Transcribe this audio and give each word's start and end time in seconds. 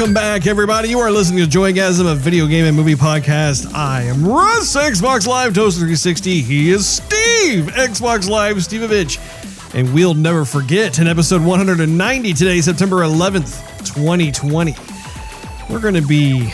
Welcome 0.00 0.14
back, 0.14 0.46
everybody. 0.46 0.88
You 0.88 0.98
are 1.00 1.10
listening 1.10 1.44
to 1.44 1.58
Joygasm, 1.58 2.10
a 2.10 2.14
video 2.14 2.46
game 2.46 2.64
and 2.64 2.74
movie 2.74 2.94
podcast. 2.94 3.70
I 3.74 4.04
am 4.04 4.26
Russ, 4.26 4.74
Xbox 4.74 5.26
Live 5.26 5.52
Toaster 5.52 5.80
360. 5.80 6.40
He 6.40 6.70
is 6.70 6.88
Steve, 6.88 7.66
Xbox 7.66 8.26
Live 8.26 8.56
Stevevich. 8.56 9.18
And 9.74 9.92
we'll 9.92 10.14
never 10.14 10.46
forget 10.46 10.98
in 11.00 11.06
episode 11.06 11.42
190 11.42 12.32
today, 12.32 12.62
September 12.62 13.00
11th, 13.00 13.84
2020. 13.94 14.74
We're 15.68 15.80
going 15.80 15.92
to 15.92 16.00
be 16.00 16.50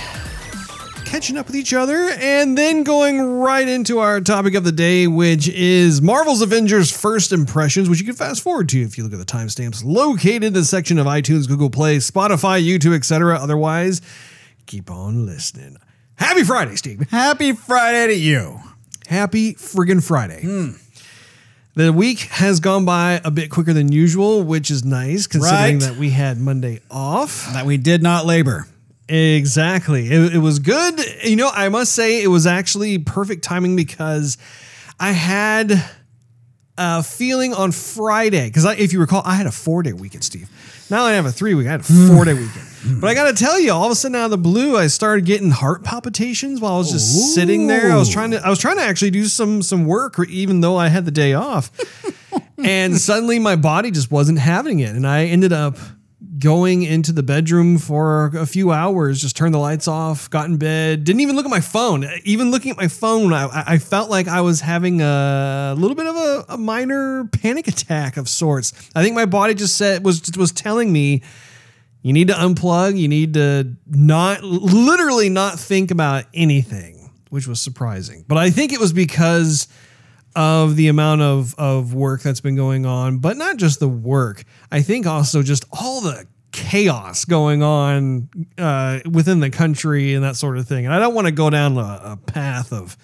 catching 1.17 1.39
up 1.39 1.47
with 1.47 1.57
each 1.57 1.73
other 1.73 2.11
and 2.21 2.59
then 2.59 2.83
going 2.83 3.19
right 3.23 3.67
into 3.67 4.01
our 4.01 4.21
topic 4.21 4.55
of 4.55 4.65
the 4.65 4.71
day, 4.71 5.07
which 5.07 5.49
is 5.49 6.03
Marvel's 6.03 6.43
Avengers 6.43 6.95
First 6.95 7.33
Impressions, 7.33 7.89
which 7.89 7.99
you 8.01 8.05
can 8.05 8.15
fast 8.15 8.43
forward 8.43 8.69
to 8.69 8.83
if 8.83 8.99
you 8.99 9.05
look 9.05 9.15
at 9.15 9.19
the 9.19 9.25
timestamps 9.25 9.83
located 9.83 10.45
in 10.45 10.53
the 10.53 10.63
section 10.63 10.99
of 10.99 11.07
iTunes, 11.07 11.49
Google 11.49 11.71
Play, 11.71 11.97
Spotify, 11.97 12.63
YouTube, 12.63 12.95
etc. 12.95 13.39
Otherwise, 13.39 14.03
keep 14.67 14.91
on 14.91 15.25
listening. 15.25 15.79
Happy 16.17 16.45
Friday, 16.45 16.77
Steve. 16.77 17.09
Happy 17.09 17.53
Friday 17.53 18.09
to 18.09 18.15
you. 18.15 18.61
Happy 19.07 19.55
friggin' 19.55 20.07
Friday. 20.07 20.43
Hmm. 20.43 20.71
The 21.77 21.95
week 21.95 22.19
has 22.29 22.61
gone 22.61 22.85
by 22.85 23.23
a 23.25 23.31
bit 23.31 23.49
quicker 23.51 23.73
than 23.73 23.91
usual, 23.91 24.43
which 24.43 24.71
is 24.71 24.85
nice 24.85 25.27
considering 25.27 25.79
Right. 25.79 25.89
that 25.89 25.97
we 25.97 26.11
had 26.11 26.39
Monday 26.39 26.81
off. 26.91 27.51
That 27.55 27.65
we 27.65 27.79
did 27.79 28.03
not 28.03 28.27
labor. 28.27 28.67
Exactly. 29.09 30.11
It, 30.11 30.35
it 30.35 30.39
was 30.39 30.59
good. 30.59 31.01
You 31.23 31.37
know, 31.37 31.51
I 31.53 31.69
must 31.69 31.93
say 31.93 32.23
it 32.23 32.29
was 32.29 32.47
actually 32.47 32.99
perfect 32.99 33.45
timing 33.45 33.77
because 33.77 34.37
I 34.99 35.13
had 35.13 35.85
a 36.79 37.03
feeling 37.03 37.55
on 37.55 37.73
Friday. 37.73 38.47
Because 38.49 38.65
if 38.79 38.93
you 38.93 39.01
recall, 39.01 39.23
I 39.25 39.35
had 39.35 39.47
a 39.47 39.53
four 39.53 39.83
day 39.83 39.93
weekend, 39.93 40.25
Steve. 40.25 40.51
Now 40.91 41.05
I 41.05 41.13
have 41.13 41.27
a 41.27 41.33
three 41.33 41.55
week. 41.55 41.67
I 41.67 41.73
had 41.73 41.81
a 41.81 41.85
hmm. 41.85 42.15
four 42.15 42.25
day 42.25 42.35
weekend. 42.35 43.01
But 43.01 43.11
I 43.11 43.15
got 43.15 43.25
to 43.25 43.31
hmm. 43.31 43.45
tell 43.45 43.61
you, 43.61 43.73
all 43.73 43.87
of 43.87 43.93
a 43.93 43.95
sudden 43.95 44.15
out 44.17 44.27
of 44.27 44.31
the 44.31 44.39
blue, 44.39 44.77
I 44.77 44.87
started 44.87 45.25
getting 45.25 45.51
heart 45.51 45.83
palpitations 45.83 46.61
while 46.61 46.75
I 46.75 46.79
was 46.79 46.93
just 46.93 47.35
sitting 47.35 47.67
there. 47.67 47.91
I 47.93 47.97
was 47.97 48.09
trying 48.09 48.33
to, 48.33 48.45
I 48.45 48.49
was 48.49 48.59
trying 48.59 48.77
to 48.77 48.83
actually 48.83 49.11
do 49.11 49.27
some 49.27 49.63
some 49.63 49.87
work, 49.87 50.19
even 50.29 50.61
though 50.61 50.77
I 50.77 50.89
had 50.89 51.05
the 51.05 51.11
day 51.11 51.35
off. 51.35 51.71
and 52.59 52.97
suddenly 52.97 53.39
my 53.39 53.57
body 53.57 53.91
just 53.91 54.11
wasn't 54.11 54.39
having 54.39 54.81
it, 54.81 54.95
and 54.95 55.07
I 55.07 55.25
ended 55.25 55.53
up 55.53 55.77
going 56.39 56.83
into 56.83 57.13
the 57.13 57.23
bedroom 57.23 57.79
for 57.79 58.27
a 58.37 58.47
few 58.47 58.73
hours, 58.73 59.21
just 59.21 59.37
turned 59.37 59.55
the 59.55 59.59
lights 59.59 59.89
off, 59.89 60.29
got 60.31 60.47
in 60.47 60.57
bed, 60.57 61.05
didn't 61.05 61.21
even 61.21 61.37
look 61.37 61.45
at 61.45 61.51
my 61.51 61.61
phone. 61.61 62.07
Even 62.25 62.51
looking 62.51 62.71
at 62.71 62.77
my 62.77 62.89
phone, 62.89 63.33
I, 63.33 63.49
I 63.67 63.79
felt 63.79 64.11
like 64.11 64.29
I 64.29 64.41
was 64.41 64.61
having 64.61 65.01
a 65.01 65.75
little 65.77 65.97
bit 65.97 66.07
of 66.07 66.17
a, 66.17 66.45
a 66.51 66.59
minor 66.59 67.25
panic 67.27 67.69
attack 67.69 68.17
of 68.17 68.29
sorts. 68.29 68.73
I 68.95 69.03
think 69.03 69.15
my 69.15 69.27
body 69.27 69.55
just 69.55 69.77
said 69.77 70.05
was 70.05 70.31
was 70.37 70.53
telling 70.53 70.93
me 70.93 71.23
you 72.03 72.13
need 72.13 72.29
to 72.29 72.35
unplug, 72.35 72.99
you 72.99 73.09
need 73.09 73.35
to 73.35 73.75
not 73.87 74.43
literally 74.43 75.29
not 75.29 75.59
think 75.59 75.91
about 75.91 76.25
anything, 76.35 77.11
which 77.31 77.47
was 77.47 77.61
surprising. 77.61 78.25
But 78.29 78.39
I 78.39 78.51
think 78.51 78.73
it 78.73 78.81
was 78.81 78.93
because 78.93 79.69
of 80.37 80.77
the 80.77 80.87
amount 80.89 81.23
of 81.23 81.55
of 81.59 81.95
work 81.95 82.23
that's 82.23 82.41
been 82.41 82.55
going 82.55 82.87
on, 82.87 83.19
but 83.19 83.37
not 83.37 83.57
just 83.57 83.81
the 83.81 83.89
work. 83.89 84.45
I 84.71 84.83
think 84.83 85.07
also 85.07 85.43
just 85.43 85.65
all 85.73 86.01
the 86.01 86.27
chaos 86.53 87.25
going 87.25 87.63
on 87.63 88.29
uh, 88.57 89.01
within 89.11 89.41
the 89.41 89.51
country 89.51 90.15
and 90.15 90.25
that 90.25 90.37
sort 90.37 90.57
of 90.59 90.69
thing. 90.69 90.87
And 90.87 90.95
I 90.95 90.99
don't 90.99 91.15
want 91.15 91.27
to 91.27 91.33
go 91.33 91.51
down 91.51 91.77
a, 91.77 92.01
a 92.05 92.19
path 92.27 92.73
of 92.73 92.97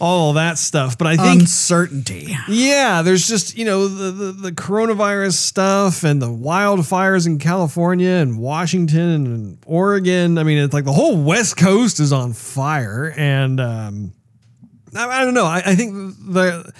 all 0.00 0.34
that 0.34 0.58
stuff, 0.58 0.96
but 0.96 1.06
I 1.08 1.16
think 1.16 1.40
Uncertainty. 1.40 2.36
yeah, 2.48 3.02
there's 3.02 3.26
just, 3.26 3.58
you 3.58 3.64
know, 3.64 3.88
the, 3.88 4.10
the, 4.12 4.32
the 4.32 4.52
coronavirus 4.52 5.32
stuff 5.32 6.04
and 6.04 6.22
the 6.22 6.28
wildfires 6.28 7.26
in 7.26 7.38
California 7.38 8.10
and 8.10 8.38
Washington 8.38 9.26
and 9.26 9.58
Oregon. 9.66 10.38
I 10.38 10.44
mean, 10.44 10.58
it's 10.58 10.74
like 10.74 10.84
the 10.84 10.92
whole 10.92 11.20
West 11.20 11.56
Coast 11.56 11.98
is 11.98 12.12
on 12.12 12.32
fire. 12.32 13.12
And 13.16 13.58
um, 13.58 14.12
I, 14.94 15.20
I 15.20 15.24
don't 15.24 15.34
know. 15.34 15.46
I, 15.46 15.62
I 15.64 15.74
think 15.74 15.94
the 16.18 16.72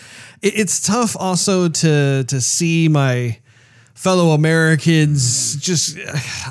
it, 0.42 0.58
it's 0.58 0.86
tough 0.86 1.16
also 1.18 1.68
to 1.68 2.24
to 2.24 2.40
see 2.40 2.88
my 2.88 3.38
fellow 3.94 4.30
Americans 4.30 5.56
just 5.56 5.98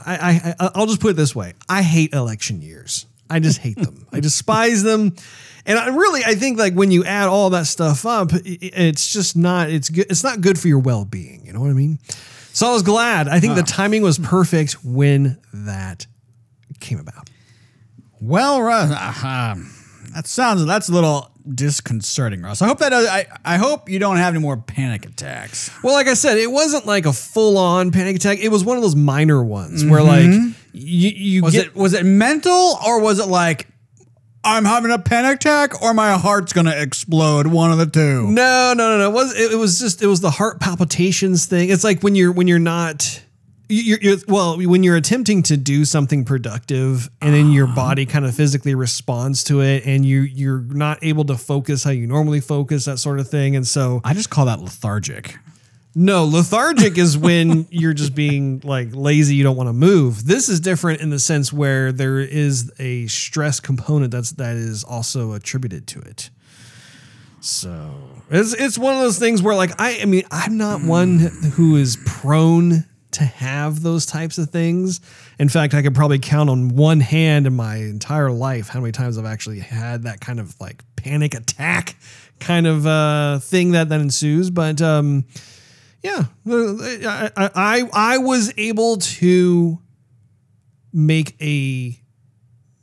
I, 0.06 0.56
I 0.60 0.72
I'll 0.76 0.86
just 0.86 1.00
put 1.00 1.12
it 1.12 1.16
this 1.16 1.36
way. 1.36 1.54
I 1.70 1.82
hate 1.82 2.14
election 2.14 2.62
years. 2.62 3.06
I 3.30 3.40
just 3.40 3.60
hate 3.60 3.78
them. 3.78 4.08
I 4.12 4.20
despise 4.20 4.84
them. 4.84 5.16
And 5.66 5.78
I 5.78 5.88
really 5.88 6.24
I 6.26 6.36
think 6.36 6.58
like 6.58 6.74
when 6.74 6.92
you 6.92 7.04
add 7.04 7.28
all 7.28 7.50
that 7.52 7.68
stuff 7.68 8.06
up, 8.06 8.32
it's 8.34 9.12
just 9.12 9.36
not 9.36 9.70
it's 9.70 9.90
good 9.90 10.08
it's 10.10 10.24
not 10.24 10.42
good 10.42 10.58
for 10.60 10.68
your 10.68 10.80
well-being, 10.80 11.46
you 11.46 11.54
know 11.54 11.60
what 11.60 11.70
I 11.70 11.74
mean? 11.74 12.00
So 12.54 12.68
I 12.68 12.74
was 12.74 12.82
glad. 12.84 13.28
I 13.28 13.40
think 13.40 13.56
the 13.56 13.62
timing 13.64 14.02
was 14.02 14.18
perfect 14.18 14.84
when 14.84 15.38
that 15.54 16.08
came 16.80 17.00
about. 17.00 17.30
Well, 18.20 18.62
Russ, 18.64 18.90
uh, 18.92 19.56
that 20.18 20.26
sounds 20.26 20.66
that's 20.66 20.90
a 20.90 20.92
little 20.92 21.30
disconcerting, 21.48 22.42
Russ. 22.42 22.64
I 22.64 22.68
hope 22.68 22.80
that 22.80 22.92
uh, 22.92 23.06
I 23.08 23.28
I 23.46 23.58
hope 23.58 23.88
you 23.88 24.00
don't 24.00 24.18
have 24.18 24.34
any 24.34 24.42
more 24.42 24.58
panic 24.58 25.06
attacks. 25.06 25.70
Well, 25.84 25.94
like 25.94 26.08
I 26.08 26.16
said, 26.16 26.40
it 26.40 26.50
wasn't 26.50 26.88
like 26.88 27.06
a 27.06 27.14
full-on 27.14 27.92
panic 27.92 28.16
attack. 28.16 28.40
It 28.40 28.50
was 28.50 28.64
one 28.64 28.78
of 28.78 28.84
those 28.84 28.96
minor 28.96 29.44
ones 29.44 29.86
where 29.86 30.02
mm-hmm. 30.02 30.48
like 30.48 30.56
you 30.74 31.10
you 31.10 31.44
Was 31.44 31.54
get 31.54 31.68
it 31.68 31.76
was 31.76 31.94
it 31.94 32.04
mental 32.04 32.80
or 32.84 33.00
was 33.00 33.20
it 33.20 33.28
like 33.28 33.68
I'm 34.44 34.66
having 34.66 34.90
a 34.90 34.98
panic 34.98 35.36
attack 35.36 35.84
or 35.84 35.94
my 35.94 36.14
heart's 36.14 36.52
gonna 36.52 36.76
explode? 36.76 37.46
One 37.46 37.72
of 37.72 37.78
the 37.78 37.86
two. 37.86 38.24
No, 38.24 38.74
no, 38.76 38.98
no, 38.98 38.98
no. 38.98 39.10
It 39.12 39.14
was 39.14 39.36
it, 39.36 39.52
it 39.52 39.58
was 39.58 39.78
just 39.78 40.02
it 40.02 40.08
was 40.08 40.22
the 40.22 40.32
heart 40.32 40.60
palpitations 40.60 41.46
thing. 41.46 41.70
It's 41.70 41.84
like 41.84 42.02
when 42.02 42.16
you're 42.16 42.32
when 42.32 42.48
you're 42.48 42.58
not 42.58 43.22
you're, 43.70 44.00
you're 44.02 44.18
well 44.28 44.58
when 44.58 44.84
you're 44.84 44.96
attempting 44.96 45.44
to 45.44 45.58
do 45.58 45.86
something 45.86 46.24
productive 46.24 47.10
and 47.22 47.34
then 47.34 47.52
your 47.52 47.68
ah. 47.68 47.76
body 47.76 48.06
kind 48.06 48.26
of 48.26 48.36
physically 48.36 48.76
responds 48.76 49.44
to 49.46 49.62
it 49.62 49.86
and 49.86 50.06
you 50.06 50.22
you're 50.22 50.62
not 50.62 51.00
able 51.02 51.26
to 51.26 51.38
focus 51.38 51.84
how 51.84 51.92
you 51.92 52.08
normally 52.08 52.40
focus 52.40 52.86
that 52.86 52.98
sort 52.98 53.20
of 53.20 53.30
thing 53.30 53.56
and 53.56 53.68
so 53.68 54.02
I 54.04 54.14
just 54.14 54.30
call 54.30 54.46
that 54.46 54.60
lethargic. 54.60 55.38
no 55.96 56.26
lethargic 56.26 56.98
is 56.98 57.18
when 57.18 57.68
you're 57.72 57.94
just 57.94 58.16
being 58.16 58.62
like 58.64 58.90
lazy 58.94 59.36
you 59.36 59.44
don't 59.44 59.58
want 59.58 59.68
to 59.68 59.74
move. 59.74 60.26
This 60.26 60.50
is 60.50 60.60
different 60.60 61.02
in 61.02 61.10
the 61.10 61.20
sense 61.20 61.52
where 61.52 61.92
there 61.92 62.20
is 62.20 62.72
a 62.80 63.08
stress 63.08 63.60
component 63.60 64.12
that's 64.12 64.32
that 64.34 64.56
is 64.56 64.84
also 64.84 65.34
attributed 65.34 65.88
to 65.88 66.00
it. 66.00 66.30
So 67.40 67.94
it's 68.30 68.54
it's 68.54 68.78
one 68.78 68.94
of 68.96 69.02
those 69.02 69.20
things 69.20 69.42
where 69.42 69.56
like 69.56 69.72
I 69.80 70.00
I 70.02 70.06
mean 70.06 70.24
I'm 70.32 70.58
not 70.58 70.82
one 70.82 71.20
hmm. 71.20 71.50
who 71.50 71.76
is 71.76 71.98
prone 72.06 72.86
to 73.12 73.24
have 73.24 73.82
those 73.82 74.06
types 74.06 74.38
of 74.38 74.50
things. 74.50 75.00
In 75.40 75.50
fact, 75.50 75.74
I 75.74 75.82
could 75.82 75.96
probably 75.96 76.20
count 76.20 76.50
on 76.50 76.70
one 76.70 77.00
hand 77.00 77.48
in 77.48 77.56
my 77.56 77.78
entire 77.78 78.32
life 78.32 78.68
how 78.68 78.80
many 78.80 78.92
times 78.92 79.18
I've 79.18 79.26
actually 79.26 79.60
had 79.60 80.04
that 80.04 80.20
kind 80.20 80.40
of 80.40 80.60
like 80.60 80.84
panic 80.96 81.34
attack 81.34 81.96
kind 82.40 82.68
of 82.68 82.86
uh, 82.86 83.40
thing 83.40 83.72
that 83.72 83.90
that 83.90 84.02
ensues. 84.02 84.50
But 84.50 84.82
um, 84.82 85.26
yeah, 86.04 86.26
I, 86.46 87.32
I 87.36 87.50
I 87.56 87.90
I 87.94 88.18
was 88.18 88.54
able 88.58 88.98
to 88.98 89.80
make 90.94 91.36
a 91.42 92.00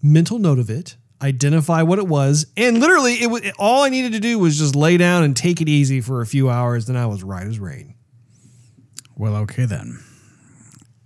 mental 0.03 0.39
note 0.39 0.59
of 0.59 0.71
it, 0.71 0.97
identify 1.23 1.83
what 1.83 1.99
it 1.99 2.07
was, 2.07 2.47
and 2.57 2.81
literally 2.81 3.15
it 3.15 3.29
was 3.29 3.43
all 3.59 3.83
I 3.83 3.89
needed 3.89 4.13
to 4.13 4.21
do 4.21 4.39
was 4.39 4.59
just 4.59 4.75
lay 4.75 4.97
down 4.97 5.23
and 5.23 5.37
take 5.37 5.61
it 5.61 5.69
easy 5.69 6.01
for 6.01 6.21
a 6.23 6.27
few 6.27 6.49
hours. 6.51 6.87
Then 6.87 6.97
I 6.97 7.07
was 7.07 7.23
right 7.23 7.47
as 7.47 7.59
rain. 7.59 7.95
Well, 9.17 9.37
okay 9.37 9.65
then. 9.65 10.03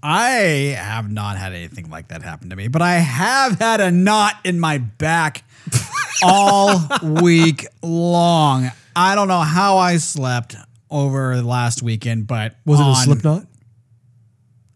I 0.02 0.76
have 0.78 1.10
not 1.10 1.36
had 1.36 1.52
anything 1.52 1.90
like 1.90 2.08
that 2.08 2.22
happen 2.22 2.50
to 2.50 2.56
me, 2.56 2.68
but 2.68 2.82
I 2.82 2.94
have 2.94 3.58
had 3.58 3.80
a 3.80 3.90
knot 3.90 4.34
in 4.44 4.60
my 4.60 4.78
back 4.78 5.42
all 6.22 6.80
week 7.02 7.66
long. 7.82 8.70
I 8.94 9.14
don't 9.14 9.28
know 9.28 9.40
how 9.40 9.78
I 9.78 9.96
slept 9.96 10.54
over 10.90 11.36
the 11.36 11.42
last 11.42 11.82
weekend, 11.82 12.26
but 12.26 12.54
Was 12.64 12.80
it 12.80 12.86
a 12.86 12.94
slip 12.94 13.24
knot? 13.24 13.46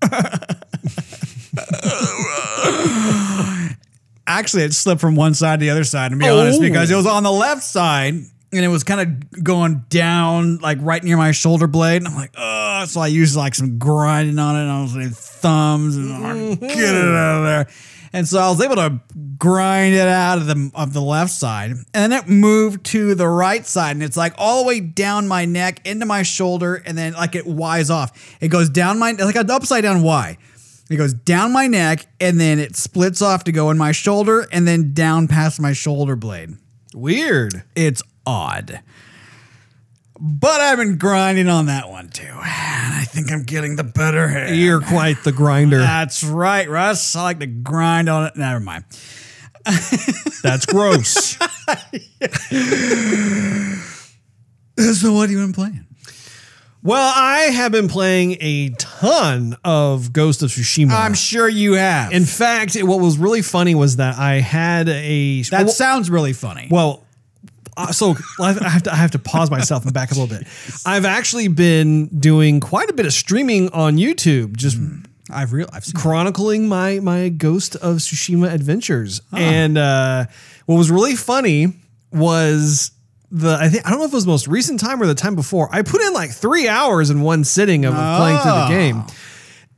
Actually, 4.27 4.63
it 4.65 4.73
slipped 4.73 5.01
from 5.01 5.15
one 5.15 5.35
side 5.35 5.61
to 5.61 5.65
the 5.65 5.71
other 5.71 5.85
side, 5.85 6.11
to 6.11 6.17
be 6.17 6.29
honest, 6.29 6.59
Oh. 6.59 6.63
because 6.63 6.91
it 6.91 6.95
oh. 6.95 6.99
was 6.99 7.07
on 7.07 7.23
the 7.23 7.33
left 7.33 7.63
side 7.63 8.15
and 8.53 8.65
it 8.65 8.69
was 8.69 8.85
kind 8.85 9.01
of 9.01 9.43
going 9.43 9.85
down, 9.89 10.59
like 10.59 10.79
right 10.81 11.03
near 11.03 11.17
my 11.17 11.31
shoulder 11.33 11.67
blade. 11.67 11.99
And 11.99 12.09
I'm 12.09 12.15
like, 12.15 12.35
oh, 12.37 12.85
so 12.87 13.01
I 13.01 13.07
used 13.07 13.37
like 13.37 13.55
some 13.55 13.79
grinding 13.79 14.39
on 14.39 14.57
it, 14.57 14.63
and 14.63 14.71
I 14.71 14.83
was 14.83 14.95
like 14.95 15.11
thumbs 15.11 15.97
and 15.97 16.11
like, 16.11 16.61
get 16.61 16.71
it 16.71 16.77
mm-hmm. 16.77 17.17
out 17.17 17.39
of 17.39 17.45
there. 17.45 17.67
And 18.15 18.29
so 18.29 18.39
I 18.39 18.51
was 18.51 18.61
able 18.61 18.77
to 18.77 19.01
grind 19.39 19.95
it 19.95 20.07
out 20.07 20.37
of 20.37 20.47
the 20.47 20.71
of 20.75 20.93
the 20.93 21.01
left 21.01 21.31
side, 21.31 21.71
and 21.71 21.87
then 21.95 22.13
it 22.13 22.29
moved 22.29 22.85
to 22.87 23.15
the 23.15 23.27
right 23.27 23.67
side, 23.67 23.97
and 23.97 24.03
it's 24.03 24.19
like 24.19 24.35
all 24.37 24.63
the 24.63 24.69
way 24.69 24.81
down 24.81 25.27
my 25.27 25.47
neck 25.47 25.81
into 25.87 26.05
my 26.05 26.23
shoulder, 26.23 26.75
and 26.75 26.99
then 26.99 27.15
like 27.15 27.35
it 27.35 27.47
Y's 27.47 27.91
off. 27.91 28.37
It 28.43 28.49
goes 28.49 28.69
down 28.69 28.99
my 28.99 29.13
like 29.13 29.37
an 29.37 29.51
upside 29.51 29.83
down 29.83 30.03
Y. 30.03 30.37
It 30.91 30.97
goes 30.97 31.15
down 31.15 31.55
my 31.55 31.69
neck, 31.69 32.07
and 32.21 32.39
then 32.39 32.59
it 32.59 32.77
splits 32.77 33.23
off 33.23 33.45
to 33.45 33.53
go 33.53 33.71
in 33.71 33.79
my 33.79 33.93
shoulder, 33.93 34.47
and 34.53 34.69
then 34.69 34.93
down 34.93 35.27
past 35.27 35.59
my 35.59 35.73
shoulder 35.73 36.17
blade. 36.17 36.51
Weird. 36.95 37.63
It's 37.75 38.03
odd. 38.27 38.81
but 40.21 40.61
I've 40.61 40.79
been 40.79 40.99
grinding 40.99 41.49
on 41.49 41.67
that 41.67 41.89
one 41.91 42.09
too. 42.09 42.27
And 42.27 42.43
I 42.45 43.05
think 43.07 43.33
I'm 43.33 43.43
getting 43.43 43.77
the 43.77 43.85
better 43.85 44.29
hand. 44.29 44.57
You're 44.57 44.81
quite 44.81 45.23
the 45.25 45.33
grinder. 45.33 45.79
That's 45.79 46.23
right, 46.23 46.69
Russ. 46.69 47.17
I 47.17 47.23
like 47.23 47.41
to 47.41 47.47
grind 47.47 48.09
on 48.09 48.27
it. 48.27 48.37
Never 48.37 48.61
mind. 48.61 48.85
That's 50.43 50.67
gross. 50.67 51.39
So 54.77 55.13
what 55.13 55.23
have 55.23 55.31
you 55.31 55.39
been 55.39 55.53
playing? 55.53 55.87
well, 56.83 57.13
I 57.15 57.51
have 57.53 57.73
been 57.73 57.89
playing 57.89 58.39
a 58.41 58.71
ton 58.71 59.57
of 59.65 60.13
Ghost 60.13 60.43
of 60.43 60.51
Tsushima. 60.51 60.91
I'm 60.91 61.15
sure 61.15 61.49
you 61.49 61.75
have. 61.75 62.13
In 62.13 62.25
fact, 62.25 62.75
what 62.83 62.99
was 62.99 63.19
really 63.19 63.43
funny 63.43 63.75
was 63.75 63.97
that 63.97 64.19
I 64.19 64.37
had 64.37 64.89
a 64.89 65.43
that 65.43 65.65
well, 65.65 65.73
sounds 65.73 66.11
really 66.11 66.33
funny. 66.33 66.69
Well, 66.71 67.05
uh, 67.77 67.93
so 67.93 68.15
I 68.41 68.53
have 68.53 68.83
to 68.85 68.93
I 68.93 68.97
have 68.97 69.11
to 69.13 69.19
pause 69.19 69.51
myself 69.51 69.85
and 69.85 69.93
back 69.95 70.11
a 70.11 70.15
little 70.15 70.27
bit. 70.29 70.47
I've 70.85 71.05
actually 71.05 71.49
been 71.49 72.07
doing 72.19 72.61
quite 72.61 72.91
a 72.91 72.93
bit 72.93 73.07
of 73.07 73.13
streaming 73.13 73.69
on 73.71 73.97
YouTube, 73.97 74.57
just 74.57 74.77
I've 75.31 75.53
real 75.53 75.69
I've 75.73 75.87
chronicling 75.95 76.69
my 76.69 77.01
my 77.01 77.29
Ghost 77.31 77.77
of 77.77 77.97
Tsushima 77.97 78.53
adventures. 78.53 79.21
And 79.33 79.79
uh, 79.79 80.27
what 80.67 80.77
was 80.77 80.91
really 80.91 81.17
funny 81.17 81.73
was 82.13 82.91
the 83.31 83.57
I 83.59 83.69
think 83.71 83.87
I 83.87 83.91
don't 83.91 83.99
know 84.01 84.05
if 84.05 84.13
it 84.13 84.15
was 84.17 84.25
the 84.27 84.31
most 84.31 84.47
recent 84.49 84.79
time 84.79 85.01
or 85.03 85.07
the 85.07 85.15
time 85.15 85.35
before. 85.35 85.69
I 85.73 85.83
put 85.83 86.03
in 86.03 86.13
like 86.13 86.31
three 86.33 86.69
hours 86.69 87.09
in 87.09 87.23
one 87.23 87.45
sitting 87.45 87.85
of 87.87 87.95
playing 87.95 88.39
through 88.41 88.51
the 88.53 88.65
Oh. 88.67 88.69
game, 88.69 89.05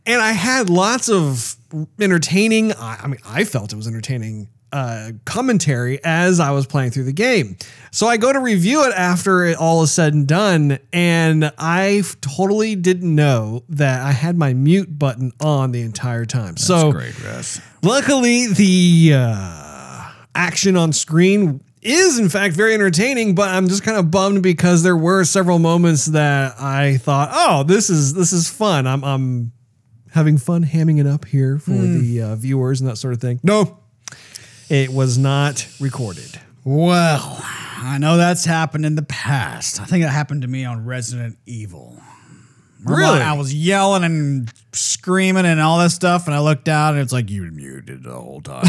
and 0.07 0.21
I 0.21 0.33
had 0.33 0.69
lots 0.71 1.09
of 1.09 1.57
entertaining. 2.01 2.73
I, 2.73 2.99
I 3.03 3.07
mean, 3.07 3.21
I 3.25 3.45
felt 3.45 3.73
it 3.73 3.77
was 3.77 3.87
entertaining. 3.87 4.49
Uh, 4.75 5.13
commentary 5.25 6.03
as 6.03 6.41
I 6.41 6.51
was 6.51 6.67
playing 6.67 6.91
through 6.91 7.05
the 7.05 7.13
game. 7.13 7.57
So 7.93 8.09
I 8.09 8.17
go 8.17 8.33
to 8.33 8.41
review 8.41 8.85
it 8.85 8.93
after 8.97 9.45
it 9.45 9.57
all 9.57 9.85
is 9.85 9.93
said 9.93 10.15
and 10.15 10.27
done, 10.27 10.81
and 10.93 11.53
I 11.57 12.03
totally 12.21 12.75
didn't 12.75 13.15
know 13.15 13.63
that 13.69 14.03
I 14.03 14.11
had 14.11 14.37
my 14.37 14.53
mute 14.53 14.99
button 14.99 15.31
on 15.41 15.71
the 15.71 15.83
entire 15.83 16.25
time. 16.25 16.57
so 16.57 16.91
great, 16.91 17.17
Russ. 17.23 17.61
Luckily, 17.85 18.49
the 18.49 19.13
uh, 19.15 20.11
action 20.35 20.77
on 20.77 20.93
screen 20.93 21.63
is 21.81 22.19
in 22.19 22.29
fact 22.29 22.57
very 22.57 22.75
entertaining, 22.75 23.37
but 23.37 23.51
I'm 23.51 23.69
just 23.69 23.85
kind 23.85 23.97
of 23.97 24.11
bummed 24.11 24.43
because 24.43 24.83
there 24.83 24.97
were 24.97 25.23
several 25.23 25.61
moments 25.61 26.07
that 26.07 26.61
I 26.61 26.97
thought, 26.97 27.29
"Oh, 27.33 27.63
this 27.63 27.91
is 27.91 28.15
this 28.15 28.33
is 28.33 28.51
fun. 28.51 28.89
I'm 28.89 29.05
I'm 29.05 29.53
having 30.11 30.37
fun 30.37 30.65
hamming 30.65 30.99
it 30.99 31.07
up 31.07 31.27
here 31.27 31.61
for 31.61 31.71
the 31.71 32.23
uh, 32.23 32.35
viewers 32.35 32.81
and 32.81 32.91
that 32.91 32.97
sort 32.97 33.15
of 33.15 33.21
thing." 33.21 33.39
No, 33.45 33.79
it 34.69 34.91
was 34.91 35.19
not 35.19 35.67
recorded. 35.81 36.41
Well, 36.65 37.39
I 37.43 37.99
know 37.99 38.17
that's 38.17 38.45
happened 38.45 38.87
in 38.87 38.95
the 38.95 39.03
past. 39.03 39.81
I 39.81 39.85
think 39.85 40.05
it 40.05 40.09
happened 40.09 40.43
to 40.43 40.49
me 40.49 40.65
on 40.65 40.85
Resident 40.85 41.39
Evil. 41.47 42.01
Remember 42.85 43.01
Really? 43.01 43.21
I 43.21 43.33
was 43.35 43.55
yelling 43.55 44.05
and 44.05 44.53
screaming 44.73 45.47
and 45.47 45.61
all 45.61 45.79
this 45.79 45.95
stuff, 45.95 46.27
and 46.27 46.35
I 46.35 46.41
looked 46.41 46.69
out 46.69 46.95
and 46.95 47.03
it's 47.03 47.13
like 47.13 47.31
you 47.31 47.43
muted 47.45 48.03
the 48.05 48.13
whole 48.13 48.41
time. 48.43 48.65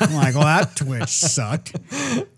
I'm 0.00 0.14
like, 0.14 0.34
well, 0.34 0.44
that 0.44 0.74
Twitch 0.74 1.08
sucked. 1.08 1.76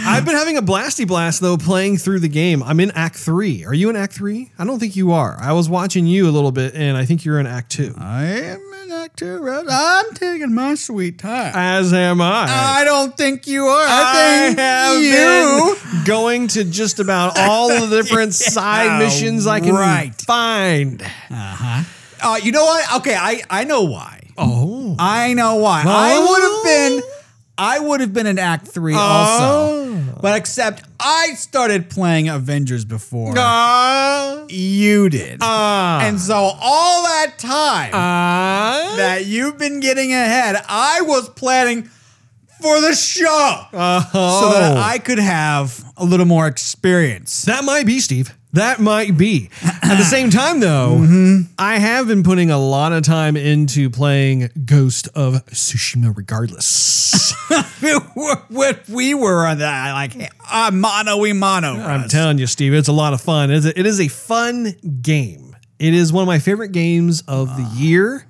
I've 0.00 0.24
been 0.24 0.36
having 0.36 0.56
a 0.56 0.62
blasty 0.62 1.06
blast 1.06 1.40
though 1.40 1.56
playing 1.56 1.98
through 1.98 2.20
the 2.20 2.28
game. 2.28 2.62
I'm 2.62 2.80
in 2.80 2.90
Act 2.92 3.16
Three. 3.16 3.64
Are 3.64 3.74
you 3.74 3.90
in 3.90 3.96
Act 3.96 4.14
Three? 4.14 4.50
I 4.58 4.64
don't 4.64 4.78
think 4.78 4.96
you 4.96 5.12
are. 5.12 5.36
I 5.40 5.52
was 5.52 5.68
watching 5.68 6.06
you 6.06 6.28
a 6.28 6.32
little 6.32 6.52
bit, 6.52 6.74
and 6.74 6.96
I 6.96 7.04
think 7.04 7.24
you're 7.24 7.40
in 7.40 7.46
Act 7.46 7.70
Two. 7.72 7.94
I 7.98 8.24
am 8.24 8.67
actor. 8.90 9.40
Russ. 9.40 9.66
I'm 9.70 10.14
taking 10.14 10.54
my 10.54 10.74
sweet 10.74 11.18
time. 11.18 11.52
As 11.54 11.92
am 11.92 12.20
I. 12.20 12.46
I 12.48 12.84
don't 12.84 13.16
think 13.16 13.46
you 13.46 13.66
are. 13.66 13.86
I, 13.86 14.02
I 14.04 14.46
think 14.46 14.58
have 14.58 15.00
you. 15.02 15.76
been 15.92 16.04
going 16.04 16.48
to 16.48 16.64
just 16.64 17.00
about 17.00 17.38
all 17.38 17.68
the 17.68 17.86
different 17.88 18.34
side 18.34 18.98
missions 18.98 19.46
I 19.46 19.60
can 19.60 19.74
right. 19.74 20.14
find. 20.14 21.02
Uh, 21.02 21.06
huh 21.30 21.84
uh 22.20 22.38
you 22.42 22.52
know 22.52 22.64
what? 22.64 22.96
Okay, 22.96 23.14
I, 23.14 23.42
I 23.50 23.64
know 23.64 23.82
why. 23.84 24.20
Oh. 24.36 24.96
I 24.98 25.34
know 25.34 25.56
why. 25.56 25.84
I 25.86 26.18
would 26.18 26.42
have 26.42 26.64
been 27.02 27.10
I 27.56 27.78
would 27.80 28.00
have 28.00 28.12
been 28.12 28.26
in 28.26 28.38
Act 28.38 28.68
3 28.68 28.94
Oh. 28.94 28.98
also. 28.98 29.87
But 30.20 30.36
except 30.36 30.82
I 30.98 31.34
started 31.36 31.90
playing 31.90 32.28
Avengers 32.28 32.84
before 32.84 33.34
Uh, 33.38 34.46
you 34.48 35.08
did. 35.08 35.42
uh, 35.42 36.00
and 36.02 36.20
so 36.20 36.34
all 36.60 37.02
that 37.04 37.38
time 37.38 37.94
uh, 37.94 38.96
that 38.96 39.26
you've 39.26 39.58
been 39.58 39.80
getting 39.80 40.12
ahead, 40.12 40.56
I 40.68 41.02
was 41.02 41.28
planning 41.30 41.88
for 42.60 42.80
the 42.80 42.94
show 42.94 43.66
uh-huh. 43.72 44.40
so 44.40 44.50
that 44.50 44.76
I 44.76 44.98
could 44.98 45.18
have 45.20 45.84
a 45.96 46.04
little 46.04 46.26
more 46.26 46.46
experience. 46.46 47.42
That 47.42 47.64
might 47.64 47.86
be, 47.86 48.00
Steve. 48.00 48.34
That 48.54 48.80
might 48.80 49.18
be. 49.18 49.50
At 49.62 49.96
the 49.98 50.04
same 50.04 50.30
time, 50.30 50.60
though, 50.60 50.96
Mm-hmm. 51.00 51.52
I 51.58 51.78
have 51.78 52.08
been 52.08 52.22
putting 52.22 52.50
a 52.50 52.58
lot 52.58 52.92
of 52.92 53.02
time 53.02 53.36
into 53.36 53.90
playing 53.90 54.48
Ghost 54.64 55.06
of 55.14 55.44
Tsushima 55.46 56.16
regardless. 56.16 57.34
what 58.48 58.88
we 58.88 59.14
were 59.14 59.46
on 59.46 59.58
that, 59.58 59.92
like 59.92 60.32
uh, 60.50 60.70
mano 60.72 61.18
y 61.18 61.32
mano. 61.32 61.74
I'm 61.74 62.08
telling 62.08 62.38
you, 62.38 62.46
Steve, 62.46 62.74
it's 62.74 62.88
a 62.88 62.92
lot 62.92 63.12
of 63.12 63.20
fun. 63.20 63.50
It's 63.50 63.66
a, 63.66 63.78
it 63.78 63.86
is 63.86 64.00
a 64.00 64.08
fun 64.08 64.74
game. 65.02 65.56
It 65.78 65.94
is 65.94 66.12
one 66.12 66.22
of 66.22 66.26
my 66.26 66.38
favorite 66.38 66.72
games 66.72 67.22
of 67.28 67.48
the 67.56 67.62
year. 67.76 68.26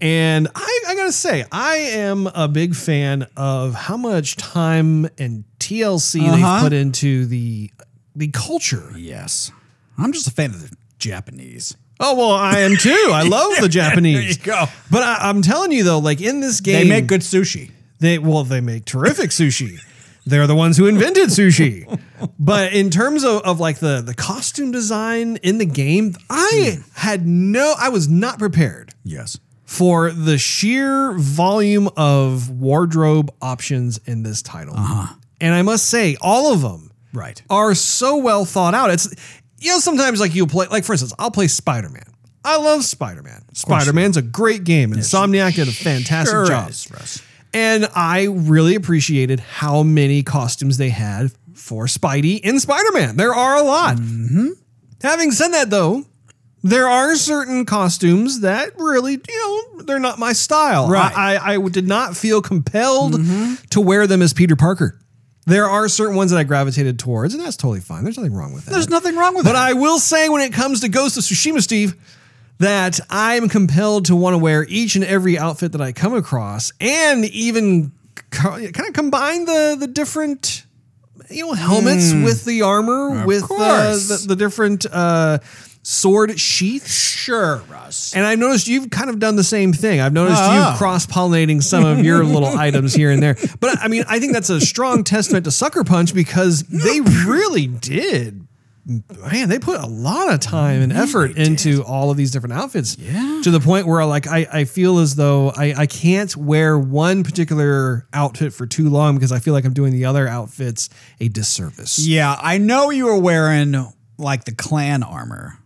And 0.00 0.48
I, 0.54 0.80
I 0.88 0.94
gotta 0.96 1.12
say, 1.12 1.44
I 1.52 1.76
am 1.76 2.26
a 2.34 2.48
big 2.48 2.74
fan 2.74 3.26
of 3.36 3.74
how 3.74 3.96
much 3.96 4.36
time 4.36 5.08
and 5.18 5.44
TLC 5.60 6.22
Uh-huh. 6.22 6.36
they've 6.36 6.62
put 6.62 6.72
into 6.72 7.26
the 7.26 7.70
the 8.14 8.28
culture. 8.28 8.92
Yes. 8.96 9.50
I'm 9.98 10.12
just 10.12 10.26
a 10.26 10.30
fan 10.30 10.50
of 10.50 10.68
the 10.70 10.76
Japanese. 10.98 11.76
Oh 12.00 12.16
well, 12.16 12.32
I 12.32 12.58
am 12.60 12.76
too. 12.76 13.10
I 13.12 13.22
love 13.22 13.52
the 13.60 13.68
Japanese. 13.80 14.36
There 14.38 14.56
you 14.56 14.66
go. 14.66 14.66
But 14.90 15.02
I, 15.02 15.28
I'm 15.28 15.42
telling 15.42 15.70
you 15.72 15.84
though, 15.84 15.98
like 15.98 16.20
in 16.20 16.40
this 16.40 16.60
game, 16.60 16.82
They 16.82 16.88
make 16.88 17.06
good 17.06 17.20
sushi. 17.20 17.70
They 18.00 18.18
well, 18.18 18.42
they 18.44 18.60
make 18.60 18.84
terrific 18.84 19.30
sushi. 19.30 19.78
They're 20.26 20.46
the 20.46 20.54
ones 20.54 20.76
who 20.78 20.86
invented 20.86 21.28
sushi. 21.28 22.00
But 22.38 22.72
in 22.72 22.88
terms 22.90 23.24
of, 23.24 23.42
of 23.42 23.60
like 23.60 23.78
the 23.78 24.00
the 24.00 24.14
costume 24.14 24.72
design 24.72 25.36
in 25.42 25.58
the 25.58 25.66
game, 25.66 26.14
I 26.30 26.78
had 26.94 27.26
no 27.26 27.74
I 27.78 27.90
was 27.90 28.08
not 28.08 28.38
prepared 28.38 28.92
Yes. 29.04 29.38
for 29.64 30.10
the 30.10 30.38
sheer 30.38 31.12
volume 31.12 31.88
of 31.96 32.50
wardrobe 32.50 33.30
options 33.42 33.98
in 34.06 34.22
this 34.24 34.42
title. 34.42 34.74
uh-huh. 34.76 35.14
And 35.40 35.54
I 35.54 35.62
must 35.62 35.86
say, 35.88 36.16
all 36.22 36.52
of 36.52 36.62
them 36.62 36.90
Right. 37.14 37.42
are 37.48 37.74
so 37.74 38.16
well 38.18 38.44
thought 38.44 38.74
out. 38.74 38.90
It's 38.90 39.08
you 39.60 39.70
know 39.72 39.78
sometimes 39.78 40.20
like 40.20 40.34
you'll 40.34 40.46
play 40.48 40.66
like 40.66 40.84
for 40.84 40.92
instance, 40.92 41.14
I'll 41.18 41.30
play 41.30 41.48
Spider 41.48 41.88
Man. 41.88 42.04
I 42.44 42.58
love 42.58 42.84
Spider 42.84 43.22
Man. 43.22 43.42
Spider 43.54 43.92
Man's 43.94 44.18
a 44.18 44.22
great 44.22 44.64
game. 44.64 44.92
Insomniac 44.92 45.54
did 45.54 45.68
a 45.68 45.72
fantastic 45.72 46.30
Sure 46.34 46.46
job. 46.46 46.68
is, 46.68 46.90
Russ. 46.90 47.22
And 47.54 47.88
I 47.94 48.24
really 48.24 48.74
appreciated 48.74 49.40
how 49.40 49.82
many 49.82 50.22
costumes 50.22 50.76
they 50.76 50.90
had 50.90 51.32
for 51.54 51.86
Spidey 51.86 52.40
in 52.40 52.60
Spider 52.60 52.92
Man. 52.92 53.16
There 53.16 53.32
are 53.32 53.56
a 53.56 53.62
lot. 53.62 53.96
Mm-hmm. 53.96 54.48
Having 55.02 55.30
said 55.30 55.48
that, 55.50 55.70
though, 55.70 56.04
there 56.62 56.88
are 56.88 57.14
certain 57.14 57.64
costumes 57.64 58.40
that 58.40 58.78
really, 58.78 59.12
you 59.12 59.72
know, 59.76 59.82
they're 59.84 60.00
not 60.00 60.18
my 60.18 60.32
style. 60.32 60.88
Right. 60.88 61.12
Mm-hmm. 61.12 61.46
I, 61.48 61.54
I, 61.54 61.58
I 61.62 61.68
did 61.68 61.86
not 61.86 62.16
feel 62.16 62.42
compelled 62.42 63.16
to 63.70 63.80
wear 63.80 64.06
them 64.06 64.20
as 64.20 64.32
Peter 64.32 64.56
Parker. 64.56 64.98
There 65.46 65.68
are 65.68 65.88
certain 65.88 66.16
ones 66.16 66.30
that 66.30 66.38
I 66.38 66.44
gravitated 66.44 66.98
towards, 66.98 67.34
and 67.34 67.42
that's 67.42 67.56
totally 67.56 67.80
fine. 67.80 68.04
There's 68.04 68.16
nothing 68.16 68.34
wrong 68.34 68.54
with 68.54 68.64
that. 68.64 68.70
There's 68.72 68.88
nothing 68.88 69.14
wrong 69.16 69.34
with 69.34 69.44
it. 69.44 69.48
But 69.48 69.54
that. 69.54 69.68
I 69.68 69.72
will 69.74 69.98
say, 69.98 70.28
when 70.28 70.40
it 70.40 70.52
comes 70.52 70.80
to 70.80 70.88
Ghost 70.88 71.16
of 71.18 71.24
Tsushima, 71.24 71.62
Steve, 71.62 71.94
that 72.58 72.98
I'm 73.10 73.48
compelled 73.48 74.06
to 74.06 74.16
want 74.16 74.34
to 74.34 74.38
wear 74.38 74.64
each 74.68 74.94
and 74.94 75.04
every 75.04 75.36
outfit 75.36 75.72
that 75.72 75.80
I 75.80 75.92
come 75.92 76.14
across, 76.14 76.72
and 76.80 77.24
even 77.26 77.92
kind 78.30 78.66
of 78.78 78.92
combine 78.94 79.44
the 79.44 79.76
the 79.78 79.86
different, 79.86 80.64
you 81.30 81.46
know, 81.46 81.52
helmets 81.52 82.12
with 82.12 82.44
the 82.44 82.62
armor, 82.62 83.26
with 83.26 83.46
the, 83.48 84.18
the 84.22 84.28
the 84.28 84.36
different 84.36 84.86
uh, 84.90 85.38
sword 85.84 86.40
sheath. 86.40 86.88
Sure, 86.88 87.62
Russ. 87.68 88.14
And 88.14 88.26
I've 88.26 88.38
noticed 88.38 88.66
you've 88.66 88.90
kind 88.90 89.10
of 89.10 89.18
done 89.18 89.36
the 89.36 89.44
same 89.44 89.72
thing. 89.72 90.00
I've 90.00 90.12
noticed 90.12 90.40
ah. 90.40 90.68
Oh. 90.68 90.72
you 90.72 90.78
cross 90.78 91.06
pollinating 91.06 91.62
some 91.62 91.84
of 91.84 92.04
your 92.04 92.24
little 92.24 92.48
items 92.58 92.94
here 92.94 93.10
and 93.10 93.22
there. 93.22 93.36
But 93.60 93.78
I 93.78 93.88
mean, 93.88 94.04
I 94.08 94.18
think 94.18 94.32
that's 94.32 94.50
a 94.50 94.60
strong 94.60 95.04
testament 95.04 95.44
to 95.44 95.50
Sucker 95.50 95.84
Punch 95.84 96.14
because 96.14 96.62
they 96.64 97.00
really 97.00 97.66
did. 97.66 98.46
Man, 98.86 99.48
they 99.48 99.58
put 99.58 99.80
a 99.80 99.86
lot 99.86 100.32
of 100.32 100.40
time 100.40 100.82
and 100.82 100.92
effort 100.92 101.38
into 101.38 101.82
all 101.84 102.10
of 102.10 102.18
these 102.18 102.30
different 102.30 102.52
outfits. 102.52 102.98
Yeah. 102.98 103.40
To 103.44 103.50
the 103.50 103.60
point 103.60 103.86
where 103.86 104.04
like 104.04 104.26
I, 104.26 104.46
I 104.52 104.64
feel 104.64 104.98
as 104.98 105.16
though 105.16 105.50
I, 105.56 105.72
I 105.74 105.86
can't 105.86 106.34
wear 106.36 106.78
one 106.78 107.24
particular 107.24 108.06
outfit 108.12 108.52
for 108.52 108.66
too 108.66 108.90
long 108.90 109.14
because 109.14 109.32
I 109.32 109.38
feel 109.38 109.54
like 109.54 109.64
I'm 109.64 109.72
doing 109.72 109.92
the 109.92 110.04
other 110.04 110.28
outfits 110.28 110.90
a 111.18 111.28
disservice. 111.28 111.98
Yeah, 111.98 112.36
I 112.38 112.58
know 112.58 112.90
you 112.90 113.06
were 113.06 113.18
wearing 113.18 113.74
like 114.18 114.44
the 114.44 114.54
clan 114.54 115.02
armor. 115.02 115.58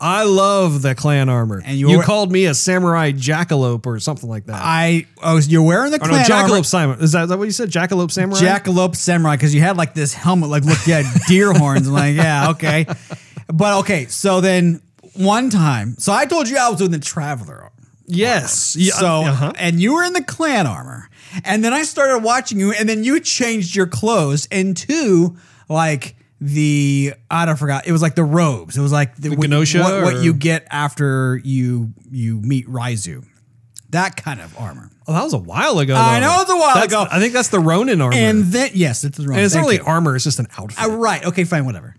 I 0.00 0.24
love 0.24 0.82
the 0.82 0.94
clan 0.94 1.28
armor. 1.28 1.62
And 1.64 1.78
you 1.78 1.88
you 1.90 1.96
were- 1.98 2.02
called 2.04 2.30
me 2.30 2.44
a 2.46 2.54
samurai 2.54 3.12
jackalope 3.12 3.86
or 3.86 3.98
something 3.98 4.28
like 4.28 4.44
that. 4.46 4.60
I 4.62 5.06
oh, 5.22 5.38
you're 5.38 5.62
wearing 5.62 5.90
the 5.90 5.96
or 5.98 6.08
no, 6.08 6.08
clan 6.08 6.30
armor. 6.30 6.48
jackalope 6.48 6.66
Simon. 6.66 7.00
Is 7.00 7.12
that, 7.12 7.24
is 7.24 7.28
that 7.30 7.38
what 7.38 7.44
you 7.44 7.50
said? 7.52 7.70
Jackalope 7.70 8.10
samurai. 8.10 8.38
Jackalope 8.40 8.94
Samurai 8.96 9.36
because 9.36 9.54
you 9.54 9.60
had 9.62 9.76
like 9.76 9.94
this 9.94 10.12
helmet, 10.12 10.50
like 10.50 10.64
look, 10.64 10.86
you 10.86 10.92
had 10.94 11.06
deer 11.28 11.52
horns. 11.52 11.86
I'm 11.88 11.94
like, 11.94 12.14
yeah, 12.16 12.50
okay. 12.50 12.86
But 13.48 13.78
okay, 13.80 14.06
so 14.06 14.40
then 14.40 14.82
one 15.14 15.48
time, 15.50 15.94
so 15.98 16.12
I 16.12 16.26
told 16.26 16.48
you 16.48 16.58
I 16.58 16.68
was 16.68 16.78
doing 16.78 16.90
the 16.90 16.98
Traveler. 16.98 17.70
Yes. 18.08 18.76
Yeah, 18.78 18.92
So, 18.94 19.06
uh-huh. 19.22 19.52
and 19.56 19.80
you 19.80 19.94
were 19.94 20.04
in 20.04 20.12
the 20.12 20.22
clan 20.22 20.66
armor. 20.66 21.08
And 21.44 21.64
then 21.64 21.72
I 21.72 21.82
started 21.82 22.22
watching 22.22 22.60
you, 22.60 22.72
and 22.72 22.88
then 22.88 23.02
you 23.02 23.18
changed 23.20 23.74
your 23.74 23.86
clothes 23.86 24.46
into 24.46 25.36
like 25.68 26.15
the, 26.40 27.14
I 27.30 27.46
don't 27.46 27.56
forgot, 27.58 27.86
it 27.86 27.92
was 27.92 28.02
like 28.02 28.14
the 28.14 28.24
robes. 28.24 28.76
It 28.76 28.80
was 28.82 28.92
like 28.92 29.16
the, 29.16 29.30
what, 29.30 29.38
Genosha 29.48 29.82
what, 29.82 30.14
what 30.14 30.22
you 30.22 30.34
get 30.34 30.66
after 30.70 31.40
you 31.42 31.92
you 32.10 32.40
meet 32.40 32.66
Raizu. 32.68 33.24
That 33.90 34.16
kind 34.16 34.40
of 34.40 34.56
armor. 34.58 34.90
Oh, 35.06 35.12
that 35.12 35.22
was 35.22 35.32
a 35.32 35.38
while 35.38 35.78
ago. 35.78 35.94
I 35.94 36.18
know 36.20 36.34
it 36.34 36.48
was 36.48 36.50
a 36.50 36.56
while 36.56 36.74
That's- 36.74 36.86
ago. 36.92 37.06
I 37.10 37.20
think 37.20 37.32
that's 37.32 37.48
the 37.48 37.60
Ronin 37.60 38.00
armor. 38.00 38.14
And 38.16 38.42
And, 38.42 38.44
then, 38.52 38.70
yes, 38.74 39.04
it's 39.04 39.16
the 39.16 39.26
Ronin. 39.26 39.44
it's 39.44 39.54
not 39.54 39.60
really 39.62 39.76
you. 39.76 39.84
armor; 39.84 40.16
it's 40.16 40.24
just 40.24 40.40
an 40.40 40.48
outfit. 40.58 40.84
Uh, 40.84 40.90
right. 40.96 41.24
Okay, 41.24 41.44
fine, 41.44 41.64
whatever. 41.64 41.94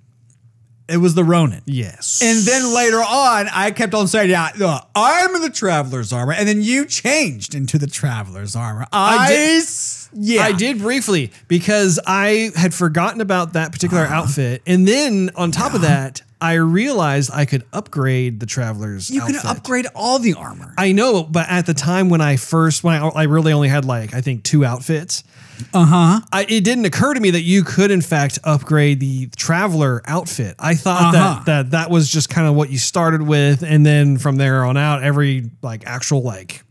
It 0.89 0.97
was 0.97 1.15
the 1.15 1.23
Ronin. 1.23 1.61
yes. 1.65 2.21
And 2.23 2.39
then 2.39 2.73
later 2.73 2.97
on, 2.99 3.49
I 3.51 3.71
kept 3.71 3.93
on 3.93 4.07
saying, 4.07 4.29
"Yeah, 4.29 4.49
I'm 4.95 5.35
in 5.35 5.41
the 5.41 5.49
Traveler's 5.49 6.13
armor," 6.13 6.31
and 6.33 6.47
then 6.47 6.61
you 6.61 6.85
changed 6.85 7.53
into 7.55 7.77
the 7.77 7.87
Traveler's 7.87 8.55
armor. 8.55 8.87
I, 8.93 9.27
did- 9.27 9.65
yeah, 10.13 10.43
I 10.45 10.53
did 10.53 10.79
briefly 10.79 11.31
because 11.49 11.99
I 12.07 12.51
had 12.55 12.73
forgotten 12.73 13.19
about 13.19 13.53
that 13.53 13.71
particular 13.73 14.03
Uh-huh. 14.05 14.15
outfit, 14.15 14.61
and 14.65 14.87
then 14.87 15.29
on 15.35 15.51
top 15.51 15.73
of 15.73 15.81
that, 15.81 16.21
I 16.39 16.53
realized 16.53 17.31
I 17.33 17.45
could 17.45 17.63
upgrade 17.73 18.39
the 18.39 18.45
traveler's. 18.45 19.09
You 19.09 19.21
can 19.21 19.35
outfit. 19.35 19.49
upgrade 19.51 19.85
all 19.95 20.19
the 20.19 20.35
armor. 20.35 20.73
I 20.77 20.91
know, 20.91 21.23
but 21.23 21.47
at 21.49 21.65
the 21.65 21.73
time 21.73 22.09
when 22.09 22.21
I 22.21 22.35
first, 22.37 22.83
when 22.83 22.93
I, 23.01 23.07
I 23.07 23.23
really 23.23 23.51
only 23.53 23.69
had 23.69 23.85
like 23.85 24.13
I 24.13 24.21
think 24.21 24.43
two 24.43 24.63
outfits. 24.63 25.23
Uh 25.73 25.85
huh. 25.85 26.19
It 26.47 26.63
didn't 26.63 26.85
occur 26.85 27.15
to 27.15 27.19
me 27.19 27.31
that 27.31 27.41
you 27.41 27.63
could 27.63 27.89
in 27.89 28.01
fact 28.01 28.37
upgrade 28.43 28.99
the 28.99 29.25
traveler 29.35 30.03
outfit. 30.05 30.55
I 30.59 30.75
thought 30.75 31.15
Uh-huh. 31.15 31.33
that 31.35 31.45
that 31.45 31.71
that 31.71 31.89
was 31.89 32.07
just 32.11 32.29
kind 32.29 32.47
of 32.47 32.53
what 32.53 32.69
you 32.69 32.77
started 32.77 33.23
with, 33.23 33.63
and 33.63 33.83
then 33.83 34.19
from 34.19 34.35
there 34.35 34.63
on 34.63 34.77
out, 34.77 35.01
every 35.01 35.49
like 35.63 35.87
actual 35.87 36.21
like 36.21 36.63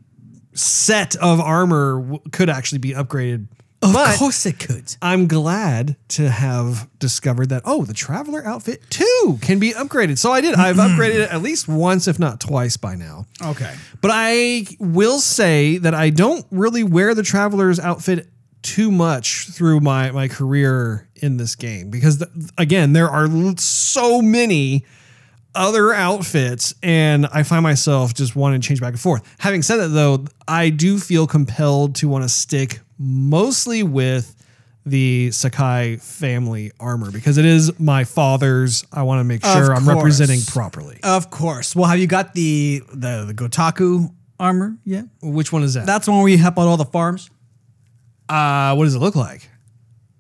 set 0.54 1.16
of 1.16 1.40
armor 1.40 2.00
w- 2.00 2.20
could 2.30 2.48
actually 2.48 2.78
be 2.78 2.92
upgraded. 2.92 3.48
Of 3.88 3.94
but 3.94 4.18
course 4.18 4.46
it 4.46 4.58
could. 4.58 4.94
I'm 5.02 5.26
glad 5.26 5.96
to 6.08 6.28
have 6.28 6.88
discovered 6.98 7.50
that 7.50 7.62
oh, 7.64 7.84
the 7.84 7.94
traveler 7.94 8.44
outfit 8.44 8.82
too 8.90 9.38
can 9.42 9.58
be 9.58 9.72
upgraded. 9.72 10.18
So 10.18 10.32
I 10.32 10.40
did. 10.40 10.54
I've 10.54 10.76
mm-hmm. 10.76 11.00
upgraded 11.00 11.24
it 11.24 11.30
at 11.30 11.42
least 11.42 11.68
once, 11.68 12.08
if 12.08 12.18
not 12.18 12.40
twice, 12.40 12.76
by 12.76 12.94
now. 12.94 13.26
Okay. 13.42 13.74
But 14.00 14.10
I 14.14 14.66
will 14.78 15.18
say 15.18 15.78
that 15.78 15.94
I 15.94 16.10
don't 16.10 16.44
really 16.50 16.84
wear 16.84 17.14
the 17.14 17.22
traveler's 17.22 17.80
outfit 17.80 18.28
too 18.62 18.90
much 18.90 19.48
through 19.50 19.80
my 19.80 20.10
my 20.10 20.26
career 20.26 21.08
in 21.16 21.36
this 21.36 21.54
game 21.54 21.88
because 21.88 22.18
th- 22.18 22.30
again 22.58 22.92
there 22.92 23.08
are 23.08 23.28
so 23.58 24.20
many 24.20 24.84
other 25.54 25.92
outfits 25.92 26.74
and 26.82 27.26
I 27.26 27.42
find 27.42 27.62
myself 27.62 28.12
just 28.12 28.36
wanting 28.36 28.60
to 28.60 28.66
change 28.66 28.80
back 28.80 28.92
and 28.92 29.00
forth. 29.00 29.22
Having 29.38 29.62
said 29.62 29.76
that 29.76 29.88
though, 29.88 30.24
I 30.46 30.70
do 30.70 30.98
feel 30.98 31.26
compelled 31.26 31.94
to 31.96 32.08
want 32.08 32.24
to 32.24 32.28
stick 32.28 32.80
mostly 32.98 33.82
with 33.82 34.34
the 34.84 35.32
Sakai 35.32 35.96
family 35.96 36.70
armor 36.78 37.10
because 37.10 37.38
it 37.38 37.44
is 37.44 37.78
my 37.80 38.04
father's. 38.04 38.84
I 38.92 39.02
want 39.02 39.20
to 39.20 39.24
make 39.24 39.44
sure 39.44 39.74
I'm 39.74 39.88
representing 39.88 40.40
properly. 40.46 41.00
Of 41.02 41.30
course. 41.30 41.74
Well, 41.74 41.88
have 41.88 41.98
you 41.98 42.06
got 42.06 42.34
the 42.34 42.82
the, 42.92 43.24
the 43.26 43.34
Gosaku 43.34 44.12
armor 44.38 44.76
yet? 44.84 45.06
Which 45.22 45.52
one 45.52 45.62
is 45.64 45.74
that? 45.74 45.86
That's 45.86 46.06
the 46.06 46.12
one 46.12 46.20
where 46.22 46.30
you 46.30 46.38
help 46.38 46.58
out 46.58 46.68
all 46.68 46.76
the 46.76 46.84
farms. 46.84 47.30
Uh, 48.28 48.74
what 48.74 48.84
does 48.84 48.94
it 48.94 49.00
look 49.00 49.16
like? 49.16 49.48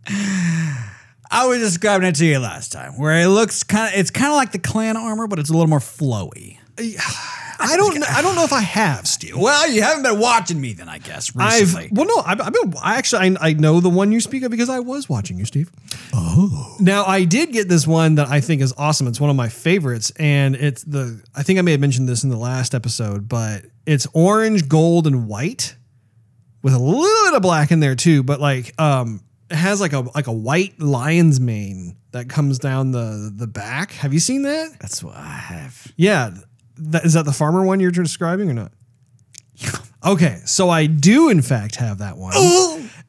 I 0.08 1.46
was 1.46 1.58
describing 1.58 2.08
it 2.08 2.14
to 2.16 2.24
you 2.24 2.38
last 2.38 2.72
time, 2.72 2.98
where 2.98 3.20
it 3.20 3.28
looks 3.28 3.62
kind 3.62 3.92
of 3.92 3.98
it's 3.98 4.10
kind 4.10 4.28
of 4.32 4.36
like 4.36 4.52
the 4.52 4.58
clan 4.58 4.96
armor, 4.96 5.26
but 5.26 5.38
it's 5.38 5.50
a 5.50 5.52
little 5.52 5.68
more 5.68 5.80
flowy. 5.80 6.58
I 7.58 7.76
don't. 7.76 7.98
Know, 7.98 8.06
I 8.08 8.22
don't 8.22 8.34
know 8.34 8.44
if 8.44 8.52
I 8.52 8.60
have 8.60 9.06
Steve. 9.06 9.36
Well, 9.36 9.70
you 9.70 9.82
haven't 9.82 10.02
been 10.02 10.18
watching 10.18 10.60
me 10.60 10.72
then, 10.72 10.88
I 10.88 10.98
guess. 10.98 11.32
I've 11.36 11.60
Recently. 11.60 11.88
well, 11.92 12.06
no. 12.06 12.22
I've, 12.24 12.40
I've 12.40 12.52
been. 12.52 12.74
I 12.82 12.96
actually, 12.96 13.36
I, 13.40 13.48
I 13.48 13.52
know 13.54 13.80
the 13.80 13.88
one 13.88 14.12
you 14.12 14.20
speak 14.20 14.42
of 14.42 14.50
because 14.50 14.68
I 14.68 14.80
was 14.80 15.08
watching 15.08 15.38
you, 15.38 15.44
Steve. 15.44 15.70
Oh. 16.12 16.76
Now 16.80 17.04
I 17.04 17.24
did 17.24 17.52
get 17.52 17.68
this 17.68 17.86
one 17.86 18.16
that 18.16 18.28
I 18.28 18.40
think 18.40 18.62
is 18.62 18.74
awesome. 18.76 19.06
It's 19.06 19.20
one 19.20 19.30
of 19.30 19.36
my 19.36 19.48
favorites, 19.48 20.12
and 20.16 20.54
it's 20.54 20.82
the. 20.84 21.22
I 21.34 21.42
think 21.42 21.58
I 21.58 21.62
may 21.62 21.72
have 21.72 21.80
mentioned 21.80 22.08
this 22.08 22.24
in 22.24 22.30
the 22.30 22.36
last 22.36 22.74
episode, 22.74 23.28
but 23.28 23.64
it's 23.86 24.06
orange, 24.12 24.68
gold, 24.68 25.06
and 25.06 25.28
white, 25.28 25.76
with 26.62 26.74
a 26.74 26.78
little 26.78 27.24
bit 27.30 27.34
of 27.34 27.42
black 27.42 27.70
in 27.70 27.80
there 27.80 27.94
too. 27.94 28.22
But 28.22 28.40
like, 28.40 28.78
um, 28.80 29.22
it 29.50 29.56
has 29.56 29.80
like 29.80 29.92
a 29.92 30.00
like 30.14 30.26
a 30.26 30.32
white 30.32 30.80
lion's 30.80 31.40
mane 31.40 31.96
that 32.12 32.28
comes 32.28 32.58
down 32.58 32.90
the 32.92 33.32
the 33.34 33.46
back. 33.46 33.92
Have 33.92 34.12
you 34.12 34.20
seen 34.20 34.42
that? 34.42 34.78
That's 34.80 35.02
what 35.02 35.16
I 35.16 35.26
have. 35.26 35.92
Yeah. 35.96 36.30
That, 36.78 37.04
is 37.04 37.14
that 37.14 37.24
the 37.24 37.32
farmer 37.32 37.64
one 37.64 37.80
you're 37.80 37.90
describing 37.90 38.50
or 38.50 38.54
not? 38.54 38.72
Okay, 40.04 40.40
so 40.44 40.68
I 40.70 40.86
do 40.86 41.30
in 41.30 41.42
fact 41.42 41.76
have 41.76 41.98
that 41.98 42.16
one, 42.16 42.32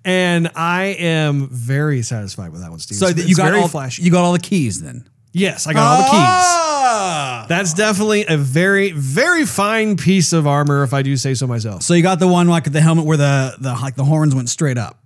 and 0.05 0.49
I 0.55 0.95
am 0.99 1.47
very 1.49 2.01
satisfied 2.01 2.51
with 2.51 2.61
that 2.61 2.69
one, 2.71 2.79
Steve. 2.79 2.97
So 2.97 3.05
It's- 3.07 3.17
that 3.21 3.27
you 3.27 3.31
it's 3.31 3.37
got 3.39 3.49
very 3.49 3.61
all 3.61 3.67
flashy. 3.67 4.01
you 4.03 4.09
got 4.11 4.23
all 4.23 4.33
the 4.33 4.39
keys 4.39 4.81
then. 4.81 5.07
yes, 5.33 5.67
I 5.67 5.73
got 5.73 5.83
all 5.83 5.97
the 5.97 6.03
keys. 6.05 6.13
Ah! 6.19 7.45
That's 7.49 7.73
definitely 7.73 8.25
a 8.27 8.37
very, 8.37 8.91
very 8.91 9.45
fine 9.45 9.95
piece 9.97 10.33
of 10.33 10.47
armor, 10.47 10.81
if 10.83 10.93
I 10.93 11.01
do 11.03 11.15
say 11.17 11.33
so 11.35 11.45
myself. 11.45 11.83
So 11.83 11.93
you 11.93 12.01
got 12.01 12.19
the 12.19 12.27
one 12.27 12.47
like 12.47 12.71
the 12.71 12.81
helmet 12.81 13.05
where 13.05 13.17
the 13.17 13.55
the 13.59 13.73
like 13.73 13.95
the 13.95 14.05
horns 14.05 14.33
went 14.33 14.49
straight 14.49 14.77
up. 14.77 14.97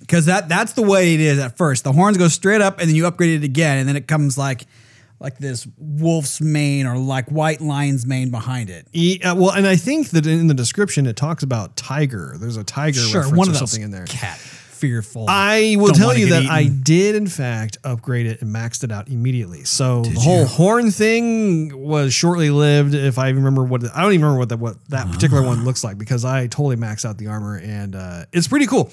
Because 0.00 0.26
that 0.26 0.48
that's 0.48 0.74
the 0.74 0.82
way 0.82 1.14
it 1.14 1.20
is 1.20 1.38
at 1.38 1.56
first. 1.56 1.82
The 1.82 1.92
horns 1.92 2.18
go 2.18 2.28
straight 2.28 2.60
up, 2.60 2.78
and 2.78 2.88
then 2.88 2.94
you 2.94 3.06
upgrade 3.06 3.42
it 3.42 3.44
again, 3.44 3.78
and 3.78 3.88
then 3.88 3.96
it 3.96 4.06
comes 4.06 4.36
like 4.38 4.66
like 5.20 5.38
this 5.38 5.66
wolf's 5.78 6.40
mane 6.40 6.86
or 6.86 6.98
like 6.98 7.28
white 7.30 7.60
lion's 7.60 8.06
mane 8.06 8.30
behind 8.30 8.68
it. 8.70 8.86
E- 8.92 9.20
uh, 9.22 9.34
well, 9.34 9.52
and 9.52 9.66
I 9.66 9.76
think 9.76 10.10
that 10.10 10.26
in 10.26 10.46
the 10.48 10.54
description 10.54 11.06
it 11.06 11.16
talks 11.16 11.42
about 11.42 11.76
tiger. 11.76 12.34
There's 12.38 12.56
a 12.56 12.64
tiger 12.64 13.00
reference 13.14 13.30
one 13.36 13.48
or 13.48 13.52
of 13.52 13.58
those 13.58 13.70
something 13.70 13.82
in 13.82 13.90
there. 13.90 14.04
cat 14.06 14.38
fearful. 14.38 15.24
I 15.28 15.76
will 15.78 15.94
tell 15.94 16.14
you 16.18 16.30
that 16.30 16.44
I 16.46 16.64
did, 16.66 17.14
in 17.14 17.26
fact, 17.28 17.78
upgrade 17.84 18.26
it 18.26 18.42
and 18.42 18.54
maxed 18.54 18.84
it 18.84 18.92
out 18.92 19.08
immediately. 19.08 19.64
So 19.64 20.02
the 20.02 20.10
you? 20.10 20.20
whole 20.20 20.44
horn 20.44 20.90
thing 20.90 21.80
was 21.82 22.12
shortly 22.12 22.50
lived. 22.50 22.92
If 22.92 23.16
I 23.16 23.30
remember 23.30 23.62
what 23.64 23.82
I 23.96 24.02
don't 24.02 24.12
even 24.12 24.24
remember 24.26 24.40
what 24.40 24.48
that 24.50 24.58
what 24.58 24.76
that 24.90 25.10
particular 25.10 25.42
Ah. 25.42 25.46
one 25.46 25.64
looks 25.64 25.84
like 25.84 25.96
because 25.96 26.24
I 26.26 26.48
totally 26.48 26.76
maxed 26.76 27.06
out 27.06 27.16
the 27.16 27.28
armor 27.28 27.56
and 27.56 27.94
uh, 27.94 28.24
it's 28.32 28.48
pretty 28.48 28.66
cool. 28.66 28.90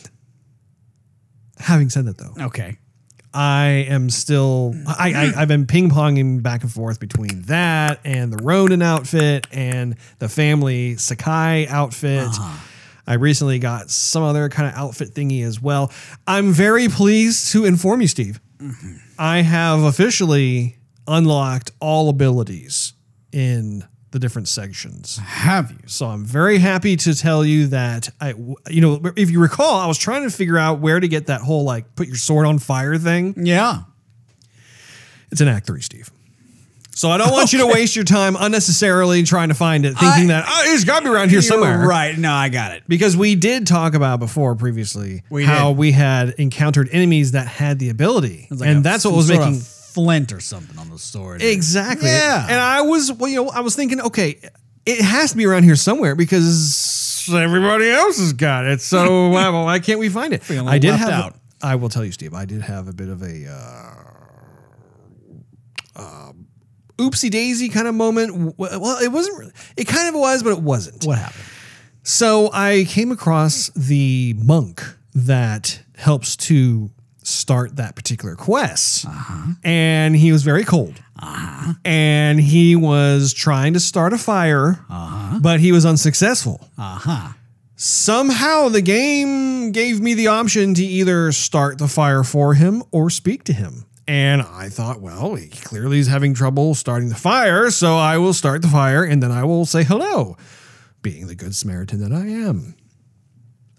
Having 1.58 1.90
said 1.90 2.06
that, 2.06 2.18
though, 2.18 2.34
okay. 2.46 2.78
I 3.34 3.86
am 3.88 4.10
still 4.10 4.76
I, 4.88 5.14
I 5.14 5.42
I've 5.42 5.48
been 5.48 5.66
ping 5.66 5.90
ponging 5.90 6.44
back 6.44 6.64
and 6.64 6.72
forth 6.72 7.00
between 7.00 7.44
that 7.44 8.00
and 8.04 8.32
the 8.32 8.44
Ronin 8.44 8.82
outfit 8.82 9.48
and 9.52 9.96
the 10.20 10.28
family 10.28 10.98
Sakai 10.98 11.68
outfit. 11.68 12.28
Uh-huh. 12.28 12.68
I 13.08 13.16
recently 13.16 13.60
got 13.60 13.90
some 13.90 14.24
other 14.24 14.48
kind 14.50 14.70
of 14.70 14.76
outfit 14.76 15.14
thingy 15.14 15.44
as 15.44 15.62
well. 15.62 15.92
I'm 16.28 16.52
very 16.52 16.88
pleased 16.88 17.52
to 17.54 17.66
inform 17.66 18.02
you, 18.02 18.08
Steve. 18.08 18.40
Mm-hmm. 18.60 18.98
I 19.18 19.42
have 19.42 19.82
officially 19.82 20.78
unlocked 21.08 21.72
all 21.80 22.10
abilities 22.10 22.94
in 23.32 23.84
the 24.12 24.20
different 24.20 24.48
sections. 24.48 25.18
Have 25.18 25.72
you? 25.72 25.78
So 25.88 26.06
I'm 26.08 26.26
very 26.26 26.58
happy 26.58 26.98
to 26.98 27.16
tell 27.16 27.44
you 27.46 27.68
that 27.68 28.10
I, 28.20 28.34
you 28.70 28.82
know, 28.82 29.02
if 29.16 29.32
you 29.32 29.40
recall, 29.42 29.80
I 29.80 29.88
was 29.88 29.98
trying 29.98 30.24
to 30.24 30.30
figure 30.30 30.58
out 30.58 30.80
where 30.80 31.00
to 31.00 31.08
get 31.08 31.28
that 31.28 31.42
whole 31.42 31.64
like 31.64 31.96
put 31.96 32.08
your 32.08 32.18
sword 32.18 32.46
on 32.46 32.60
fire 32.60 32.98
thing. 32.98 33.34
Yeah. 33.46 33.84
It's 35.32 35.40
in 35.42 35.48
Act 35.48 35.66
Three, 35.68 35.82
Steve. 35.82 36.10
So 36.94 37.10
I 37.10 37.18
don't 37.18 37.32
want 37.32 37.54
you 37.54 37.60
to 37.60 37.68
waste 37.68 37.96
your 37.96 38.04
time 38.04 38.36
unnecessarily 38.38 39.24
trying 39.24 39.48
to 39.48 39.56
find 39.56 39.86
it, 39.86 39.98
thinking 39.98 40.26
I- 40.30 40.42
that 40.42 40.46
oh, 40.48 40.74
it's 40.74 40.84
got 40.84 41.00
to 41.00 41.06
be 41.06 41.10
around 41.16 41.30
here 41.30 41.42
somewhere. 41.42 41.80
Right. 41.88 42.18
No, 42.18 42.32
I 42.34 42.50
got 42.50 42.74
it. 42.74 42.84
Because 42.88 43.16
we 43.16 43.36
did 43.36 43.66
talk 43.66 43.94
about 43.94 44.20
before 44.20 44.56
previously 44.56 45.24
We 45.30 45.46
how 45.46 45.70
did. 45.70 45.78
we 45.78 45.94
had 45.94 46.32
encountered 46.38 46.90
enemies 46.92 47.32
that 47.32 47.48
had 47.48 47.80
the 47.80 47.90
ability, 47.90 48.50
like 48.52 48.68
a- 48.68 48.72
and 48.72 48.84
that's 48.84 49.06
what 49.06 49.14
was 49.16 49.30
making 49.30 49.62
flint 49.94 50.32
or 50.32 50.40
something 50.40 50.78
on 50.78 50.90
the 50.90 50.98
sword. 50.98 51.42
Exactly. 51.42 52.10
Yeah. 52.10 52.46
And 52.50 52.60
I 52.60 52.82
was, 52.82 53.12
well, 53.12 53.30
you 53.30 53.44
know, 53.44 53.50
I 53.50 53.62
was 53.62 53.76
thinking, 53.76 54.02
okay, 54.02 54.40
it 54.86 55.02
has 55.02 55.32
to 55.32 55.38
be 55.38 55.46
around 55.46 55.64
here 55.64 55.76
somewhere 55.76 56.16
because 56.16 57.30
everybody 57.32 57.90
else 57.90 58.20
has 58.20 58.34
got 58.34 58.66
it. 58.66 58.82
So 58.82 59.30
why, 59.34 59.50
why 59.50 59.80
can't 59.80 60.00
we 60.00 60.10
find 60.10 60.34
it? 60.34 60.50
I 60.50 60.80
did 60.80 60.96
have. 60.96 61.10
out. 61.10 61.36
I 61.62 61.76
will 61.76 61.90
tell 61.90 62.04
you, 62.04 62.12
Steve. 62.12 62.34
I 62.34 62.46
did 62.46 62.62
have 62.62 62.88
a 62.88 62.94
bit 62.94 63.10
of 63.10 63.22
a. 63.22 63.48
Uh, 63.48 64.02
uh, 65.96 66.32
Oopsie 66.98 67.30
daisy 67.30 67.70
kind 67.70 67.88
of 67.88 67.96
moment. 67.96 68.56
Well, 68.58 69.00
it 69.00 69.12
wasn't. 69.12 69.40
Really, 69.40 69.52
it 69.78 69.86
kind 69.88 70.08
of 70.14 70.20
was, 70.20 70.44
but 70.44 70.52
it 70.52 70.62
wasn't. 70.62 71.04
What 71.06 71.18
happened? 71.18 71.44
So 72.04 72.50
I 72.54 72.86
came 72.88 73.12
across 73.12 73.70
the 73.76 74.36
monk 74.38 74.84
that 75.14 75.82
helps 75.96 76.36
to 76.36 76.92
start 77.24 77.76
that 77.76 77.96
particular 77.96 78.36
quest, 78.36 79.06
uh-huh. 79.06 79.54
and 79.64 80.16
he 80.16 80.32
was 80.32 80.44
very 80.44 80.64
cold. 80.64 80.96
Uh-huh. 81.24 81.74
and 81.86 82.40
he 82.40 82.76
was 82.76 83.32
trying 83.32 83.74
to 83.74 83.80
start 83.80 84.12
a 84.12 84.18
fire, 84.18 84.84
uh-huh. 84.90 85.40
but 85.40 85.60
he 85.60 85.72
was 85.72 85.86
unsuccessful. 85.86 86.68
Uh 86.80 86.98
huh. 86.98 87.34
Somehow 87.76 88.70
the 88.70 88.82
game 88.82 89.72
gave 89.72 90.02
me 90.02 90.14
the 90.14 90.28
option 90.28 90.74
to 90.76 90.84
either 90.84 91.32
start 91.32 91.78
the 91.78 91.88
fire 91.88 92.24
for 92.24 92.56
him 92.56 92.84
or 92.92 93.10
speak 93.10 93.44
to 93.46 93.54
him. 93.54 93.86
And 94.08 94.42
I 94.42 94.70
thought, 94.70 95.00
well, 95.00 95.36
he 95.36 95.48
clearly 95.48 96.00
is 96.00 96.08
having 96.08 96.34
trouble 96.34 96.76
starting 96.76 97.10
the 97.10 97.16
fire, 97.16 97.70
so 97.72 97.98
I 97.98 98.18
will 98.18 98.34
start 98.34 98.62
the 98.62 98.68
fire 98.68 99.04
and 99.04 99.22
then 99.22 99.32
I 99.32 99.44
will 99.44 99.66
say 99.66 99.84
hello, 99.84 100.38
being 101.02 101.28
the 101.28 101.36
good 101.36 101.56
Samaritan 101.56 102.02
that 102.02 102.12
I 102.12 102.28
am. 102.28 102.76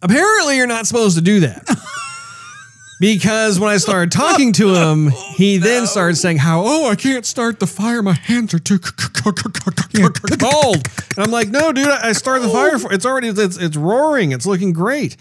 Apparently, 0.01 0.57
you're 0.57 0.67
not 0.67 0.87
supposed 0.87 1.17
to 1.17 1.23
do 1.23 1.41
that. 1.41 1.65
Because 3.03 3.59
when 3.59 3.69
I 3.69 3.79
started 3.79 4.13
talking 4.13 4.53
to 4.53 4.77
him, 4.77 5.11
he 5.35 5.59
then 5.59 5.89
started 5.89 6.15
saying 6.15 6.37
how, 6.37 6.63
oh, 6.65 6.89
I 6.89 6.95
can't 6.95 7.27
start 7.27 7.59
the 7.59 7.67
fire. 7.67 8.01
My 8.01 8.13
hands 8.13 8.55
are 8.55 8.61
too 8.61 8.79
cold. 8.79 10.89
And 11.17 11.19
I'm 11.19 11.33
like, 11.33 11.49
no, 11.49 11.73
dude, 11.73 11.89
I 11.89 12.13
started 12.13 12.45
the 12.45 12.51
fire. 12.51 12.79
For, 12.79 12.93
it's 12.93 13.05
already, 13.05 13.27
it's, 13.27 13.57
it's 13.57 13.77
roaring. 13.77 14.31
It's 14.31 14.47
looking 14.47 14.73
great. 14.73 15.17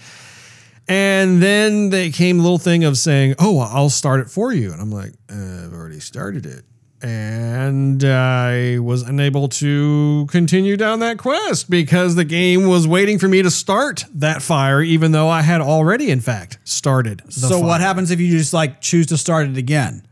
And 0.88 1.42
then 1.42 1.90
they 1.90 2.12
came 2.12 2.40
a 2.40 2.44
little 2.44 2.60
thing 2.60 2.84
of 2.84 3.00
saying, 3.00 3.34
oh, 3.40 3.54
well, 3.54 3.72
I'll 3.74 3.90
start 3.90 4.20
it 4.20 4.30
for 4.30 4.54
you. 4.54 4.72
And 4.72 4.80
I'm 4.80 4.92
like, 4.92 5.14
uh, 5.28 5.66
I've 5.66 5.74
already 5.74 6.02
started 6.02 6.46
it. 6.46 6.64
And 7.03 8.03
I 8.03 8.77
was 8.79 9.01
unable 9.01 9.48
to 9.50 10.27
continue 10.29 10.77
down 10.77 11.00
that 11.00 11.17
quest 11.17 11.70
because 11.70 12.15
the 12.15 12.24
game 12.25 12.67
was 12.67 12.88
waiting 12.88 13.17
for 13.17 13.27
me 13.27 13.41
to 13.41 13.50
start 13.51 14.05
that 14.15 14.41
fire, 14.41 14.81
even 14.81 15.12
though 15.12 15.27
I 15.27 15.41
had 15.41 15.62
already, 15.62 16.12
in 16.12 16.22
fact, 16.22 16.60
started. 16.63 17.22
The 17.25 17.31
So 17.31 17.50
fire. 17.60 17.63
what 17.63 17.81
happens 17.81 18.12
if 18.12 18.20
you 18.20 18.29
just 18.38 18.53
like 18.53 18.81
choose 18.81 19.08
to 19.08 19.17
start 19.17 19.48
it 19.48 19.58
again? 19.58 20.05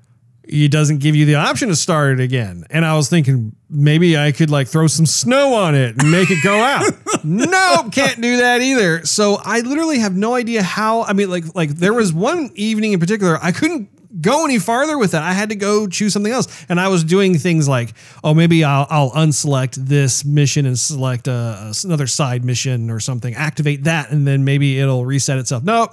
It 0.52 0.72
doesn't 0.72 0.98
give 0.98 1.16
you 1.16 1.26
the 1.26 1.36
option 1.36 1.70
to 1.70 1.76
start 1.76 2.20
it 2.20 2.24
again. 2.24 2.64
And 2.72 2.84
I 2.84 2.96
was 2.96 3.08
thinking 3.08 3.56
maybe 3.70 4.18
I 4.18 4.32
could 4.32 4.50
like 4.50 4.68
throw 4.68 4.88
some 4.88 5.06
snow 5.06 5.54
on 5.54 5.76
it 5.76 5.96
and 6.02 6.12
make 6.12 6.32
it 6.32 6.44
go 6.44 6.56
out. 6.60 6.92
nope, 7.24 7.92
can't 7.92 8.20
do 8.20 8.38
that 8.38 8.60
either. 8.62 9.06
So 9.06 9.40
I 9.46 9.60
literally 9.60 10.00
have 10.00 10.16
no 10.16 10.34
idea 10.34 10.64
how. 10.64 11.04
I 11.04 11.14
mean, 11.14 11.30
like 11.30 11.44
like 11.54 11.70
there 11.76 11.94
was 11.94 12.12
one 12.12 12.50
evening 12.56 12.94
in 12.94 13.00
particular 13.00 13.38
I 13.44 13.52
couldn't 13.52 13.90
go 14.22 14.46
any 14.46 14.60
farther 14.60 14.98
with 14.98 15.12
that. 15.12 15.22
I 15.22 15.34
had 15.34 15.50
to 15.50 15.56
go 15.56 15.88
choose 15.88 16.14
something 16.14 16.32
else, 16.32 16.66
and 16.70 16.80
I 16.80 16.88
was 16.88 17.04
doing 17.04 17.38
things 17.38 17.68
like, 17.68 17.94
oh, 18.24 18.34
maybe 18.34 18.64
I'll, 18.64 18.88
I'll 18.90 19.12
unselect 19.12 19.76
this 19.76 20.26
mission 20.26 20.66
and 20.66 20.78
select 20.78 21.28
a, 21.28 21.74
another 21.84 22.08
side 22.08 22.44
mission 22.44 22.90
or 22.90 23.00
something, 23.00 23.34
activate 23.36 23.86
that, 23.86 24.12
and 24.12 24.28
then 24.28 24.44
maybe 24.44 24.80
it'll 24.80 25.06
reset 25.06 25.38
itself. 25.38 25.64
Nope. 25.64 25.92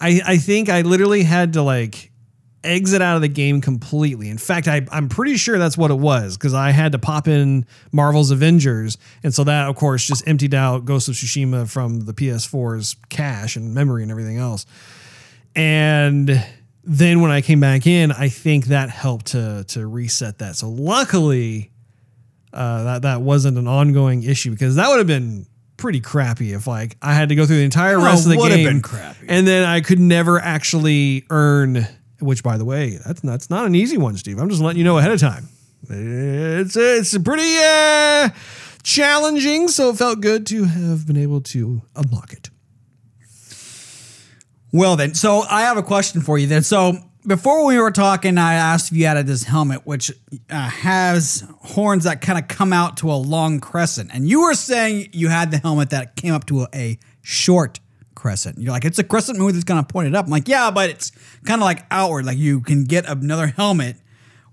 I, 0.00 0.20
I 0.26 0.36
think 0.38 0.68
I 0.68 0.80
literally 0.80 1.22
had 1.22 1.52
to 1.54 1.62
like 1.62 2.10
exit 2.62 3.00
out 3.00 3.16
of 3.16 3.22
the 3.22 3.28
game 3.28 3.60
completely. 3.60 4.28
In 4.28 4.38
fact, 4.38 4.68
I, 4.68 4.86
I'm 4.90 5.08
pretty 5.08 5.36
sure 5.36 5.58
that's 5.58 5.78
what 5.78 5.90
it 5.90 5.98
was 5.98 6.36
because 6.36 6.54
I 6.54 6.70
had 6.70 6.92
to 6.92 6.98
pop 6.98 7.28
in 7.28 7.66
Marvel's 7.92 8.30
Avengers. 8.30 8.98
And 9.22 9.34
so 9.34 9.44
that, 9.44 9.68
of 9.68 9.76
course, 9.76 10.06
just 10.06 10.26
emptied 10.28 10.54
out 10.54 10.84
Ghost 10.84 11.08
of 11.08 11.14
Tsushima 11.14 11.70
from 11.70 12.00
the 12.00 12.12
PS4's 12.12 12.96
cache 13.08 13.56
and 13.56 13.74
memory 13.74 14.02
and 14.02 14.10
everything 14.10 14.38
else. 14.38 14.66
And 15.54 16.44
then 16.84 17.20
when 17.20 17.30
I 17.30 17.40
came 17.40 17.60
back 17.60 17.86
in, 17.86 18.12
I 18.12 18.28
think 18.28 18.66
that 18.66 18.90
helped 18.90 19.26
to, 19.26 19.64
to 19.68 19.86
reset 19.86 20.38
that. 20.38 20.56
So 20.56 20.68
luckily, 20.68 21.70
uh, 22.52 22.84
that, 22.84 23.02
that 23.02 23.22
wasn't 23.22 23.58
an 23.58 23.68
ongoing 23.68 24.22
issue 24.22 24.50
because 24.50 24.76
that 24.76 24.88
would 24.88 24.98
have 24.98 25.06
been 25.06 25.46
pretty 25.76 26.00
crappy 26.00 26.52
if 26.52 26.66
like 26.66 26.96
I 27.00 27.14
had 27.14 27.30
to 27.30 27.34
go 27.34 27.46
through 27.46 27.56
the 27.56 27.64
entire 27.64 27.98
rest 27.98 28.26
of 28.26 28.32
the 28.32 28.36
game 28.36 28.66
been 28.66 28.82
crappy. 28.82 29.26
and 29.28 29.46
then 29.46 29.64
I 29.66 29.80
could 29.80 29.98
never 29.98 30.38
actually 30.38 31.24
earn. 31.30 31.86
Which, 32.20 32.42
by 32.42 32.58
the 32.58 32.66
way, 32.66 32.98
that's 33.04 33.22
that's 33.22 33.48
not 33.48 33.64
an 33.64 33.74
easy 33.74 33.96
one, 33.96 34.18
Steve. 34.18 34.38
I'm 34.38 34.50
just 34.50 34.60
letting 34.60 34.76
you 34.76 34.84
know 34.84 34.98
ahead 34.98 35.10
of 35.10 35.18
time. 35.18 35.48
It's 35.88 36.76
it's 36.76 37.16
pretty 37.16 37.56
uh, 37.56 38.28
challenging, 38.82 39.68
so 39.68 39.88
it 39.88 39.96
felt 39.96 40.20
good 40.20 40.46
to 40.48 40.64
have 40.64 41.06
been 41.06 41.16
able 41.16 41.40
to 41.40 41.80
unlock 41.96 42.34
it. 42.34 42.49
Well, 44.72 44.96
then, 44.96 45.14
so 45.14 45.40
I 45.42 45.62
have 45.62 45.76
a 45.76 45.82
question 45.82 46.20
for 46.20 46.38
you 46.38 46.46
then. 46.46 46.62
So 46.62 46.94
before 47.26 47.66
we 47.66 47.78
were 47.78 47.90
talking, 47.90 48.38
I 48.38 48.54
asked 48.54 48.92
if 48.92 48.96
you 48.96 49.06
had 49.06 49.26
this 49.26 49.44
helmet, 49.44 49.84
which 49.84 50.10
uh, 50.48 50.68
has 50.68 51.44
horns 51.60 52.04
that 52.04 52.20
kind 52.20 52.38
of 52.38 52.48
come 52.48 52.72
out 52.72 52.96
to 52.98 53.10
a 53.10 53.14
long 53.14 53.60
crescent. 53.60 54.10
And 54.12 54.28
you 54.28 54.42
were 54.42 54.54
saying 54.54 55.10
you 55.12 55.28
had 55.28 55.50
the 55.50 55.58
helmet 55.58 55.90
that 55.90 56.16
came 56.16 56.32
up 56.32 56.46
to 56.46 56.62
a, 56.62 56.68
a 56.74 56.98
short 57.22 57.80
crescent. 58.14 58.58
You're 58.58 58.72
like, 58.72 58.84
it's 58.84 58.98
a 58.98 59.04
crescent 59.04 59.38
moon 59.38 59.52
that's 59.52 59.64
kind 59.64 59.80
of 59.80 59.88
pointed 59.88 60.14
up. 60.14 60.26
I'm 60.26 60.30
like, 60.30 60.48
yeah, 60.48 60.70
but 60.70 60.90
it's 60.90 61.10
kind 61.44 61.60
of 61.60 61.64
like 61.64 61.84
outward. 61.90 62.26
Like 62.26 62.38
you 62.38 62.60
can 62.60 62.84
get 62.84 63.08
another 63.08 63.48
helmet 63.48 63.96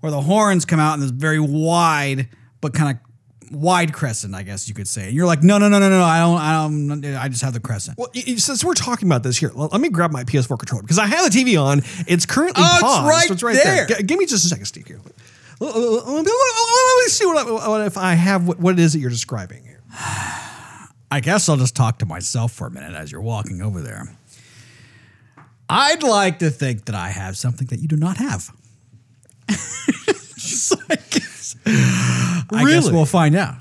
where 0.00 0.10
the 0.10 0.20
horns 0.20 0.64
come 0.64 0.80
out 0.80 0.94
in 0.94 1.00
this 1.00 1.10
very 1.10 1.40
wide, 1.40 2.28
but 2.60 2.74
kind 2.74 2.96
of 2.96 3.07
wide 3.50 3.92
crescent, 3.92 4.34
I 4.34 4.42
guess 4.42 4.68
you 4.68 4.74
could 4.74 4.88
say. 4.88 5.06
And 5.06 5.12
you're 5.14 5.26
like, 5.26 5.42
no, 5.42 5.58
no, 5.58 5.68
no, 5.68 5.78
no, 5.78 5.88
no, 5.88 6.02
I 6.02 6.18
don't, 6.20 6.38
I 6.38 6.52
don't, 7.02 7.16
I 7.16 7.28
just 7.28 7.42
have 7.42 7.52
the 7.52 7.60
crescent. 7.60 7.96
Well, 7.98 8.08
y- 8.14 8.22
y- 8.26 8.34
since 8.36 8.64
we're 8.64 8.74
talking 8.74 9.08
about 9.08 9.22
this 9.22 9.36
here, 9.36 9.50
l- 9.56 9.68
let 9.72 9.80
me 9.80 9.88
grab 9.88 10.12
my 10.12 10.24
PS4 10.24 10.58
controller 10.58 10.82
because 10.82 10.98
I 10.98 11.06
have 11.06 11.30
the 11.32 11.38
TV 11.38 11.60
on. 11.62 11.82
It's 12.06 12.26
currently 12.26 12.62
Oh, 12.64 12.70
it's 12.74 12.82
paused. 12.82 13.08
right 13.08 13.26
so 13.28 13.32
it's 13.34 13.42
right 13.42 13.56
there. 13.62 13.86
G- 13.86 14.02
give 14.04 14.18
me 14.18 14.26
just 14.26 14.44
a 14.44 14.48
second, 14.48 14.64
Steve. 14.66 14.86
Here. 14.86 15.00
Let 15.60 15.74
me 15.74 17.04
see 17.08 17.26
what, 17.26 17.38
I, 17.46 17.68
what 17.68 17.80
if 17.86 17.96
I 17.98 18.14
have 18.14 18.46
what, 18.46 18.60
what 18.60 18.74
it 18.74 18.80
is 18.80 18.92
that 18.92 19.00
you're 19.00 19.10
describing 19.10 19.64
here. 19.64 19.80
I 21.10 21.20
guess 21.22 21.48
I'll 21.48 21.56
just 21.56 21.74
talk 21.74 21.98
to 22.00 22.06
myself 22.06 22.52
for 22.52 22.66
a 22.66 22.70
minute 22.70 22.94
as 22.94 23.10
you're 23.10 23.20
walking 23.22 23.62
over 23.62 23.80
there. 23.80 24.14
I'd 25.70 26.02
like 26.02 26.38
to 26.40 26.50
think 26.50 26.84
that 26.86 26.94
I 26.94 27.08
have 27.08 27.36
something 27.36 27.66
that 27.68 27.80
you 27.80 27.88
do 27.88 27.96
not 27.96 28.16
have. 28.18 28.50
So 30.38 30.76
I 31.66 32.44
guess, 32.50 32.52
I 32.52 32.64
guess 32.70 32.90
we'll 32.90 33.06
find 33.06 33.36
out. 33.36 33.54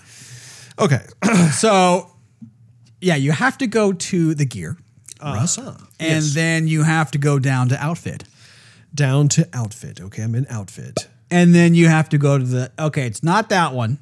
Okay. 0.79 1.01
So, 1.53 2.11
yeah, 3.01 3.15
you 3.15 3.31
have 3.31 3.57
to 3.59 3.67
go 3.67 3.93
to 3.93 4.33
the 4.35 4.45
gear, 4.45 4.77
Russ, 5.23 5.57
Uh-huh. 5.57 5.77
and 5.99 6.23
Yes. 6.23 6.33
then 6.33 6.67
you 6.67 6.83
have 6.83 7.09
to 7.11 7.17
go 7.17 7.39
down 7.39 7.69
to 7.69 7.75
outfit, 7.83 8.23
Down 8.93 9.27
to 9.29 9.47
outfit. 9.53 9.99
Okay, 10.01 10.23
I'm 10.23 10.35
in 10.35 10.45
outfit. 10.49 11.07
and 11.31 11.53
then 11.53 11.73
you 11.75 11.87
have 11.89 12.09
to 12.09 12.17
go 12.17 12.37
to 12.37 12.43
the. 12.45 12.71
Okay, 12.79 13.05
it's 13.07 13.21
not 13.23 13.49
that 13.49 13.73
one. 13.73 13.97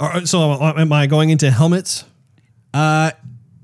Right, 0.00 0.26
so 0.28 0.52
uh, 0.52 0.74
am 0.76 0.92
I 0.92 1.06
going 1.06 1.30
into 1.30 1.50
helmets? 1.50 2.04
Uh, 2.74 3.10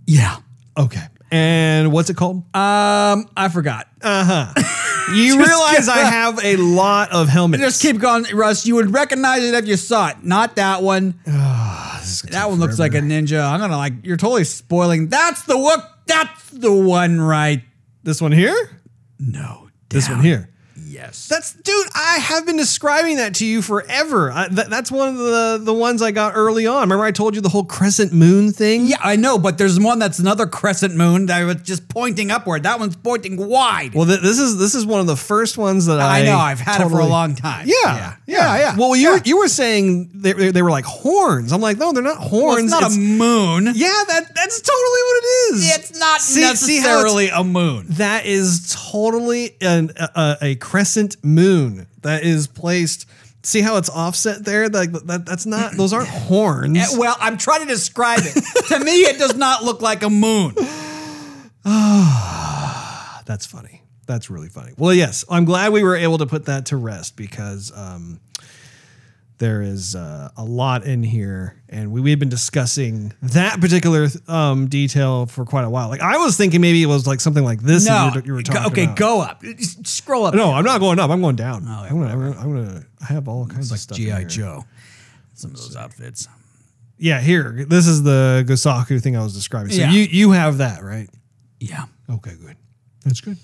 yeah. 0.06 0.36
Okay. 0.76 1.06
And 1.32 1.90
what's 1.92 2.10
it 2.10 2.16
called? 2.16 2.36
Um, 2.54 3.26
I 3.36 3.48
forgot. 3.52 3.88
Uh 4.02 4.24
huh. 4.54 4.78
You 5.12 5.36
Just 5.36 5.48
realize 5.48 5.88
I 5.88 5.98
have 6.08 6.42
a 6.44 6.56
lot 6.56 7.10
of 7.12 7.28
helmets. 7.28 7.60
Just 7.60 7.82
keep 7.82 7.98
going, 7.98 8.24
Russ. 8.32 8.64
You 8.66 8.76
would 8.76 8.94
recognize 8.94 9.42
it 9.42 9.52
if 9.52 9.66
you 9.66 9.76
saw 9.76 10.08
it. 10.10 10.22
Not 10.22 10.54
that 10.56 10.80
one. 10.80 11.18
that 11.26 12.44
one 12.48 12.60
looks 12.60 12.78
like 12.78 12.94
a 12.94 12.98
ninja. 13.00 13.42
I'm 13.44 13.58
gonna 13.58 13.76
like. 13.76 13.94
You're 14.04 14.16
totally 14.16 14.44
spoiling. 14.44 15.08
That's 15.08 15.42
the 15.42 15.58
one. 15.58 15.80
That's 16.06 16.50
the 16.50 16.72
one, 16.72 17.20
right? 17.20 17.62
this 18.04 18.22
one 18.22 18.32
here. 18.32 18.80
No, 19.18 19.68
This 19.88 20.06
down. 20.06 20.18
one 20.18 20.24
here. 20.24 20.48
Yes. 20.92 21.26
That's 21.28 21.54
dude. 21.54 21.86
I 21.94 22.18
have 22.20 22.44
been 22.44 22.56
describing 22.58 23.16
that 23.16 23.34
to 23.36 23.46
you 23.46 23.62
forever. 23.62 24.30
I, 24.30 24.48
that, 24.48 24.68
that's 24.68 24.92
one 24.92 25.08
of 25.08 25.16
the 25.16 25.58
the 25.62 25.72
ones 25.72 26.02
I 26.02 26.10
got 26.10 26.34
early 26.36 26.66
on. 26.66 26.82
Remember, 26.82 27.04
I 27.04 27.12
told 27.12 27.34
you 27.34 27.40
the 27.40 27.48
whole 27.48 27.64
crescent 27.64 28.12
moon 28.12 28.52
thing. 28.52 28.86
yeah, 28.86 28.98
I 29.02 29.16
know, 29.16 29.38
but 29.38 29.56
there's 29.56 29.80
one 29.80 29.98
that's 29.98 30.18
another 30.18 30.46
crescent 30.46 30.94
moon 30.94 31.26
that 31.26 31.42
was 31.44 31.56
just 31.62 31.88
pointing 31.88 32.30
upward. 32.30 32.64
That 32.64 32.78
one's 32.78 32.94
pointing 32.96 33.36
wide. 33.38 33.94
Well, 33.94 34.04
th- 34.06 34.20
this 34.20 34.38
is 34.38 34.58
this 34.58 34.74
is 34.74 34.84
one 34.84 35.00
of 35.00 35.06
the 35.06 35.16
first 35.16 35.56
ones 35.56 35.86
that 35.86 35.98
I. 35.98 36.20
I 36.20 36.24
know. 36.24 36.36
I've 36.36 36.60
had 36.60 36.84
it 36.84 36.90
for 36.90 37.00
a 37.00 37.06
long 37.06 37.34
time. 37.36 37.66
Yeah, 37.66 37.74
yeah, 37.84 38.16
yeah. 38.26 38.58
yeah. 38.58 38.76
Well, 38.76 38.94
you 38.94 39.08
yeah. 39.08 39.14
were 39.16 39.22
you 39.24 39.38
were 39.38 39.48
saying 39.48 40.10
they, 40.12 40.34
they, 40.34 40.50
they 40.50 40.62
were 40.62 40.70
like 40.70 40.84
horns. 40.84 41.52
I'm 41.52 41.62
like, 41.62 41.78
no, 41.78 41.92
they're 41.92 42.02
not 42.02 42.18
Well, 42.18 42.28
horns. 42.28 42.64
it's 42.70 42.80
not 42.80 42.92
a 42.92 42.94
moon. 42.98 43.64
yeah, 43.74 43.88
that 44.08 44.34
that's 44.34 44.60
totally 44.60 45.02
what 45.08 45.16
it 45.16 45.26
is. 45.54 45.76
It's 45.78 45.98
not 45.98 46.20
See- 46.20 46.34
see 46.34 46.40
it's- 46.42 46.60
necessarily 46.68 47.28
a 47.30 47.42
moon. 47.42 47.86
That 47.90 48.26
is 48.26 48.76
totally 48.92 49.56
an, 49.62 49.90
a, 49.96 50.36
a 50.42 50.54
crescent 50.56 50.81
moon 51.22 51.86
that 52.02 52.22
is 52.24 52.46
placed. 52.46 53.06
See 53.44 53.60
how 53.60 53.76
it's 53.76 53.90
offset 53.90 54.44
there? 54.44 54.68
Like 54.68 54.92
that, 54.92 55.26
that's 55.26 55.46
not. 55.46 55.72
Those 55.76 55.92
aren't 55.92 56.08
horns. 56.28 56.78
Eh, 56.78 56.86
Well, 56.96 57.16
I'm 57.20 57.36
trying 57.38 57.60
to 57.62 57.66
describe 57.66 58.20
it. 58.22 58.44
to 58.68 58.78
me, 58.84 58.92
it 59.02 59.18
does 59.18 59.34
not 59.36 59.64
look 59.64 59.82
like 59.82 60.02
a 60.02 60.10
moon. 60.10 60.54
That's 63.24 63.46
funny. 63.46 63.82
That's 64.06 64.28
really 64.30 64.48
funny. 64.48 64.72
Well, 64.76 64.92
yes, 64.92 65.24
I'm 65.30 65.44
glad 65.44 65.72
we 65.72 65.82
were 65.84 65.96
able 65.96 66.18
to 66.18 66.26
put 66.26 66.46
that 66.46 66.66
to 66.66 66.76
rest 66.76 67.16
because 67.16 67.72
um, 67.74 68.20
there 69.42 69.60
is 69.60 69.96
uh, 69.96 70.30
a 70.36 70.44
lot 70.44 70.84
in 70.84 71.02
here, 71.02 71.60
and 71.68 71.90
we, 71.90 72.00
we've 72.00 72.18
been 72.20 72.28
discussing 72.28 73.12
that 73.22 73.60
particular 73.60 74.06
um, 74.28 74.68
detail 74.68 75.26
for 75.26 75.44
quite 75.44 75.64
a 75.64 75.70
while. 75.70 75.88
Like 75.88 76.00
I 76.00 76.16
was 76.18 76.36
thinking 76.36 76.60
maybe 76.60 76.80
it 76.80 76.86
was 76.86 77.08
like 77.08 77.20
something 77.20 77.42
like 77.42 77.60
this. 77.60 77.84
No, 77.86 78.04
you 78.06 78.20
were, 78.20 78.26
you 78.26 78.32
were 78.34 78.42
Go- 78.42 78.52
talking 78.52 78.72
okay, 78.72 78.84
about. 78.84 78.96
go 78.96 79.20
up. 79.20 79.42
Just 79.42 79.84
Scroll 79.84 80.26
up. 80.26 80.34
No, 80.34 80.52
I'm 80.52 80.64
not 80.64 80.78
going 80.78 81.00
up. 81.00 81.10
I'm 81.10 81.20
going 81.20 81.34
down. 81.34 81.64
Oh, 81.66 81.82
yeah, 81.82 81.90
I'm, 81.90 81.98
gonna, 82.00 82.12
I'm 82.12 82.18
gonna. 82.20 82.40
I'm 82.40 82.54
gonna. 82.54 82.86
Have 83.02 83.26
all 83.26 83.46
kinds 83.46 83.72
of 83.72 83.78
stuff. 83.80 83.98
GI. 83.98 84.26
Joe. 84.26 84.64
Some 85.34 85.50
of 85.50 85.56
those 85.56 85.74
outfits. 85.74 86.28
Yeah, 86.98 87.20
here. 87.20 87.64
This 87.68 87.88
is 87.88 88.04
the 88.04 88.44
Gosaku 88.46 89.02
thing 89.02 89.16
I 89.16 89.24
was 89.24 89.34
describing. 89.34 89.72
So 89.72 89.80
Yeah. 89.80 89.90
you 89.90 90.02
you 90.02 90.30
have 90.30 90.58
that 90.58 90.84
right? 90.84 91.10
Yeah. 91.58 91.86
Okay, 92.08 92.34
good. 92.40 92.56
That's 93.04 93.20
good. 93.20 93.38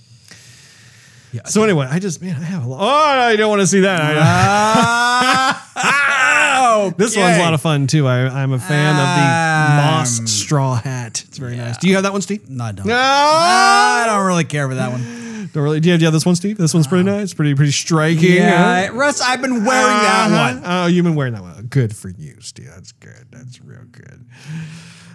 So 1.46 1.62
anyway, 1.62 1.86
I 1.90 1.98
just 1.98 2.20
man, 2.22 2.36
I 2.36 2.44
have 2.44 2.64
a 2.64 2.68
lot. 2.68 2.80
Oh, 2.80 2.86
I 2.86 3.36
don't 3.36 3.48
want 3.50 3.60
to 3.60 3.66
see 3.66 3.80
that. 3.80 5.58
Oh, 5.80 6.92
this 6.96 7.16
one's 7.16 7.36
a 7.36 7.40
lot 7.40 7.54
of 7.54 7.60
fun 7.60 7.86
too. 7.86 8.06
I, 8.06 8.26
I'm 8.42 8.52
a 8.52 8.58
fan 8.58 8.90
of 8.90 8.96
the 8.96 9.82
Um, 9.82 9.98
moss 9.98 10.30
straw 10.30 10.74
hat. 10.76 11.24
It's 11.28 11.38
very 11.38 11.56
nice. 11.56 11.76
Do 11.78 11.88
you 11.88 11.94
have 11.94 12.02
that 12.04 12.12
one, 12.12 12.20
Steve? 12.22 12.48
No, 12.48 12.64
I 12.64 12.72
don't. 12.72 12.86
No, 12.86 12.94
I 12.96 14.04
don't 14.06 14.26
really 14.26 14.44
care 14.44 14.68
for 14.68 14.74
that 14.74 14.90
one. 14.90 15.50
don't 15.52 15.62
really. 15.62 15.80
Do 15.80 15.88
you 15.88 15.92
have, 15.92 16.00
do 16.00 16.02
you 16.04 16.06
have 16.06 16.12
this 16.12 16.26
one, 16.26 16.34
Steve? 16.34 16.56
This 16.58 16.74
one's 16.74 16.86
pretty 16.86 17.04
nice. 17.04 17.32
Pretty 17.34 17.54
pretty 17.54 17.72
striking. 17.72 18.34
Yeah, 18.36 18.88
Russ, 18.88 19.20
I've 19.20 19.40
been 19.40 19.64
wearing 19.64 19.96
that 19.98 20.30
Uh-huh. 20.30 20.54
one. 20.60 20.62
Oh, 20.64 20.86
you've 20.86 21.04
been 21.04 21.14
wearing 21.14 21.34
that 21.34 21.42
one. 21.42 21.66
Good 21.68 21.94
for 21.96 22.08
you, 22.10 22.36
Steve. 22.40 22.66
That's 22.74 22.92
good. 22.92 23.26
That's 23.30 23.60
real 23.62 23.84
good. 23.90 24.24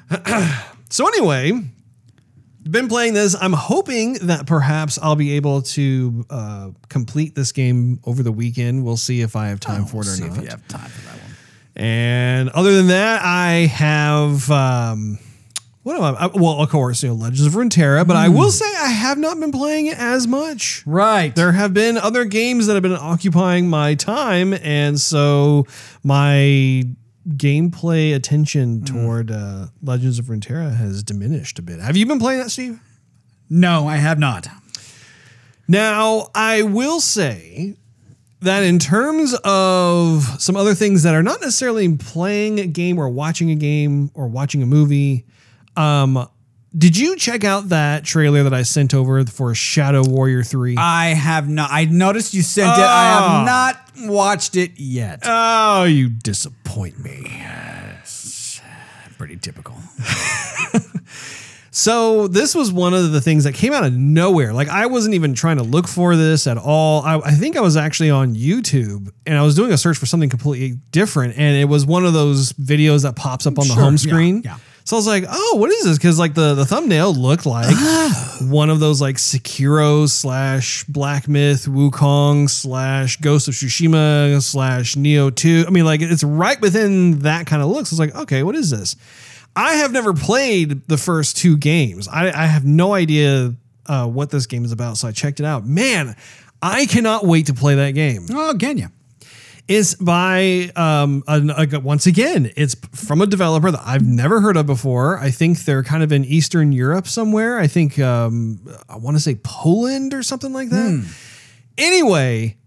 so 0.90 1.08
anyway, 1.08 1.52
been 2.70 2.88
playing 2.88 3.14
this. 3.14 3.36
I'm 3.40 3.54
hoping 3.54 4.14
that 4.24 4.46
perhaps 4.48 4.98
I'll 5.02 5.16
be 5.16 5.34
able 5.34 5.62
to 5.64 6.26
uh, 6.30 6.70
complete 6.90 7.36
this 7.36 7.52
game 7.52 8.00
over 8.06 8.24
the 8.24 8.32
weekend. 8.32 8.84
We'll 8.86 8.98
see 8.98 9.22
if 9.22 9.36
I 9.36 9.48
have 9.48 9.60
time 9.60 9.86
for 9.86 10.02
it 10.02 10.08
or 10.08 10.12
See 10.12 10.24
not. 10.28 10.38
if 10.38 10.44
you 10.44 10.50
have 10.50 10.68
time 10.68 10.90
for 10.90 11.02
that 11.08 11.18
one. 11.22 11.36
And 11.76 12.50
other 12.50 12.76
than 12.76 12.88
that, 12.88 13.22
I 13.24 13.66
have 13.68 14.50
um, 14.52 15.18
what 15.84 15.98
am 15.98 16.04
I? 16.04 16.26
I- 16.26 16.28
Well, 16.28 16.62
of 16.62 16.70
course, 16.70 17.04
you 17.04 17.10
know, 17.10 17.16
Legends 17.16 17.46
of 17.46 17.54
Runeterra. 17.54 18.08
But 18.08 18.16
I 18.16 18.30
will 18.30 18.52
say 18.52 18.66
I 18.66 18.90
have 18.90 19.18
not 19.18 19.40
been 19.40 19.52
playing 19.52 19.88
it 19.88 19.98
as 19.98 20.28
much. 20.28 20.84
Right. 20.86 21.36
There 21.36 21.52
have 21.52 21.74
been 21.74 21.98
other 21.98 22.26
games 22.26 22.68
that 22.68 22.74
have 22.76 22.84
been 22.84 22.94
occupying 22.94 23.68
my 23.68 23.96
time, 23.96 24.54
and 24.54 25.00
so 25.02 25.66
my 26.04 26.84
gameplay 27.30 28.14
attention 28.14 28.84
toward 28.84 29.32
uh, 29.32 29.68
Legends 29.82 30.20
of 30.20 30.26
Runeterra 30.26 30.76
has 30.76 31.04
diminished 31.04 31.58
a 31.60 31.62
bit. 31.62 31.80
Have 31.80 31.96
you 31.96 32.06
been 32.06 32.20
playing 32.20 32.40
that, 32.40 32.50
Steve? 32.50 32.80
no, 33.50 33.88
I 33.88 33.98
have 33.98 34.18
not. 34.20 34.48
Now, 35.68 36.30
I 36.34 36.64
will 36.64 37.00
say 37.00 37.78
that 38.42 38.64
in 38.64 38.80
terms 38.80 39.34
of 39.46 40.24
some 40.42 40.58
other 40.58 40.74
things 40.74 41.04
that 41.04 41.16
are 41.16 41.24
not 41.24 41.40
necessarily 41.40 41.96
playing 41.96 42.60
a 42.60 42.68
game 42.68 43.00
or 43.00 43.08
watching 43.10 43.52
a 43.52 43.56
game 43.56 44.12
or 44.14 44.28
watching 44.28 44.62
a 44.62 44.66
movie, 44.66 45.26
um, 45.78 46.28
did 46.78 46.98
you 46.98 47.16
check 47.16 47.44
out 47.44 47.70
that 47.70 48.04
trailer 48.04 48.44
that 48.44 48.54
I 48.54 48.64
sent 48.64 48.94
over 48.94 49.24
for 49.26 49.54
Shadow 49.56 50.04
Warrior 50.08 50.44
3? 50.44 50.76
I 50.78 51.08
have 51.10 51.48
not. 51.50 51.70
I 51.72 51.86
noticed 51.86 52.34
you 52.34 52.42
sent 52.42 52.70
it. 52.78 52.82
I 52.84 53.18
Oh. 53.18 53.30
have 53.30 53.46
not 53.46 54.10
watched 54.12 54.56
it 54.56 54.72
yet. 54.78 55.20
oh, 55.24 55.84
you 55.84 56.10
disappoint 56.10 57.00
me. 57.00 57.22
Yes. 57.26 58.62
Pretty 59.18 59.38
typical. 59.38 59.76
So 61.76 62.28
this 62.28 62.54
was 62.54 62.72
one 62.72 62.94
of 62.94 63.14
the 63.14 63.20
things 63.20 63.46
that 63.46 63.54
came 63.56 63.74
out 63.74 63.84
of 63.84 63.94
nowhere. 63.94 64.54
Like 64.54 64.68
I 64.70 64.86
wasn't 64.86 65.16
even 65.16 65.34
trying 65.34 65.58
to 65.58 65.64
look 65.64 65.88
for 65.88 66.16
this 66.16 66.46
at 66.46 66.60
all. 66.60 67.02
I, 67.02 67.16
I 67.18 67.32
think 67.32 67.58
I 67.58 67.62
was 67.62 67.76
actually 67.76 68.12
on 68.12 68.36
YouTube 68.36 69.12
and 69.26 69.36
I 69.36 69.42
was 69.42 69.56
doing 69.56 69.72
a 69.72 69.78
search 69.80 69.98
for 69.98 70.06
something 70.06 70.30
completely 70.30 70.78
different, 70.92 71.36
and 71.36 71.58
it 71.58 71.66
was 71.66 71.84
one 71.84 72.06
of 72.06 72.14
those 72.14 72.54
videos 72.54 73.02
that 73.02 73.16
pops 73.16 73.48
up 73.48 73.58
on 73.58 73.68
the 73.68 73.74
Sure, 73.74 73.84
home 73.84 73.94
yeah, 73.94 73.98
screen. 73.98 74.42
yeah. 74.46 74.58
So 74.86 74.96
I 74.96 75.00
was 75.00 75.08
like, 75.08 75.24
"Oh, 75.30 75.58
what 75.60 75.72
is 75.72 75.86
this?" 75.86 75.98
Because 75.98 76.20
like 76.20 76.34
the 76.34 76.56
the 76.56 76.66
thumbnail 76.66 77.14
looked 77.14 77.46
like 77.46 77.76
one 78.42 78.70
of 78.70 78.80
those 78.80 79.00
like 79.00 79.16
Sekiro 79.16 80.10
slash 80.10 80.84
Black 80.86 81.28
Myth 81.28 81.66
Wukong 81.66 82.50
slash 82.50 83.18
Ghost 83.18 83.48
of 83.48 83.54
Tsushima 83.54 84.42
slash 84.42 84.96
Nioh 84.96 85.34
Two. 85.34 85.64
I 85.68 85.70
mean, 85.72 85.86
like 85.86 86.02
it's 86.02 86.24
right 86.24 86.60
within 86.60 87.20
that 87.20 87.48
kind 87.48 87.62
of 87.62 87.70
look. 87.70 87.86
So 87.86 87.94
I 87.94 87.96
was 87.96 88.00
like, 88.00 88.24
"Okay, 88.24 88.44
what 88.44 88.56
is 88.56 88.70
this?" 88.70 88.96
I 89.56 89.76
have 89.76 89.92
never 89.92 90.14
played 90.14 90.88
the 90.88 90.98
first 90.98 91.38
two 91.38 91.58
games. 91.58 92.08
I, 92.08 92.28
I 92.30 92.48
have 92.48 92.66
no 92.66 92.94
idea 92.94 93.54
uh, 93.86 94.08
what 94.08 94.32
this 94.32 94.48
game 94.48 94.66
is 94.66 94.72
about, 94.72 94.98
so 94.98 95.08
I 95.08 95.12
checked 95.12 95.40
it 95.40 95.46
out. 95.46 95.66
Man, 95.66 96.16
I 96.62 96.88
cannot 96.88 97.26
wait 97.26 97.46
to 97.48 97.54
play 97.54 97.76
that 97.76 97.92
game. 97.92 98.26
Oh, 98.32 98.56
can 98.60 98.78
you? 98.78 98.88
It's 99.68 99.96
by 99.96 100.72
um, 100.76 101.24
an, 101.28 101.50
a, 101.50 101.80
once 101.80 102.06
again, 102.06 102.52
it's 102.58 102.76
from 102.92 103.22
a 103.22 103.26
developer 103.26 103.72
that 103.72 103.82
I've 103.86 104.06
never 104.06 104.42
heard 104.42 104.58
of 104.58 104.66
before. 104.66 105.18
I 105.20 105.32
think 105.32 105.64
they're 105.64 105.84
kind 105.84 106.04
of 106.04 106.12
in 106.12 106.26
Eastern 106.26 106.74
Europe 106.74 107.08
somewhere. 107.08 107.60
I 107.60 107.68
think 107.68 107.98
um, 107.98 108.60
I 108.90 108.98
want 108.98 109.16
to 109.16 109.22
say 109.24 109.36
Poland 109.42 110.14
or 110.14 110.22
something 110.22 110.52
like 110.52 110.70
that. 110.70 111.16
Anyway, 111.78 112.58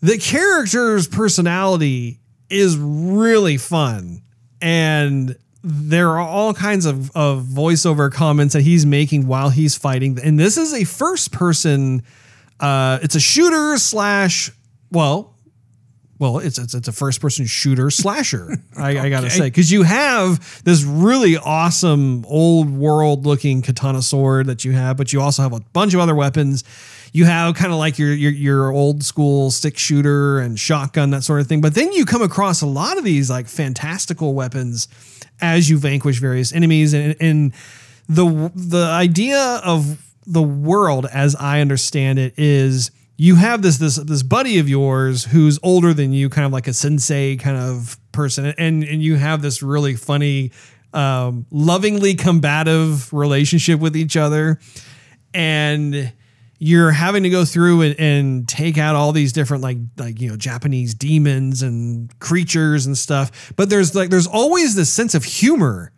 the 0.00 0.16
character's 0.18 1.06
personality 1.06 2.20
is 2.48 2.76
really 2.78 3.56
fun 3.56 4.22
and 4.60 5.36
there 5.62 6.10
are 6.10 6.20
all 6.20 6.54
kinds 6.54 6.86
of, 6.86 7.14
of 7.16 7.42
voiceover 7.42 8.12
comments 8.12 8.54
that 8.54 8.62
he's 8.62 8.86
making 8.86 9.26
while 9.26 9.50
he's 9.50 9.76
fighting 9.76 10.18
and 10.22 10.38
this 10.38 10.56
is 10.56 10.72
a 10.72 10.84
first 10.84 11.32
person 11.32 12.02
uh, 12.60 12.98
it's 13.02 13.14
a 13.14 13.20
shooter 13.20 13.76
slash 13.76 14.50
well 14.90 15.34
well, 16.18 16.38
it's 16.38 16.58
it's, 16.58 16.74
it's 16.74 16.88
a 16.88 16.92
first 16.92 17.20
person 17.20 17.46
shooter 17.46 17.90
slasher. 17.90 18.56
I, 18.76 18.98
I 18.98 19.08
gotta 19.08 19.30
say 19.30 19.44
because 19.44 19.70
you 19.70 19.82
have 19.84 20.62
this 20.64 20.82
really 20.84 21.36
awesome 21.36 22.24
old 22.26 22.70
world 22.70 23.26
looking 23.26 23.62
katana 23.62 24.02
sword 24.02 24.46
that 24.46 24.64
you 24.64 24.72
have, 24.72 24.96
but 24.96 25.12
you 25.12 25.20
also 25.20 25.42
have 25.42 25.52
a 25.52 25.60
bunch 25.72 25.94
of 25.94 26.00
other 26.00 26.14
weapons. 26.14 26.64
You 27.12 27.24
have 27.24 27.54
kind 27.54 27.72
of 27.72 27.78
like 27.78 27.98
your, 27.98 28.12
your 28.12 28.32
your 28.32 28.70
old 28.70 29.02
school 29.02 29.50
stick 29.50 29.78
shooter 29.78 30.40
and 30.40 30.58
shotgun 30.58 31.10
that 31.10 31.22
sort 31.22 31.40
of 31.40 31.46
thing. 31.46 31.60
But 31.60 31.74
then 31.74 31.92
you 31.92 32.04
come 32.04 32.22
across 32.22 32.60
a 32.60 32.66
lot 32.66 32.98
of 32.98 33.04
these 33.04 33.30
like 33.30 33.46
fantastical 33.46 34.34
weapons 34.34 34.88
as 35.40 35.70
you 35.70 35.78
vanquish 35.78 36.18
various 36.18 36.52
enemies 36.52 36.92
and 36.92 37.16
and 37.20 37.52
the 38.08 38.50
the 38.54 38.84
idea 38.84 39.60
of 39.64 40.04
the 40.26 40.42
world 40.42 41.06
as 41.06 41.34
I 41.36 41.60
understand 41.60 42.18
it 42.18 42.34
is 42.36 42.90
you 43.20 43.34
have 43.34 43.62
this 43.62 43.78
this 43.78 43.96
this 43.96 44.22
buddy 44.22 44.60
of 44.60 44.68
yours 44.68 45.24
who's 45.24 45.58
older 45.64 45.92
than 45.92 46.12
you, 46.12 46.30
kind 46.30 46.46
of 46.46 46.52
like 46.52 46.68
a 46.68 46.72
sensei 46.72 47.36
kind 47.36 47.56
of 47.56 47.98
person, 48.12 48.46
and 48.56 48.84
and 48.84 49.02
you 49.02 49.16
have 49.16 49.42
this 49.42 49.60
really 49.60 49.96
funny, 49.96 50.52
um, 50.94 51.44
lovingly 51.50 52.14
combative 52.14 53.12
relationship 53.12 53.80
with 53.80 53.96
each 53.96 54.16
other, 54.16 54.60
and 55.34 56.12
you're 56.60 56.92
having 56.92 57.24
to 57.24 57.30
go 57.30 57.44
through 57.44 57.82
and, 57.82 58.00
and 58.00 58.48
take 58.48 58.78
out 58.78 58.94
all 58.94 59.10
these 59.10 59.32
different 59.32 59.64
like 59.64 59.78
like 59.96 60.20
you 60.20 60.30
know 60.30 60.36
Japanese 60.36 60.94
demons 60.94 61.60
and 61.60 62.16
creatures 62.20 62.86
and 62.86 62.96
stuff. 62.96 63.52
But 63.56 63.68
there's 63.68 63.96
like 63.96 64.10
there's 64.10 64.28
always 64.28 64.76
this 64.76 64.90
sense 64.90 65.16
of 65.16 65.24
humor 65.24 65.92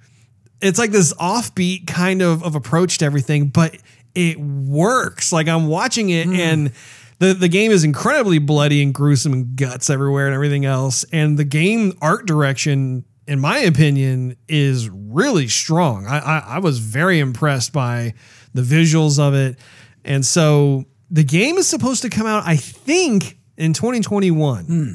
it's 0.63 0.79
like 0.79 0.91
this 0.91 1.15
offbeat 1.15 1.87
kind 1.87 2.21
of 2.21 2.43
of 2.43 2.55
approach 2.55 2.99
to 2.99 3.05
everything, 3.07 3.49
but 3.49 3.77
it 4.15 4.39
works. 4.39 5.33
Like 5.33 5.49
I'm 5.49 5.69
watching 5.69 6.11
it 6.11 6.27
and 6.27 6.73
the, 7.21 7.35
the 7.35 7.49
game 7.49 7.71
is 7.71 7.85
incredibly 7.85 8.39
bloody 8.39 8.83
and 8.83 8.95
gruesome 8.95 9.33
and 9.35 9.55
guts 9.55 9.91
everywhere 9.91 10.27
and 10.27 10.35
everything 10.35 10.65
else. 10.65 11.05
And 11.13 11.39
the 11.39 11.45
game 11.45 11.93
art 12.01 12.27
direction, 12.27 13.05
in 13.27 13.39
my 13.39 13.59
opinion, 13.59 14.37
is 14.49 14.89
really 14.89 15.47
strong. 15.47 16.07
I, 16.07 16.19
I, 16.19 16.39
I 16.39 16.59
was 16.61 16.79
very 16.79 17.21
impressed 17.21 17.75
by 17.75 18.15
the 18.55 18.63
visuals 18.63 19.19
of 19.19 19.35
it. 19.35 19.59
And 20.03 20.25
so 20.25 20.87
the 21.11 21.23
game 21.23 21.59
is 21.59 21.67
supposed 21.69 22.01
to 22.03 22.09
come 22.09 22.27
out, 22.27 22.45
I 22.47 22.57
think, 22.57 23.39
in 23.59 23.75
2021. 23.75 24.65
Hmm. 24.65 24.89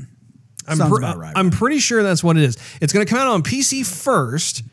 I'm, 0.68 0.78
Sounds 0.78 0.90
pre- 0.90 0.98
about 0.98 1.18
right. 1.20 1.34
I'm 1.36 1.52
pretty 1.52 1.78
sure 1.78 2.02
that's 2.02 2.24
what 2.24 2.38
it 2.38 2.44
is. 2.44 2.58
It's 2.82 2.92
going 2.92 3.06
to 3.06 3.10
come 3.10 3.20
out 3.22 3.28
on 3.28 3.44
PC 3.44 3.86
first, 3.86 4.64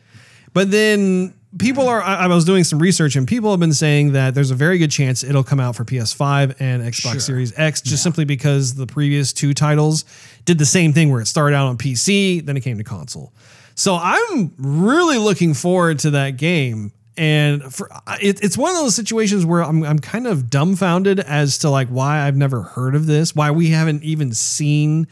but 0.53 0.71
then 0.71 1.35
people 1.57 1.87
are. 1.87 2.01
I, 2.01 2.25
I 2.25 2.27
was 2.27 2.45
doing 2.45 2.63
some 2.63 2.79
research, 2.79 3.15
and 3.15 3.27
people 3.27 3.51
have 3.51 3.59
been 3.59 3.73
saying 3.73 4.13
that 4.13 4.33
there's 4.35 4.51
a 4.51 4.55
very 4.55 4.77
good 4.77 4.91
chance 4.91 5.23
it'll 5.23 5.43
come 5.43 5.59
out 5.59 5.75
for 5.75 5.85
PS5 5.85 6.55
and 6.59 6.83
Xbox 6.83 7.21
Series 7.21 7.57
X, 7.57 7.81
just 7.81 8.03
simply 8.03 8.25
because 8.25 8.75
the 8.75 8.87
previous 8.87 9.33
two 9.33 9.53
titles 9.53 10.05
did 10.45 10.57
the 10.57 10.65
same 10.65 10.93
thing, 10.93 11.11
where 11.11 11.21
it 11.21 11.27
started 11.27 11.55
out 11.55 11.67
on 11.67 11.77
PC, 11.77 12.45
then 12.45 12.57
it 12.57 12.61
came 12.61 12.77
to 12.77 12.83
console. 12.83 13.33
So 13.75 13.95
I'm 13.95 14.53
really 14.57 15.17
looking 15.17 15.53
forward 15.53 15.99
to 15.99 16.11
that 16.11 16.37
game. 16.37 16.91
And 17.15 17.73
for 17.73 17.89
it, 18.21 18.43
it's 18.43 18.57
one 18.57 18.71
of 18.71 18.81
those 18.81 18.95
situations 18.95 19.45
where 19.45 19.63
I'm, 19.63 19.83
I'm 19.83 19.99
kind 19.99 20.25
of 20.25 20.49
dumbfounded 20.49 21.19
as 21.19 21.59
to 21.59 21.69
like 21.69 21.87
why 21.89 22.21
I've 22.21 22.35
never 22.35 22.63
heard 22.63 22.95
of 22.95 23.05
this, 23.05 23.35
why 23.35 23.51
we 23.51 23.69
haven't 23.69 24.03
even 24.03 24.33
seen 24.33 25.07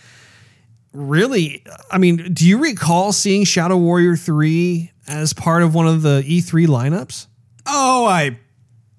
really 0.94 1.64
i 1.90 1.98
mean 1.98 2.18
do 2.34 2.46
you 2.46 2.58
recall 2.58 3.14
seeing 3.14 3.46
shadow 3.46 3.78
warrior 3.78 4.18
3 4.18 4.92
as 5.08 5.34
part 5.34 5.64
of 5.64 5.74
one 5.74 5.88
of 5.88 6.02
the 6.02 6.22
e3 6.28 6.68
lineups 6.68 7.28
Oh, 7.68 8.06
I 8.08 8.40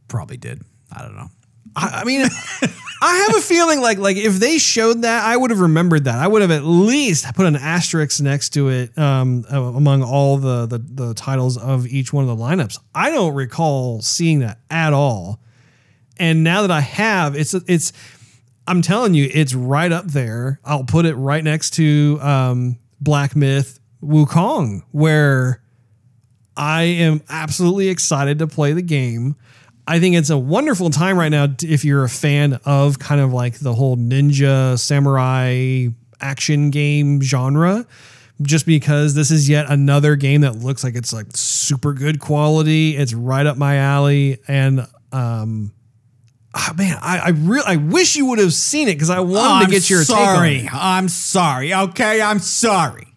probably 0.09 0.37
did. 0.37 0.63
I 0.97 1.03
don't 1.03 1.17
know. 1.17 1.29
i, 1.75 2.01
I 2.03 2.05
mean 2.05 2.21
i 3.03 3.27
have 3.27 3.37
a 3.37 3.41
feeling 3.41 3.81
like 3.81 3.99
like 3.99 4.17
if 4.17 4.35
they 4.35 4.59
showed 4.59 5.03
that 5.03 5.25
i 5.25 5.37
would 5.37 5.51
have 5.51 5.61
remembered 5.61 6.05
that 6.05 6.19
i 6.19 6.29
would 6.29 6.43
have 6.43 6.51
at 6.51 6.63
least 6.65 7.25
put 7.35 7.47
an 7.47 7.57
asterisk 7.57 8.21
next 8.23 8.51
to 8.51 8.69
it 8.69 8.97
um, 8.99 9.45
among 9.51 10.03
all 10.03 10.37
the, 10.37 10.67
the 10.67 10.79
the 10.79 11.15
titles 11.15 11.57
of 11.57 11.87
each 11.87 12.13
one 12.13 12.29
of 12.29 12.37
the 12.37 12.43
lineups 12.45 12.79
i 12.95 13.11
don't 13.11 13.35
recall 13.35 14.01
seeing 14.03 14.41
that 14.41 14.59
at 14.71 14.93
all 14.93 15.41
and 16.19 16.45
now 16.45 16.61
that 16.63 16.71
i 16.71 16.81
have 16.81 17.35
it's 17.35 17.55
it's 17.55 17.93
I'm 18.65 18.81
telling 18.81 19.15
you, 19.15 19.29
it's 19.35 19.55
right 19.55 19.91
up 19.91 20.07
there. 20.07 20.61
I'll 20.65 20.85
put 20.85 21.05
it 21.05 21.15
right 21.17 21.43
next 21.43 21.71
to 21.75 22.19
um, 22.23 22.79
Black 23.01 23.35
Myth 23.35 23.81
Wukong, 24.01 24.83
where 24.93 25.62
I 26.57 26.83
am 26.83 27.23
absolutely 27.29 27.89
excited 27.89 28.39
to 28.41 28.47
play 28.47 28.73
the 28.73 28.83
game. 28.83 29.37
I 29.87 29.99
think 29.99 30.15
it's 30.15 30.31
a 30.31 30.39
wonderful 30.39 30.91
time 30.91 31.19
right 31.19 31.29
now 31.31 31.49
if 31.63 31.85
you're 31.85 32.05
a 32.05 32.09
fan 32.09 32.61
of 32.65 32.99
kind 32.99 33.21
of 33.21 33.33
like 33.33 33.59
the 33.59 33.75
whole 33.75 33.97
ninja 33.97 34.79
samurai 34.79 35.89
action 36.21 36.71
game 36.71 37.21
genre. 37.21 37.87
Just 38.41 38.67
because 38.67 39.15
this 39.15 39.31
is 39.31 39.49
yet 39.49 39.67
another 39.69 40.17
game 40.17 40.41
that 40.41 40.57
looks 40.57 40.83
like 40.83 40.97
it's 40.97 41.13
like 41.13 41.27
super 41.35 41.93
good 41.93 42.19
quality, 42.19 42.97
it's 42.97 43.15
right 43.15 43.47
up 43.47 43.57
my 43.57 43.77
alley, 43.77 44.39
and 44.49 44.81
um, 45.13 45.73
ah, 46.53 46.75
man, 46.77 46.99
I 47.01 47.19
I 47.19 47.29
really 47.29 47.65
I 47.67 47.77
wish 47.77 48.17
you 48.17 48.27
would 48.27 48.41
have 48.41 48.53
seen 48.53 48.89
it 48.89 48.95
because 48.95 49.11
I 49.11 49.21
wanted 49.21 49.39
I'm 49.39 49.67
to 49.67 49.71
get 49.71 49.89
your 49.89 50.03
sorry. 50.03 50.63
take 50.63 50.75
on 50.75 50.81
it. 50.81 50.83
I'm 50.83 51.09
sorry. 51.09 51.73
Okay, 51.73 52.21
I'm 52.21 52.41
sorry. 52.41 53.12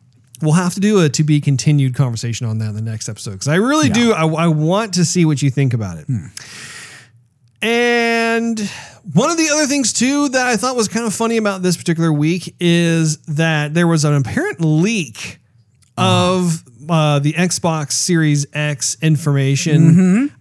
We'll 0.45 0.53
have 0.53 0.75
to 0.75 0.79
do 0.79 1.03
a 1.03 1.09
to 1.09 1.23
be 1.23 1.41
continued 1.41 1.95
conversation 1.95 2.45
on 2.47 2.59
that 2.59 2.69
in 2.69 2.75
the 2.75 2.81
next 2.81 3.09
episode 3.09 3.31
because 3.31 3.47
I 3.47 3.55
really 3.55 3.89
do. 3.89 4.13
I, 4.13 4.25
I 4.25 4.47
want 4.47 4.93
to 4.93 5.03
see 5.03 5.25
what 5.25 5.41
you 5.41 5.49
think 5.49 5.73
about 5.73 5.97
it. 5.97 6.07
And 7.61 8.59
one 9.13 9.31
of 9.31 9.37
the 9.37 9.49
other 9.51 9.65
things 9.65 9.91
too 9.91 10.29
that 10.29 10.45
I 10.45 10.55
thought 10.55 10.75
was 10.75 10.87
kind 10.87 11.05
of 11.05 11.13
funny 11.13 11.37
about 11.37 11.63
this 11.63 11.75
particular 11.77 12.13
week 12.13 12.55
is 12.59 13.17
that 13.23 13.73
there 13.73 13.87
was 13.87 14.05
an 14.05 14.13
apparent 14.13 14.61
leak 14.61 15.39
of 15.97 16.63
uh, 16.89 17.19
the 17.19 17.33
Xbox 17.33 17.93
Series 17.93 18.45
X 18.53 18.97
information. 19.01 20.31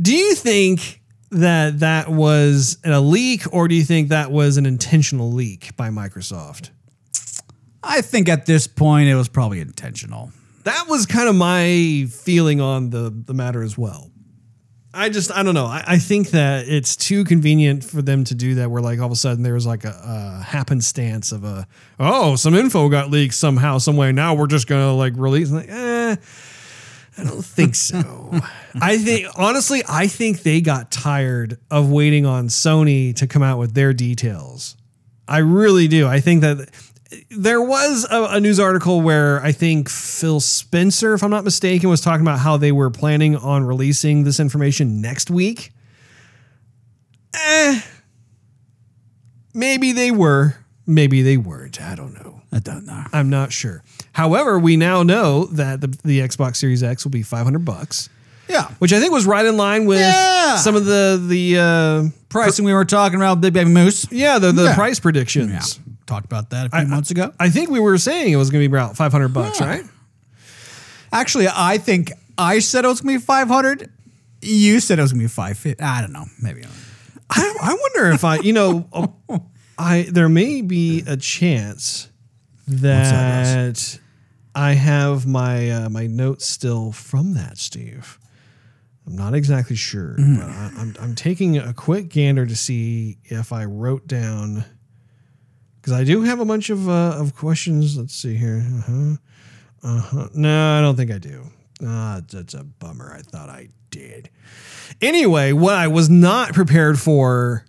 Do 0.00 0.14
you 0.14 0.34
think 0.34 1.02
that 1.30 1.80
that 1.80 2.08
was 2.08 2.78
a 2.84 3.00
leak, 3.00 3.42
or 3.52 3.66
do 3.68 3.74
you 3.74 3.82
think 3.82 4.08
that 4.10 4.30
was 4.30 4.56
an 4.56 4.64
intentional 4.64 5.32
leak 5.32 5.76
by 5.76 5.90
Microsoft? 5.90 6.70
I 7.86 8.00
think 8.02 8.28
at 8.28 8.46
this 8.46 8.66
point 8.66 9.08
it 9.08 9.14
was 9.14 9.28
probably 9.28 9.60
intentional. 9.60 10.32
that 10.64 10.86
was 10.88 11.06
kind 11.06 11.28
of 11.28 11.34
my 11.36 12.06
feeling 12.10 12.60
on 12.60 12.90
the 12.90 13.10
the 13.10 13.34
matter 13.34 13.62
as 13.62 13.78
well. 13.78 14.10
I 14.92 15.10
just 15.10 15.30
I 15.30 15.42
don't 15.42 15.54
know. 15.54 15.66
I, 15.66 15.84
I 15.86 15.98
think 15.98 16.30
that 16.30 16.66
it's 16.68 16.96
too 16.96 17.24
convenient 17.24 17.84
for 17.84 18.00
them 18.00 18.24
to 18.24 18.34
do 18.34 18.54
that. 18.56 18.70
Where 18.70 18.80
like 18.80 18.98
all 18.98 19.06
of 19.06 19.12
a 19.12 19.16
sudden 19.16 19.42
there's 19.42 19.66
like 19.66 19.84
a, 19.84 19.90
a 19.90 20.42
happenstance 20.42 21.32
of 21.32 21.44
a 21.44 21.66
oh 22.00 22.34
some 22.36 22.54
info 22.54 22.88
got 22.88 23.10
leaked 23.10 23.34
somehow 23.34 23.78
some 23.78 23.96
way. 23.96 24.10
Now 24.12 24.34
we're 24.34 24.46
just 24.46 24.66
gonna 24.66 24.94
like 24.94 25.12
release. 25.16 25.50
Like 25.50 25.68
eh, 25.68 26.16
I 27.18 27.24
don't 27.24 27.44
think 27.44 27.74
so. 27.90 28.40
I 28.80 28.96
think 28.96 29.26
honestly 29.36 29.82
I 29.86 30.06
think 30.06 30.42
they 30.42 30.62
got 30.62 30.90
tired 30.90 31.58
of 31.70 31.90
waiting 31.90 32.24
on 32.24 32.48
Sony 32.48 33.14
to 33.16 33.26
come 33.26 33.42
out 33.42 33.58
with 33.58 33.74
their 33.74 33.92
details. 33.92 34.76
I 35.28 35.38
really 35.38 35.88
do. 35.88 36.06
I 36.06 36.20
think 36.20 36.40
that 36.40 36.70
there 37.30 37.62
was 37.62 38.06
a, 38.10 38.24
a 38.36 38.40
news 38.40 38.58
article 38.58 39.00
where 39.00 39.40
I 39.42 39.52
think 39.52 39.88
Phil 39.88 40.40
Spencer, 40.40 41.14
if 41.14 41.22
I'm 41.22 41.30
not 41.30 41.44
mistaken, 41.44 41.88
was 41.88 42.00
talking 42.00 42.22
about 42.22 42.40
how 42.40 42.56
they 42.56 42.72
were 42.72 42.90
planning 42.90 43.36
on 43.36 43.64
releasing 43.64 44.24
this 44.24 44.40
information 44.40 45.00
next 45.00 45.30
week. 45.30 45.72
Eh, 47.34 47.80
maybe 49.54 49.92
they 49.92 50.10
were, 50.10 50.56
maybe 50.86 51.22
they 51.22 51.36
weren't. 51.36 51.80
I 51.80 51.94
don't 51.94 52.14
know. 52.14 52.40
I 52.52 52.58
don't 52.58 52.86
know. 52.86 53.04
I'm 53.12 53.28
not 53.28 53.52
sure. 53.52 53.82
However, 54.12 54.58
we 54.58 54.76
now 54.76 55.02
know 55.02 55.44
that 55.46 55.80
the, 55.80 55.88
the 56.04 56.20
Xbox 56.20 56.56
Series 56.56 56.82
X 56.82 57.04
will 57.04 57.10
be 57.10 57.22
500 57.22 57.64
bucks, 57.64 58.08
Yeah. 58.48 58.68
which 58.78 58.92
I 58.92 59.00
think 59.00 59.12
was 59.12 59.26
right 59.26 59.44
in 59.44 59.56
line 59.56 59.84
with 59.86 59.98
Yeah. 60.00 60.56
some 60.56 60.74
of 60.74 60.86
the 60.86 61.22
the 61.28 61.58
uh, 61.58 62.08
Pricing 62.30 62.64
we 62.64 62.72
were 62.72 62.84
talking 62.84 63.16
about, 63.16 63.40
Big 63.40 63.52
Baby 63.52 63.70
Moose. 63.70 64.10
yeah 64.10 64.38
the 64.38 64.52
the 64.52 64.64
Yeah. 64.64 64.74
price 64.74 64.98
predictions. 65.00 65.50
Yeah. 65.78 65.85
Talked 66.06 66.24
about 66.26 66.50
that 66.50 66.66
a 66.66 66.70
few 66.70 66.86
months 66.88 67.10
ago. 67.10 67.32
I 67.40 67.50
think 67.50 67.68
we 67.70 67.80
were 67.80 67.98
saying 67.98 68.32
it 68.32 68.36
was 68.36 68.50
going 68.50 68.62
to 68.62 68.68
be 68.68 68.72
about 68.76 68.96
500 68.96 69.28
bucks, 69.28 69.60
Yeah. 69.60 69.66
right? 69.68 69.84
Actually, 71.12 71.48
I 71.52 71.78
think 71.78 72.12
I 72.38 72.58
said 72.58 72.84
it 72.84 72.88
was 72.88 73.00
gonna 73.00 73.18
be 73.18 73.24
500. 73.24 73.90
You 74.42 74.80
said 74.80 74.98
it 74.98 75.02
was 75.02 75.12
gonna 75.12 75.24
be 75.24 75.28
550. 75.28 75.82
I 75.82 76.00
don't 76.00 76.12
know. 76.12 76.26
Maybe. 76.42 76.64
I, 77.30 77.54
I 77.62 77.74
wonder 77.74 78.10
if 78.12 78.24
I, 78.24 78.36
you 78.40 78.52
know, 78.52 78.88
I 79.78 80.06
there 80.10 80.28
may 80.28 80.62
be 80.62 81.02
a 81.06 81.16
chance 81.16 82.08
that, 82.68 83.12
that 83.54 83.98
I 84.54 84.72
have 84.72 85.26
my 85.26 85.70
uh, 85.70 85.88
my 85.88 86.06
notes 86.06 86.46
still 86.46 86.92
from 86.92 87.34
that, 87.34 87.58
Steve. 87.58 88.18
I'm 89.06 89.14
not 89.16 89.34
exactly 89.34 89.76
sure, 89.76 90.16
Mm. 90.18 90.38
but 90.40 90.48
I, 90.48 90.72
I'm 90.82 90.94
I'm 91.00 91.14
taking 91.14 91.56
a 91.56 91.72
quick 91.72 92.08
gander 92.08 92.44
to 92.46 92.56
see 92.56 93.18
if 93.24 93.52
I 93.52 93.64
wrote 93.64 94.06
down 94.06 94.64
because 95.86 96.00
I 96.00 96.02
do 96.02 96.22
have 96.22 96.40
a 96.40 96.44
bunch 96.44 96.68
of 96.70 96.88
uh, 96.88 97.14
of 97.16 97.36
questions. 97.36 97.96
Let's 97.96 98.12
see 98.14 98.34
here. 98.34 98.66
Uh-huh. 98.78 99.16
Uh-huh. 99.84 100.28
No, 100.34 100.78
I 100.78 100.80
don't 100.80 100.96
think 100.96 101.12
I 101.12 101.18
do. 101.18 101.44
Ah, 101.84 102.20
that's 102.28 102.54
a 102.54 102.64
bummer. 102.64 103.14
I 103.16 103.22
thought 103.22 103.48
I 103.48 103.68
did. 103.90 104.28
Anyway, 105.00 105.52
what 105.52 105.74
I 105.74 105.86
was 105.86 106.10
not 106.10 106.54
prepared 106.54 106.98
for 106.98 107.64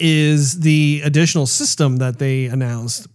is 0.00 0.58
the 0.60 1.02
additional 1.04 1.46
system 1.46 1.98
that 1.98 2.18
they 2.18 2.46
announced 2.46 3.06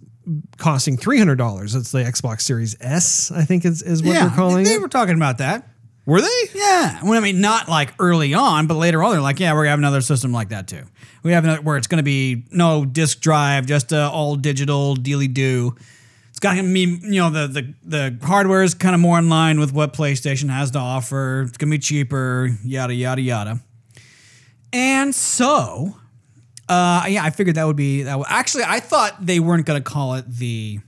costing 0.57 0.95
$300. 0.95 1.75
It's 1.75 1.91
the 1.91 1.99
Xbox 1.99 2.41
Series 2.41 2.77
S, 2.79 3.31
I 3.31 3.43
think 3.43 3.65
is, 3.65 3.81
is 3.81 4.01
what 4.01 4.13
yeah, 4.13 4.27
they're 4.27 4.35
calling 4.35 4.63
they 4.63 4.75
it. 4.75 4.81
were 4.81 4.87
talking 4.87 5.15
about 5.15 5.39
that. 5.39 5.67
Were 6.09 6.21
they? 6.21 6.27
Yeah. 6.55 7.01
Well, 7.03 7.13
I 7.13 7.19
mean, 7.19 7.39
not 7.39 7.69
like 7.69 7.93
early 7.99 8.33
on, 8.33 8.65
but 8.65 8.73
later 8.77 9.03
on, 9.03 9.11
they're 9.11 9.21
like, 9.21 9.39
yeah, 9.39 9.53
we're 9.53 9.59
gonna 9.59 9.69
have 9.69 9.79
another 9.79 10.01
system 10.01 10.31
like 10.31 10.49
that 10.49 10.67
too. 10.67 10.81
We 11.21 11.33
have 11.33 11.43
another 11.43 11.61
where 11.61 11.77
it's 11.77 11.85
gonna 11.85 12.01
be 12.01 12.45
no 12.49 12.83
disk 12.83 13.19
drive, 13.19 13.67
just 13.67 13.93
uh, 13.93 14.09
all 14.11 14.35
digital 14.35 14.95
dealy 14.95 15.27
do. 15.27 15.75
It's 16.31 16.39
gonna 16.39 16.63
be, 16.63 16.99
you 17.03 17.21
know, 17.21 17.29
the 17.29 17.47
the 17.47 17.73
the 17.83 18.25
hardware 18.25 18.63
is 18.63 18.73
kind 18.73 18.95
of 18.95 19.01
more 19.01 19.19
in 19.19 19.29
line 19.29 19.59
with 19.59 19.71
what 19.71 19.93
PlayStation 19.93 20.49
has 20.49 20.71
to 20.71 20.79
offer. 20.79 21.43
It's 21.47 21.57
gonna 21.57 21.69
be 21.69 21.77
cheaper, 21.77 22.57
yada 22.63 22.95
yada 22.95 23.21
yada. 23.21 23.59
And 24.73 25.13
so, 25.13 25.95
uh, 26.67 27.05
yeah, 27.07 27.23
I 27.23 27.29
figured 27.29 27.55
that 27.57 27.67
would 27.67 27.75
be 27.75 28.01
that. 28.01 28.17
Would, 28.17 28.27
actually, 28.31 28.63
I 28.65 28.79
thought 28.79 29.23
they 29.23 29.39
weren't 29.39 29.67
gonna 29.67 29.79
call 29.79 30.15
it 30.15 30.25
the. 30.27 30.79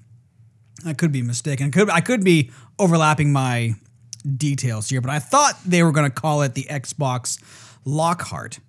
I 0.84 0.93
could 0.93 1.12
be 1.12 1.21
mistaken. 1.21 1.67
I 1.67 1.69
could 1.69 1.89
I 1.91 2.01
could 2.01 2.23
be 2.23 2.49
overlapping 2.79 3.31
my 3.31 3.75
details 4.21 4.89
here, 4.89 5.01
but 5.01 5.10
I 5.12 5.19
thought 5.19 5.53
they 5.65 5.84
were 5.84 5.91
going 5.91 6.10
to 6.10 6.13
call 6.15 6.41
it 6.41 6.53
the 6.53 6.63
Xbox 6.69 7.41
Lockhart. 7.86 8.60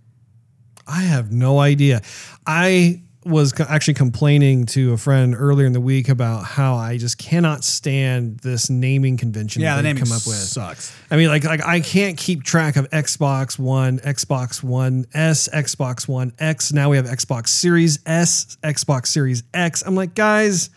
I 0.87 1.03
have 1.03 1.33
no 1.33 1.59
idea. 1.61 2.03
I 2.47 3.03
was 3.25 3.53
actually 3.61 3.95
complaining 3.95 4.67
to 4.67 4.93
a 4.95 4.97
friend 4.97 5.37
earlier 5.39 5.65
in 5.65 5.73
the 5.73 5.81
week 5.81 6.09
about 6.09 6.43
how 6.45 6.75
I 6.75 6.97
just 6.99 7.19
cannot 7.19 7.63
stand 7.63 8.39
this 8.41 8.69
naming 8.69 9.17
convention 9.17 9.63
Yeah, 9.63 9.77
that 9.77 9.83
the 9.83 9.89
name 9.89 9.97
come 9.97 10.11
up 10.11 10.27
with. 10.27 10.35
sucks. 10.35 10.93
I 11.09 11.17
mean, 11.17 11.29
like, 11.29 11.45
like 11.45 11.65
I 11.65 11.79
can't 11.79 12.19
keep 12.19 12.43
track 12.43 12.75
of 12.75 12.91
Xbox 12.91 13.61
One, 13.61 14.01
Xbox 14.01 14.61
One 14.65 15.05
S, 15.15 15.49
Xbox 15.55 16.09
One 16.09 16.33
X. 16.41 16.73
Now 16.73 16.91
we 16.91 16.97
have 16.97 17.07
Xbox 17.07 17.49
Series 17.49 18.01
S, 18.07 18.57
Xbox 18.65 19.07
Series 19.07 19.45
X. 19.55 19.85
I'm 19.87 19.95
like, 19.95 20.17
guys, 20.17 20.71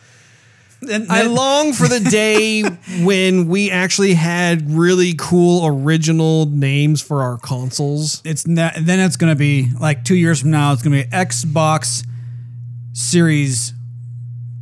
And 0.81 1.11
I 1.11 1.23
long 1.23 1.73
for 1.73 1.87
the 1.87 1.99
day 1.99 2.61
when 3.03 3.47
we 3.47 3.71
actually 3.71 4.13
had 4.13 4.69
really 4.71 5.13
cool 5.17 5.65
original 5.65 6.45
names 6.45 7.01
for 7.01 7.21
our 7.23 7.37
consoles. 7.37 8.21
it's 8.23 8.43
then 8.43 8.99
it's 8.99 9.17
going 9.17 9.31
to 9.31 9.35
be 9.37 9.67
like 9.79 10.03
two 10.03 10.15
years 10.15 10.41
from 10.41 10.51
now. 10.51 10.73
It's 10.73 10.83
going 10.83 10.95
to 11.01 11.07
be 11.07 11.09
Xbox 11.15 12.05
Series. 12.93 13.73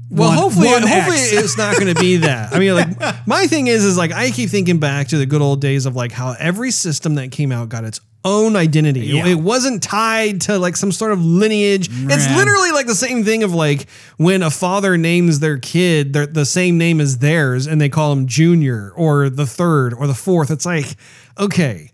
Well, 0.09 0.29
One- 0.29 0.37
hopefully, 0.37 0.67
One 0.67 0.81
hopefully 0.83 1.17
X. 1.17 1.31
it's 1.33 1.57
not 1.57 1.75
going 1.79 1.93
to 1.93 1.99
be 1.99 2.17
that. 2.27 2.53
I 2.53 2.59
mean, 2.59 2.75
like 2.75 3.27
my 3.27 3.47
thing 3.47 3.67
is, 3.67 3.83
is 3.83 3.97
like 3.97 4.11
I 4.11 4.29
keep 4.31 4.49
thinking 4.49 4.77
back 4.79 5.07
to 5.09 5.17
the 5.17 5.25
good 5.25 5.41
old 5.41 5.59
days 5.61 5.85
of 5.85 5.95
like 5.95 6.11
how 6.11 6.35
every 6.39 6.71
system 6.71 7.15
that 7.15 7.31
came 7.31 7.51
out 7.51 7.69
got 7.69 7.83
its 7.83 7.99
own 8.25 8.55
identity. 8.55 9.01
It- 9.01 9.13
Yeah. 9.15 9.27
It, 9.27 9.39
wasn't 9.39 9.83
tied 9.83 10.41
to 10.41 10.57
like 10.57 10.75
some 10.77 10.91
sort 10.91 11.11
of 11.11 11.23
lineage. 11.23 11.89
It's 11.91 12.35
literally 12.37 12.71
like 12.71 12.85
the 12.87 12.95
same 12.95 13.23
thing 13.23 13.43
of 13.43 13.53
like 13.53 13.87
when 14.17 14.41
a 14.43 14.49
father 14.49 14.97
names 14.97 15.39
their 15.39 15.57
kid 15.57 16.13
the 16.13 16.45
same 16.45 16.77
name 16.77 17.01
as 17.01 17.17
theirs, 17.17 17.67
and 17.67 17.79
they 17.81 17.89
call 17.89 18.11
him 18.13 18.27
Junior 18.27 18.91
or 18.95 19.29
the 19.29 19.45
third 19.45 19.93
or 19.93 20.07
the 20.07 20.13
fourth. 20.13 20.51
It's 20.51 20.65
like 20.65 20.95
okay. 21.39 21.89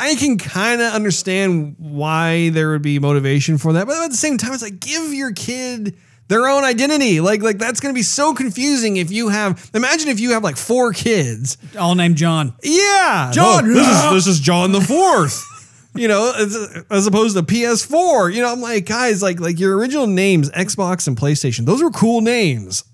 I 0.00 0.14
can 0.14 0.38
kind 0.38 0.80
of 0.80 0.92
understand 0.92 1.74
why 1.78 2.50
there 2.50 2.70
would 2.70 2.82
be 2.82 3.00
motivation 3.00 3.58
for 3.58 3.72
that, 3.72 3.88
but 3.88 3.96
at 4.04 4.10
the 4.12 4.16
same 4.16 4.38
time, 4.38 4.52
it's 4.52 4.62
like 4.62 4.78
give 4.78 5.12
your 5.12 5.32
kid 5.32 5.96
their 6.28 6.46
own 6.46 6.64
identity. 6.64 7.20
Like, 7.20 7.42
like 7.42 7.58
that's 7.58 7.80
going 7.80 7.92
to 7.94 7.98
be 7.98 8.02
so 8.02 8.34
confusing 8.34 8.96
if 8.96 9.10
you 9.10 9.28
have. 9.28 9.70
Imagine 9.74 10.08
if 10.08 10.20
you 10.20 10.32
have 10.32 10.44
like 10.44 10.56
four 10.56 10.92
kids. 10.92 11.56
all 11.78 11.94
named 11.94 12.16
John. 12.16 12.54
Yeah, 12.62 13.30
John! 13.32 13.64
Oh, 13.64 13.74
this 13.74 13.86
is 13.88 14.10
this 14.12 14.26
is 14.26 14.40
John 14.40 14.72
the 14.72 14.80
Fourth. 14.80 15.44
You 15.94 16.06
know, 16.06 16.32
as, 16.38 16.84
as 16.90 17.06
opposed 17.08 17.36
to 17.36 17.42
PS4. 17.42 18.32
You 18.32 18.42
know, 18.42 18.52
I'm 18.52 18.60
like, 18.60 18.86
guys, 18.86 19.20
like 19.20 19.40
like 19.40 19.58
your 19.58 19.76
original 19.76 20.06
names, 20.06 20.48
Xbox 20.50 21.08
and 21.08 21.16
PlayStation. 21.16 21.66
Those 21.66 21.82
were 21.82 21.90
cool 21.90 22.20
names. 22.20 22.84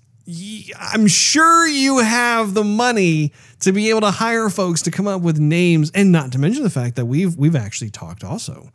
I'm 0.79 1.05
sure 1.05 1.67
you 1.67 1.99
have 1.99 2.55
the 2.55 2.63
money 2.63 3.31
to 3.59 3.71
be 3.71 3.91
able 3.91 4.01
to 4.01 4.11
hire 4.11 4.49
folks 4.49 4.81
to 4.83 4.91
come 4.91 5.07
up 5.07 5.21
with 5.21 5.37
names, 5.37 5.91
and 5.93 6.11
not 6.11 6.31
to 6.31 6.39
mention 6.39 6.63
the 6.63 6.69
fact 6.71 6.95
that 6.95 7.05
we've 7.05 7.35
we've 7.35 7.55
actually 7.55 7.91
talked 7.91 8.23
also 8.23 8.71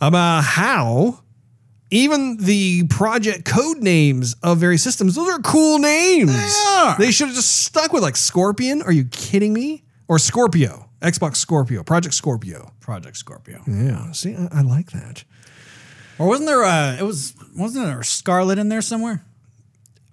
about 0.00 0.44
how 0.44 1.20
even 1.90 2.36
the 2.38 2.86
project 2.88 3.44
code 3.44 3.78
names 3.78 4.34
of 4.42 4.58
various 4.58 4.82
systems, 4.82 5.14
those 5.14 5.28
are 5.28 5.40
cool 5.40 5.78
names. 5.78 6.32
They 6.32 6.64
are. 6.68 6.98
They 6.98 7.10
should 7.10 7.28
have 7.28 7.36
just 7.36 7.62
stuck 7.62 7.92
with 7.92 8.02
like 8.02 8.16
Scorpion. 8.16 8.82
Are 8.82 8.92
you 8.92 9.04
kidding 9.06 9.52
me? 9.52 9.84
Or 10.08 10.18
Scorpio. 10.18 10.88
Xbox 11.00 11.36
Scorpio, 11.36 11.84
Project 11.84 12.14
Scorpio. 12.14 12.72
Project 12.80 13.16
Scorpio. 13.16 13.62
Yeah, 13.68 14.10
see, 14.12 14.34
I, 14.34 14.48
I 14.52 14.60
like 14.62 14.90
that. 14.90 15.22
Or 16.18 16.26
wasn't 16.26 16.48
there 16.48 16.62
a? 16.62 16.96
It 16.98 17.04
was 17.04 17.34
wasn't 17.56 17.86
there 17.86 18.00
a 18.00 18.04
Scarlett 18.04 18.58
in 18.58 18.68
there 18.68 18.82
somewhere? 18.82 19.24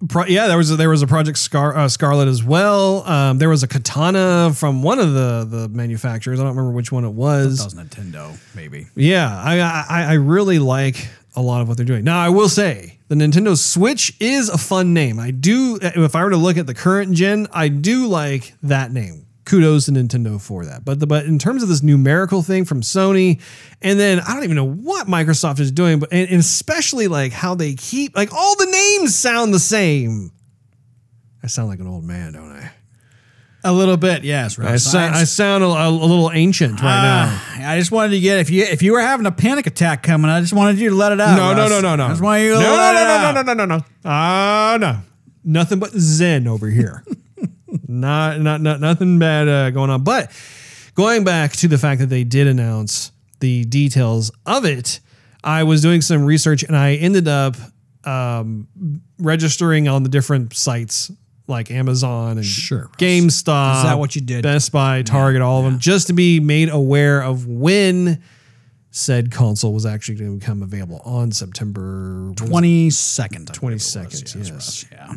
Pro, 0.08 0.26
yeah, 0.26 0.46
there 0.46 0.58
was 0.58 0.70
a, 0.70 0.76
there 0.76 0.90
was 0.90 1.02
a 1.02 1.06
Project 1.06 1.38
Scar, 1.38 1.74
uh, 1.74 1.88
Scarlett 1.88 2.28
as 2.28 2.44
well. 2.44 3.02
Um, 3.08 3.38
there 3.38 3.48
was 3.48 3.62
a 3.62 3.66
katana 3.66 4.52
from 4.54 4.82
one 4.82 5.00
of 5.00 5.14
the 5.14 5.46
the 5.48 5.68
manufacturers. 5.68 6.38
I 6.38 6.44
don't 6.44 6.54
remember 6.54 6.70
which 6.76 6.92
one 6.92 7.04
it 7.04 7.12
was. 7.14 7.58
That 7.58 7.64
was. 7.64 7.74
was 7.74 7.84
Nintendo, 7.84 8.38
maybe. 8.54 8.86
Yeah, 8.94 9.28
I, 9.28 9.58
I 9.58 10.02
I 10.04 10.12
really 10.14 10.58
like 10.60 11.08
a 11.36 11.42
lot 11.42 11.60
of 11.60 11.68
what 11.68 11.76
they're 11.76 11.86
doing. 11.86 12.02
Now, 12.02 12.18
I 12.18 12.30
will 12.30 12.48
say 12.48 12.98
the 13.08 13.14
Nintendo 13.14 13.56
Switch 13.56 14.16
is 14.18 14.48
a 14.48 14.58
fun 14.58 14.94
name. 14.94 15.20
I 15.20 15.30
do. 15.30 15.78
If 15.80 16.16
I 16.16 16.24
were 16.24 16.30
to 16.30 16.36
look 16.36 16.56
at 16.56 16.66
the 16.66 16.74
current 16.74 17.12
gen, 17.12 17.46
I 17.52 17.68
do 17.68 18.06
like 18.06 18.54
that 18.62 18.90
name. 18.90 19.26
Kudos 19.44 19.84
to 19.84 19.92
Nintendo 19.92 20.40
for 20.40 20.64
that. 20.64 20.84
But 20.84 20.98
the 20.98 21.06
but 21.06 21.24
in 21.26 21.38
terms 21.38 21.62
of 21.62 21.68
this 21.68 21.82
numerical 21.82 22.42
thing 22.42 22.64
from 22.64 22.80
Sony, 22.80 23.40
and 23.80 24.00
then 24.00 24.18
I 24.18 24.34
don't 24.34 24.42
even 24.42 24.56
know 24.56 24.66
what 24.66 25.06
Microsoft 25.06 25.60
is 25.60 25.70
doing, 25.70 26.00
but 26.00 26.12
and, 26.12 26.28
and 26.28 26.40
especially 26.40 27.06
like 27.06 27.32
how 27.32 27.54
they 27.54 27.74
keep 27.74 28.16
like 28.16 28.32
all 28.32 28.56
the 28.56 28.66
names 28.66 29.14
sound 29.14 29.54
the 29.54 29.60
same. 29.60 30.32
I 31.44 31.46
sound 31.46 31.68
like 31.68 31.78
an 31.78 31.86
old 31.86 32.02
man, 32.02 32.32
don't 32.32 32.50
I? 32.50 32.72
A 33.66 33.72
little 33.72 33.96
bit, 33.96 34.22
yes. 34.22 34.60
I, 34.60 34.76
sound, 34.76 35.16
I 35.16 35.24
sound 35.24 35.64
a, 35.64 35.66
a 35.66 35.90
little 35.90 36.30
ancient 36.32 36.80
right 36.80 37.02
now. 37.02 37.26
Ah, 37.28 37.72
I 37.72 37.78
just 37.80 37.90
wanted 37.90 38.10
to 38.10 38.20
get 38.20 38.38
if 38.38 38.48
you 38.48 38.62
if 38.62 38.80
you 38.80 38.92
were 38.92 39.00
having 39.00 39.26
a 39.26 39.32
panic 39.32 39.66
attack 39.66 40.04
coming, 40.04 40.30
I 40.30 40.40
just 40.40 40.52
wanted 40.52 40.78
you 40.78 40.90
to 40.90 40.94
let 40.94 41.10
it 41.10 41.20
out. 41.20 41.36
No, 41.36 41.52
no, 41.52 41.62
Russ. 41.62 41.70
no, 41.70 41.80
no, 41.80 41.96
no. 41.96 42.04
I 42.04 42.08
just 42.10 42.22
want 42.22 42.42
you 42.42 42.54
to 42.54 42.60
no, 42.60 42.70
let 42.70 42.92
no, 42.92 43.00
it 43.00 43.04
no, 43.04 43.10
out. 43.10 43.34
no, 43.34 43.42
no, 43.42 43.52
no, 43.54 43.64
no, 43.64 43.76
no. 43.78 43.84
Ah, 44.04 44.78
no. 44.80 44.98
Nothing 45.42 45.80
but 45.80 45.90
zen 45.90 46.46
over 46.46 46.68
here. 46.68 47.02
not, 47.88 48.40
not, 48.40 48.60
not, 48.60 48.80
nothing 48.80 49.18
bad 49.18 49.48
uh, 49.48 49.70
going 49.70 49.90
on. 49.90 50.04
But 50.04 50.30
going 50.94 51.24
back 51.24 51.50
to 51.54 51.66
the 51.66 51.76
fact 51.76 52.00
that 52.00 52.06
they 52.06 52.22
did 52.22 52.46
announce 52.46 53.10
the 53.40 53.64
details 53.64 54.30
of 54.46 54.64
it, 54.64 55.00
I 55.42 55.64
was 55.64 55.82
doing 55.82 56.02
some 56.02 56.24
research 56.24 56.62
and 56.62 56.76
I 56.76 56.94
ended 56.94 57.26
up 57.26 57.56
um, 58.04 58.68
registering 59.18 59.88
on 59.88 60.04
the 60.04 60.08
different 60.08 60.54
sites 60.54 61.10
like 61.46 61.70
Amazon 61.70 62.36
and 62.38 62.44
Sure, 62.44 62.90
GameStop. 62.98 63.76
Is 63.78 63.82
that 63.84 63.98
what 63.98 64.14
you 64.16 64.20
did? 64.22 64.42
Best 64.42 64.72
Buy, 64.72 65.02
Target, 65.02 65.42
all 65.42 65.60
of 65.60 65.64
them, 65.64 65.78
just 65.78 66.06
to 66.08 66.12
be 66.12 66.40
made 66.40 66.68
aware 66.68 67.22
of 67.22 67.46
when 67.46 68.22
said 68.90 69.30
console 69.30 69.72
was 69.74 69.84
actually 69.84 70.14
going 70.16 70.32
to 70.32 70.38
become 70.40 70.62
available 70.62 71.00
on 71.04 71.30
September 71.30 72.32
Twenty 72.36 72.88
second. 72.90 73.46
22nd, 73.52 74.34
yes. 74.36 74.50
Russ, 74.50 74.86
Yeah. 74.90 75.12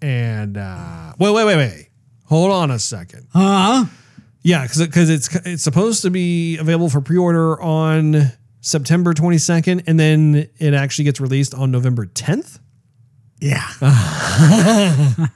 and 0.00 0.56
uh, 0.56 1.12
wait, 1.18 1.32
wait, 1.34 1.44
wait, 1.44 1.56
wait. 1.56 1.88
Hold 2.26 2.52
on 2.52 2.70
a 2.70 2.78
second. 2.78 3.26
Huh? 3.32 3.86
Yeah, 4.42 4.62
because 4.62 4.86
because 4.86 5.10
it's 5.10 5.34
it's 5.44 5.62
supposed 5.62 6.02
to 6.02 6.10
be 6.10 6.56
available 6.58 6.88
for 6.88 7.00
pre-order 7.00 7.60
on 7.60 8.30
September 8.60 9.12
22nd, 9.12 9.82
and 9.86 9.98
then 9.98 10.48
it 10.58 10.72
actually 10.72 11.04
gets 11.06 11.20
released 11.20 11.52
on 11.54 11.70
November 11.70 12.06
10th. 12.06 12.58
Yeah. 13.40 13.66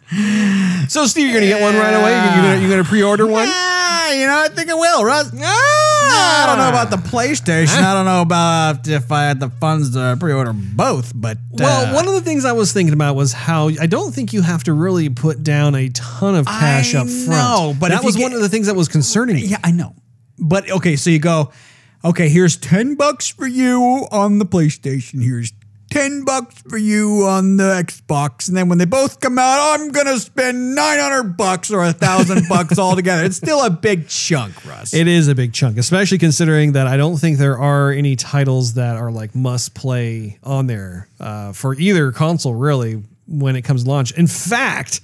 So, 0.88 1.06
Steve, 1.06 1.24
you're 1.30 1.34
gonna 1.34 1.46
get 1.50 1.60
one 1.62 1.74
right 1.74 1.94
away. 1.94 2.12
You're 2.12 2.42
gonna 2.42 2.60
you're 2.60 2.70
gonna 2.70 2.84
pre-order 2.84 3.26
one. 3.26 3.46
Ah, 3.48 4.12
you 4.12 4.26
know, 4.26 4.38
I 4.44 4.48
think 4.48 4.70
I 4.70 4.74
will, 4.74 5.02
Russ. 5.04 5.32
I 5.34 6.44
don't 6.46 6.58
know 6.58 6.68
about 6.68 6.90
the 6.90 6.98
PlayStation. 6.98 7.78
I 7.82 7.94
don't 7.94 8.04
know 8.04 8.20
about 8.20 8.86
if 8.86 9.10
I 9.10 9.22
had 9.24 9.40
the 9.40 9.48
funds 9.48 9.92
to 9.94 10.16
pre-order 10.20 10.52
both, 10.52 11.12
but 11.14 11.38
Well, 11.52 11.86
uh, 11.90 11.94
one 11.94 12.06
of 12.06 12.12
the 12.14 12.20
things 12.20 12.44
I 12.44 12.52
was 12.52 12.72
thinking 12.72 12.92
about 12.92 13.16
was 13.16 13.32
how 13.32 13.68
I 13.80 13.86
don't 13.86 14.14
think 14.14 14.32
you 14.34 14.42
have 14.42 14.62
to 14.64 14.74
really 14.74 15.08
put 15.08 15.42
down 15.42 15.74
a 15.74 15.88
ton 15.88 16.34
of 16.36 16.46
cash 16.46 16.94
I 16.94 17.00
up 17.00 17.08
front. 17.08 17.28
No, 17.30 17.74
but 17.80 17.88
that 17.90 18.04
was 18.04 18.16
get- 18.16 18.22
one 18.24 18.32
of 18.34 18.40
the 18.40 18.48
things 18.50 18.66
that 18.66 18.76
was 18.76 18.88
concerning 18.88 19.36
me. 19.36 19.46
Yeah, 19.46 19.58
I 19.64 19.70
know. 19.72 19.94
But 20.38 20.70
okay, 20.70 20.96
so 20.96 21.08
you 21.10 21.18
go, 21.18 21.50
okay, 22.04 22.28
here's 22.28 22.56
10 22.58 22.96
bucks 22.96 23.28
for 23.28 23.46
you 23.46 24.06
on 24.12 24.38
the 24.38 24.46
PlayStation. 24.46 25.22
Here's 25.24 25.52
10 25.94 26.24
bucks 26.24 26.60
for 26.68 26.76
you 26.76 27.24
on 27.24 27.56
the 27.56 27.62
Xbox. 27.62 28.48
And 28.48 28.56
then 28.56 28.68
when 28.68 28.78
they 28.78 28.84
both 28.84 29.20
come 29.20 29.38
out, 29.38 29.60
I'm 29.78 29.90
going 29.92 30.06
to 30.06 30.18
spend 30.18 30.74
900 30.74 31.36
bucks 31.36 31.70
or 31.70 31.82
a 31.82 31.92
1000 31.92 32.46
bucks 32.48 32.78
all 32.80 32.96
together. 32.96 33.22
It's 33.24 33.36
still 33.36 33.64
a 33.64 33.70
big 33.70 34.08
chunk, 34.08 34.66
Russ. 34.66 34.92
It 34.92 35.06
is 35.06 35.28
a 35.28 35.36
big 35.36 35.52
chunk, 35.52 35.78
especially 35.78 36.18
considering 36.18 36.72
that 36.72 36.88
I 36.88 36.96
don't 36.96 37.16
think 37.16 37.38
there 37.38 37.58
are 37.60 37.92
any 37.92 38.16
titles 38.16 38.74
that 38.74 38.96
are 38.96 39.12
like 39.12 39.36
must 39.36 39.74
play 39.74 40.40
on 40.42 40.66
there 40.66 41.06
uh, 41.20 41.52
for 41.52 41.74
either 41.76 42.10
console, 42.10 42.54
really, 42.56 43.00
when 43.28 43.54
it 43.54 43.62
comes 43.62 43.84
to 43.84 43.90
launch. 43.90 44.10
In 44.18 44.26
fact, 44.26 45.00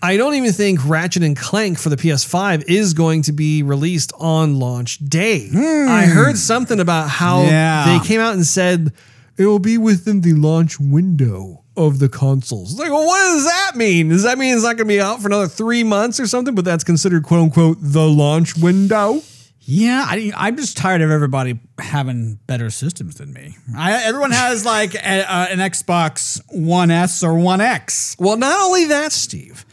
I 0.00 0.16
don't 0.16 0.34
even 0.34 0.52
think 0.52 0.78
Ratchet 0.88 1.24
and 1.24 1.36
Clank 1.36 1.78
for 1.78 1.88
the 1.88 1.96
PS5 1.96 2.64
is 2.68 2.94
going 2.94 3.22
to 3.22 3.32
be 3.32 3.64
released 3.64 4.12
on 4.18 4.60
launch 4.60 4.98
day. 5.00 5.50
I 5.52 6.04
heard 6.06 6.38
something 6.38 6.78
about 6.78 7.08
how 7.10 7.42
Yeah. 7.42 7.98
they 7.98 8.06
came 8.06 8.20
out 8.20 8.34
and 8.34 8.46
said 8.46 8.92
it 9.36 9.46
will 9.46 9.58
be 9.58 9.78
within 9.78 10.20
the 10.20 10.34
launch 10.34 10.78
window 10.78 11.64
of 11.76 11.98
the 11.98 12.08
consoles. 12.08 12.72
It's 12.72 12.80
like, 12.80 12.90
well, 12.90 13.06
what 13.06 13.18
does 13.18 13.44
that 13.44 13.76
mean? 13.76 14.10
Does 14.10 14.24
that 14.24 14.38
mean 14.38 14.54
it's 14.54 14.62
not 14.62 14.76
going 14.76 14.88
to 14.88 14.94
be 14.94 15.00
out 15.00 15.20
for 15.20 15.28
another 15.28 15.48
three 15.48 15.84
months 15.84 16.20
or 16.20 16.26
something? 16.26 16.54
But 16.54 16.64
that's 16.64 16.84
considered 16.84 17.22
quote 17.22 17.44
unquote 17.44 17.78
the 17.80 18.06
launch 18.08 18.56
window. 18.56 19.22
Yeah, 19.64 20.04
I, 20.06 20.32
I'm 20.36 20.56
just 20.56 20.76
tired 20.76 21.02
of 21.02 21.10
everybody 21.10 21.60
having 21.78 22.40
better 22.48 22.68
systems 22.68 23.16
than 23.16 23.32
me. 23.32 23.56
I, 23.76 24.02
everyone 24.04 24.32
has 24.32 24.64
like 24.66 24.94
a, 24.94 25.32
uh, 25.32 25.46
an 25.50 25.58
Xbox 25.58 26.40
One 26.50 26.90
S 26.90 27.22
or 27.22 27.38
One 27.38 27.60
X. 27.60 28.16
Well, 28.18 28.36
not 28.36 28.60
only 28.60 28.86
that, 28.86 29.12
Steve. 29.12 29.64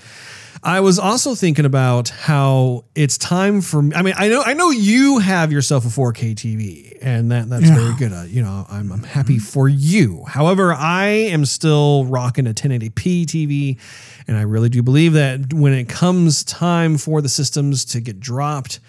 I 0.61 0.81
was 0.81 0.99
also 0.99 1.35
thinking 1.35 1.65
about 1.65 2.09
how 2.09 2.85
it's 2.93 3.17
time 3.17 3.61
for. 3.61 3.79
I 3.95 4.01
mean, 4.01 4.13
I 4.17 4.27
know, 4.27 4.43
I 4.45 4.53
know 4.53 4.69
you 4.69 5.19
have 5.19 5.51
yourself 5.51 5.85
a 5.85 5.87
4K 5.87 6.35
TV, 6.35 6.88
and 7.01 7.31
that 7.31 7.49
that's 7.49 7.69
very 7.69 7.95
good. 7.95 8.13
Uh, 8.13 8.23
you 8.23 8.41
know, 8.41 8.65
I'm 8.69 8.91
I'm 8.91 9.03
happy 9.03 9.39
for 9.39 9.67
you. 9.67 10.23
However, 10.27 10.73
I 10.73 11.07
am 11.07 11.45
still 11.45 12.05
rocking 12.05 12.47
a 12.47 12.53
1080p 12.53 13.25
TV, 13.25 13.79
and 14.27 14.37
I 14.37 14.41
really 14.41 14.69
do 14.69 14.81
believe 14.81 15.13
that 15.13 15.53
when 15.53 15.73
it 15.73 15.89
comes 15.89 16.43
time 16.43 16.97
for 16.97 17.21
the 17.21 17.29
systems 17.29 17.85
to 17.85 17.99
get 17.99 18.19
dropped, 18.19 18.79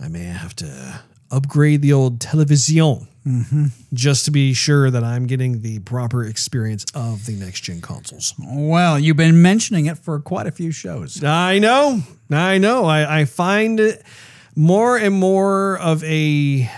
I 0.00 0.08
may 0.08 0.24
have 0.24 0.54
to 0.56 1.00
upgrade 1.30 1.82
the 1.82 1.92
old 1.92 2.20
television 2.20 3.08
just 3.94 4.24
to 4.24 4.30
be 4.32 4.52
sure 4.52 4.90
that 4.90 5.04
I'm 5.04 5.26
getting 5.26 5.62
the 5.62 5.78
proper 5.80 6.24
experience 6.24 6.84
of 6.94 7.24
the 7.24 7.34
next 7.36 7.60
gen 7.60 7.80
consoles. 7.80 8.34
Well, 8.38 8.98
you've 8.98 9.16
been 9.16 9.40
mentioning 9.40 9.86
it 9.86 9.96
for 9.96 10.18
quite 10.18 10.46
a 10.46 10.50
few 10.50 10.72
shows. 10.72 11.22
I 11.22 11.60
know. 11.60 12.00
I 12.30 12.58
know. 12.58 12.84
I, 12.84 13.20
I 13.20 13.24
find 13.24 13.78
it 13.78 14.02
more 14.56 14.96
and 14.96 15.14
more 15.14 15.78
of 15.78 16.02
a 16.04 16.68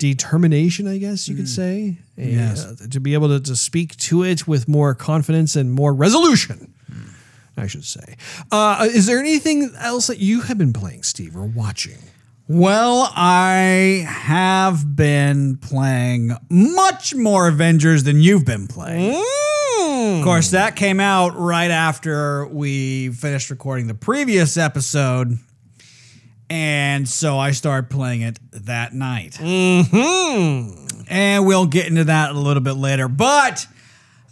determination, 0.00 0.88
I 0.88 0.98
guess 0.98 1.28
you 1.28 1.36
could 1.36 1.48
say. 1.48 1.98
A, 2.18 2.22
Yes. 2.26 2.64
uh, 2.64 2.74
to 2.90 2.98
be 3.00 3.14
able 3.14 3.28
to, 3.28 3.38
to 3.40 3.54
speak 3.54 3.96
to 3.98 4.24
it 4.24 4.48
with 4.48 4.66
more 4.66 4.94
confidence 4.94 5.54
and 5.54 5.70
more 5.72 5.94
resolution, 5.94 6.72
I 7.56 7.66
should 7.68 7.84
say. 7.84 8.16
Uh, 8.50 8.88
is 8.90 9.06
there 9.06 9.18
anything 9.20 9.70
else 9.78 10.06
that 10.08 10.18
you 10.18 10.40
have 10.42 10.58
been 10.58 10.72
playing, 10.72 11.02
Steve, 11.04 11.36
or 11.36 11.44
watching? 11.44 11.98
Well, 12.48 13.12
I 13.14 14.04
have 14.08 14.96
been 14.96 15.58
playing 15.58 16.32
much 16.50 17.14
more 17.14 17.46
Avengers 17.46 18.02
than 18.02 18.20
you've 18.20 18.44
been 18.44 18.66
playing. 18.66 19.14
Of 19.82 20.24
course, 20.24 20.50
that 20.50 20.74
came 20.76 20.98
out 20.98 21.36
right 21.38 21.70
after 21.70 22.46
we 22.48 23.10
finished 23.10 23.50
recording 23.50 23.86
the 23.86 23.94
previous 23.94 24.56
episode. 24.56 25.38
And 26.50 27.08
so 27.08 27.38
I 27.38 27.52
started 27.52 27.88
playing 27.90 28.22
it 28.22 28.38
that 28.52 28.92
night. 28.92 29.34
Mm-hmm. 29.34 31.04
And 31.08 31.46
we'll 31.46 31.66
get 31.66 31.86
into 31.86 32.04
that 32.04 32.32
a 32.32 32.38
little 32.38 32.62
bit 32.62 32.72
later. 32.74 33.08
But 33.08 33.66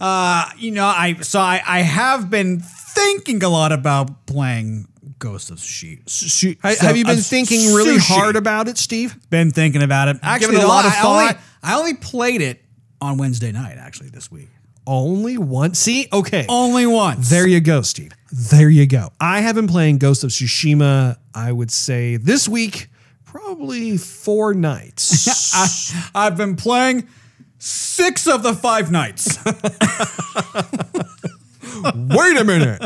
uh, 0.00 0.48
you 0.58 0.70
know, 0.72 0.84
I 0.86 1.14
so 1.22 1.40
I, 1.40 1.62
I 1.66 1.80
have 1.82 2.28
been 2.28 2.60
thinking 2.60 3.42
a 3.42 3.48
lot 3.48 3.72
about 3.72 4.26
playing 4.26 4.88
Ghost 5.18 5.50
of. 5.50 5.58
Ha- 5.58 6.02
So- 6.06 6.52
have 6.86 6.96
you 6.96 7.04
been 7.04 7.18
uh, 7.18 7.22
thinking 7.22 7.74
really 7.74 7.96
sushi. 7.98 8.16
hard 8.16 8.36
about 8.36 8.68
it, 8.68 8.78
Steve? 8.78 9.16
Been 9.30 9.50
thinking 9.50 9.82
about 9.82 10.08
it. 10.08 10.18
Actually, 10.22 10.56
it 10.56 10.64
a 10.64 10.66
lot 10.68 10.84
of 10.86 10.92
I 10.92 11.02
only- 11.02 11.26
thought? 11.28 11.38
I 11.62 11.78
only 11.78 11.94
played 11.94 12.40
it 12.40 12.62
on 13.00 13.18
Wednesday 13.18 13.52
night. 13.52 13.76
Actually, 13.78 14.10
this 14.10 14.30
week. 14.30 14.48
Only 14.86 15.36
once? 15.36 15.78
See, 15.78 16.08
okay. 16.12 16.46
Only 16.48 16.86
once. 16.86 17.28
There 17.30 17.46
you 17.46 17.60
go, 17.60 17.82
Steve. 17.82 18.12
There 18.30 18.68
you 18.68 18.86
go. 18.86 19.10
I 19.20 19.40
have 19.40 19.54
been 19.54 19.68
playing 19.68 19.98
Ghost 19.98 20.22
of 20.22 20.30
Tsushima, 20.30 21.16
I 21.34 21.50
would 21.50 21.70
say 21.70 22.16
this 22.16 22.48
week, 22.48 22.88
probably 23.24 23.96
four 23.96 24.52
nights. 24.54 25.54
I, 26.14 26.26
I've 26.26 26.36
been 26.36 26.56
playing 26.56 27.08
six 27.58 28.26
of 28.26 28.42
the 28.42 28.54
five 28.54 28.90
nights. 28.92 29.38
Wait 31.94 32.36
a 32.36 32.44
minute. 32.44 32.82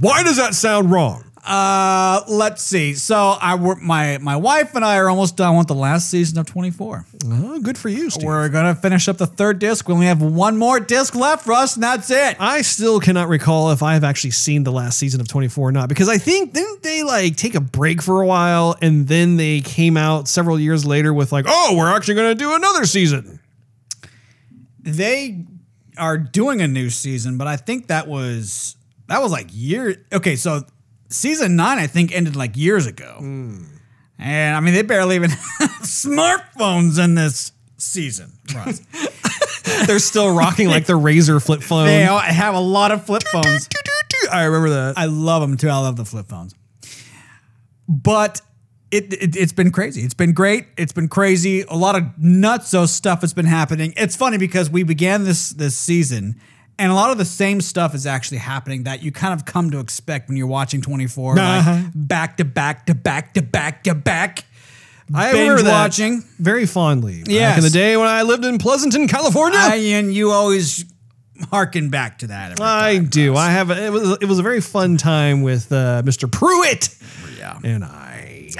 Why 0.00 0.22
does 0.22 0.36
that 0.38 0.54
sound 0.54 0.90
wrong? 0.90 1.24
Uh, 1.44 2.22
let's 2.28 2.62
see. 2.62 2.94
So 2.94 3.16
I 3.16 3.56
were 3.56 3.74
my 3.74 4.18
my 4.18 4.36
wife 4.36 4.76
and 4.76 4.84
I 4.84 4.98
are 4.98 5.08
almost 5.08 5.36
done 5.36 5.56
with 5.56 5.66
the 5.66 5.74
last 5.74 6.08
season 6.08 6.38
of 6.38 6.46
24. 6.46 7.04
Oh, 7.24 7.58
good 7.58 7.76
for 7.76 7.88
you, 7.88 8.10
Steve. 8.10 8.24
We're 8.26 8.48
gonna 8.48 8.76
finish 8.76 9.08
up 9.08 9.16
the 9.16 9.26
third 9.26 9.58
disc. 9.58 9.88
We 9.88 9.94
only 9.94 10.06
have 10.06 10.22
one 10.22 10.56
more 10.56 10.78
disc 10.78 11.16
left 11.16 11.44
for 11.44 11.52
us, 11.52 11.74
and 11.74 11.82
that's 11.82 12.10
it. 12.10 12.36
I 12.38 12.62
still 12.62 13.00
cannot 13.00 13.28
recall 13.28 13.72
if 13.72 13.82
I 13.82 13.94
have 13.94 14.04
actually 14.04 14.30
seen 14.30 14.62
the 14.62 14.70
last 14.70 14.98
season 14.98 15.20
of 15.20 15.26
24 15.26 15.68
or 15.68 15.72
not 15.72 15.88
because 15.88 16.08
I 16.08 16.16
think 16.16 16.52
didn't 16.52 16.84
they 16.84 17.02
like 17.02 17.36
take 17.36 17.56
a 17.56 17.60
break 17.60 18.02
for 18.02 18.20
a 18.20 18.26
while 18.26 18.76
and 18.80 19.08
then 19.08 19.36
they 19.36 19.62
came 19.62 19.96
out 19.96 20.28
several 20.28 20.60
years 20.60 20.84
later 20.84 21.12
with 21.12 21.32
like, 21.32 21.46
oh, 21.48 21.74
we're 21.76 21.94
actually 21.94 22.14
to 22.14 22.34
do 22.36 22.54
another 22.54 22.84
season. 22.84 23.40
They 24.78 25.44
are 25.98 26.18
doing 26.18 26.60
a 26.60 26.68
new 26.68 26.88
season, 26.88 27.36
but 27.36 27.48
I 27.48 27.56
think 27.56 27.88
that 27.88 28.06
was 28.06 28.76
that 29.08 29.20
was 29.20 29.32
like 29.32 29.48
year. 29.50 30.04
Okay, 30.12 30.36
so 30.36 30.62
season 31.12 31.56
nine 31.56 31.78
I 31.78 31.86
think 31.86 32.14
ended 32.14 32.36
like 32.36 32.56
years 32.56 32.86
ago, 32.86 33.16
hmm. 33.18 33.64
and 34.18 34.56
I 34.56 34.60
mean 34.60 34.74
they 34.74 34.82
barely 34.82 35.16
even 35.16 35.30
have 35.58 35.70
smartphones 35.82 37.02
in 37.02 37.14
this 37.14 37.52
season. 37.76 38.32
They're 39.86 39.98
still 39.98 40.34
rocking 40.34 40.68
like 40.68 40.86
the 40.86 40.94
Razr 40.94 41.44
flip 41.44 41.62
phone. 41.62 41.86
they 41.86 42.02
have 42.02 42.54
a 42.54 42.60
lot 42.60 42.92
of 42.92 43.04
flip 43.04 43.22
phones. 43.24 43.68
I 44.32 44.44
remember 44.44 44.70
that. 44.70 44.94
I 44.96 45.06
love 45.06 45.42
them 45.42 45.56
too. 45.56 45.68
I 45.68 45.78
love 45.78 45.96
the 45.96 46.04
flip 46.04 46.28
phones. 46.28 46.54
But 47.88 48.40
it, 48.90 49.12
it 49.12 49.36
it's 49.36 49.52
been 49.52 49.72
crazy. 49.72 50.02
It's 50.02 50.14
been 50.14 50.32
great. 50.32 50.66
It's 50.76 50.92
been 50.92 51.08
crazy. 51.08 51.62
A 51.62 51.76
lot 51.76 51.96
of 51.96 52.04
nutso 52.20 52.88
stuff 52.88 53.22
has 53.22 53.34
been 53.34 53.46
happening. 53.46 53.94
It's 53.96 54.16
funny 54.16 54.38
because 54.38 54.70
we 54.70 54.82
began 54.82 55.24
this 55.24 55.50
this 55.50 55.76
season 55.76 56.40
and 56.82 56.90
a 56.92 56.94
lot 56.94 57.10
of 57.10 57.18
the 57.18 57.24
same 57.24 57.60
stuff 57.60 57.94
is 57.94 58.06
actually 58.06 58.38
happening 58.38 58.84
that 58.84 59.02
you 59.02 59.12
kind 59.12 59.32
of 59.34 59.44
come 59.46 59.70
to 59.70 59.78
expect 59.80 60.28
when 60.28 60.36
you're 60.36 60.46
watching 60.46 60.80
24 60.82 61.38
Uh-huh. 61.38 61.70
like 61.72 61.84
back 61.94 62.36
to 62.38 62.44
back 62.44 62.86
to 62.86 62.94
back 62.94 63.34
to 63.34 63.42
back 63.42 63.84
to 63.84 63.94
back. 63.94 64.44
I 65.14 65.30
remember 65.32 65.62
that 65.62 65.70
watching. 65.70 66.22
very 66.38 66.66
fondly. 66.66 67.18
Back 67.24 67.28
Yes. 67.32 67.58
in 67.58 67.64
the 67.64 67.70
day 67.70 67.96
when 67.96 68.08
I 68.08 68.22
lived 68.22 68.44
in 68.44 68.58
Pleasanton, 68.58 69.08
California. 69.08 69.58
I, 69.60 69.76
and 69.76 70.12
you 70.14 70.30
always 70.30 70.84
harken 71.50 71.90
back 71.90 72.18
to 72.18 72.28
that. 72.28 72.60
I 72.60 72.94
time, 72.96 73.06
do. 73.06 73.36
I 73.36 73.50
have. 73.50 73.70
A, 73.70 73.86
it 73.86 73.90
was. 73.92 74.18
It 74.22 74.26
was 74.26 74.38
a 74.38 74.42
very 74.42 74.60
fun 74.60 74.96
time 74.96 75.42
with 75.42 75.70
uh, 75.72 76.02
Mr. 76.04 76.30
Pruitt 76.30 76.88
yeah. 77.38 77.58
and 77.64 77.84
I. 77.84 78.50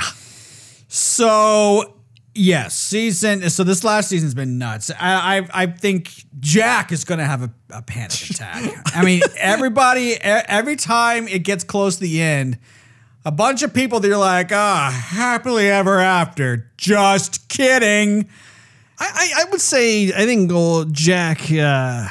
So 0.89 1.95
yes, 2.35 2.77
season. 2.77 3.49
So 3.51 3.65
this 3.65 3.85
last 3.85 4.09
season's 4.09 4.35
been 4.35 4.59
nuts. 4.59 4.91
I 4.99 5.39
I, 5.39 5.49
I 5.53 5.67
think 5.67 6.13
Jack 6.41 6.93
is 6.93 7.05
going 7.05 7.19
to 7.19 7.25
have 7.25 7.43
a, 7.43 7.51
a 7.71 7.83
panic 7.83 8.31
attack. 8.31 8.73
I 8.87 9.05
mean, 9.05 9.23
everybody. 9.37 10.15
Every 10.21 10.77
time 10.77 11.29
it 11.29 11.41
gets 11.41 11.65
close 11.65 11.97
to 11.97 12.03
the 12.03 12.23
end, 12.23 12.59
a 13.25 13.31
bunch 13.31 13.63
of 13.63 13.73
people 13.73 14.01
they're 14.01 14.17
like, 14.17 14.53
ah, 14.53 14.91
happily 15.11 15.69
ever 15.69 15.99
after. 16.01 16.71
Just 16.77 17.49
kidding. 17.49 18.29
I, 18.99 19.33
I, 19.37 19.43
I 19.43 19.51
would 19.51 19.61
say 19.61 20.09
I 20.09 20.27
think 20.27 20.51
old 20.53 20.93
Jack. 20.93 21.51
Uh, 21.51 22.09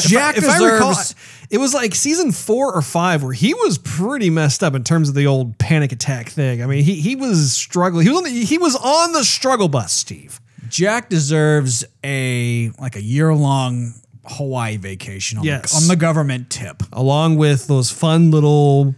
Jack 0.00 0.36
if 0.36 0.44
if 0.44 0.50
I 0.50 0.72
recall, 0.74 0.90
deserves- 0.90 1.14
it 1.50 1.58
was 1.58 1.72
like 1.74 1.94
season 1.94 2.32
four 2.32 2.72
or 2.74 2.82
five 2.82 3.22
where 3.22 3.32
he 3.32 3.54
was 3.54 3.78
pretty 3.78 4.30
messed 4.30 4.62
up 4.62 4.74
in 4.74 4.84
terms 4.84 5.08
of 5.08 5.14
the 5.14 5.26
old 5.26 5.58
panic 5.58 5.92
attack 5.92 6.28
thing. 6.28 6.62
I 6.62 6.66
mean, 6.66 6.84
he 6.84 6.94
he 7.00 7.16
was 7.16 7.52
struggling. 7.52 8.04
He 8.04 8.10
was 8.10 8.18
on 8.18 8.24
the, 8.24 8.30
he 8.30 8.58
was 8.58 8.76
on 8.76 9.12
the 9.12 9.24
struggle 9.24 9.68
bus, 9.68 9.92
Steve. 9.92 10.40
Jack 10.68 11.08
deserves 11.08 11.84
a 12.04 12.70
like 12.78 12.96
a 12.96 13.02
year 13.02 13.32
long 13.34 13.94
Hawaii 14.26 14.76
vacation 14.76 15.38
on, 15.38 15.44
Yes. 15.44 15.70
the, 15.72 15.76
on 15.82 15.88
the 15.88 15.96
government 15.96 16.50
tip. 16.50 16.82
along 16.92 17.36
with 17.36 17.66
those 17.66 17.90
fun 17.90 18.30
little 18.30 18.94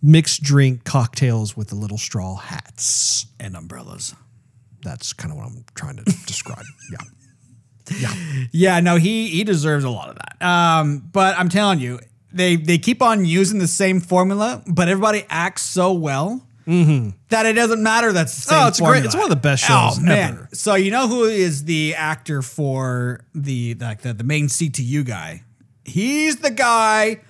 mixed 0.00 0.42
drink 0.44 0.84
cocktails 0.84 1.56
with 1.56 1.68
the 1.68 1.74
little 1.74 1.98
straw 1.98 2.36
hats. 2.36 3.26
And 3.40 3.56
umbrellas. 3.56 4.14
That's 4.84 5.12
kind 5.12 5.32
of 5.32 5.38
what 5.38 5.46
I'm 5.48 5.64
trying 5.74 5.96
to 5.96 6.04
describe. 6.26 6.64
Yeah. 6.92 6.98
Yeah, 8.52 8.80
no, 8.80 8.96
he 8.96 9.28
he 9.28 9.44
deserves 9.44 9.84
a 9.84 9.90
lot 9.90 10.08
of 10.08 10.16
that. 10.16 10.46
Um, 10.46 10.98
but 11.12 11.38
I'm 11.38 11.48
telling 11.48 11.80
you, 11.80 12.00
they 12.32 12.56
they 12.56 12.78
keep 12.78 13.02
on 13.02 13.24
using 13.24 13.58
the 13.58 13.68
same 13.68 14.00
formula, 14.00 14.62
but 14.66 14.88
everybody 14.88 15.24
acts 15.28 15.62
so 15.62 15.92
well 15.92 16.42
that 16.66 17.46
it 17.46 17.54
doesn't 17.54 17.82
matter. 17.82 18.12
That's 18.12 18.34
the 18.34 18.40
same. 18.42 18.58
Oh, 18.62 18.68
it's 18.68 18.80
great. 18.80 19.04
It's 19.04 19.14
one 19.14 19.24
of 19.24 19.30
the 19.30 19.36
best 19.36 19.64
shows 19.64 19.98
Oh 19.98 20.00
man! 20.02 20.32
ever. 20.34 20.48
So 20.52 20.74
you 20.74 20.90
know 20.90 21.08
who 21.08 21.24
is 21.24 21.64
the 21.64 21.94
actor 21.94 22.42
for 22.42 23.24
the 23.34 23.74
like 23.80 24.02
the, 24.02 24.12
the 24.12 24.24
main 24.24 24.48
CTU 24.48 25.04
guy? 25.04 25.44
He's 25.84 26.36
the 26.36 26.50
guy. 26.50 27.20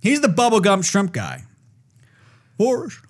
He's 0.00 0.20
the 0.20 0.28
Bubba 0.28 0.62
Gump 0.62 0.84
shrimp 0.84 1.12
guy. 1.12 1.42
Forrest. 2.58 3.00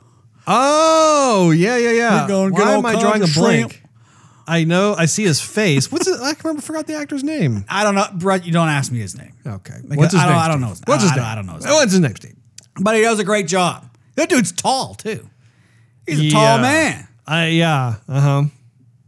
Oh, 0.47 1.51
yeah, 1.51 1.77
yeah, 1.77 1.91
yeah. 1.91 2.23
We're 2.23 2.29
gonna 2.29 2.51
get 2.53 2.65
Why 2.65 2.73
am 2.75 2.87
I 2.87 3.01
drawing 3.01 3.23
a 3.23 3.27
blank? 3.27 3.83
I 4.49 4.65
know. 4.65 4.95
I 4.97 5.07
see 5.07 5.25
his 5.25 5.41
face. 5.41 5.91
What's 5.91 6.07
it? 6.07 6.21
I 6.21 6.35
can 6.35 6.41
remember. 6.45 6.63
Forgot 6.63 6.87
the 6.87 6.95
actor's 6.97 7.25
name. 7.25 7.65
I 7.69 7.83
don't 7.85 7.95
know, 7.95 8.07
Brett. 8.15 8.45
You 8.47 8.53
don't 8.53 8.69
ask 8.69 8.93
me 8.93 8.99
his 9.01 9.17
name, 9.19 9.33
Okay. 9.47 9.75
Because 9.83 9.97
What's 9.97 10.13
his 10.13 10.21
I 10.23 10.27
don't- 10.27 10.33
name? 10.35 10.43
I 10.45 10.49
don't 10.49 10.61
know 10.61 10.69
his- 10.69 10.83
What's 10.85 11.03
I 11.03 11.07
his 11.07 11.11
don't- 11.11 11.17
name? 11.19 11.27
I 11.27 11.35
don't 11.35 11.47
know 11.47 11.55
his 11.55 11.65
What's 11.67 11.93
his 11.93 12.01
name, 12.01 12.15
but 12.81 12.95
he 12.95 13.03
does 13.03 13.19
a 13.19 13.25
great 13.25 13.49
job. 13.49 13.89
That 14.15 14.29
dude's 14.29 14.53
tall 14.53 14.95
too. 14.95 15.29
He's 16.07 16.21
a 16.21 16.31
tall 16.31 16.59
man. 16.59 17.09
I 17.27 17.47
yeah. 17.49 17.97
Uh 18.09 18.21
huh. 18.21 18.43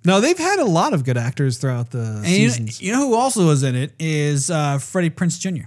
No, 0.05 0.21
they've 0.21 0.39
had 0.39 0.59
a 0.59 0.65
lot 0.65 0.93
of 0.95 1.05
good 1.05 1.17
actors 1.19 1.59
throughout 1.59 1.91
the 1.91 1.99
And 2.25 2.27
you, 2.27 2.49
seasons. 2.51 2.81
you 2.81 2.93
know 2.93 3.07
who 3.09 3.15
also 3.15 3.47
was 3.47 3.63
in 3.63 3.75
it 3.77 3.93
is 3.99 4.51
uh, 4.51 4.79
Freddie 4.79 5.11
Prinze 5.11 5.39
Jr. 5.39 5.67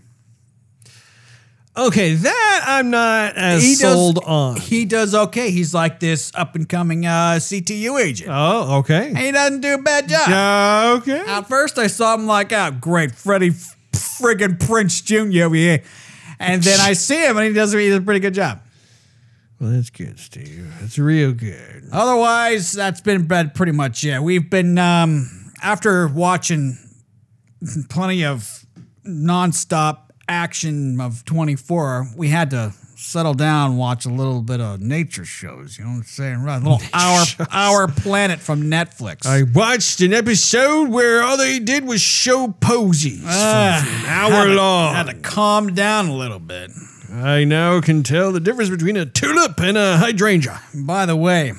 okay, 1.75 2.13
that 2.15 2.63
I'm 2.67 2.89
not 2.89 3.35
as 3.37 3.63
He 3.63 3.69
does- 3.75 3.79
sold 3.93 4.19
on. 4.25 4.57
He 4.57 4.85
does 4.85 5.13
okay. 5.15 5.51
He's 5.51 5.73
like 5.73 5.99
this 5.99 6.31
up 6.35 6.55
and 6.55 6.67
coming 6.67 7.05
uh, 7.05 7.35
CTU 7.39 7.99
agent. 8.01 8.29
oh, 8.31 8.79
okay. 8.79 9.07
And 9.09 9.17
he 9.17 9.31
doesn't 9.31 9.61
do 9.61 9.73
a 9.75 9.77
bad 9.81 10.07
job. 10.09 10.29
Yeah, 10.29 10.93
okay. 10.97 11.19
At 11.27 11.47
first, 11.47 11.77
I 11.77 11.87
saw 11.87 12.15
him 12.15 12.27
like, 12.27 12.51
oh, 12.53 12.71
great, 12.79 13.11
Freddie 13.13 13.51
friggin' 13.91 14.57
Prinze 14.59 15.03
Jr. 15.03 15.45
over 15.45 15.55
here. 15.55 15.83
And 16.39 16.63
then 16.63 16.79
I 16.79 16.93
see 16.93 17.23
him 17.25 17.37
and 17.37 17.47
he 17.47 17.53
does, 17.53 17.71
he 17.71 17.89
does 17.89 17.97
a 17.99 18.01
pretty 18.01 18.19
good 18.19 18.33
job. 18.33 18.61
Well, 19.59 19.69
that's 19.69 19.91
good, 19.91 20.19
Steve. 20.19 20.73
That's 20.81 20.97
real 20.97 21.33
good. 21.33 21.83
Otherwise, 21.91 22.71
that's 22.71 22.99
been 22.99 23.27
been 23.27 23.51
pretty 23.51 23.73
much 23.73 24.03
it. 24.03 24.19
We've 24.23 24.49
been 24.49 24.79
um, 24.79 25.29
after 25.61 26.07
watching 26.07 26.79
plenty 27.89 28.25
of 28.25 28.65
nonstop 29.07 30.09
action 30.31 30.99
of 31.01 31.23
24, 31.25 32.07
we 32.15 32.29
had 32.29 32.49
to 32.51 32.73
settle 32.95 33.33
down 33.33 33.71
and 33.71 33.79
watch 33.79 34.05
a 34.05 34.09
little 34.09 34.41
bit 34.41 34.61
of 34.61 34.79
nature 34.79 35.25
shows. 35.25 35.77
You 35.77 35.83
know 35.83 35.89
what 35.91 35.97
I'm 35.97 36.03
saying? 36.03 36.43
Right, 36.43 36.61
a 36.61 36.69
little 36.69 36.81
our 36.93 37.25
our 37.51 37.87
planet 37.87 38.39
from 38.39 38.63
Netflix. 38.63 39.25
I 39.25 39.43
watched 39.43 40.01
an 40.01 40.13
episode 40.13 40.89
where 40.89 41.21
all 41.23 41.35
they 41.37 41.59
did 41.59 41.85
was 41.85 41.99
show 42.01 42.47
posies 42.61 43.23
Ah, 43.25 43.81
for 43.83 43.89
an 43.89 44.05
hour 44.05 44.31
had 44.31 44.45
to- 44.45 44.53
long. 44.55 44.93
Had 44.95 45.07
to 45.07 45.13
calm 45.15 45.73
down 45.73 46.07
a 46.07 46.13
little 46.15 46.39
bit. 46.39 46.71
I 47.13 47.43
now 47.43 47.81
can 47.81 48.03
tell 48.03 48.31
the 48.31 48.39
difference 48.39 48.69
between 48.69 48.95
a 48.95 49.05
tulip 49.05 49.59
and 49.59 49.77
a 49.77 49.97
hydrangea. 49.97 50.61
By 50.73 51.05
the 51.05 51.15
way, 51.15 51.51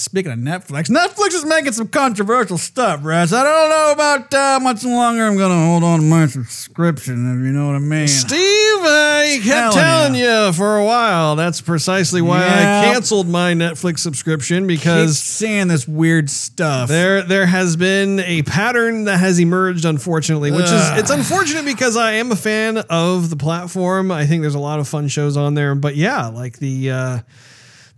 speaking 0.00 0.32
of 0.32 0.38
Netflix, 0.38 0.88
Netflix 0.88 1.34
is 1.34 1.44
making 1.44 1.72
some 1.72 1.88
controversial 1.88 2.58
stuff, 2.58 3.00
Russ. 3.04 3.32
I 3.32 3.42
don't 3.44 3.70
know 3.70 3.92
about 3.92 4.32
how 4.32 4.58
much 4.58 4.84
longer 4.84 5.24
I'm 5.26 5.36
going 5.36 5.50
to 5.50 5.66
hold 5.66 5.82
on 5.84 6.00
to 6.00 6.04
my 6.04 6.26
subscription, 6.26 7.14
if 7.40 7.46
you 7.46 7.52
know 7.52 7.66
what 7.66 7.76
I 7.76 7.78
mean. 7.80 8.08
Steve, 8.08 8.38
I 8.40 9.40
kept 9.42 9.74
Telling 9.74 9.74
telling 9.74 10.14
you 10.14 10.52
for 10.52 10.78
a 10.78 10.84
while. 10.84 11.36
That's 11.36 11.60
precisely 11.60 12.22
why 12.22 12.40
Yeah. 12.40 12.80
I 12.80 12.92
canceled 12.92 13.28
my 13.28 13.52
Netflix 13.54 14.00
subscription 14.00 14.66
Keep 14.66 14.78
because 14.80 15.18
seeing 15.18 15.68
this 15.68 15.86
weird 15.86 16.30
stuff. 16.30 16.88
there 16.88 17.22
there 17.22 17.46
has 17.46 17.76
been 17.76 18.20
a 18.20 18.42
pattern 18.42 19.04
that 19.04 19.18
has 19.18 19.38
emerged, 19.38 19.84
unfortunately, 19.84 20.50
which 20.50 20.66
is 20.66 20.98
it's 20.98 21.10
unfortunate 21.10 21.64
because 21.64 21.96
I 21.96 22.12
am 22.12 22.32
a 22.32 22.36
fan 22.36 22.78
of 22.78 23.30
the 23.30 23.36
platform. 23.36 24.10
I 24.10 24.26
think 24.26 24.42
there's 24.42 24.54
a 24.54 24.58
lot 24.58 24.78
of 24.80 24.88
fun 24.88 25.08
shows 25.08 25.36
on 25.36 25.54
there, 25.54 25.74
but 25.74 25.96
yeah, 25.96 26.26
like 26.28 26.58
the. 26.58 26.90
Uh, 26.90 27.18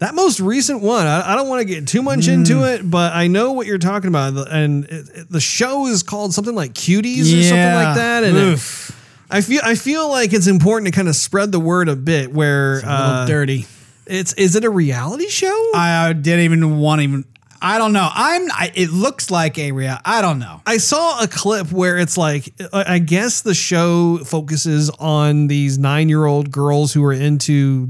that 0.02 0.14
most 0.14 0.40
recent 0.40 0.82
one, 0.82 1.06
I, 1.06 1.32
I 1.32 1.36
don't 1.36 1.48
want 1.48 1.60
to 1.60 1.64
get 1.64 1.88
too 1.88 2.02
much 2.02 2.28
into 2.28 2.64
it, 2.64 2.88
but 2.88 3.12
I 3.14 3.26
know 3.28 3.52
what 3.52 3.66
you're 3.66 3.78
talking 3.78 4.08
about. 4.08 4.50
And 4.52 4.84
it, 4.84 5.08
it- 5.14 5.30
the 5.30 5.40
show 5.40 5.86
is 5.86 6.02
called 6.02 6.34
something 6.34 6.54
like 6.54 6.74
Cuties 6.74 7.22
or 7.38 7.42
something 7.42 7.74
like 7.74 7.96
that. 7.96 8.24
And 8.24 8.36
it- 8.36 8.90
I 9.30 9.40
feel 9.40 9.62
I 9.64 9.74
feel 9.76 10.08
like 10.10 10.34
it's 10.34 10.46
important 10.46 10.92
to 10.92 10.96
kind 10.96 11.08
of 11.08 11.16
spread 11.16 11.52
the 11.52 11.58
word 11.60 11.88
a 11.88 11.96
bit. 11.96 12.32
Where 12.34 12.74
a 12.74 12.76
little 12.76 12.90
uh, 12.90 13.26
dirty. 13.26 13.64
it's 14.06 14.34
is 14.34 14.56
it 14.56 14.64
a 14.64 14.70
reality 14.70 15.28
show? 15.28 15.70
I 15.74 16.10
uh, 16.10 16.12
didn't 16.12 16.44
even 16.44 16.78
want 16.78 16.98
to 16.98 17.04
even. 17.04 17.24
I 17.64 17.78
don't 17.78 17.92
know. 17.94 18.08
I'm. 18.12 18.50
I, 18.50 18.72
it 18.74 18.90
looks 18.90 19.30
like 19.30 19.56
a 19.56 19.72
real. 19.72 19.96
I 20.04 20.20
don't 20.20 20.38
know. 20.38 20.60
I 20.66 20.76
saw 20.76 21.22
a 21.22 21.28
clip 21.28 21.72
where 21.72 21.96
it's 21.96 22.18
like 22.18 22.52
I 22.74 22.94
I 22.94 22.98
guess 22.98 23.40
the 23.40 23.54
show 23.54 24.18
focuses 24.18 24.90
on 24.90 25.46
these 25.46 25.78
nine 25.78 26.10
year 26.10 26.26
old 26.26 26.50
girls 26.50 26.92
who 26.92 27.02
are 27.04 27.12
into 27.14 27.88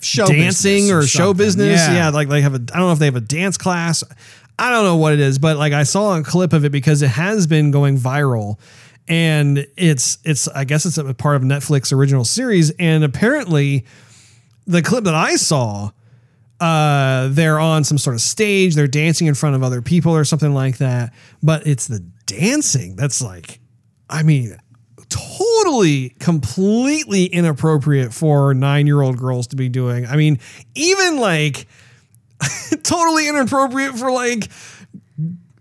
Show 0.00 0.26
dancing 0.26 0.84
business 0.84 1.04
or, 1.04 1.06
show 1.06 1.34
business. 1.34 1.80
Yeah. 1.80 2.10
like 2.10 2.28
they 2.28 2.40
have 2.40 2.54
a 2.54 2.60
I 2.72 2.78
don't 2.78 2.86
know 2.86 2.92
if 2.92 2.98
they 2.98 3.06
have 3.06 3.16
a 3.16 3.20
dance 3.20 3.56
class. 3.56 4.02
I 4.58 4.70
don't 4.70 4.84
know 4.84 4.96
what 4.96 5.12
it 5.12 5.20
is, 5.20 5.38
but 5.38 5.56
like 5.56 5.72
I 5.72 5.84
saw 5.84 6.18
a 6.18 6.22
clip 6.22 6.52
of 6.52 6.64
it 6.64 6.70
because 6.70 7.02
it 7.02 7.08
has 7.08 7.46
been 7.46 7.70
going 7.70 7.98
viral. 7.98 8.58
And 9.08 9.66
it's 9.76 10.18
it's 10.24 10.48
I 10.48 10.64
guess 10.64 10.86
it's 10.86 10.98
a 10.98 11.14
part 11.14 11.36
of 11.36 11.42
Netflix 11.42 11.92
original 11.92 12.24
series. 12.24 12.70
And 12.78 13.04
apparently 13.04 13.84
the 14.66 14.82
clip 14.82 15.04
that 15.04 15.14
I 15.14 15.36
saw 15.36 15.90
uh, 16.60 17.28
they're 17.30 17.58
on 17.58 17.84
some 17.84 17.98
sort 17.98 18.14
of 18.14 18.20
stage, 18.20 18.74
they're 18.74 18.86
dancing 18.86 19.26
in 19.26 19.34
front 19.34 19.56
of 19.56 19.62
other 19.62 19.80
people 19.80 20.14
or 20.14 20.24
something 20.24 20.52
like 20.52 20.78
that. 20.78 21.12
But 21.42 21.66
it's 21.66 21.86
the 21.86 22.00
dancing 22.26 22.96
that's 22.96 23.22
like, 23.22 23.60
I 24.10 24.22
mean, 24.22 24.58
totally, 25.58 26.10
completely 26.18 27.26
inappropriate 27.26 28.12
for 28.12 28.54
nine 28.54 28.86
year 28.86 29.00
old 29.00 29.18
girls 29.18 29.46
to 29.48 29.56
be 29.56 29.68
doing. 29.68 30.06
I 30.06 30.16
mean, 30.16 30.38
even 30.74 31.18
like 31.18 31.66
totally 32.82 33.28
inappropriate 33.28 33.94
for 33.96 34.10
like 34.10 34.48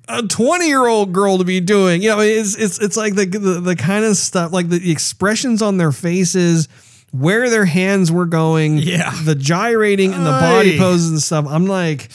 a 0.07 0.23
20 0.23 0.67
year 0.67 0.85
old 0.87 1.13
girl 1.13 1.37
to 1.37 1.43
be 1.43 1.59
doing. 1.59 2.01
You 2.01 2.09
know, 2.09 2.19
it's 2.19 2.55
it's 2.55 2.79
it's 2.79 2.97
like 2.97 3.15
the 3.15 3.25
the, 3.25 3.59
the 3.61 3.75
kind 3.75 4.05
of 4.05 4.17
stuff 4.17 4.51
like 4.51 4.69
the, 4.69 4.91
expressions 4.91 5.61
on 5.61 5.77
their 5.77 5.91
faces, 5.91 6.67
where 7.11 7.49
their 7.49 7.65
hands 7.65 8.11
were 8.11 8.25
going, 8.25 8.77
Yeah. 8.77 9.13
the 9.23 9.35
gyrating 9.35 10.13
and 10.13 10.25
the 10.25 10.31
body 10.31 10.77
poses 10.77 11.09
and 11.11 11.21
stuff. 11.21 11.45
I'm 11.47 11.65
like 11.65 12.09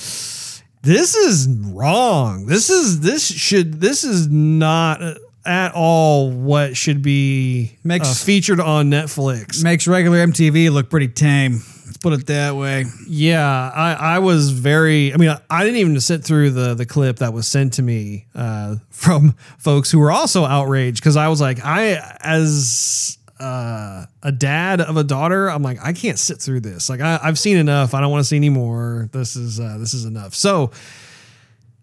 this 0.82 1.14
is 1.14 1.48
wrong. 1.48 2.46
This 2.46 2.68
is 2.68 3.00
this 3.00 3.26
should 3.26 3.80
this 3.80 4.04
is 4.04 4.28
not 4.28 5.00
at 5.46 5.72
all 5.74 6.30
what 6.30 6.76
should 6.76 7.02
be 7.02 7.76
Makes- 7.84 8.10
uh, 8.10 8.24
featured 8.24 8.60
on 8.60 8.90
Netflix. 8.90 9.62
Makes 9.62 9.86
regular 9.86 10.18
MTV 10.26 10.70
look 10.70 10.90
pretty 10.90 11.08
tame. 11.08 11.62
Let's 11.86 11.98
put 11.98 12.12
it 12.12 12.26
that 12.26 12.56
way. 12.56 12.84
Yeah, 13.06 13.70
I, 13.74 13.92
I 13.92 14.18
was 14.20 14.50
very. 14.50 15.12
I 15.12 15.16
mean, 15.16 15.36
I 15.50 15.64
didn't 15.64 15.78
even 15.78 16.00
sit 16.00 16.24
through 16.24 16.50
the 16.50 16.74
the 16.74 16.86
clip 16.86 17.16
that 17.16 17.32
was 17.32 17.46
sent 17.46 17.74
to 17.74 17.82
me 17.82 18.26
uh, 18.34 18.76
from 18.90 19.34
folks 19.58 19.90
who 19.90 19.98
were 19.98 20.10
also 20.10 20.44
outraged 20.44 21.00
because 21.00 21.16
I 21.16 21.28
was 21.28 21.40
like, 21.40 21.58
I 21.64 22.16
as 22.20 23.18
uh, 23.40 24.06
a 24.22 24.32
dad 24.32 24.80
of 24.80 24.96
a 24.96 25.04
daughter, 25.04 25.48
I'm 25.48 25.62
like, 25.62 25.78
I 25.82 25.92
can't 25.92 26.18
sit 26.18 26.40
through 26.40 26.60
this. 26.60 26.88
Like, 26.88 27.00
I, 27.00 27.18
I've 27.22 27.38
seen 27.38 27.56
enough. 27.56 27.92
I 27.92 28.00
don't 28.00 28.10
want 28.10 28.20
to 28.20 28.28
see 28.28 28.36
any 28.36 28.48
more. 28.48 29.08
This 29.12 29.36
is 29.36 29.60
uh, 29.60 29.76
this 29.78 29.92
is 29.92 30.04
enough. 30.04 30.34
So, 30.34 30.70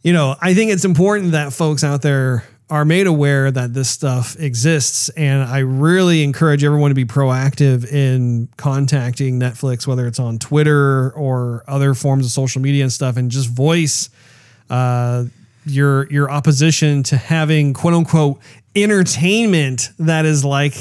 you 0.01 0.13
know, 0.13 0.35
I 0.41 0.53
think 0.53 0.71
it's 0.71 0.85
important 0.85 1.33
that 1.33 1.53
folks 1.53 1.83
out 1.83 2.01
there 2.01 2.43
are 2.71 2.85
made 2.85 3.05
aware 3.05 3.51
that 3.51 3.73
this 3.73 3.89
stuff 3.89 4.39
exists. 4.39 5.09
And 5.09 5.43
I 5.43 5.59
really 5.59 6.23
encourage 6.23 6.63
everyone 6.63 6.89
to 6.89 6.95
be 6.95 7.03
proactive 7.03 7.85
in 7.91 8.47
contacting 8.55 9.39
Netflix, 9.39 9.85
whether 9.85 10.07
it's 10.07 10.19
on 10.19 10.39
Twitter 10.39 11.11
or 11.11 11.65
other 11.67 11.93
forms 11.93 12.25
of 12.25 12.31
social 12.31 12.61
media 12.61 12.83
and 12.83 12.91
stuff, 12.91 13.17
and 13.17 13.29
just 13.29 13.49
voice 13.49 14.09
uh, 14.69 15.25
your 15.65 16.09
your 16.09 16.31
opposition 16.31 17.03
to 17.03 17.17
having 17.17 17.73
quote 17.73 17.93
unquote 17.93 18.39
entertainment 18.73 19.89
that 19.99 20.23
is 20.23 20.45
like 20.45 20.73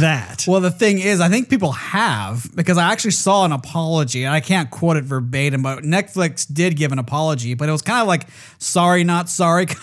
that. 0.00 0.44
Well, 0.46 0.60
the 0.60 0.70
thing 0.70 0.98
is, 0.98 1.18
I 1.18 1.30
think 1.30 1.48
people 1.48 1.72
have 1.72 2.46
because 2.54 2.76
I 2.76 2.92
actually 2.92 3.12
saw 3.12 3.46
an 3.46 3.52
apology, 3.52 4.24
and 4.24 4.34
I 4.34 4.40
can't 4.40 4.70
quote 4.70 4.98
it 4.98 5.04
verbatim, 5.04 5.62
but 5.62 5.82
Netflix 5.82 6.46
did 6.52 6.76
give 6.76 6.92
an 6.92 6.98
apology, 6.98 7.54
but 7.54 7.70
it 7.70 7.72
was 7.72 7.80
kind 7.80 8.02
of 8.02 8.06
like 8.06 8.26
sorry, 8.58 9.02
not 9.02 9.30
sorry. 9.30 9.66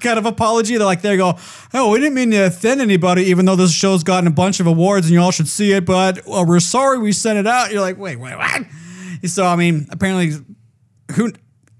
Kind 0.00 0.18
of 0.18 0.26
apology. 0.26 0.76
They're 0.76 0.86
like, 0.86 1.02
they 1.02 1.16
go, 1.16 1.36
oh, 1.74 1.90
we 1.90 1.98
didn't 1.98 2.14
mean 2.14 2.30
to 2.30 2.46
offend 2.46 2.80
anybody, 2.80 3.24
even 3.24 3.46
though 3.46 3.56
this 3.56 3.72
show's 3.72 4.02
gotten 4.04 4.26
a 4.26 4.32
bunch 4.32 4.60
of 4.60 4.66
awards 4.66 5.06
and 5.06 5.14
you 5.14 5.20
all 5.20 5.32
should 5.32 5.48
see 5.48 5.72
it, 5.72 5.84
but 5.84 6.18
uh, 6.28 6.44
we're 6.46 6.60
sorry 6.60 6.98
we 6.98 7.12
sent 7.12 7.38
it 7.38 7.46
out. 7.46 7.72
You're 7.72 7.80
like, 7.80 7.98
wait, 7.98 8.16
wait, 8.16 8.36
what? 8.36 8.62
So, 9.28 9.44
I 9.44 9.56
mean, 9.56 9.86
apparently, 9.90 10.32
who 11.14 11.32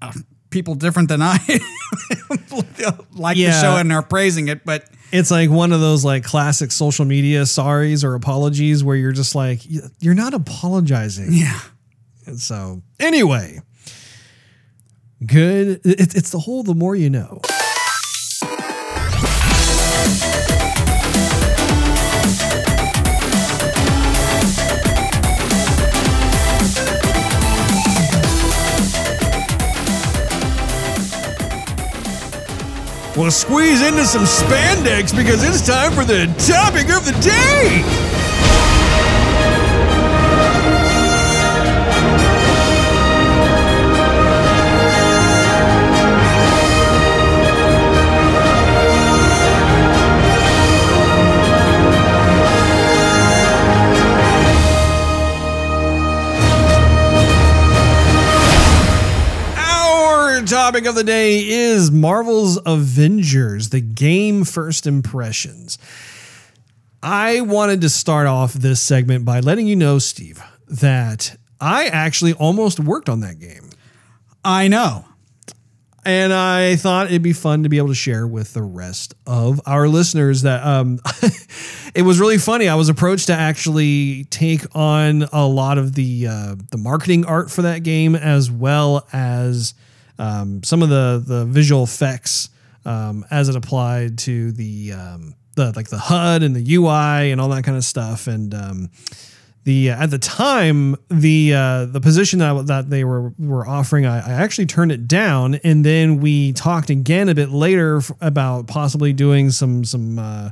uh, 0.03 0.13
people 0.51 0.75
different 0.75 1.09
than 1.09 1.23
I 1.23 1.39
like 3.13 3.37
the 3.37 3.61
show 3.61 3.77
and 3.77 3.93
are 3.93 4.03
praising 4.03 4.49
it, 4.49 4.65
but 4.65 4.85
It's 5.13 5.31
like 5.31 5.51
one 5.51 5.73
of 5.73 5.81
those 5.81 6.05
like 6.05 6.25
classic 6.25 6.73
social 6.73 7.05
media 7.05 7.43
sorries 7.43 8.03
or 8.05 8.15
apologies 8.15 8.83
where 8.83 8.97
you're 8.97 9.13
just 9.13 9.35
like, 9.35 9.61
you're 10.01 10.15
not 10.15 10.35
apologizing. 10.35 11.29
yeah. 11.33 11.61
And 12.27 12.41
so, 12.41 12.83
anyway, 13.01 13.61
good. 15.25 15.81
It's, 15.85 16.15
it's 16.15 16.31
the 16.31 16.39
whole 16.41 16.63
the 16.63 16.75
more 16.75 16.95
you 16.97 17.11
know. 17.11 17.41
We'll 33.19 33.33
squeeze 33.33 33.83
into 33.83 34.05
some 34.05 34.23
spandex 34.23 35.15
because 35.15 35.43
it's 35.43 35.67
time 35.67 35.91
for 35.91 36.05
the 36.05 36.27
topic 36.47 36.89
of 36.89 37.05
the 37.05 37.11
day. 37.21 38.18
Topic 60.49 60.87
of 60.87 60.95
the 60.95 61.05
day 61.05 61.47
is 61.47 61.91
Marvel's 61.91 62.59
Avengers, 62.65 63.69
the 63.69 63.83
game 63.83 64.45
first 64.45 64.87
impressions. 64.87 65.77
I 67.03 67.43
wanted 67.43 67.83
to 67.83 67.91
start 67.91 68.27
off 68.27 68.55
this 68.55 68.81
segment 68.81 69.27
by 69.27 69.41
letting 69.41 69.67
you 69.67 69.77
know, 69.77 69.99
Steve, 69.99 70.43
that 70.67 71.37
I 71.61 71.89
actually 71.89 72.33
almost 72.33 72.81
worked 72.81 73.11
on 73.11 73.21
that 73.21 73.39
game. 73.39 73.69
I 74.43 74.69
know. 74.69 75.05
And 76.07 76.33
I 76.33 76.77
thought 76.77 77.09
it'd 77.09 77.21
be 77.21 77.35
fun 77.35 77.65
to 77.65 77.69
be 77.69 77.77
able 77.77 77.89
to 77.89 77.95
share 77.95 78.27
with 78.27 78.55
the 78.55 78.63
rest 78.63 79.15
of 79.27 79.61
our 79.67 79.87
listeners 79.87 80.43
that 80.43 80.65
um, 80.65 80.99
it 81.95 82.03
was 82.03 82.19
really 82.19 82.39
funny. 82.39 82.69
I 82.69 82.75
was 82.77 82.89
approached 82.89 83.27
to 83.27 83.35
actually 83.35 84.25
take 84.31 84.65
on 84.75 85.25
a 85.31 85.47
lot 85.47 85.77
of 85.77 85.95
the 85.95 86.27
uh, 86.27 86.57
the 86.71 86.79
marketing 86.79 87.27
art 87.27 87.51
for 87.51 87.61
that 87.63 87.83
game, 87.83 88.15
as 88.15 88.51
well 88.51 89.07
as 89.13 89.75
um, 90.19 90.63
some 90.63 90.83
of 90.83 90.89
the 90.89 91.23
the 91.25 91.45
visual 91.47 91.85
effects 91.85 92.51
um, 92.85 93.25
as 93.31 93.49
it 93.49 93.57
applied 93.57 94.19
to 94.19 94.53
the 94.53 94.93
um, 94.93 95.35
the 95.55 95.73
like 95.77 95.89
the 95.89 95.99
HUD 95.99 96.43
and 96.43 96.57
the 96.57 96.75
UI 96.75 97.31
and 97.31 97.41
all 97.41 97.49
that 97.51 97.65
kind 97.65 97.77
of 97.77 97.85
stuff. 97.85 98.27
And 98.27 98.55
um, 98.55 98.91
the 99.65 99.91
uh, 99.91 100.03
at 100.03 100.11
the 100.11 100.19
time 100.19 100.97
the 101.11 101.53
uh, 101.55 101.85
the 101.85 102.01
position 102.01 102.39
that, 102.39 102.67
that 102.67 102.89
they 102.89 103.05
were 103.05 103.35
were 103.39 103.69
offering 103.69 104.07
I, 104.07 104.19
I 104.19 104.33
actually 104.43 104.67
turned 104.67 104.93
it 104.93 105.07
down 105.07 105.57
and 105.57 105.85
then 105.85 106.21
we 106.21 106.55
talked 106.55 106.89
again 106.89 107.29
a 107.29 107.35
bit 107.35 107.51
later 107.51 107.99
f- 107.99 108.11
about 108.21 108.67
possibly 108.67 109.13
doing 109.13 109.51
some 109.51 109.85
some 109.85 110.19
uh, 110.19 110.51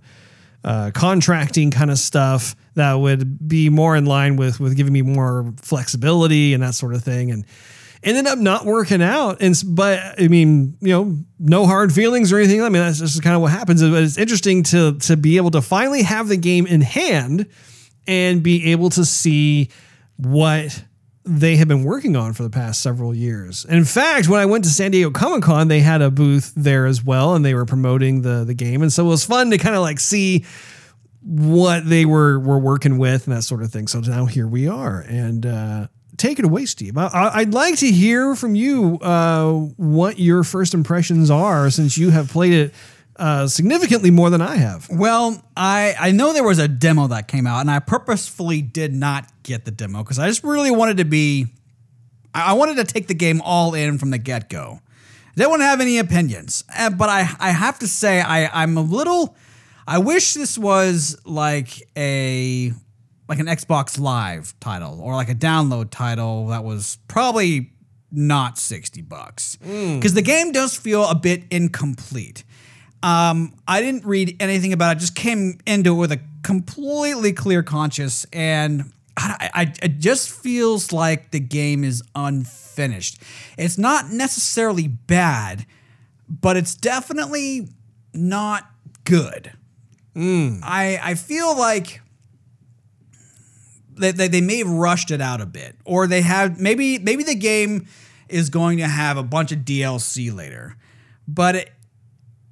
uh, 0.64 0.90
contracting 0.92 1.70
kind 1.70 1.90
of 1.90 1.98
stuff 1.98 2.54
that 2.74 2.94
would 2.94 3.48
be 3.48 3.70
more 3.70 3.96
in 3.96 4.04
line 4.04 4.36
with 4.36 4.60
with 4.60 4.76
giving 4.76 4.92
me 4.92 5.00
more 5.00 5.54
flexibility 5.62 6.52
and 6.52 6.62
that 6.62 6.74
sort 6.74 6.92
of 6.92 7.02
thing 7.02 7.30
and 7.30 7.46
ended 8.06 8.26
up 8.26 8.38
not 8.38 8.64
working 8.64 9.02
out. 9.02 9.38
And 9.40 9.54
but 9.66 10.20
I 10.20 10.28
mean 10.28 10.76
you 10.80 10.88
know 10.88 11.16
no 11.38 11.66
hard 11.66 11.92
feelings 11.92 12.32
or 12.32 12.38
anything. 12.38 12.62
I 12.62 12.68
mean 12.68 12.82
that's 12.82 13.00
just 13.00 13.22
kind 13.22 13.36
of 13.36 13.42
what 13.42 13.52
happens. 13.52 13.82
But 13.82 14.02
it's 14.02 14.18
interesting 14.18 14.62
to 14.64 14.98
to 15.00 15.16
be 15.16 15.36
able 15.36 15.50
to 15.52 15.60
finally 15.60 16.02
have 16.02 16.28
the 16.28 16.36
game 16.36 16.66
in 16.66 16.80
hand 16.80 17.46
and 18.06 18.42
be 18.42 18.72
able 18.72 18.90
to 18.90 19.04
see 19.04 19.70
what 20.16 20.84
they 21.26 21.56
have 21.56 21.66
been 21.66 21.82
working 21.82 22.14
on 22.14 22.32
for 22.32 22.44
the 22.44 22.50
past 22.50 22.80
several 22.80 23.12
years. 23.12 23.64
In 23.64 23.84
fact, 23.84 24.28
when 24.28 24.40
I 24.40 24.46
went 24.46 24.64
to 24.64 24.70
San 24.70 24.92
Diego 24.92 25.10
Comic 25.10 25.42
Con, 25.42 25.66
they 25.66 25.80
had 25.80 26.00
a 26.00 26.10
booth 26.10 26.52
there 26.56 26.86
as 26.86 27.02
well, 27.02 27.34
and 27.34 27.44
they 27.44 27.54
were 27.54 27.66
promoting 27.66 28.22
the 28.22 28.44
the 28.44 28.54
game, 28.54 28.80
and 28.82 28.92
so 28.92 29.04
it 29.04 29.08
was 29.08 29.24
fun 29.24 29.50
to 29.50 29.58
kind 29.58 29.74
of 29.74 29.82
like 29.82 29.98
see 29.98 30.44
what 31.22 31.88
they 31.88 32.04
were 32.04 32.38
were 32.38 32.58
working 32.58 32.98
with 32.98 33.26
and 33.26 33.36
that 33.36 33.42
sort 33.42 33.62
of 33.62 33.72
thing. 33.72 33.88
So 33.88 34.00
now 34.00 34.26
here 34.26 34.46
we 34.46 34.68
are, 34.68 35.00
and 35.00 35.44
uh, 35.44 35.88
take 36.16 36.38
it 36.38 36.44
away, 36.44 36.66
Steve. 36.66 36.96
I, 36.98 37.30
I'd 37.34 37.54
like 37.54 37.76
to 37.78 37.90
hear 37.90 38.34
from 38.34 38.54
you 38.54 38.98
uh, 39.00 39.52
what 39.76 40.18
your 40.18 40.44
first 40.44 40.74
impressions 40.74 41.30
are, 41.30 41.70
since 41.70 41.96
you 41.98 42.10
have 42.10 42.30
played 42.30 42.52
it 42.52 42.74
uh, 43.16 43.46
significantly 43.46 44.10
more 44.10 44.30
than 44.30 44.42
I 44.42 44.56
have. 44.56 44.88
Well, 44.90 45.42
I 45.56 45.94
I 45.98 46.10
know 46.12 46.32
there 46.32 46.44
was 46.44 46.58
a 46.58 46.68
demo 46.68 47.06
that 47.08 47.28
came 47.28 47.46
out, 47.46 47.60
and 47.60 47.70
I 47.70 47.78
purposefully 47.78 48.62
did 48.62 48.92
not 48.92 49.26
get 49.42 49.64
the 49.64 49.70
demo 49.70 50.02
because 50.02 50.18
I 50.18 50.28
just 50.28 50.44
really 50.44 50.70
wanted 50.70 50.98
to 50.98 51.04
be. 51.04 51.46
I 52.34 52.52
wanted 52.52 52.76
to 52.76 52.84
take 52.84 53.06
the 53.06 53.14
game 53.14 53.40
all 53.42 53.74
in 53.74 53.98
from 53.98 54.10
the 54.10 54.18
get 54.18 54.50
go. 54.50 54.80
Want 55.38 55.60
to 55.60 55.66
have 55.66 55.80
any 55.80 55.98
opinions, 55.98 56.64
Uh, 56.76 56.90
but 56.90 57.08
I 57.08 57.28
I 57.38 57.50
have 57.50 57.78
to 57.80 57.86
say 57.88 58.20
I 58.20 58.62
I'm 58.62 58.76
a 58.76 58.82
little. 58.82 59.36
I 59.86 59.98
wish 59.98 60.34
this 60.34 60.58
was 60.58 61.16
like 61.24 61.88
a 61.96 62.72
like 63.28 63.38
an 63.38 63.46
Xbox 63.46 63.98
Live 63.98 64.54
title 64.60 65.00
or 65.00 65.14
like 65.14 65.28
a 65.28 65.34
download 65.34 65.90
title 65.90 66.48
that 66.48 66.64
was 66.64 66.98
probably 67.08 67.72
not 68.12 68.58
60 68.58 69.02
bucks. 69.02 69.56
Because 69.56 70.14
the 70.14 70.22
game 70.22 70.52
does 70.52 70.76
feel 70.76 71.06
a 71.06 71.14
bit 71.14 71.44
incomplete. 71.50 72.44
Um, 73.02 73.54
I 73.68 73.80
didn't 73.80 74.04
read 74.04 74.36
anything 74.40 74.72
about 74.72 74.96
it, 74.96 75.00
just 75.00 75.14
came 75.14 75.58
into 75.66 75.94
it 75.94 75.98
with 75.98 76.12
a 76.12 76.20
completely 76.42 77.32
clear 77.32 77.62
conscience. 77.62 78.26
And 78.32 78.92
I, 79.16 79.50
I, 79.54 79.72
it 79.82 79.98
just 79.98 80.30
feels 80.30 80.92
like 80.92 81.30
the 81.30 81.40
game 81.40 81.84
is 81.84 82.02
unfinished. 82.14 83.20
It's 83.58 83.78
not 83.78 84.10
necessarily 84.10 84.88
bad, 84.88 85.66
but 86.28 86.56
it's 86.56 86.74
definitely 86.74 87.68
not 88.12 88.70
good. 89.04 89.52
I 90.62 90.98
I 91.02 91.14
feel 91.14 91.56
like 91.56 92.00
they, 93.96 94.12
they, 94.12 94.28
they 94.28 94.40
may 94.40 94.58
have 94.58 94.68
rushed 94.68 95.10
it 95.10 95.20
out 95.20 95.40
a 95.40 95.46
bit, 95.46 95.76
or 95.84 96.06
they 96.06 96.22
have 96.22 96.60
maybe 96.60 96.98
maybe 96.98 97.22
the 97.22 97.34
game 97.34 97.86
is 98.28 98.50
going 98.50 98.78
to 98.78 98.86
have 98.86 99.16
a 99.16 99.22
bunch 99.22 99.52
of 99.52 99.60
DLC 99.60 100.34
later, 100.34 100.76
but 101.28 101.56
it, 101.56 101.72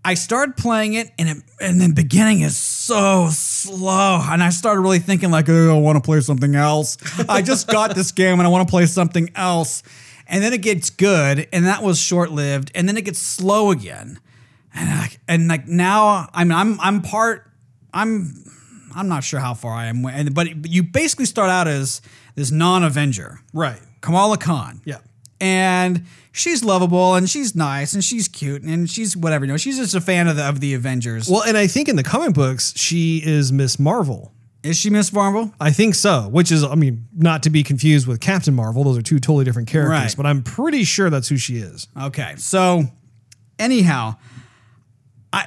I 0.04 0.14
started 0.14 0.56
playing 0.56 0.94
it 0.94 1.10
and 1.18 1.28
it, 1.28 1.36
and 1.60 1.80
the 1.80 1.92
beginning 1.92 2.42
is 2.42 2.56
so 2.56 3.28
slow, 3.30 4.20
and 4.22 4.42
I 4.42 4.50
started 4.50 4.80
really 4.80 4.98
thinking 4.98 5.30
like, 5.30 5.48
oh, 5.48 5.76
I 5.76 5.80
want 5.80 5.96
to 5.96 6.02
play 6.02 6.20
something 6.20 6.54
else. 6.54 6.98
I 7.28 7.42
just 7.42 7.68
got 7.72 7.94
this 7.94 8.12
game 8.12 8.38
and 8.38 8.42
I 8.42 8.48
want 8.48 8.68
to 8.68 8.70
play 8.70 8.86
something 8.86 9.30
else, 9.34 9.82
and 10.26 10.42
then 10.42 10.52
it 10.52 10.62
gets 10.62 10.90
good, 10.90 11.48
and 11.52 11.66
that 11.66 11.82
was 11.82 11.98
short 11.98 12.30
lived, 12.30 12.70
and 12.74 12.88
then 12.88 12.96
it 12.96 13.04
gets 13.04 13.18
slow 13.18 13.70
again, 13.70 14.20
and 14.74 14.98
like, 14.98 15.18
and 15.26 15.48
like 15.48 15.66
now 15.66 16.28
I'm 16.34 16.52
I'm 16.52 16.78
I'm 16.80 17.02
part 17.02 17.50
I'm 17.92 18.44
I'm 18.94 19.08
not 19.08 19.24
sure 19.24 19.40
how 19.40 19.54
far 19.54 19.72
I 19.74 19.86
am, 19.86 20.04
and 20.06 20.34
but 20.34 20.66
you 20.70 20.82
basically 20.82 21.26
start 21.26 21.50
out 21.50 21.66
as 21.68 22.00
this 22.34 22.50
non-Avenger, 22.50 23.40
Right. 23.52 23.80
Kamala 24.00 24.36
Khan. 24.38 24.80
Yeah. 24.84 24.98
And 25.40 26.06
she's 26.32 26.62
lovable 26.64 27.14
and 27.16 27.28
she's 27.28 27.54
nice 27.54 27.92
and 27.92 28.02
she's 28.04 28.28
cute 28.28 28.62
and 28.62 28.88
she's 28.88 29.16
whatever. 29.16 29.44
You 29.44 29.52
know, 29.52 29.56
she's 29.56 29.76
just 29.78 29.94
a 29.94 30.00
fan 30.00 30.28
of 30.28 30.36
the 30.36 30.48
of 30.48 30.60
the 30.60 30.74
Avengers. 30.74 31.28
Well, 31.28 31.42
and 31.42 31.56
I 31.56 31.66
think 31.66 31.88
in 31.88 31.96
the 31.96 32.02
comic 32.02 32.34
books, 32.34 32.72
she 32.76 33.20
is 33.24 33.52
Miss 33.52 33.78
Marvel. 33.78 34.32
Is 34.62 34.78
she 34.78 34.88
Miss 34.90 35.12
Marvel? 35.12 35.52
I 35.60 35.70
think 35.72 35.94
so, 35.94 36.22
which 36.30 36.50
is, 36.50 36.64
I 36.64 36.74
mean, 36.74 37.06
not 37.14 37.42
to 37.42 37.50
be 37.50 37.62
confused 37.62 38.06
with 38.06 38.20
Captain 38.20 38.54
Marvel. 38.54 38.84
Those 38.84 38.96
are 38.96 39.02
two 39.02 39.18
totally 39.18 39.44
different 39.44 39.68
characters, 39.68 39.90
Right. 39.98 40.14
but 40.16 40.24
I'm 40.24 40.42
pretty 40.42 40.84
sure 40.84 41.10
that's 41.10 41.28
who 41.28 41.36
she 41.36 41.56
is. 41.58 41.86
Okay. 42.00 42.34
So 42.38 42.84
anyhow, 43.58 44.16
I, 45.32 45.46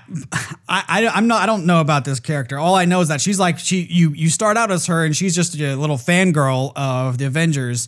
I, 0.69 0.83
I, 0.87 1.07
I'm 1.07 1.27
not. 1.27 1.41
I 1.41 1.45
don't 1.45 1.65
know 1.65 1.79
about 1.81 2.03
this 2.05 2.19
character. 2.19 2.57
All 2.59 2.75
I 2.75 2.85
know 2.85 2.99
is 3.01 3.07
that 3.07 3.21
she's 3.21 3.39
like 3.39 3.57
she. 3.57 3.87
You, 3.89 4.11
you 4.11 4.29
start 4.29 4.57
out 4.57 4.69
as 4.71 4.87
her, 4.87 5.05
and 5.05 5.15
she's 5.15 5.33
just 5.35 5.55
a 5.59 5.75
little 5.75 5.97
fangirl 5.97 6.73
of 6.75 7.17
the 7.17 7.25
Avengers, 7.25 7.87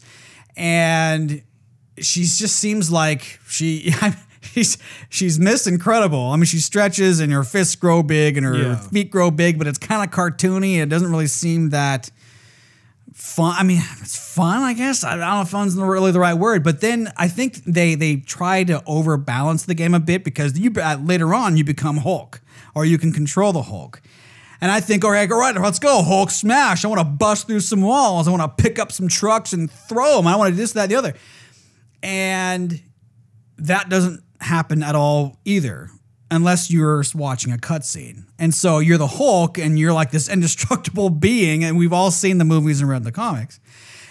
and 0.56 1.42
she 1.98 2.22
just 2.22 2.56
seems 2.58 2.92
like 2.92 3.40
she. 3.48 3.94
She's 4.42 4.78
she's 5.10 5.38
Miss 5.38 5.68
Incredible. 5.68 6.32
I 6.32 6.36
mean, 6.38 6.46
she 6.46 6.60
stretches 6.60 7.20
and 7.20 7.32
her 7.34 7.44
fists 7.44 7.76
grow 7.76 8.02
big 8.02 8.38
and 8.38 8.46
her 8.46 8.58
Yeah. 8.58 8.76
feet 8.78 9.12
grow 9.12 9.30
big, 9.32 9.58
but 9.58 9.68
it's 9.68 9.78
kind 9.78 10.02
of 10.02 10.16
cartoony. 10.16 10.82
It 10.82 10.88
doesn't 10.88 11.12
really 11.12 11.28
seem 11.28 11.70
that 11.72 12.10
fun. 13.20 13.56
I 13.58 13.64
mean, 13.64 13.82
it's 14.02 14.18
fun, 14.18 14.64
I 14.64 14.74
guess. 14.74 15.04
I 15.04 15.12
don't 15.12 15.20
know 15.20 15.42
if 15.42 15.50
fun's 15.50 15.76
really 15.76 16.12
the 16.12 16.20
right 16.20 16.34
word, 16.34 16.64
but 16.64 16.82
then 16.82 17.12
I 17.18 17.28
think 17.28 17.64
they 17.66 17.96
they 17.96 18.18
try 18.18 18.64
to 18.64 18.82
overbalance 18.86 19.66
the 19.66 19.76
game 19.76 19.94
a 19.94 20.00
bit 20.00 20.24
because 20.24 20.58
you 20.58 20.72
uh, 20.82 20.98
later 21.02 21.34
on 21.34 21.58
you 21.58 21.64
become 21.64 21.98
Hulk 21.98 22.42
or 22.74 22.86
you 22.86 22.98
can 22.98 23.12
control 23.12 23.54
the 23.54 23.64
Hulk. 23.64 24.02
And 24.62 24.72
I 24.72 24.82
think, 24.82 25.06
all 25.06 25.12
right, 25.12 25.32
all 25.32 25.40
right, 25.40 25.56
let's 25.56 25.80
go, 25.80 26.02
Hulk 26.02 26.32
smash. 26.32 26.84
I 26.84 26.90
want 26.90 27.00
to 27.00 27.06
bust 27.06 27.48
through 27.48 27.62
some 27.62 27.82
walls. 27.82 28.28
I 28.28 28.32
want 28.32 28.58
to 28.58 28.62
pick 28.62 28.78
up 28.78 28.92
some 28.92 29.08
trucks 29.08 29.54
and 29.54 29.72
throw 29.72 30.18
them. 30.18 30.28
I 30.28 30.36
want 30.36 30.50
to 30.50 30.52
do 30.52 30.58
this, 30.58 30.74
that, 30.74 30.84
and 30.84 30.92
the 30.92 30.96
other. 30.98 31.14
And 32.04 32.82
that 33.58 33.88
doesn't 33.88 34.22
happen 34.42 34.84
at 34.84 34.96
all 34.96 35.38
either 35.46 35.90
unless 36.32 36.70
you're 36.70 37.04
watching 37.16 37.52
a 37.52 37.58
cutscene. 37.58 38.26
And 38.38 38.54
so 38.54 38.80
you're 38.80 38.98
the 38.98 39.08
Hulk 39.08 39.58
and 39.58 39.80
you're 39.80 39.94
like 39.94 40.12
this 40.12 40.30
indestructible 40.30 41.10
being 41.10 41.64
and 41.64 41.78
we've 41.78 41.94
all 41.94 42.12
seen 42.12 42.38
the 42.38 42.46
movies 42.46 42.82
and 42.82 42.90
read 42.90 43.04
the 43.04 43.12
comics. 43.12 43.60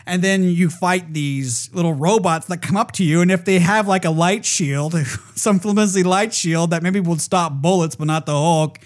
And 0.06 0.22
then 0.22 0.42
you 0.42 0.70
fight 0.70 1.12
these 1.12 1.72
little 1.74 1.92
robots 1.92 2.46
that 2.46 2.62
come 2.62 2.78
up 2.78 2.92
to 2.92 3.04
you 3.04 3.20
and 3.20 3.30
if 3.30 3.44
they 3.44 3.58
have 3.58 3.86
like 3.86 4.04
a 4.04 4.10
light 4.10 4.44
shield, 4.44 4.94
some 5.34 5.58
flimsy 5.58 6.02
light 6.02 6.32
shield 6.32 6.70
that 6.70 6.82
maybe 6.82 7.00
would 7.00 7.20
stop 7.20 7.52
bullets 7.52 7.96
but 7.96 8.06
not 8.06 8.26
the 8.26 8.32
Hulk, 8.32 8.78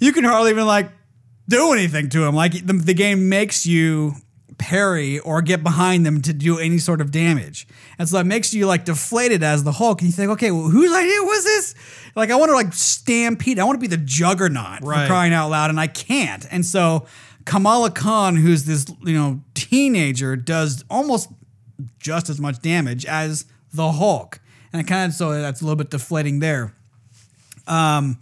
you 0.00 0.12
can 0.12 0.24
hardly 0.24 0.50
even 0.50 0.66
like 0.66 0.90
do 1.48 1.72
anything 1.72 2.08
to 2.10 2.20
them. 2.20 2.34
Like 2.34 2.66
the, 2.66 2.72
the 2.72 2.94
game 2.94 3.28
makes 3.28 3.66
you 3.66 4.14
parry 4.64 5.18
or 5.18 5.42
get 5.42 5.62
behind 5.62 6.06
them 6.06 6.22
to 6.22 6.32
do 6.32 6.58
any 6.58 6.78
sort 6.78 7.02
of 7.02 7.10
damage. 7.10 7.68
And 7.98 8.08
so 8.08 8.16
that 8.16 8.24
makes 8.24 8.54
you 8.54 8.66
like 8.66 8.86
deflated 8.86 9.42
as 9.42 9.62
the 9.62 9.72
Hulk. 9.72 10.00
And 10.00 10.08
you 10.08 10.12
think, 10.12 10.30
okay, 10.30 10.50
well, 10.50 10.70
whose 10.70 10.90
idea 10.90 11.22
was 11.22 11.44
this? 11.44 11.74
Like, 12.16 12.30
I 12.30 12.36
want 12.36 12.48
to 12.48 12.54
like 12.54 12.72
stampede. 12.72 13.58
I 13.58 13.64
want 13.64 13.76
to 13.76 13.80
be 13.80 13.94
the 13.94 14.02
juggernaut 14.02 14.80
for 14.80 14.86
Right. 14.88 15.06
crying 15.06 15.34
out 15.34 15.50
loud, 15.50 15.68
and 15.68 15.78
I 15.78 15.86
can't. 15.86 16.46
And 16.50 16.64
so 16.64 17.06
Kamala 17.44 17.90
Khan, 17.90 18.36
who's 18.36 18.64
this, 18.64 18.86
you 19.04 19.12
know, 19.12 19.42
teenager, 19.52 20.34
does 20.34 20.82
almost 20.88 21.28
just 21.98 22.30
as 22.30 22.40
much 22.40 22.60
damage 22.62 23.04
as 23.04 23.44
the 23.74 23.92
Hulk. 23.92 24.40
And 24.72 24.80
it 24.80 24.86
kind 24.88 25.10
of, 25.10 25.14
so 25.14 25.30
that's 25.42 25.60
a 25.60 25.64
little 25.64 25.76
bit 25.76 25.90
deflating 25.90 26.38
there. 26.38 26.72
Um, 27.66 28.18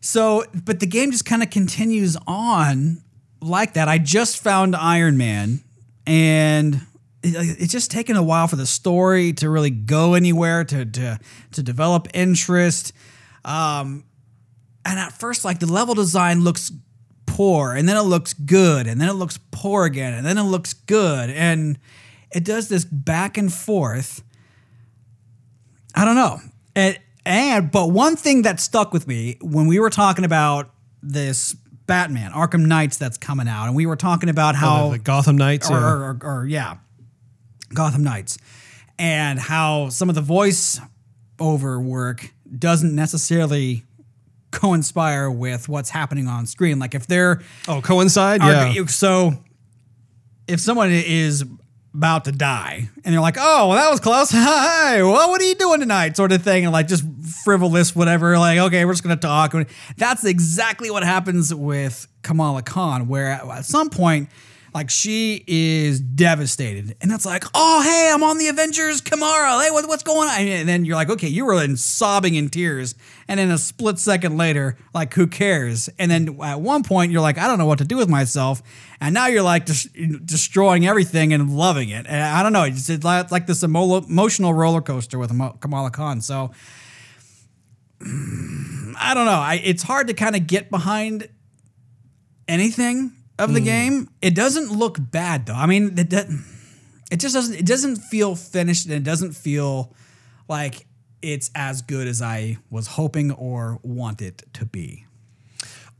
so, 0.00 0.44
but 0.64 0.80
the 0.80 0.86
game 0.86 1.12
just 1.12 1.24
kind 1.24 1.42
of 1.44 1.50
continues 1.50 2.16
on 2.26 3.02
like 3.40 3.74
that. 3.74 3.88
I 3.88 3.98
just 3.98 4.42
found 4.42 4.76
Iron 4.76 5.16
Man, 5.16 5.62
and 6.06 6.74
it, 7.22 7.60
it's 7.60 7.72
just 7.72 7.90
taken 7.90 8.16
a 8.16 8.22
while 8.22 8.48
for 8.48 8.56
the 8.56 8.66
story 8.66 9.32
to 9.34 9.50
really 9.50 9.70
go 9.70 10.14
anywhere 10.14 10.64
to 10.64 10.84
to 10.84 11.18
to 11.52 11.62
develop 11.62 12.08
interest. 12.14 12.92
Um, 13.44 14.04
and 14.84 14.98
at 14.98 15.12
first, 15.12 15.44
like 15.44 15.58
the 15.58 15.66
level 15.66 15.94
design 15.94 16.40
looks 16.40 16.72
poor, 17.26 17.74
and 17.74 17.88
then 17.88 17.96
it 17.96 18.02
looks 18.02 18.32
good, 18.32 18.86
and 18.86 19.00
then 19.00 19.08
it 19.08 19.14
looks 19.14 19.38
poor 19.50 19.84
again, 19.84 20.14
and 20.14 20.26
then 20.26 20.38
it 20.38 20.44
looks 20.44 20.72
good, 20.72 21.30
and 21.30 21.78
it 22.32 22.44
does 22.44 22.68
this 22.68 22.84
back 22.84 23.36
and 23.36 23.52
forth. 23.52 24.22
I 25.94 26.04
don't 26.04 26.14
know. 26.14 26.38
And 26.74 27.70
but 27.70 27.90
one 27.90 28.16
thing 28.16 28.42
that 28.42 28.60
stuck 28.60 28.92
with 28.92 29.06
me 29.06 29.36
when 29.40 29.66
we 29.66 29.78
were 29.78 29.90
talking 29.90 30.24
about 30.24 30.72
this 31.02 31.56
Batman 31.90 32.32
Arkham 32.32 32.66
Knights 32.66 32.96
that's 32.96 33.18
coming 33.18 33.48
out, 33.48 33.66
and 33.66 33.74
we 33.76 33.84
were 33.84 33.96
talking 33.96 34.28
about 34.28 34.54
oh, 34.54 34.58
how 34.58 34.84
Oh, 34.86 34.90
the 34.92 34.98
Gotham 34.98 35.36
Knights. 35.36 35.70
or, 35.70 35.74
yeah. 35.74 35.84
or, 35.86 35.96
or, 36.04 36.18
or, 36.40 36.46
yeah, 36.46 36.76
Gotham 37.74 38.02
Knights, 38.04 38.38
and 38.98 39.38
how 39.38 39.88
some 39.90 40.08
of 40.08 40.14
the 40.14 40.20
voice 40.20 40.80
over 41.38 41.80
work 41.80 42.32
doesn't 42.58 42.94
necessarily 42.94 43.84
coinspire 44.52 45.34
with 45.34 45.68
what's 45.68 45.90
happening 45.90 46.26
on 46.26 46.46
screen. 46.46 46.78
Like 46.78 46.94
if 46.94 47.06
they're 47.06 47.42
oh, 47.68 47.80
coincide? 47.80 48.40
are- 48.42 48.68
Yeah. 48.68 48.86
so 48.86 49.32
if 50.48 50.60
someone 50.60 50.90
is 50.90 51.44
about 51.94 52.24
to 52.24 52.32
die 52.32 52.88
and 53.04 53.12
they're 53.12 53.20
like, 53.20 53.36
"Oh, 53.38 53.68
well, 53.68 53.76
that 53.76 53.90
was 53.90 54.00
close. 54.00 54.30
Hi, 54.34 55.02
well, 55.02 55.28
what 55.30 55.40
are 55.40 55.44
you 55.44 55.54
doing 55.54 55.80
tonight?" 55.80 56.16
sort 56.16 56.32
of 56.32 56.42
thing, 56.42 56.64
and 56.64 56.72
like 56.72 56.88
just 56.88 57.04
frivolous, 57.44 57.94
whatever. 57.94 58.38
Like, 58.38 58.58
okay, 58.58 58.84
we're 58.84 58.92
just 58.92 59.02
gonna 59.02 59.16
talk. 59.16 59.54
That's 59.96 60.24
exactly 60.24 60.90
what 60.90 61.02
happens 61.02 61.54
with 61.54 62.06
Kamala 62.22 62.62
Khan, 62.62 63.08
where 63.08 63.28
at 63.28 63.46
at 63.46 63.64
some 63.64 63.90
point. 63.90 64.28
Like 64.72 64.88
she 64.88 65.42
is 65.46 66.00
devastated, 66.00 66.96
and 67.00 67.10
that's 67.10 67.26
like, 67.26 67.44
oh 67.54 67.82
hey, 67.82 68.10
I'm 68.14 68.22
on 68.22 68.38
the 68.38 68.48
Avengers, 68.48 69.00
Kamara. 69.00 69.62
Hey, 69.62 69.70
what, 69.70 69.88
what's 69.88 70.02
going 70.02 70.28
on? 70.28 70.40
And 70.40 70.68
then 70.68 70.84
you're 70.84 70.96
like, 70.96 71.10
okay, 71.10 71.28
you 71.28 71.44
were 71.44 71.62
in 71.62 71.76
sobbing 71.76 72.36
in 72.36 72.48
tears, 72.48 72.94
and 73.26 73.40
then 73.40 73.50
a 73.50 73.58
split 73.58 73.98
second 73.98 74.36
later, 74.36 74.76
like, 74.94 75.12
who 75.14 75.26
cares? 75.26 75.88
And 75.98 76.10
then 76.10 76.38
at 76.42 76.60
one 76.60 76.82
point, 76.84 77.10
you're 77.10 77.20
like, 77.20 77.36
I 77.36 77.48
don't 77.48 77.58
know 77.58 77.66
what 77.66 77.78
to 77.78 77.84
do 77.84 77.96
with 77.96 78.08
myself, 78.08 78.62
and 79.00 79.12
now 79.12 79.26
you're 79.26 79.42
like 79.42 79.66
des- 79.66 80.18
destroying 80.24 80.86
everything 80.86 81.32
and 81.32 81.56
loving 81.56 81.88
it. 81.88 82.06
And 82.06 82.22
I 82.22 82.42
don't 82.42 82.52
know, 82.52 82.64
it's, 82.64 82.88
it's 82.88 83.04
like 83.04 83.32
like 83.32 83.46
this 83.46 83.64
emo- 83.64 84.04
emotional 84.04 84.54
roller 84.54 84.82
coaster 84.82 85.18
with 85.18 85.30
Kamala 85.60 85.90
Khan. 85.90 86.20
So 86.20 86.52
I 88.02 89.14
don't 89.14 89.26
know. 89.26 89.32
I, 89.32 89.60
it's 89.62 89.82
hard 89.82 90.06
to 90.08 90.14
kind 90.14 90.36
of 90.36 90.46
get 90.46 90.70
behind 90.70 91.28
anything 92.48 93.12
of 93.40 93.52
the 93.52 93.60
hmm. 93.60 93.64
game. 93.64 94.10
It 94.22 94.34
doesn't 94.34 94.70
look 94.70 94.98
bad 95.00 95.46
though. 95.46 95.54
I 95.54 95.66
mean, 95.66 95.98
it, 95.98 96.12
it 97.10 97.20
just 97.20 97.34
doesn't. 97.34 97.54
It 97.54 97.66
doesn't 97.66 97.96
feel 97.96 98.36
finished, 98.36 98.86
and 98.86 98.94
it 98.94 99.04
doesn't 99.04 99.32
feel 99.32 99.94
like 100.48 100.86
it's 101.22 101.50
as 101.54 101.82
good 101.82 102.06
as 102.06 102.22
I 102.22 102.58
was 102.70 102.86
hoping 102.86 103.30
or 103.32 103.78
want 103.82 104.22
it 104.22 104.42
to 104.54 104.64
be. 104.64 105.06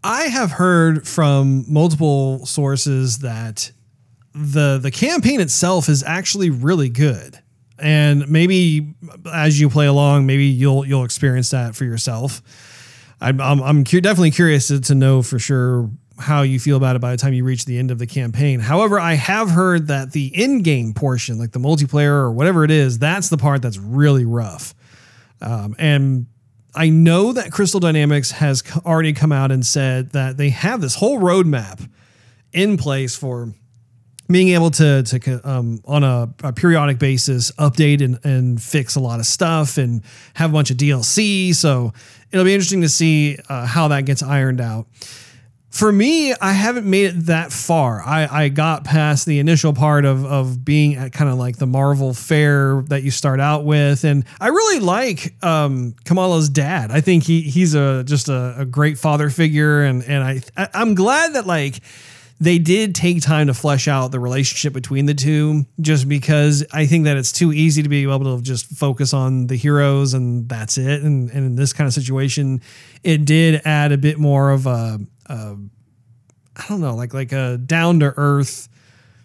I 0.02 0.24
have 0.24 0.52
heard 0.52 1.06
from 1.06 1.64
multiple 1.68 2.46
sources 2.46 3.18
that 3.18 3.70
the 4.34 4.78
the 4.78 4.90
campaign 4.90 5.40
itself 5.40 5.88
is 5.88 6.02
actually 6.02 6.50
really 6.50 6.88
good. 6.88 7.38
And 7.78 8.28
maybe 8.28 8.94
as 9.32 9.58
you 9.58 9.70
play 9.70 9.86
along, 9.86 10.26
maybe 10.26 10.46
you'll 10.46 10.86
you'll 10.86 11.04
experience 11.04 11.50
that 11.50 11.74
for 11.74 11.84
yourself. 11.84 12.42
I'm 13.20 13.40
I'm, 13.40 13.62
I'm 13.62 13.84
cu- 13.84 14.00
definitely 14.00 14.30
curious 14.30 14.68
to, 14.68 14.80
to 14.80 14.94
know 14.94 15.22
for 15.22 15.38
sure 15.38 15.90
how 16.20 16.42
you 16.42 16.60
feel 16.60 16.76
about 16.76 16.96
it 16.96 17.00
by 17.00 17.10
the 17.10 17.16
time 17.16 17.32
you 17.32 17.44
reach 17.44 17.64
the 17.64 17.78
end 17.78 17.90
of 17.90 17.98
the 17.98 18.06
campaign. 18.06 18.60
However, 18.60 19.00
I 19.00 19.14
have 19.14 19.50
heard 19.50 19.88
that 19.88 20.12
the 20.12 20.26
in-game 20.26 20.94
portion, 20.94 21.38
like 21.38 21.52
the 21.52 21.58
multiplayer 21.58 22.12
or 22.12 22.30
whatever 22.30 22.64
it 22.64 22.70
is, 22.70 22.98
that's 22.98 23.28
the 23.28 23.38
part 23.38 23.62
that's 23.62 23.78
really 23.78 24.24
rough. 24.24 24.74
Um, 25.40 25.74
and 25.78 26.26
I 26.74 26.88
know 26.88 27.32
that 27.32 27.50
Crystal 27.50 27.80
Dynamics 27.80 28.30
has 28.32 28.62
already 28.84 29.12
come 29.12 29.32
out 29.32 29.50
and 29.50 29.64
said 29.64 30.12
that 30.12 30.36
they 30.36 30.50
have 30.50 30.80
this 30.80 30.94
whole 30.94 31.18
roadmap 31.18 31.88
in 32.52 32.76
place 32.76 33.16
for 33.16 33.52
being 34.30 34.48
able 34.50 34.70
to 34.70 35.02
to 35.02 35.40
um, 35.48 35.80
on 35.84 36.04
a, 36.04 36.32
a 36.44 36.52
periodic 36.52 36.98
basis 36.98 37.50
update 37.52 38.02
and, 38.02 38.24
and 38.24 38.62
fix 38.62 38.94
a 38.94 39.00
lot 39.00 39.18
of 39.18 39.26
stuff 39.26 39.76
and 39.76 40.02
have 40.34 40.50
a 40.50 40.52
bunch 40.52 40.70
of 40.70 40.76
DLC. 40.76 41.54
So 41.54 41.92
it'll 42.30 42.44
be 42.44 42.54
interesting 42.54 42.82
to 42.82 42.88
see 42.88 43.38
uh, 43.48 43.66
how 43.66 43.88
that 43.88 44.04
gets 44.04 44.22
ironed 44.22 44.60
out. 44.60 44.86
For 45.70 45.92
me, 45.92 46.34
I 46.34 46.52
haven't 46.52 46.84
made 46.84 47.06
it 47.06 47.26
that 47.26 47.52
far. 47.52 48.02
I, 48.02 48.44
I 48.44 48.48
got 48.48 48.82
past 48.82 49.24
the 49.24 49.38
initial 49.38 49.72
part 49.72 50.04
of, 50.04 50.24
of 50.24 50.64
being 50.64 50.96
at 50.96 51.12
kind 51.12 51.30
of 51.30 51.38
like 51.38 51.58
the 51.58 51.66
Marvel 51.66 52.12
fair 52.12 52.82
that 52.88 53.04
you 53.04 53.12
start 53.12 53.38
out 53.38 53.64
with. 53.64 54.02
And 54.02 54.24
I 54.40 54.48
really 54.48 54.80
like 54.80 55.32
um, 55.44 55.94
Kamala's 56.04 56.48
dad. 56.48 56.90
I 56.90 57.00
think 57.00 57.22
he 57.22 57.42
he's 57.42 57.74
a 57.76 58.02
just 58.02 58.28
a, 58.28 58.56
a 58.58 58.64
great 58.64 58.98
father 58.98 59.30
figure. 59.30 59.82
And, 59.82 60.02
and 60.02 60.24
I, 60.24 60.40
I 60.56 60.68
I'm 60.74 60.96
glad 60.96 61.34
that 61.34 61.46
like 61.46 61.80
they 62.40 62.58
did 62.58 62.94
take 62.94 63.22
time 63.22 63.46
to 63.46 63.54
flesh 63.54 63.86
out 63.86 64.10
the 64.10 64.18
relationship 64.18 64.72
between 64.72 65.06
the 65.06 65.14
two 65.14 65.66
just 65.80 66.08
because 66.08 66.64
I 66.72 66.86
think 66.86 67.04
that 67.04 67.16
it's 67.16 67.32
too 67.32 67.52
easy 67.52 67.82
to 67.82 67.88
be 67.88 68.02
able 68.02 68.38
to 68.38 68.42
just 68.42 68.66
focus 68.66 69.14
on 69.14 69.46
the 69.46 69.56
heroes 69.56 70.14
and 70.14 70.48
that's 70.48 70.78
it. 70.78 71.02
And, 71.02 71.30
and 71.30 71.44
in 71.44 71.54
this 71.54 71.72
kind 71.72 71.86
of 71.86 71.92
situation, 71.92 72.60
it 73.04 73.24
did 73.24 73.60
add 73.66 73.92
a 73.92 73.98
bit 73.98 74.18
more 74.18 74.50
of 74.50 74.66
a, 74.66 74.98
I 75.30 76.66
don't 76.68 76.80
know, 76.80 76.94
like 76.94 77.14
like 77.14 77.32
a 77.32 77.58
down 77.58 78.00
to 78.00 78.12
earth 78.16 78.68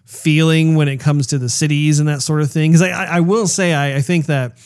feeling 0.06 0.76
when 0.76 0.88
it 0.88 0.98
comes 0.98 1.28
to 1.28 1.38
the 1.38 1.50
cities 1.50 2.00
and 2.00 2.08
that 2.08 2.22
sort 2.22 2.42
of 2.42 2.52
thing. 2.52 2.72
Because 2.72 2.84
I, 2.84 2.90
I, 2.90 3.06
I 3.18 3.20
will 3.22 3.48
say 3.48 3.74
I, 3.74 3.98
I 3.98 4.02
think 4.02 4.28
that 4.28 4.58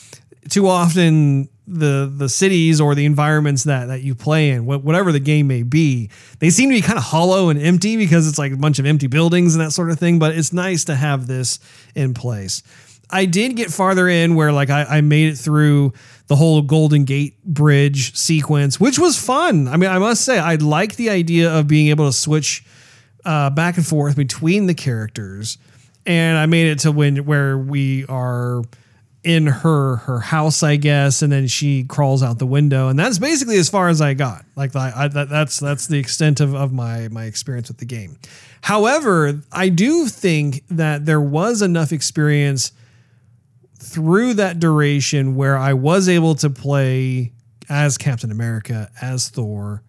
too 0.48 0.68
often 0.68 1.48
the 1.66 2.12
the 2.14 2.28
cities 2.28 2.80
or 2.80 2.94
the 2.94 3.04
environments 3.04 3.64
that 3.64 3.86
that 3.86 4.02
you 4.02 4.14
play 4.14 4.50
in, 4.50 4.66
whatever 4.66 5.12
the 5.12 5.20
game 5.20 5.46
may 5.46 5.62
be, 5.62 6.10
they 6.40 6.50
seem 6.50 6.68
to 6.68 6.74
be 6.74 6.82
kind 6.82 6.98
of 6.98 7.04
hollow 7.04 7.48
and 7.48 7.60
empty 7.60 7.96
because 7.96 8.28
it's 8.28 8.38
like 8.38 8.52
a 8.52 8.56
bunch 8.56 8.78
of 8.78 8.86
empty 8.86 9.06
buildings 9.06 9.54
and 9.54 9.64
that 9.64 9.70
sort 9.70 9.90
of 9.90 9.98
thing. 9.98 10.18
But 10.18 10.36
it's 10.36 10.52
nice 10.52 10.84
to 10.86 10.94
have 10.94 11.26
this 11.26 11.58
in 11.94 12.14
place. 12.14 12.62
I 13.08 13.24
did 13.24 13.56
get 13.56 13.70
farther 13.70 14.08
in 14.08 14.34
where 14.34 14.52
like 14.52 14.70
I, 14.70 14.84
I 14.84 15.00
made 15.00 15.32
it 15.32 15.36
through 15.36 15.92
the 16.30 16.36
whole 16.36 16.62
Golden 16.62 17.02
Gate 17.02 17.42
Bridge 17.44 18.16
sequence, 18.16 18.78
which 18.78 19.00
was 19.00 19.18
fun. 19.18 19.66
I 19.66 19.76
mean, 19.76 19.90
I 19.90 19.98
must 19.98 20.24
say 20.24 20.38
I 20.38 20.54
like 20.54 20.94
the 20.94 21.10
idea 21.10 21.50
of 21.50 21.66
being 21.66 21.88
able 21.88 22.06
to 22.06 22.12
switch 22.12 22.64
uh, 23.24 23.50
back 23.50 23.76
and 23.76 23.84
forth 23.84 24.14
between 24.14 24.66
the 24.66 24.74
characters, 24.74 25.58
and 26.06 26.38
I 26.38 26.46
made 26.46 26.68
it 26.68 26.78
to 26.80 26.92
when 26.92 27.24
where 27.26 27.58
we 27.58 28.06
are 28.06 28.62
in 29.24 29.48
her 29.48 29.96
her 29.96 30.20
house, 30.20 30.62
I 30.62 30.76
guess, 30.76 31.20
and 31.20 31.32
then 31.32 31.48
she 31.48 31.82
crawls 31.82 32.22
out 32.22 32.38
the 32.38 32.46
window, 32.46 32.86
and 32.86 32.96
that's 32.96 33.18
basically 33.18 33.58
as 33.58 33.68
far 33.68 33.88
as 33.88 34.00
I 34.00 34.14
got. 34.14 34.44
Like 34.54 34.76
I, 34.76 34.92
I, 34.94 35.08
that, 35.08 35.28
that's 35.28 35.58
that's 35.58 35.88
the 35.88 35.98
extent 35.98 36.38
of, 36.38 36.54
of 36.54 36.72
my 36.72 37.08
my 37.08 37.24
experience 37.24 37.66
with 37.66 37.78
the 37.78 37.86
game. 37.86 38.18
However, 38.60 39.42
I 39.50 39.68
do 39.68 40.06
think 40.06 40.62
that 40.70 41.06
there 41.06 41.20
was 41.20 41.60
enough 41.60 41.90
experience 41.90 42.70
through 43.80 44.34
that 44.34 44.60
duration 44.60 45.34
where 45.34 45.56
I 45.56 45.72
was 45.72 46.08
able 46.08 46.34
to 46.36 46.50
play 46.50 47.32
as 47.68 47.96
Captain 47.98 48.30
America, 48.30 48.90
as 49.00 49.28
Thor, 49.28 49.82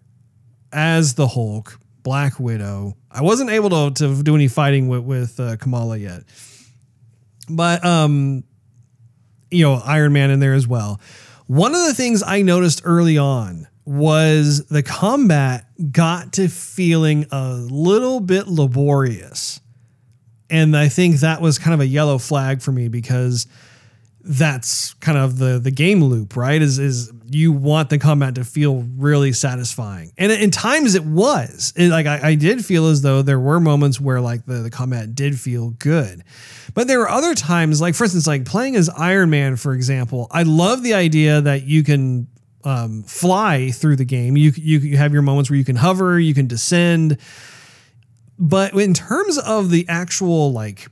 as 0.71 1.15
the 1.15 1.27
Hulk, 1.27 1.79
Black 2.03 2.39
Widow. 2.39 2.95
I 3.11 3.21
wasn't 3.21 3.49
able 3.49 3.69
to, 3.69 3.91
to 3.95 4.23
do 4.23 4.35
any 4.35 4.47
fighting 4.47 4.87
with, 4.87 5.01
with 5.03 5.39
uh, 5.39 5.57
Kamala 5.57 5.97
yet. 5.97 6.23
But, 7.49 7.83
um, 7.83 8.43
you 9.49 9.65
know, 9.65 9.81
Iron 9.85 10.13
Man 10.13 10.29
in 10.29 10.39
there 10.39 10.53
as 10.53 10.67
well. 10.67 11.01
One 11.47 11.75
of 11.75 11.85
the 11.85 11.93
things 11.93 12.23
I 12.23 12.43
noticed 12.43 12.81
early 12.85 13.17
on 13.17 13.67
was 13.83 14.65
the 14.67 14.83
combat 14.83 15.65
got 15.91 16.33
to 16.33 16.47
feeling 16.47 17.25
a 17.31 17.53
little 17.53 18.21
bit 18.21 18.47
laborious. 18.47 19.59
And 20.49 20.77
I 20.77 20.87
think 20.87 21.17
that 21.17 21.41
was 21.41 21.59
kind 21.59 21.73
of 21.73 21.79
a 21.79 21.87
yellow 21.87 22.17
flag 22.17 22.61
for 22.61 22.71
me 22.71 22.87
because 22.87 23.47
that's 24.23 24.93
kind 24.95 25.17
of 25.17 25.37
the 25.37 25.59
the 25.59 25.71
game 25.71 26.03
loop, 26.03 26.35
right? 26.35 26.61
Is 26.61 26.79
is 26.79 27.11
you 27.29 27.51
want 27.51 27.89
the 27.89 27.97
combat 27.97 28.35
to 28.35 28.43
feel 28.43 28.83
really 28.97 29.33
satisfying, 29.33 30.11
and 30.17 30.31
in 30.31 30.51
times 30.51 30.95
it 30.95 31.05
was. 31.05 31.73
It, 31.75 31.89
like 31.89 32.05
I, 32.05 32.29
I 32.29 32.35
did 32.35 32.63
feel 32.63 32.87
as 32.87 33.01
though 33.01 33.21
there 33.21 33.39
were 33.39 33.59
moments 33.59 33.99
where 33.99 34.21
like 34.21 34.45
the 34.45 34.55
the 34.55 34.69
combat 34.69 35.15
did 35.15 35.39
feel 35.39 35.71
good, 35.71 36.23
but 36.73 36.87
there 36.87 36.99
were 36.99 37.09
other 37.09 37.33
times, 37.33 37.81
like 37.81 37.95
for 37.95 38.03
instance, 38.03 38.27
like 38.27 38.45
playing 38.45 38.75
as 38.75 38.89
Iron 38.89 39.29
Man, 39.29 39.55
for 39.55 39.73
example. 39.73 40.27
I 40.31 40.43
love 40.43 40.83
the 40.83 40.93
idea 40.93 41.41
that 41.41 41.63
you 41.63 41.83
can 41.83 42.27
um, 42.63 43.03
fly 43.03 43.71
through 43.71 43.95
the 43.95 44.05
game. 44.05 44.37
You 44.37 44.51
you 44.55 44.79
you 44.79 44.97
have 44.97 45.13
your 45.13 45.23
moments 45.23 45.49
where 45.49 45.57
you 45.57 45.65
can 45.65 45.75
hover, 45.77 46.19
you 46.19 46.33
can 46.33 46.47
descend, 46.47 47.17
but 48.37 48.73
in 48.73 48.93
terms 48.93 49.37
of 49.39 49.71
the 49.71 49.85
actual 49.89 50.51
like 50.51 50.87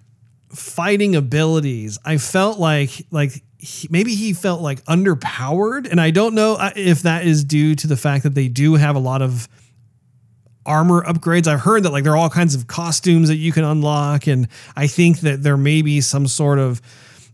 fighting 0.50 1.16
abilities, 1.16 2.00
I 2.04 2.18
felt 2.18 2.60
like 2.60 3.06
like 3.12 3.44
he, 3.58 3.88
maybe 3.92 4.16
he 4.16 4.34
felt 4.34 4.62
like 4.62 4.84
underpowered, 4.86 5.90
and 5.90 6.00
I 6.00 6.12
don't 6.12 6.34
know 6.36 6.56
uh, 6.56 6.72
if 6.76 7.04
that 7.04 7.26
is 7.26 7.44
due 7.44 7.76
to 7.76 7.88
the 7.88 7.98
fact 7.98 8.24
that 8.24 8.36
they 8.36 8.48
do 8.48 8.76
have 8.76 8.96
a 8.96 9.00
lot 9.00 9.22
of 9.22 9.48
armor 10.66 11.04
upgrades. 11.04 11.48
I've 11.48 11.62
heard 11.62 11.84
that 11.84 11.92
like 11.92 12.04
there 12.04 12.14
are 12.14 12.18
all 12.18 12.30
kinds 12.30 12.56
of 12.56 12.68
costumes 12.68 13.30
that 13.30 13.38
you 13.38 13.52
can 13.52 13.64
unlock, 13.64 14.28
and 14.28 14.48
I 14.76 14.88
think 14.88 15.22
that 15.22 15.44
there 15.44 15.58
may 15.58 15.82
be 15.82 16.02
some 16.02 16.28
sort 16.28 16.60
of 16.60 16.82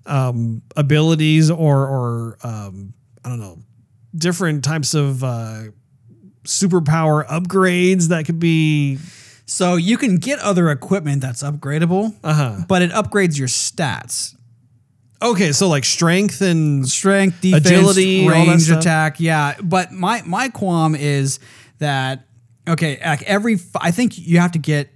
um, 0.05 0.61
abilities 0.76 1.49
or 1.51 1.88
or 1.88 2.38
um, 2.43 2.93
I 3.24 3.30
don't 3.30 3.39
know 3.39 3.59
different 4.16 4.63
types 4.63 4.93
of 4.93 5.24
uh, 5.24 5.63
superpower 6.43 7.26
upgrades 7.28 8.07
that 8.09 8.26
could 8.26 8.39
be 8.39 8.97
So 9.46 9.76
you 9.76 9.98
can 9.98 10.18
get 10.18 10.39
other 10.39 10.70
equipment 10.70 11.22
that's 11.22 11.43
upgradable, 11.43 12.16
uh-huh. 12.24 12.66
but 12.68 12.82
it 12.82 12.91
upgrades 12.91 13.38
your 13.38 13.48
stats. 13.48 14.36
Okay, 15.22 15.52
so 15.52 15.68
like 15.68 15.86
strength 15.86 16.41
and 16.41 16.88
strength, 16.88 17.41
defense, 17.41 17.66
Agility, 17.66 18.28
range, 18.28 18.70
attack. 18.70 19.20
Yeah, 19.20 19.56
but 19.62 19.91
my 19.91 20.22
my 20.26 20.50
qualm 20.50 20.96
is 20.96 21.39
that 21.80 22.28
okay, 22.68 23.00
like 23.04 23.22
every 23.24 23.60
I 23.80 23.91
think 23.91 24.18
you 24.18 24.39
have 24.39 24.52
to 24.54 24.60
get 24.60 24.89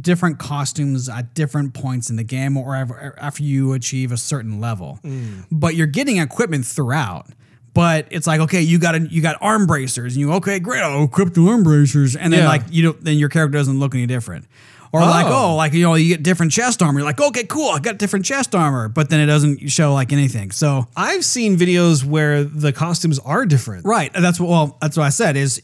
different 0.00 0.38
costumes 0.38 1.08
at 1.08 1.34
different 1.34 1.74
points 1.74 2.08
in 2.08 2.16
the 2.16 2.24
game 2.24 2.56
or 2.56 2.74
after 3.18 3.42
you 3.42 3.72
achieve 3.74 4.12
a 4.12 4.16
certain 4.16 4.60
level. 4.60 4.98
Mm. 5.04 5.46
But 5.50 5.74
you're 5.74 5.86
getting 5.86 6.16
equipment 6.16 6.64
throughout. 6.64 7.26
But 7.74 8.06
it's 8.10 8.26
like 8.26 8.40
okay, 8.40 8.60
you 8.60 8.78
got 8.78 8.94
a, 8.94 9.00
you 9.00 9.22
got 9.22 9.36
arm 9.40 9.66
bracers, 9.66 10.14
and 10.14 10.20
you 10.20 10.32
okay, 10.34 10.58
great, 10.60 10.82
I'll 10.82 11.04
equip 11.04 11.36
arm 11.38 11.62
bracers, 11.62 12.16
and 12.16 12.32
then 12.32 12.40
Yeah. 12.40 12.48
like 12.48 12.62
you 12.70 12.82
don't, 12.82 13.02
then 13.04 13.16
your 13.18 13.28
character 13.30 13.56
doesn't 13.58 13.78
look 13.78 13.94
any 13.94 14.06
different. 14.06 14.44
Or 14.94 15.00
like 15.00 15.24
Oh. 15.26 15.52
oh, 15.52 15.56
like 15.56 15.72
you 15.72 15.82
know, 15.82 15.94
you 15.94 16.08
get 16.08 16.22
different 16.22 16.52
chest 16.52 16.82
armor. 16.82 17.00
You're 17.00 17.06
like, 17.06 17.18
okay, 17.18 17.44
cool, 17.44 17.70
I 17.70 17.78
got 17.78 17.96
different 17.96 18.26
chest 18.26 18.54
armor, 18.54 18.88
but 18.90 19.08
then 19.08 19.20
it 19.20 19.26
doesn't 19.26 19.68
show 19.70 19.94
like 19.94 20.12
anything. 20.12 20.50
So 20.50 20.86
I've 20.94 21.24
seen 21.24 21.56
videos 21.56 22.04
where 22.04 22.44
the 22.44 22.74
costumes 22.74 23.18
are 23.20 23.46
different. 23.46 23.86
right, 23.86 24.12
that's 24.12 24.38
what 24.38 24.50
well, 24.50 24.76
that's 24.82 24.98
what 24.98 25.04
I 25.04 25.08
said 25.08 25.36
is 25.38 25.62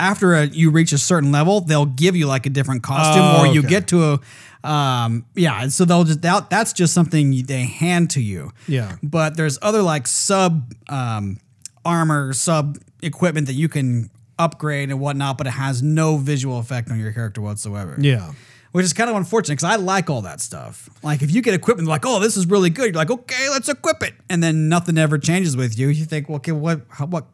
after 0.00 0.34
a, 0.34 0.46
you 0.46 0.72
reach 0.72 0.92
a 0.92 0.98
certain 0.98 1.30
level, 1.30 1.60
they'll 1.60 1.86
give 1.86 2.16
you 2.16 2.26
like 2.26 2.46
a 2.46 2.50
different 2.50 2.82
costume, 2.82 3.22
Oh, 3.24 3.42
or 3.42 3.46
you 3.46 3.60
okay. 3.60 3.68
get 3.68 3.86
to 3.88 4.14
a 4.14 4.20
um 4.68 5.24
yeah. 5.36 5.62
and 5.62 5.72
So 5.72 5.84
they'll 5.84 6.02
just 6.02 6.22
that 6.22 6.50
that's 6.50 6.72
just 6.72 6.94
something 6.94 7.44
they 7.44 7.66
hand 7.66 8.10
to 8.10 8.20
you. 8.20 8.50
Yeah. 8.66 8.96
But 9.04 9.36
there's 9.36 9.56
other 9.62 9.82
like 9.82 10.08
sub 10.08 10.72
um 10.88 11.38
armor, 11.84 12.32
sub 12.32 12.78
equipment 13.02 13.46
that 13.46 13.54
you 13.54 13.68
can 13.68 14.10
upgrade 14.38 14.90
and 14.90 14.98
whatnot, 15.00 15.38
but 15.38 15.46
it 15.46 15.50
has 15.50 15.82
no 15.82 16.16
visual 16.16 16.58
effect 16.58 16.90
on 16.90 16.98
your 16.98 17.12
character 17.12 17.40
whatsoever 17.40 17.94
Yeah. 17.98 18.32
which 18.72 18.84
is 18.84 18.92
kind 18.92 19.08
of 19.08 19.14
unfortunate 19.16 19.54
because 19.60 19.70
I 19.72 19.76
like 19.76 20.10
all 20.10 20.22
that 20.22 20.40
stuff. 20.40 20.88
Like 21.02 21.22
if 21.22 21.30
you 21.30 21.40
get 21.42 21.54
equipment, 21.54 21.88
like 21.88 22.04
oh 22.04 22.18
this 22.20 22.36
is 22.36 22.46
really 22.46 22.70
good, 22.70 22.86
you're 22.86 22.94
like 22.94 23.10
okay 23.10 23.48
let's 23.50 23.68
equip 23.68 24.02
it, 24.02 24.14
and 24.28 24.42
then 24.42 24.68
nothing 24.68 24.98
ever 24.98 25.18
changes 25.18 25.56
with 25.56 25.78
you. 25.78 25.88
You 25.88 26.04
think 26.04 26.28
well, 26.28 26.36
okay 26.36 26.52
what 26.52 26.80
how 26.88 27.06
what 27.06 27.26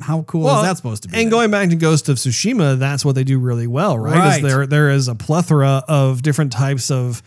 how 0.00 0.22
cool 0.22 0.46
is 0.48 0.62
that 0.62 0.76
supposed 0.76 1.02
to 1.02 1.08
be? 1.08 1.16
And 1.16 1.24
then? 1.26 1.30
going 1.30 1.50
back 1.50 1.68
to 1.70 1.76
Ghost 1.76 2.08
of 2.08 2.16
Tsushima, 2.18 2.78
that's 2.78 3.04
what 3.04 3.16
they 3.16 3.24
do 3.24 3.38
really 3.38 3.66
well, 3.66 3.98
right? 3.98 4.16
Right. 4.16 4.36
Is 4.36 4.42
there 4.42 4.66
there 4.66 4.90
is 4.90 5.08
a 5.08 5.14
plethora 5.16 5.82
of 5.88 6.22
different 6.22 6.52
types 6.52 6.90
of 6.90 7.20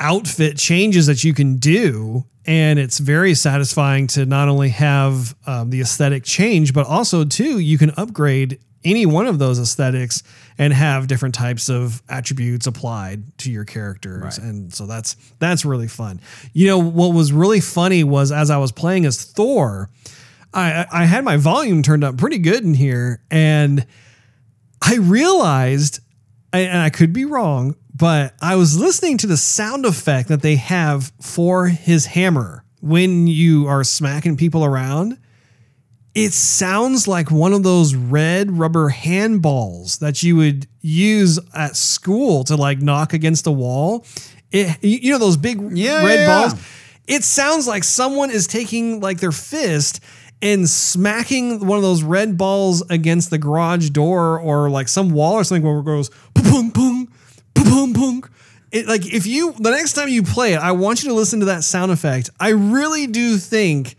outfit 0.00 0.56
changes 0.56 1.06
that 1.06 1.22
you 1.22 1.34
can 1.34 1.56
do, 1.56 2.24
and 2.46 2.78
it's 2.78 2.98
very 2.98 3.34
satisfying 3.34 4.06
to 4.08 4.26
not 4.26 4.48
only 4.48 4.70
have 4.70 5.36
um, 5.46 5.70
the 5.70 5.80
aesthetic 5.80 6.24
change, 6.24 6.72
but 6.72 6.86
also 6.86 7.24
too 7.24 7.58
you 7.58 7.78
can 7.78 7.90
upgrade 7.96 8.58
any 8.82 9.04
one 9.04 9.26
of 9.26 9.38
those 9.38 9.60
aesthetics 9.60 10.22
and 10.56 10.72
have 10.72 11.06
different 11.06 11.34
types 11.34 11.68
of 11.68 12.02
attributes 12.08 12.66
applied 12.66 13.36
to 13.36 13.52
your 13.52 13.66
characters. 13.66 14.38
And 14.38 14.72
so 14.72 14.86
that's 14.86 15.16
that's 15.38 15.64
really 15.66 15.88
fun. 15.88 16.20
You 16.54 16.66
know 16.66 16.78
what 16.78 17.12
was 17.12 17.30
really 17.30 17.60
funny 17.60 18.04
was 18.04 18.32
as 18.32 18.50
i 18.50 18.56
was 18.56 18.72
playing 18.72 19.04
as 19.04 19.22
thor 19.22 19.90
I, 20.52 20.86
I 20.90 21.04
had 21.04 21.24
my 21.24 21.36
volume 21.36 21.82
turned 21.82 22.04
up 22.04 22.16
pretty 22.16 22.38
good 22.38 22.64
in 22.64 22.74
here, 22.74 23.22
and 23.30 23.86
I 24.82 24.96
realized, 24.96 26.00
and 26.52 26.80
I 26.80 26.90
could 26.90 27.12
be 27.12 27.24
wrong, 27.24 27.76
but 28.00 28.34
I 28.40 28.56
was 28.56 28.78
listening 28.78 29.18
to 29.18 29.26
the 29.26 29.36
sound 29.36 29.84
effect 29.86 30.28
that 30.28 30.42
they 30.42 30.56
have 30.56 31.12
for 31.20 31.66
his 31.66 32.06
hammer 32.06 32.64
when 32.80 33.26
you 33.26 33.66
are 33.66 33.84
smacking 33.84 34.36
people 34.36 34.64
around, 34.64 35.18
it 36.14 36.32
sounds 36.32 37.06
like 37.06 37.30
one 37.30 37.52
of 37.52 37.62
those 37.62 37.94
red 37.94 38.50
rubber 38.50 38.90
handballs 38.90 39.98
that 40.00 40.22
you 40.22 40.34
would 40.36 40.66
use 40.80 41.38
at 41.54 41.76
school 41.76 42.42
to 42.44 42.56
like 42.56 42.80
knock 42.80 43.12
against 43.12 43.46
a 43.46 43.52
wall. 43.52 44.04
It, 44.50 44.82
you 44.82 45.12
know 45.12 45.18
those 45.18 45.36
big 45.36 45.60
Yeah, 45.76 46.04
red 46.04 46.20
yeah, 46.20 46.26
balls. 46.26 46.54
yeah. 46.54 47.16
It 47.16 47.24
sounds 47.24 47.68
like 47.68 47.84
someone 47.84 48.30
is 48.30 48.46
taking 48.46 49.00
like 49.00 49.18
their 49.20 49.30
fist 49.32 50.00
and 50.42 50.68
smacking 50.68 51.66
one 51.66 51.76
of 51.76 51.82
those 51.82 52.02
red 52.02 52.38
balls 52.38 52.82
against 52.88 53.28
the 53.30 53.36
garage 53.38 53.90
door 53.90 54.38
or 54.40 54.70
like 54.70 54.88
some 54.88 55.10
wall 55.10 55.34
or 55.34 55.44
something 55.44 55.62
where 55.62 55.78
it 55.80 55.84
goes 55.84 56.08
pung 56.34 56.70
pung 56.70 56.89
pung 57.64 57.92
boom. 57.92 58.22
It, 58.72 58.86
like 58.86 59.12
if 59.12 59.26
you 59.26 59.52
the 59.52 59.70
next 59.70 59.94
time 59.94 60.08
you 60.08 60.22
play 60.22 60.52
it, 60.52 60.58
I 60.58 60.72
want 60.72 61.02
you 61.02 61.08
to 61.08 61.14
listen 61.14 61.40
to 61.40 61.46
that 61.46 61.64
sound 61.64 61.90
effect. 61.90 62.30
I 62.38 62.50
really 62.50 63.06
do 63.06 63.36
think 63.36 63.96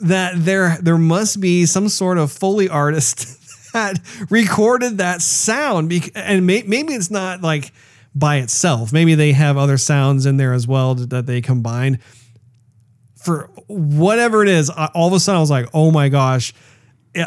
that 0.00 0.34
there 0.36 0.76
there 0.80 0.98
must 0.98 1.40
be 1.40 1.66
some 1.66 1.88
sort 1.88 2.18
of 2.18 2.32
foley 2.32 2.68
artist 2.68 3.72
that 3.72 3.98
recorded 4.30 4.98
that 4.98 5.22
sound 5.22 5.92
and 6.14 6.46
may, 6.46 6.62
maybe 6.66 6.92
it's 6.94 7.10
not 7.10 7.42
like 7.42 7.72
by 8.14 8.36
itself 8.36 8.92
maybe 8.92 9.14
they 9.14 9.32
have 9.32 9.56
other 9.56 9.76
sounds 9.78 10.26
in 10.26 10.36
there 10.36 10.52
as 10.52 10.66
well 10.66 10.94
that 10.94 11.26
they 11.26 11.40
combine 11.40 11.98
for 13.16 13.50
whatever 13.66 14.42
it 14.42 14.48
is 14.48 14.70
all 14.70 15.08
of 15.08 15.12
a 15.12 15.20
sudden 15.20 15.38
i 15.38 15.40
was 15.40 15.50
like 15.50 15.68
oh 15.74 15.90
my 15.90 16.08
gosh 16.08 16.52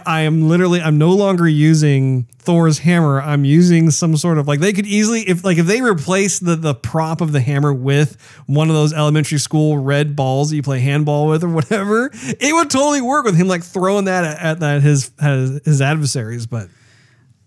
I 0.06 0.22
am 0.22 0.48
literally 0.48 0.82
I'm 0.82 0.98
no 0.98 1.12
longer 1.12 1.48
using 1.48 2.24
Thor's 2.38 2.80
hammer. 2.80 3.22
I'm 3.22 3.46
using 3.46 3.92
some 3.92 4.16
sort 4.18 4.38
of 4.38 4.48
like 4.48 4.60
they 4.60 4.74
could 4.74 4.86
easily 4.86 5.22
if 5.22 5.44
like 5.44 5.58
if 5.58 5.66
they 5.66 5.82
replace 5.82 6.40
the 6.40 6.56
the 6.56 6.76
prop 6.76 7.22
of 7.22 7.32
the 7.32 7.42
hammer 7.42 7.74
with 7.74 8.18
one 8.46 8.70
of 8.70 8.76
those 8.76 8.94
elementary 8.94 9.40
school 9.40 9.78
red 9.78 10.16
balls 10.16 10.54
you 10.54 10.62
play 10.62 10.80
handball 10.80 11.28
with 11.28 11.44
or 11.44 11.50
whatever, 11.50 12.12
it 12.14 12.54
would 12.54 12.70
totally 12.70 13.02
work 13.02 13.26
with 13.26 13.36
him 13.36 13.48
like 13.48 13.64
throwing 13.64 14.06
that 14.06 14.24
at, 14.24 14.40
at 14.40 14.60
that 14.60 14.82
his, 14.82 15.12
his 15.20 15.62
his 15.66 15.82
adversaries. 15.82 16.46
But 16.48 16.70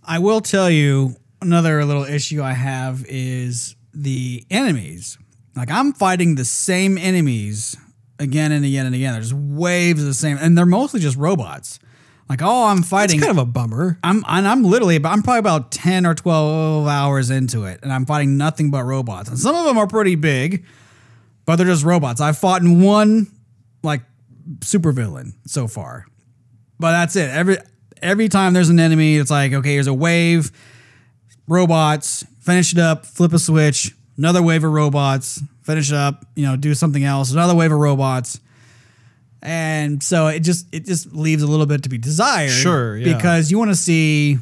I 0.05 0.19
will 0.19 0.41
tell 0.41 0.71
you 0.71 1.17
another 1.41 1.85
little 1.85 2.05
issue 2.05 2.43
I 2.43 2.53
have 2.53 3.05
is 3.07 3.77
the 3.95 4.45
enemies. 4.51 5.19
Like 5.55 5.71
I'm 5.71 5.93
fighting 5.93 6.35
the 6.35 6.45
same 6.45 6.97
enemies 6.99 7.77
again 8.19 8.53
and 8.53 8.65
again 8.65 8.87
and 8.87 8.95
again. 8.95 9.13
There's 9.15 9.35
waves 9.35 10.01
of 10.01 10.07
the 10.07 10.15
same, 10.15 10.39
and 10.41 10.57
they're 10.57 10.67
mostly 10.67 11.01
just 11.01 11.17
robots. 11.17 11.79
Like 12.29 12.41
oh, 12.43 12.67
I'm 12.67 12.83
fighting 12.83 13.19
it's 13.19 13.27
kind 13.27 13.39
of 13.39 13.43
a 13.43 13.51
bummer. 13.51 13.99
I'm 14.03 14.25
and 14.27 14.49
I'm 14.49 14.63
literally 14.63 14.97
about 14.97 15.13
I'm 15.13 15.23
probably 15.23 15.41
about 15.41 15.71
ten 15.71 16.07
or 16.07 16.15
twelve 16.15 16.87
hours 16.87 17.31
into 17.31 17.65
it, 17.65 17.81
and 17.83 17.93
I'm 17.93 18.07
fighting 18.07 18.37
nothing 18.37 18.71
but 18.71 18.85
robots. 18.85 19.29
And 19.29 19.39
some 19.39 19.55
of 19.55 19.65
them 19.65 19.77
are 19.79 19.87
pretty 19.87 20.15
big, 20.15 20.65
but 21.45 21.57
they're 21.57 21.67
just 21.67 21.85
robots. 21.85 22.21
I've 22.21 22.39
fought 22.39 22.63
in 22.63 22.81
one 22.83 23.27
like 23.83 24.03
supervillain 24.61 25.35
so 25.47 25.69
far, 25.69 26.07
but 26.79 26.93
that's 26.93 27.17
it. 27.17 27.29
Every 27.31 27.59
every 28.01 28.29
time 28.29 28.55
there's 28.55 28.71
an 28.71 28.81
enemy, 28.81 29.17
it's 29.17 29.31
like 29.31 29.53
okay, 29.53 29.75
here's 29.75 29.87
a 29.87 29.95
wave, 29.95 30.51
robots, 31.47 32.25
finish 32.41 32.73
it 32.73 32.79
up, 32.79 33.05
flip 33.05 33.33
a 33.33 33.39
switch, 33.39 33.95
another 34.17 34.43
wave 34.43 34.65
of 34.65 34.73
robots, 34.73 35.43
finish 35.63 35.91
it 35.91 35.97
up, 35.97 36.25
you 36.35 36.47
know, 36.47 36.57
do 36.57 36.75
something 36.75 37.05
else, 37.05 37.33
another 37.33 37.55
wave 37.55 37.73
of 37.73 37.79
robots. 37.79 38.41
And 39.43 40.03
so 40.03 40.29
it 40.29 40.41
just 40.41 40.73
it 40.73 40.85
just 40.87 41.13
leaves 41.13 41.43
a 41.43 41.47
little 41.47 41.67
bit 41.67 41.83
to 41.83 41.89
be 41.89 41.99
desired. 41.99 42.51
Sure, 42.51 42.97
yeah. 42.97 43.17
Because 43.17 43.51
you 43.51 43.59
want 43.59 43.71
to 43.71 43.77
see 43.77 44.39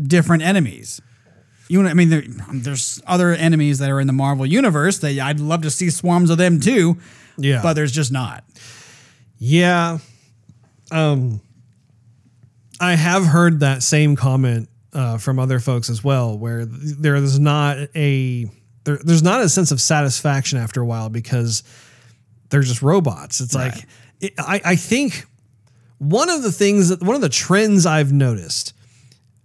different 0.00 0.42
enemies. 0.42 1.00
You 1.68 1.78
want 1.78 1.90
I 1.90 1.94
mean 1.94 2.10
there, 2.10 2.22
there's 2.52 3.02
other 3.06 3.32
enemies 3.32 3.78
that 3.78 3.90
are 3.90 3.98
in 3.98 4.06
the 4.06 4.12
Marvel 4.12 4.44
universe 4.44 4.98
that 4.98 5.18
I'd 5.18 5.40
love 5.40 5.62
to 5.62 5.70
see 5.70 5.90
swarms 5.90 6.30
of 6.30 6.38
them 6.38 6.60
too. 6.60 6.98
Yeah. 7.38 7.62
But 7.62 7.74
there's 7.74 7.92
just 7.92 8.12
not. 8.12 8.44
Yeah. 9.38 9.98
Um 10.90 11.40
I 12.78 12.94
have 12.94 13.24
heard 13.24 13.60
that 13.60 13.82
same 13.82 14.16
comment 14.16 14.68
uh, 14.92 15.18
from 15.18 15.38
other 15.38 15.60
folks 15.60 15.90
as 15.90 16.04
well, 16.04 16.36
where 16.38 16.64
there's 16.66 17.38
not 17.38 17.78
a 17.94 18.50
there, 18.84 18.98
there's 19.02 19.22
not 19.22 19.40
a 19.40 19.48
sense 19.48 19.70
of 19.70 19.80
satisfaction 19.80 20.58
after 20.58 20.80
a 20.80 20.86
while 20.86 21.08
because 21.08 21.62
they're 22.50 22.62
just 22.62 22.82
robots. 22.82 23.40
It's 23.40 23.54
like 23.54 23.86
I, 24.38 24.60
I 24.64 24.76
think 24.76 25.26
one 25.98 26.28
of 26.28 26.42
the 26.42 26.52
things 26.52 26.88
that 26.88 27.02
one 27.02 27.14
of 27.16 27.22
the 27.22 27.28
trends 27.28 27.86
I've 27.86 28.12
noticed 28.12 28.72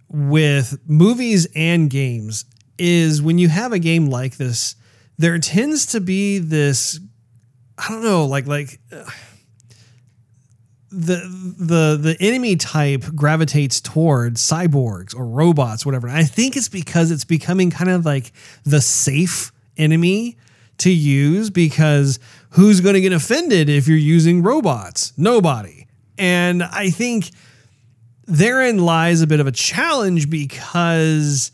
with 0.08 0.78
movies 0.86 1.46
and 1.54 1.88
games 1.88 2.44
is 2.78 3.22
when 3.22 3.38
you 3.38 3.48
have 3.48 3.72
a 3.72 3.78
game 3.78 4.06
like 4.06 4.36
this, 4.36 4.76
there 5.18 5.38
tends 5.38 5.86
to 5.86 6.00
be 6.00 6.38
this 6.38 7.00
I 7.78 7.88
don't 7.88 8.02
know, 8.02 8.26
like 8.26 8.46
like 8.46 8.78
uh, 8.92 9.04
the 10.90 11.54
the 11.58 11.98
the 12.00 12.16
enemy 12.20 12.56
type 12.56 13.02
gravitates 13.14 13.80
towards 13.80 14.40
cyborgs 14.40 15.16
or 15.16 15.26
robots, 15.26 15.86
whatever. 15.86 16.06
And 16.06 16.16
I 16.16 16.24
think 16.24 16.56
it's 16.56 16.68
because 16.68 17.10
it's 17.10 17.24
becoming 17.24 17.70
kind 17.70 17.90
of 17.90 18.04
like 18.04 18.32
the 18.64 18.80
safe 18.80 19.52
enemy 19.76 20.36
to 20.78 20.90
use 20.90 21.48
because 21.50 22.18
who's 22.52 22.80
going 22.80 22.94
to 22.94 23.00
get 23.00 23.12
offended 23.12 23.68
if 23.68 23.86
you're 23.88 23.96
using 23.96 24.42
robots? 24.42 25.12
Nobody. 25.16 25.86
And 26.18 26.62
I 26.62 26.90
think 26.90 27.30
therein 28.26 28.78
lies 28.78 29.20
a 29.20 29.26
bit 29.26 29.40
of 29.40 29.46
a 29.46 29.52
challenge 29.52 30.30
because 30.30 31.52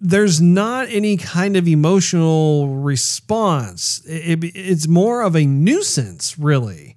there's 0.00 0.40
not 0.40 0.88
any 0.88 1.16
kind 1.16 1.56
of 1.56 1.68
emotional 1.68 2.68
response. 2.68 4.00
It- 4.06 4.42
it- 4.44 4.52
it's 4.56 4.88
more 4.88 5.22
of 5.22 5.36
a 5.36 5.44
nuisance, 5.44 6.38
really. 6.38 6.96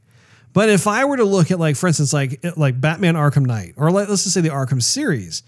But 0.54 0.70
if 0.70 0.88
I 0.88 1.04
were 1.06 1.18
to 1.18 1.26
look 1.26 1.52
at, 1.52 1.60
like, 1.60 1.76
for 1.76 1.88
instance, 1.88 2.14
like 2.14 2.40
like 2.56 2.80
Batman 2.80 3.16
Arkham 3.16 3.46
Knight, 3.46 3.74
or 3.76 3.92
like, 3.92 4.08
let's 4.08 4.24
just 4.24 4.36
say 4.36 4.42
the 4.42 4.50
Arkham 4.50 4.82
series, 4.82 5.42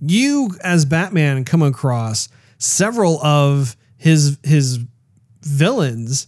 you 0.00 0.56
as 0.62 0.84
Batman 0.86 1.44
come 1.44 1.62
across 1.62 2.28
several 2.58 3.22
of 3.24 3.76
his 3.98 4.38
his 4.42 4.78
villains 5.42 6.26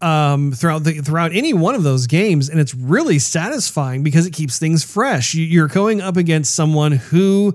um, 0.00 0.52
throughout 0.52 0.84
the 0.84 1.00
throughout 1.00 1.32
any 1.34 1.52
one 1.52 1.74
of 1.74 1.82
those 1.82 2.06
games, 2.06 2.48
and 2.48 2.60
it's 2.60 2.74
really 2.74 3.18
satisfying 3.18 4.02
because 4.02 4.26
it 4.26 4.32
keeps 4.32 4.58
things 4.58 4.84
fresh. 4.84 5.34
You- 5.34 5.44
You're 5.44 5.68
going 5.68 6.00
up 6.00 6.16
against 6.16 6.54
someone 6.54 6.92
who 6.92 7.54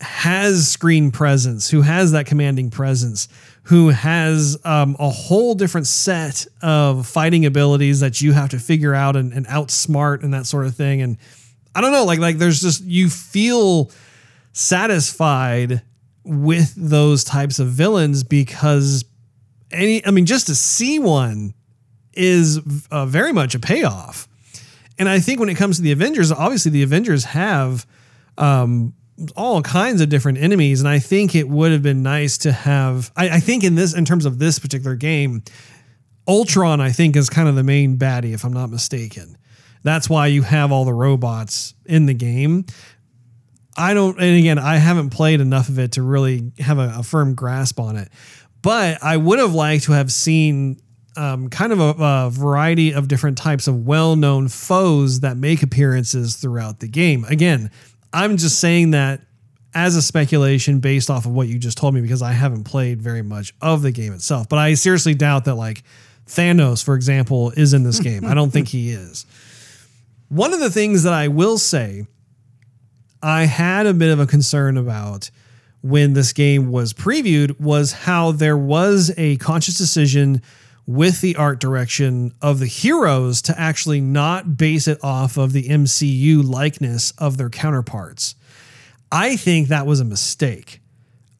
has 0.00 0.68
screen 0.68 1.10
presence, 1.10 1.70
who 1.70 1.80
has 1.82 2.12
that 2.12 2.26
commanding 2.26 2.68
presence, 2.68 3.28
who 3.64 3.88
has 3.88 4.58
um, 4.64 4.96
a 4.98 5.08
whole 5.08 5.54
different 5.54 5.86
set 5.86 6.46
of 6.60 7.06
fighting 7.06 7.46
abilities 7.46 8.00
that 8.00 8.20
you 8.20 8.32
have 8.32 8.50
to 8.50 8.58
figure 8.58 8.94
out 8.94 9.16
and, 9.16 9.32
and 9.32 9.46
outsmart 9.46 10.22
and 10.22 10.34
that 10.34 10.44
sort 10.44 10.66
of 10.66 10.74
thing. 10.74 11.00
And 11.00 11.16
I 11.74 11.80
don't 11.80 11.92
know, 11.92 12.04
like 12.04 12.18
like 12.18 12.36
there's 12.36 12.60
just 12.60 12.84
you 12.84 13.08
feel 13.08 13.90
satisfied 14.52 15.82
with 16.24 16.74
those 16.76 17.24
types 17.24 17.58
of 17.58 17.68
villains 17.68 18.24
because 18.24 19.04
any 19.74 20.04
I 20.06 20.10
mean 20.10 20.26
just 20.26 20.46
to 20.46 20.54
see 20.54 20.98
one 20.98 21.54
is 22.12 22.60
uh, 22.90 23.06
very 23.06 23.32
much 23.32 23.54
a 23.54 23.58
payoff. 23.58 24.28
And 24.98 25.08
I 25.08 25.18
think 25.18 25.40
when 25.40 25.48
it 25.48 25.56
comes 25.56 25.76
to 25.76 25.82
the 25.82 25.92
Avengers, 25.92 26.30
obviously 26.30 26.70
the 26.70 26.84
Avengers 26.84 27.24
have 27.24 27.84
um, 28.38 28.94
all 29.36 29.62
kinds 29.62 30.00
of 30.00 30.08
different 30.08 30.38
enemies, 30.38 30.80
and 30.80 30.88
I 30.88 30.98
think 30.98 31.34
it 31.34 31.48
would 31.48 31.72
have 31.72 31.82
been 31.82 32.02
nice 32.02 32.38
to 32.38 32.52
have. 32.52 33.10
I, 33.16 33.30
I 33.30 33.40
think 33.40 33.64
in 33.64 33.74
this, 33.74 33.94
in 33.94 34.04
terms 34.04 34.24
of 34.24 34.38
this 34.38 34.58
particular 34.58 34.96
game, 34.96 35.42
Ultron, 36.26 36.80
I 36.80 36.90
think, 36.90 37.16
is 37.16 37.28
kind 37.28 37.48
of 37.48 37.54
the 37.54 37.62
main 37.62 37.98
baddie, 37.98 38.34
if 38.34 38.44
I'm 38.44 38.52
not 38.52 38.70
mistaken. 38.70 39.36
That's 39.82 40.08
why 40.08 40.28
you 40.28 40.42
have 40.42 40.72
all 40.72 40.84
the 40.84 40.94
robots 40.94 41.74
in 41.84 42.06
the 42.06 42.14
game. 42.14 42.64
I 43.76 43.92
don't, 43.92 44.18
and 44.18 44.38
again, 44.38 44.58
I 44.58 44.76
haven't 44.76 45.10
played 45.10 45.40
enough 45.40 45.68
of 45.68 45.78
it 45.78 45.92
to 45.92 46.02
really 46.02 46.52
have 46.60 46.78
a, 46.78 46.94
a 46.98 47.02
firm 47.02 47.34
grasp 47.34 47.80
on 47.80 47.96
it. 47.96 48.08
But 48.64 49.04
I 49.04 49.18
would 49.18 49.38
have 49.38 49.52
liked 49.52 49.84
to 49.84 49.92
have 49.92 50.10
seen 50.10 50.80
um, 51.18 51.50
kind 51.50 51.70
of 51.70 51.80
a, 51.80 51.94
a 51.98 52.30
variety 52.30 52.92
of 52.92 53.08
different 53.08 53.36
types 53.36 53.68
of 53.68 53.86
well 53.86 54.16
known 54.16 54.48
foes 54.48 55.20
that 55.20 55.36
make 55.36 55.62
appearances 55.62 56.36
throughout 56.36 56.80
the 56.80 56.88
game. 56.88 57.26
Again, 57.26 57.70
I'm 58.10 58.38
just 58.38 58.58
saying 58.58 58.92
that 58.92 59.20
as 59.74 59.96
a 59.96 60.02
speculation 60.02 60.80
based 60.80 61.10
off 61.10 61.26
of 61.26 61.32
what 61.32 61.46
you 61.46 61.58
just 61.58 61.76
told 61.76 61.94
me 61.94 62.00
because 62.00 62.22
I 62.22 62.32
haven't 62.32 62.64
played 62.64 63.02
very 63.02 63.20
much 63.20 63.52
of 63.60 63.82
the 63.82 63.90
game 63.90 64.14
itself. 64.14 64.48
But 64.48 64.58
I 64.58 64.72
seriously 64.74 65.14
doubt 65.14 65.44
that, 65.44 65.56
like, 65.56 65.82
Thanos, 66.26 66.82
for 66.82 66.94
example, 66.94 67.50
is 67.50 67.74
in 67.74 67.82
this 67.82 68.00
game. 68.00 68.24
I 68.24 68.32
don't 68.32 68.50
think 68.50 68.68
he 68.68 68.92
is. 68.92 69.26
One 70.30 70.54
of 70.54 70.60
the 70.60 70.70
things 70.70 71.02
that 71.02 71.12
I 71.12 71.28
will 71.28 71.58
say 71.58 72.06
I 73.22 73.44
had 73.44 73.84
a 73.84 73.92
bit 73.92 74.10
of 74.10 74.20
a 74.20 74.26
concern 74.26 74.78
about 74.78 75.30
when 75.84 76.14
this 76.14 76.32
game 76.32 76.70
was 76.70 76.94
previewed 76.94 77.60
was 77.60 77.92
how 77.92 78.32
there 78.32 78.56
was 78.56 79.12
a 79.18 79.36
conscious 79.36 79.76
decision 79.76 80.40
with 80.86 81.20
the 81.20 81.36
art 81.36 81.60
direction 81.60 82.32
of 82.40 82.58
the 82.58 82.66
heroes 82.66 83.42
to 83.42 83.60
actually 83.60 84.00
not 84.00 84.56
base 84.56 84.88
it 84.88 84.98
off 85.04 85.36
of 85.36 85.52
the 85.52 85.68
MCU 85.68 86.42
likeness 86.42 87.10
of 87.18 87.36
their 87.36 87.50
counterparts. 87.50 88.34
I 89.12 89.36
think 89.36 89.68
that 89.68 89.86
was 89.86 90.00
a 90.00 90.06
mistake. 90.06 90.80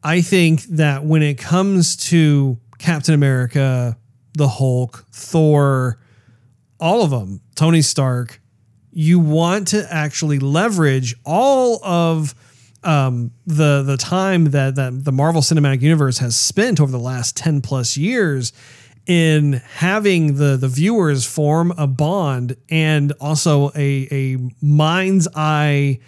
I 0.03 0.21
think 0.21 0.61
that 0.65 1.03
when 1.03 1.23
it 1.23 1.39
comes 1.39 1.95
to 2.09 2.59
Captain 2.77 3.15
America, 3.15 3.97
the 4.33 4.47
Hulk, 4.47 5.07
Thor, 5.11 5.97
all 6.79 7.01
of 7.01 7.09
them, 7.09 7.41
Tony 7.55 7.81
Stark, 7.81 8.39
you 8.91 9.17
want 9.17 9.69
to 9.69 9.91
actually 9.91 10.37
leverage 10.37 11.15
all 11.25 11.83
of 11.83 12.35
um, 12.85 13.31
the 13.45 13.83
the 13.83 13.97
time 13.97 14.51
that, 14.51 14.75
that 14.75 15.03
the 15.03 15.11
Marvel 15.11 15.41
Cinematic 15.41 15.81
Universe 15.81 16.19
has 16.19 16.35
spent 16.35 16.79
over 16.79 16.91
the 16.91 16.99
last 16.99 17.35
10 17.37 17.61
plus 17.61 17.97
years 17.97 18.53
in 19.07 19.61
having 19.75 20.35
the 20.35 20.57
the 20.57 20.67
viewers 20.67 21.25
form 21.25 21.71
a 21.77 21.87
bond 21.87 22.57
and 22.69 23.11
also 23.19 23.71
a 23.75 24.07
a 24.11 24.37
mind's 24.61 25.27
eye 25.35 25.99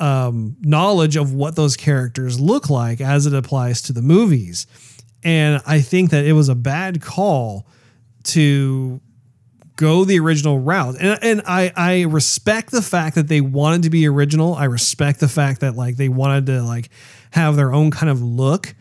um, 0.00 0.56
knowledge 0.60 1.14
of 1.16 1.32
what 1.32 1.54
those 1.54 1.76
characters 1.76 2.40
look 2.40 2.68
like 2.68 3.00
as 3.00 3.26
it 3.26 3.34
applies 3.34 3.80
to 3.82 3.92
the 3.92 4.02
movies. 4.02 4.66
And 5.22 5.62
I 5.64 5.80
think 5.80 6.10
that 6.10 6.24
it 6.24 6.32
was 6.32 6.48
a 6.48 6.56
bad 6.56 7.00
call 7.00 7.68
to 8.24 9.00
go 9.76 10.04
the 10.04 10.18
original 10.18 10.58
route. 10.58 10.96
And, 11.00 11.18
and 11.22 11.42
I, 11.46 11.72
I 11.74 12.02
respect 12.02 12.70
the 12.70 12.82
fact 12.82 13.14
that 13.16 13.28
they 13.28 13.40
wanted 13.40 13.84
to 13.84 13.90
be 13.90 14.06
original. 14.06 14.54
I 14.54 14.64
respect 14.64 15.20
the 15.20 15.28
fact 15.28 15.60
that 15.60 15.76
like 15.76 15.96
they 15.96 16.08
wanted 16.08 16.46
to 16.46 16.62
like 16.62 16.90
have 17.30 17.56
their 17.56 17.72
own 17.72 17.90
kind 17.90 18.10
of 18.10 18.22
look. 18.22 18.74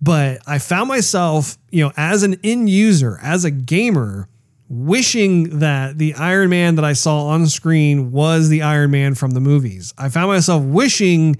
But 0.00 0.40
I 0.46 0.58
found 0.58 0.88
myself, 0.88 1.56
you 1.70 1.84
know, 1.84 1.92
as 1.96 2.22
an 2.22 2.40
end 2.42 2.68
user, 2.68 3.18
as 3.22 3.44
a 3.44 3.50
gamer, 3.50 4.28
wishing 4.68 5.60
that 5.60 5.98
the 5.98 6.14
Iron 6.14 6.50
Man 6.50 6.76
that 6.76 6.84
I 6.84 6.94
saw 6.94 7.26
on 7.26 7.46
screen 7.46 8.10
was 8.10 8.48
the 8.48 8.62
Iron 8.62 8.90
Man 8.90 9.14
from 9.14 9.32
the 9.32 9.40
movies. 9.40 9.92
I 9.98 10.08
found 10.08 10.28
myself 10.28 10.64
wishing 10.64 11.36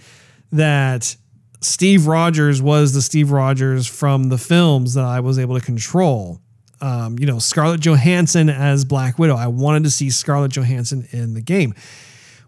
that 0.52 1.16
Steve 1.60 2.06
Rogers 2.06 2.60
was 2.60 2.92
the 2.92 3.02
Steve 3.02 3.30
Rogers 3.30 3.86
from 3.86 4.28
the 4.28 4.38
films 4.38 4.94
that 4.94 5.04
I 5.04 5.20
was 5.20 5.38
able 5.38 5.58
to 5.58 5.64
control. 5.64 6.40
Um, 6.82 7.18
you 7.18 7.26
know, 7.26 7.38
Scarlett 7.38 7.80
Johansson 7.80 8.50
as 8.50 8.84
Black 8.84 9.18
Widow. 9.18 9.36
I 9.36 9.46
wanted 9.46 9.84
to 9.84 9.90
see 9.90 10.10
Scarlett 10.10 10.52
Johansson 10.52 11.06
in 11.12 11.34
the 11.34 11.40
game. 11.40 11.74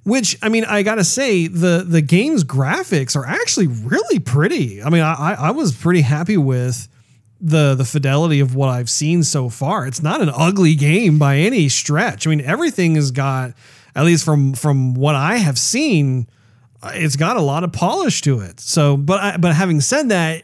Which 0.03 0.37
I 0.43 0.51
mean, 0.51 0.65
I 0.65 0.83
gotta 0.83 1.05
say, 1.05 1.47
the 1.47 1.85
the 1.87 2.03
game's 2.03 2.45
graphics 2.45 3.17
are 3.17 3.25
actually 3.25 3.69
really 3.69 4.19
pretty. 4.19 4.83
I 4.83 4.91
mean, 4.91 5.03
I 5.03 5.37
I 5.39 5.51
was 5.53 5.73
pretty 5.73 6.03
happy 6.03 6.37
with 6.37 6.89
the 7.41 7.75
the 7.75 7.85
fidelity 7.85 8.41
of 8.41 8.55
what 8.55 8.69
I've 8.69 8.91
seen 8.91 9.23
so 9.23 9.49
far. 9.49 9.87
It's 9.87 10.03
not 10.03 10.21
an 10.21 10.31
ugly 10.35 10.75
game 10.75 11.19
by 11.19 11.37
any 11.37 11.71
stretch. 11.71 12.27
I 12.27 12.31
mean, 12.31 12.43
everything 12.43 12.97
has 12.97 13.13
got 13.13 13.55
at 13.95 14.05
least 14.05 14.25
from 14.25 14.55
from 14.55 14.95
what 14.95 15.15
I 15.15 15.37
have 15.37 15.59
seen, 15.59 16.27
it's 16.83 17.17
got 17.17 17.37
a 17.37 17.43
lot 17.43 17.65
of 17.65 17.73
polish 17.73 18.21
to 18.23 18.41
it. 18.41 18.61
So, 18.61 18.97
but 18.97 19.21
I, 19.21 19.37
but 19.37 19.55
having 19.55 19.81
said 19.81 20.09
that, 20.09 20.43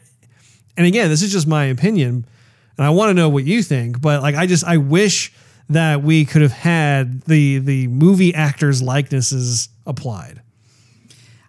and 0.77 0.87
again, 0.87 1.09
this 1.09 1.21
is 1.21 1.31
just 1.31 1.47
my 1.47 1.65
opinion, 1.65 2.25
and 2.77 2.85
I 2.85 2.89
want 2.89 3.09
to 3.09 3.13
know 3.13 3.29
what 3.29 3.43
you 3.43 3.63
think. 3.63 4.01
But 4.01 4.21
like, 4.21 4.35
I 4.35 4.45
just 4.45 4.63
I 4.63 4.77
wish 4.77 5.33
that 5.69 6.03
we 6.03 6.25
could 6.25 6.41
have 6.41 6.51
had 6.51 7.21
the 7.23 7.59
the 7.59 7.87
movie 7.87 8.33
actors 8.33 8.81
likenesses 8.81 9.69
applied. 9.85 10.41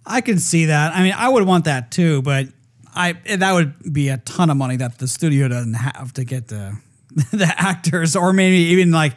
I 0.05 0.21
can 0.21 0.39
see 0.39 0.67
that. 0.67 0.95
I 0.95 1.03
mean, 1.03 1.15
I 1.17 1.29
would 1.29 1.45
want 1.47 1.65
that 1.67 1.91
too, 1.91 2.23
but 2.23 2.49
I 2.95 3.13
that 3.37 3.53
would 3.53 3.93
be 3.93 4.09
a 4.09 4.19
ton 4.19 4.51
of 4.51 4.57
money 4.57 4.77
that 4.77 4.99
the 4.99 5.09
studio 5.09 5.49
doesn't 5.49 5.75
have 5.75 6.13
to 6.15 6.25
get 6.25 6.49
the 6.49 6.79
the 7.33 7.53
actors, 7.57 8.17
or 8.17 8.33
maybe 8.33 8.57
even 8.57 8.91
like 8.91 9.15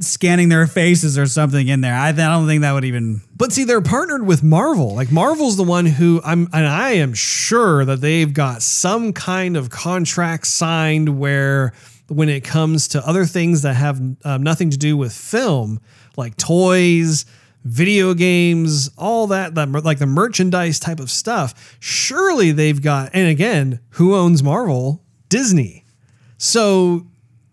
scanning 0.00 0.48
their 0.48 0.66
faces 0.66 1.16
or 1.16 1.26
something 1.26 1.68
in 1.68 1.80
there. 1.80 1.94
I, 1.94 2.08
I 2.08 2.12
don't 2.12 2.46
think 2.46 2.62
that 2.62 2.72
would 2.72 2.84
even. 2.84 3.22
But 3.36 3.52
see, 3.52 3.64
they're 3.64 3.80
partnered 3.80 4.26
with 4.26 4.42
Marvel. 4.42 4.94
Like 4.94 5.12
Marvel's 5.12 5.56
the 5.56 5.62
one 5.62 5.86
who 5.86 6.20
I'm, 6.24 6.48
and 6.52 6.66
I 6.66 6.92
am 6.92 7.14
sure 7.14 7.84
that 7.84 8.00
they've 8.00 8.32
got 8.32 8.62
some 8.62 9.12
kind 9.12 9.56
of 9.56 9.70
contract 9.70 10.46
signed 10.46 11.18
where 11.18 11.72
when 12.08 12.28
it 12.28 12.44
comes 12.44 12.88
to 12.88 13.06
other 13.06 13.24
things 13.24 13.62
that 13.62 13.74
have 13.74 14.00
um, 14.24 14.42
nothing 14.42 14.70
to 14.70 14.76
do 14.76 14.96
with 14.96 15.12
film, 15.12 15.80
like 16.16 16.36
toys, 16.36 17.26
video 17.64 18.14
games, 18.14 18.90
all 18.96 19.26
that, 19.26 19.54
that 19.56 19.68
like 19.84 19.98
the 19.98 20.06
merchandise 20.06 20.78
type 20.78 21.00
of 21.00 21.10
stuff. 21.10 21.76
Surely 21.80 22.52
they've 22.52 22.80
got, 22.80 23.10
and 23.12 23.28
again, 23.28 23.80
who 23.90 24.14
owns 24.14 24.42
Marvel? 24.42 25.02
Disney. 25.28 25.84
So 26.38 27.06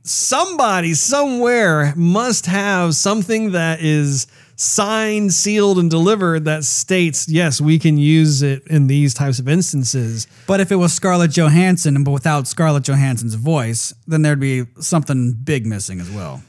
somebody 0.03 0.93
somewhere 0.93 1.93
must 1.95 2.45
have 2.45 2.93
something 2.95 3.53
that 3.53 3.81
is 3.81 4.27
signed, 4.55 5.33
sealed, 5.33 5.79
and 5.79 5.89
delivered 5.89 6.45
that 6.45 6.63
states, 6.63 7.27
yes, 7.27 7.59
we 7.59 7.79
can 7.79 7.97
use 7.97 8.41
it 8.41 8.61
in 8.67 8.87
these 8.87 9.13
types 9.13 9.39
of 9.39 9.47
instances. 9.47 10.27
But 10.45 10.59
if 10.59 10.71
it 10.71 10.75
was 10.75 10.93
Scarlett 10.93 11.31
Johansson, 11.31 12.03
but 12.03 12.11
without 12.11 12.47
Scarlett 12.47 12.83
Johansson's 12.83 13.35
voice, 13.35 13.93
then 14.05 14.21
there'd 14.21 14.39
be 14.39 14.65
something 14.79 15.33
big 15.33 15.65
missing 15.65 15.99
as 15.99 16.11
well. 16.11 16.43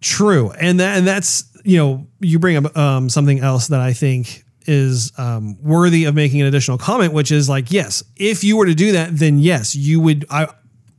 True, 0.00 0.50
and 0.52 0.78
that 0.78 0.98
and 0.98 1.06
that's 1.06 1.44
you 1.64 1.78
know 1.78 2.06
you 2.20 2.38
bring 2.38 2.56
up 2.56 2.76
um, 2.76 3.08
something 3.08 3.40
else 3.40 3.68
that 3.68 3.80
I 3.80 3.92
think 3.92 4.44
is 4.66 5.10
um, 5.18 5.60
worthy 5.62 6.04
of 6.04 6.14
making 6.14 6.40
an 6.42 6.46
additional 6.46 6.76
comment, 6.78 7.12
which 7.12 7.32
is 7.32 7.48
like, 7.48 7.72
yes, 7.72 8.04
if 8.16 8.44
you 8.44 8.56
were 8.56 8.66
to 8.66 8.74
do 8.74 8.92
that, 8.92 9.16
then 9.16 9.38
yes, 9.38 9.74
you 9.74 10.00
would. 10.00 10.26
I, 10.30 10.48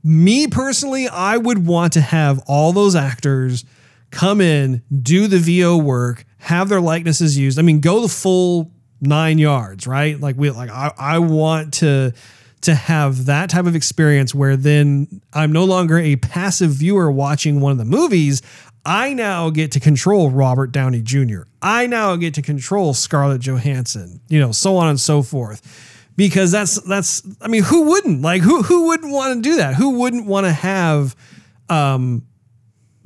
me 0.08 0.48
personally, 0.48 1.08
I 1.08 1.38
would 1.38 1.66
want 1.66 1.94
to 1.94 2.02
have 2.02 2.42
all 2.48 2.72
those 2.72 2.96
actors 2.96 3.66
come 4.10 4.40
in, 4.40 4.82
do 5.02 5.28
the 5.28 5.38
VO 5.38 5.78
work, 5.78 6.26
have 6.38 6.70
their 6.70 6.80
likenesses 6.82 7.38
used. 7.38 7.60
I 7.60 7.62
mean, 7.62 7.82
go 7.82 8.02
the 8.02 8.08
full 8.08 8.72
nine 9.02 9.38
yards, 9.38 9.86
right? 9.86 10.20
Like 10.20 10.38
we 10.38 10.50
like 10.50 10.70
I, 10.70 10.94
I 10.98 11.20
want 11.20 11.74
to 11.76 12.14
to 12.62 12.74
have 12.74 13.26
that 13.26 13.50
type 13.50 13.66
of 13.66 13.76
experience 13.76 14.34
where 14.34 14.56
then 14.56 15.22
I'm 15.34 15.52
no 15.52 15.64
longer 15.66 16.00
a 16.00 16.16
passive 16.16 16.72
viewer 16.72 17.12
watching 17.12 17.60
one 17.60 17.72
of 17.72 17.78
the 17.78 17.86
movies. 17.86 18.42
I 18.86 19.14
now 19.14 19.50
get 19.50 19.74
to 19.74 19.80
control 19.80 20.32
Robert 20.32 20.72
Downey 20.72 21.02
Jr. 21.02 21.42
I 21.62 21.88
now 21.88 22.16
get 22.16 22.34
to 22.36 22.42
control 22.42 22.94
Scarlett 22.94 23.42
Johansson, 23.42 24.22
you 24.30 24.40
know, 24.40 24.54
so 24.54 24.78
on 24.78 24.88
and 24.88 25.00
so 25.00 25.22
forth. 25.22 25.87
Because 26.18 26.52
that's 26.52 26.82
that's 26.82 27.22
I 27.40 27.48
mean, 27.48 27.64
who 27.64 27.84
wouldn't? 27.90 28.22
Like 28.22 28.42
who 28.42 28.64
who 28.64 28.88
wouldn't 28.88 29.14
want 29.14 29.36
to 29.36 29.50
do 29.50 29.56
that? 29.58 29.76
Who 29.76 30.00
wouldn't 30.00 30.26
want 30.26 30.46
to 30.46 30.52
have 30.52 31.16
um 31.70 32.28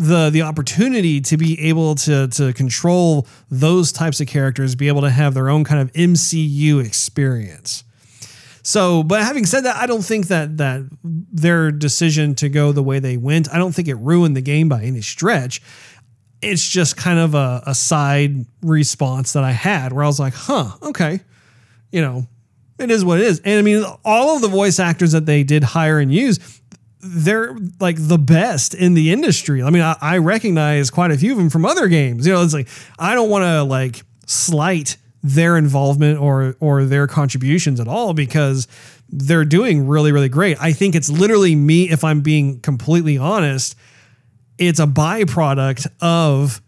the 0.01 0.31
the 0.31 0.41
opportunity 0.41 1.21
to 1.21 1.37
be 1.37 1.59
able 1.67 1.93
to 1.93 2.27
to 2.29 2.53
control 2.53 3.27
those 3.49 3.91
types 3.91 4.19
of 4.19 4.27
characters, 4.27 4.75
be 4.75 4.87
able 4.87 5.01
to 5.01 5.09
have 5.11 5.33
their 5.35 5.49
own 5.49 5.63
kind 5.63 5.79
of 5.81 5.93
MCU 5.93 6.83
experience. 6.83 7.83
So, 8.63 9.03
but 9.03 9.21
having 9.21 9.45
said 9.45 9.61
that, 9.61 9.75
I 9.75 9.87
don't 9.87 10.03
think 10.03 10.27
that 10.27 10.57
that 10.57 10.83
their 11.03 11.71
decision 11.71 12.35
to 12.35 12.49
go 12.49 12.71
the 12.71 12.83
way 12.83 12.99
they 12.99 13.17
went, 13.17 13.53
I 13.53 13.57
don't 13.57 13.73
think 13.73 13.87
it 13.87 13.95
ruined 13.95 14.35
the 14.35 14.41
game 14.41 14.69
by 14.69 14.83
any 14.83 15.01
stretch. 15.01 15.61
It's 16.41 16.67
just 16.67 16.97
kind 16.97 17.19
of 17.19 17.35
a, 17.35 17.61
a 17.67 17.75
side 17.75 18.45
response 18.63 19.33
that 19.33 19.43
I 19.43 19.51
had 19.51 19.93
where 19.93 20.03
I 20.03 20.07
was 20.07 20.19
like, 20.19 20.33
huh, 20.33 20.71
okay. 20.81 21.21
You 21.91 22.01
know, 22.01 22.27
it 22.81 22.91
is 22.91 23.05
what 23.05 23.19
it 23.19 23.25
is. 23.25 23.41
And 23.43 23.59
I 23.59 23.61
mean, 23.61 23.83
all 24.03 24.35
of 24.35 24.41
the 24.41 24.47
voice 24.47 24.79
actors 24.79 25.11
that 25.11 25.25
they 25.25 25.43
did 25.43 25.63
hire 25.63 25.99
and 25.99 26.13
use, 26.13 26.39
they're 27.01 27.55
like 27.79 27.95
the 27.97 28.17
best 28.17 28.73
in 28.73 28.93
the 28.93 29.11
industry. 29.11 29.63
I 29.63 29.69
mean, 29.69 29.81
I, 29.81 29.95
I 30.01 30.17
recognize 30.17 30.89
quite 30.89 31.11
a 31.11 31.17
few 31.17 31.31
of 31.31 31.37
them 31.37 31.49
from 31.49 31.65
other 31.65 31.87
games. 31.87 32.27
You 32.27 32.33
know, 32.33 32.43
it's 32.43 32.53
like 32.53 32.67
I 32.99 33.15
don't 33.15 33.29
want 33.29 33.43
to 33.43 33.63
like 33.63 34.03
slight 34.25 34.97
their 35.23 35.57
involvement 35.57 36.19
or 36.19 36.55
or 36.59 36.85
their 36.85 37.07
contributions 37.07 37.79
at 37.79 37.87
all 37.87 38.13
because 38.13 38.67
they're 39.09 39.45
doing 39.45 39.87
really 39.87 40.11
really 40.11 40.29
great. 40.29 40.57
I 40.61 40.73
think 40.73 40.95
it's 40.95 41.09
literally 41.09 41.55
me 41.55 41.89
if 41.89 42.03
I'm 42.03 42.21
being 42.21 42.59
completely 42.59 43.17
honest, 43.17 43.75
it's 44.57 44.79
a 44.79 44.87
byproduct 44.87 45.87
of 46.01 46.61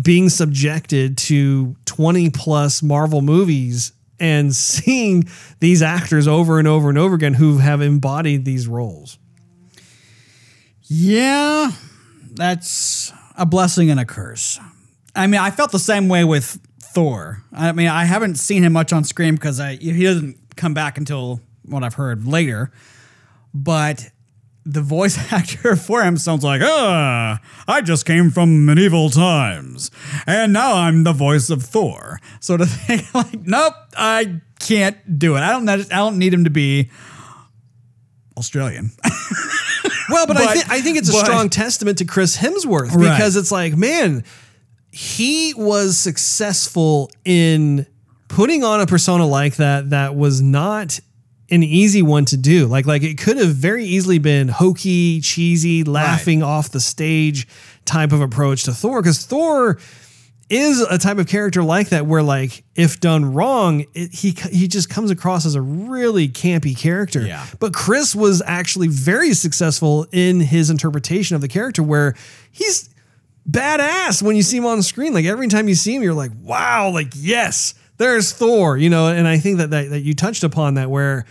being 0.00 0.28
subjected 0.28 1.18
to 1.18 1.76
20 1.84 2.30
plus 2.30 2.82
Marvel 2.82 3.20
movies 3.20 3.92
and 4.22 4.54
seeing 4.56 5.24
these 5.60 5.82
actors 5.82 6.26
over 6.26 6.58
and 6.58 6.66
over 6.66 6.88
and 6.88 6.96
over 6.96 7.14
again 7.14 7.34
who 7.34 7.58
have 7.58 7.82
embodied 7.82 8.46
these 8.46 8.66
roles. 8.66 9.18
Yeah, 10.84 11.72
that's 12.32 13.12
a 13.36 13.44
blessing 13.44 13.90
and 13.90 13.98
a 13.98 14.04
curse. 14.04 14.58
I 15.14 15.26
mean, 15.26 15.40
I 15.40 15.50
felt 15.50 15.72
the 15.72 15.78
same 15.78 16.08
way 16.08 16.24
with 16.24 16.58
Thor. 16.80 17.42
I 17.52 17.72
mean, 17.72 17.88
I 17.88 18.04
haven't 18.04 18.36
seen 18.36 18.62
him 18.62 18.72
much 18.72 18.92
on 18.92 19.04
screen 19.04 19.34
because 19.34 19.58
he 19.58 20.04
doesn't 20.04 20.56
come 20.56 20.74
back 20.74 20.98
until 20.98 21.40
what 21.64 21.82
I've 21.82 21.94
heard 21.94 22.26
later. 22.26 22.70
But 23.54 24.10
the 24.64 24.82
voice 24.82 25.18
actor 25.32 25.76
for 25.76 26.02
him 26.02 26.16
sounds 26.16 26.44
like, 26.44 26.60
ah, 26.62 27.40
I 27.66 27.80
just 27.80 28.06
came 28.06 28.30
from 28.30 28.64
medieval 28.64 29.10
times, 29.10 29.90
and 30.26 30.52
now 30.52 30.74
I'm 30.74 31.04
the 31.04 31.12
voice 31.12 31.50
of 31.50 31.62
Thor. 31.62 32.20
Sort 32.40 32.60
of 32.60 32.70
thing. 32.70 33.02
like, 33.14 33.40
nope, 33.46 33.74
I 33.96 34.40
can't 34.60 35.18
do 35.18 35.36
it. 35.36 35.40
I 35.40 35.50
don't. 35.50 35.68
I 35.68 35.76
don't 35.76 36.18
need 36.18 36.32
him 36.32 36.44
to 36.44 36.50
be 36.50 36.90
Australian. 38.36 38.92
well, 40.10 40.26
but, 40.26 40.36
but 40.36 40.48
I, 40.48 40.52
th- 40.54 40.66
I 40.68 40.80
think 40.80 40.98
it's 40.98 41.08
a 41.08 41.12
but, 41.12 41.24
strong 41.24 41.48
testament 41.48 41.98
to 41.98 42.04
Chris 42.04 42.36
Hemsworth 42.36 42.98
because 42.98 43.36
it's 43.36 43.52
like, 43.52 43.76
man, 43.76 44.24
he 44.90 45.54
was 45.54 45.98
successful 45.98 47.10
in 47.24 47.86
putting 48.28 48.64
on 48.64 48.80
a 48.80 48.86
persona 48.86 49.26
like 49.26 49.56
that 49.56 49.90
that 49.90 50.14
was 50.14 50.40
not 50.40 51.00
an 51.52 51.62
easy 51.62 52.02
one 52.02 52.24
to 52.26 52.36
do. 52.36 52.66
Like 52.66 52.86
like 52.86 53.02
it 53.02 53.18
could 53.18 53.36
have 53.36 53.54
very 53.54 53.84
easily 53.84 54.18
been 54.18 54.48
hokey, 54.48 55.20
cheesy, 55.20 55.84
laughing 55.84 56.40
right. 56.40 56.46
off 56.48 56.70
the 56.70 56.80
stage 56.80 57.46
type 57.84 58.10
of 58.12 58.20
approach 58.20 58.64
to 58.64 58.72
Thor 58.72 59.00
because 59.02 59.24
Thor 59.24 59.78
is 60.50 60.80
a 60.82 60.98
type 60.98 61.16
of 61.18 61.26
character 61.26 61.62
like 61.62 61.88
that 61.90 62.04
where 62.06 62.22
like 62.22 62.62
if 62.74 63.00
done 63.00 63.32
wrong 63.32 63.86
it, 63.94 64.12
he 64.12 64.30
he 64.50 64.68
just 64.68 64.90
comes 64.90 65.10
across 65.10 65.46
as 65.46 65.54
a 65.54 65.62
really 65.62 66.28
campy 66.28 66.76
character 66.76 67.22
Yeah. 67.24 67.46
but 67.58 67.72
chris 67.72 68.14
was 68.14 68.42
actually 68.44 68.88
very 68.88 69.32
successful 69.32 70.06
in 70.12 70.40
his 70.40 70.68
interpretation 70.68 71.36
of 71.36 71.40
the 71.40 71.48
character 71.48 71.82
where 71.82 72.14
he's 72.50 72.90
badass 73.50 74.22
when 74.22 74.36
you 74.36 74.42
see 74.42 74.58
him 74.58 74.66
on 74.66 74.82
screen 74.82 75.14
like 75.14 75.24
every 75.24 75.48
time 75.48 75.68
you 75.68 75.74
see 75.74 75.94
him 75.94 76.02
you're 76.02 76.12
like 76.12 76.32
wow 76.42 76.90
like 76.90 77.12
yes 77.16 77.72
there's 78.02 78.32
thor 78.32 78.76
you 78.76 78.90
know 78.90 79.08
and 79.08 79.26
i 79.28 79.38
think 79.38 79.58
that 79.58 79.70
that, 79.70 79.90
that 79.90 80.00
you 80.00 80.14
touched 80.14 80.44
upon 80.44 80.74
that 80.74 80.90
where 80.90 81.24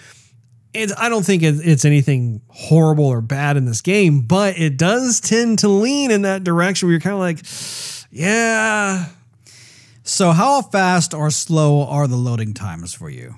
it's, 0.74 0.94
I 0.98 1.10
don't 1.10 1.26
think 1.26 1.44
it, 1.44 1.56
it's 1.68 1.84
anything 1.84 2.42
horrible 2.48 3.04
or 3.04 3.20
bad 3.20 3.58
in 3.58 3.66
this 3.66 3.82
game, 3.82 4.22
but 4.22 4.58
it 4.58 4.78
does 4.78 5.20
tend 5.20 5.60
to 5.60 5.68
lean 5.68 6.12
in 6.12 6.22
that 6.22 6.46
direction 6.46 6.88
where 6.88 6.94
you're 6.94 7.02
kind 7.02 7.14
of 7.14 7.20
like, 7.20 7.40
yeah, 8.10 9.08
So, 10.04 10.32
how 10.32 10.62
fast 10.62 11.14
or 11.14 11.30
slow 11.30 11.86
are 11.86 12.08
the 12.08 12.16
loading 12.16 12.54
times 12.54 12.94
for 12.94 13.10
you? 13.10 13.36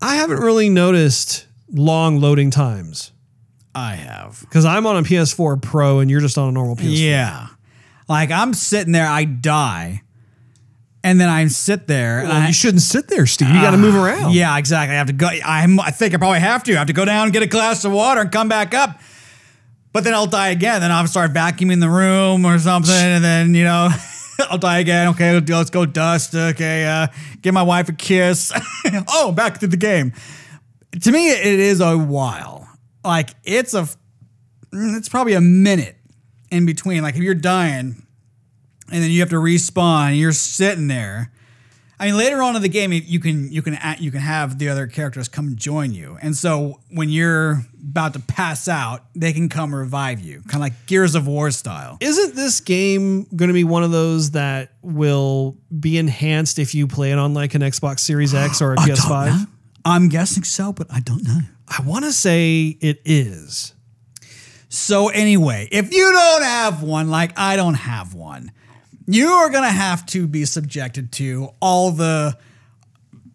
I 0.00 0.16
haven't 0.16 0.40
really 0.40 0.70
noticed 0.70 1.46
long 1.70 2.18
loading 2.18 2.50
times 2.50 3.12
I 3.74 3.96
have. 3.96 4.40
because 4.40 4.64
I'm 4.64 4.86
on 4.86 4.96
a 4.96 5.02
PS4 5.02 5.60
Pro 5.60 5.98
and 5.98 6.10
you're 6.10 6.20
just 6.20 6.38
on 6.38 6.48
a 6.48 6.52
normal 6.52 6.76
PS4. 6.76 6.98
Yeah. 6.98 7.46
Like 8.08 8.30
I'm 8.30 8.54
sitting 8.54 8.92
there, 8.92 9.06
I 9.06 9.24
die, 9.24 10.02
and 11.06 11.20
then 11.20 11.28
I 11.28 11.46
sit 11.46 11.86
there. 11.86 12.18
and 12.18 12.28
Well, 12.28 12.42
I, 12.42 12.46
you 12.48 12.52
shouldn't 12.52 12.82
sit 12.82 13.06
there, 13.06 13.26
Steve. 13.26 13.50
You 13.50 13.60
got 13.60 13.70
to 13.70 13.76
move 13.76 13.94
around. 13.94 14.16
Yeah, 14.34 14.58
exactly. 14.58 14.94
I 14.94 14.98
have 14.98 15.06
to 15.06 15.12
go. 15.12 15.28
I'm, 15.28 15.78
I 15.78 15.92
think 15.92 16.14
I 16.14 16.16
probably 16.16 16.40
have 16.40 16.64
to. 16.64 16.74
I 16.74 16.78
have 16.78 16.88
to 16.88 16.92
go 16.92 17.04
down, 17.04 17.24
and 17.24 17.32
get 17.32 17.44
a 17.44 17.46
glass 17.46 17.84
of 17.84 17.92
water, 17.92 18.22
and 18.22 18.32
come 18.32 18.48
back 18.48 18.74
up. 18.74 19.00
But 19.92 20.02
then 20.02 20.14
I'll 20.14 20.26
die 20.26 20.48
again. 20.48 20.80
Then 20.80 20.90
I'll 20.90 21.06
start 21.06 21.32
vacuuming 21.32 21.80
the 21.80 21.88
room 21.88 22.44
or 22.44 22.58
something, 22.58 22.92
and 22.92 23.24
then 23.24 23.54
you 23.54 23.64
know. 23.64 23.88
I'll 24.50 24.58
die 24.58 24.80
again. 24.80 25.08
Okay, 25.08 25.40
let's 25.40 25.70
go 25.70 25.86
dust. 25.86 26.34
Okay, 26.34 26.84
uh, 26.84 27.06
give 27.40 27.54
my 27.54 27.62
wife 27.62 27.88
a 27.88 27.92
kiss. 27.92 28.52
oh, 29.08 29.32
back 29.32 29.60
to 29.60 29.66
the 29.66 29.78
game. 29.78 30.12
To 31.00 31.12
me, 31.12 31.30
it 31.30 31.60
is 31.60 31.80
a 31.80 31.96
while. 31.96 32.68
Like 33.02 33.30
it's 33.44 33.72
a, 33.72 33.88
it's 34.72 35.08
probably 35.08 35.34
a 35.34 35.40
minute 35.40 35.96
in 36.50 36.66
between. 36.66 37.02
Like 37.02 37.14
if 37.14 37.22
you're 37.22 37.34
dying, 37.34 38.05
and 38.92 39.02
then 39.02 39.10
you 39.10 39.20
have 39.20 39.30
to 39.30 39.36
respawn. 39.36 40.08
And 40.08 40.16
you're 40.16 40.32
sitting 40.32 40.88
there. 40.88 41.30
I 41.98 42.06
mean, 42.06 42.18
later 42.18 42.42
on 42.42 42.56
in 42.56 42.62
the 42.62 42.68
game, 42.68 42.92
you 42.92 43.18
can 43.18 43.50
you 43.50 43.62
can 43.62 43.74
act, 43.74 44.02
you 44.02 44.10
can 44.10 44.20
have 44.20 44.58
the 44.58 44.68
other 44.68 44.86
characters 44.86 45.28
come 45.28 45.56
join 45.56 45.92
you, 45.92 46.18
and 46.20 46.36
so 46.36 46.80
when 46.90 47.08
you're 47.08 47.62
about 47.80 48.12
to 48.12 48.20
pass 48.20 48.68
out, 48.68 49.04
they 49.14 49.32
can 49.32 49.48
come 49.48 49.74
revive 49.74 50.20
you, 50.20 50.42
kind 50.42 50.56
of 50.56 50.60
like 50.60 50.86
Gears 50.86 51.14
of 51.14 51.26
War 51.26 51.50
style. 51.50 51.96
Isn't 52.00 52.34
this 52.34 52.60
game 52.60 53.24
going 53.34 53.48
to 53.48 53.54
be 53.54 53.64
one 53.64 53.82
of 53.82 53.92
those 53.92 54.32
that 54.32 54.72
will 54.82 55.56
be 55.80 55.96
enhanced 55.96 56.58
if 56.58 56.74
you 56.74 56.86
play 56.86 57.12
it 57.12 57.18
on 57.18 57.32
like 57.32 57.54
an 57.54 57.62
Xbox 57.62 58.00
Series 58.00 58.34
X 58.34 58.60
or 58.60 58.74
a 58.74 58.80
I 58.80 58.88
PS5? 58.88 59.46
I'm 59.86 60.10
guessing 60.10 60.44
so, 60.44 60.74
but 60.74 60.88
I 60.90 61.00
don't 61.00 61.24
know. 61.24 61.40
I 61.66 61.80
want 61.82 62.04
to 62.04 62.12
say 62.12 62.76
it 62.80 63.00
is. 63.06 63.72
So 64.68 65.08
anyway, 65.08 65.68
if 65.72 65.94
you 65.94 66.12
don't 66.12 66.42
have 66.42 66.82
one, 66.82 67.08
like 67.08 67.38
I 67.38 67.56
don't 67.56 67.74
have 67.74 68.12
one, 68.12 68.50
you 69.06 69.28
are 69.28 69.50
gonna 69.50 69.70
have 69.70 70.04
to 70.06 70.26
be 70.26 70.44
subjected 70.44 71.12
to 71.12 71.50
all 71.60 71.90
the 71.92 72.36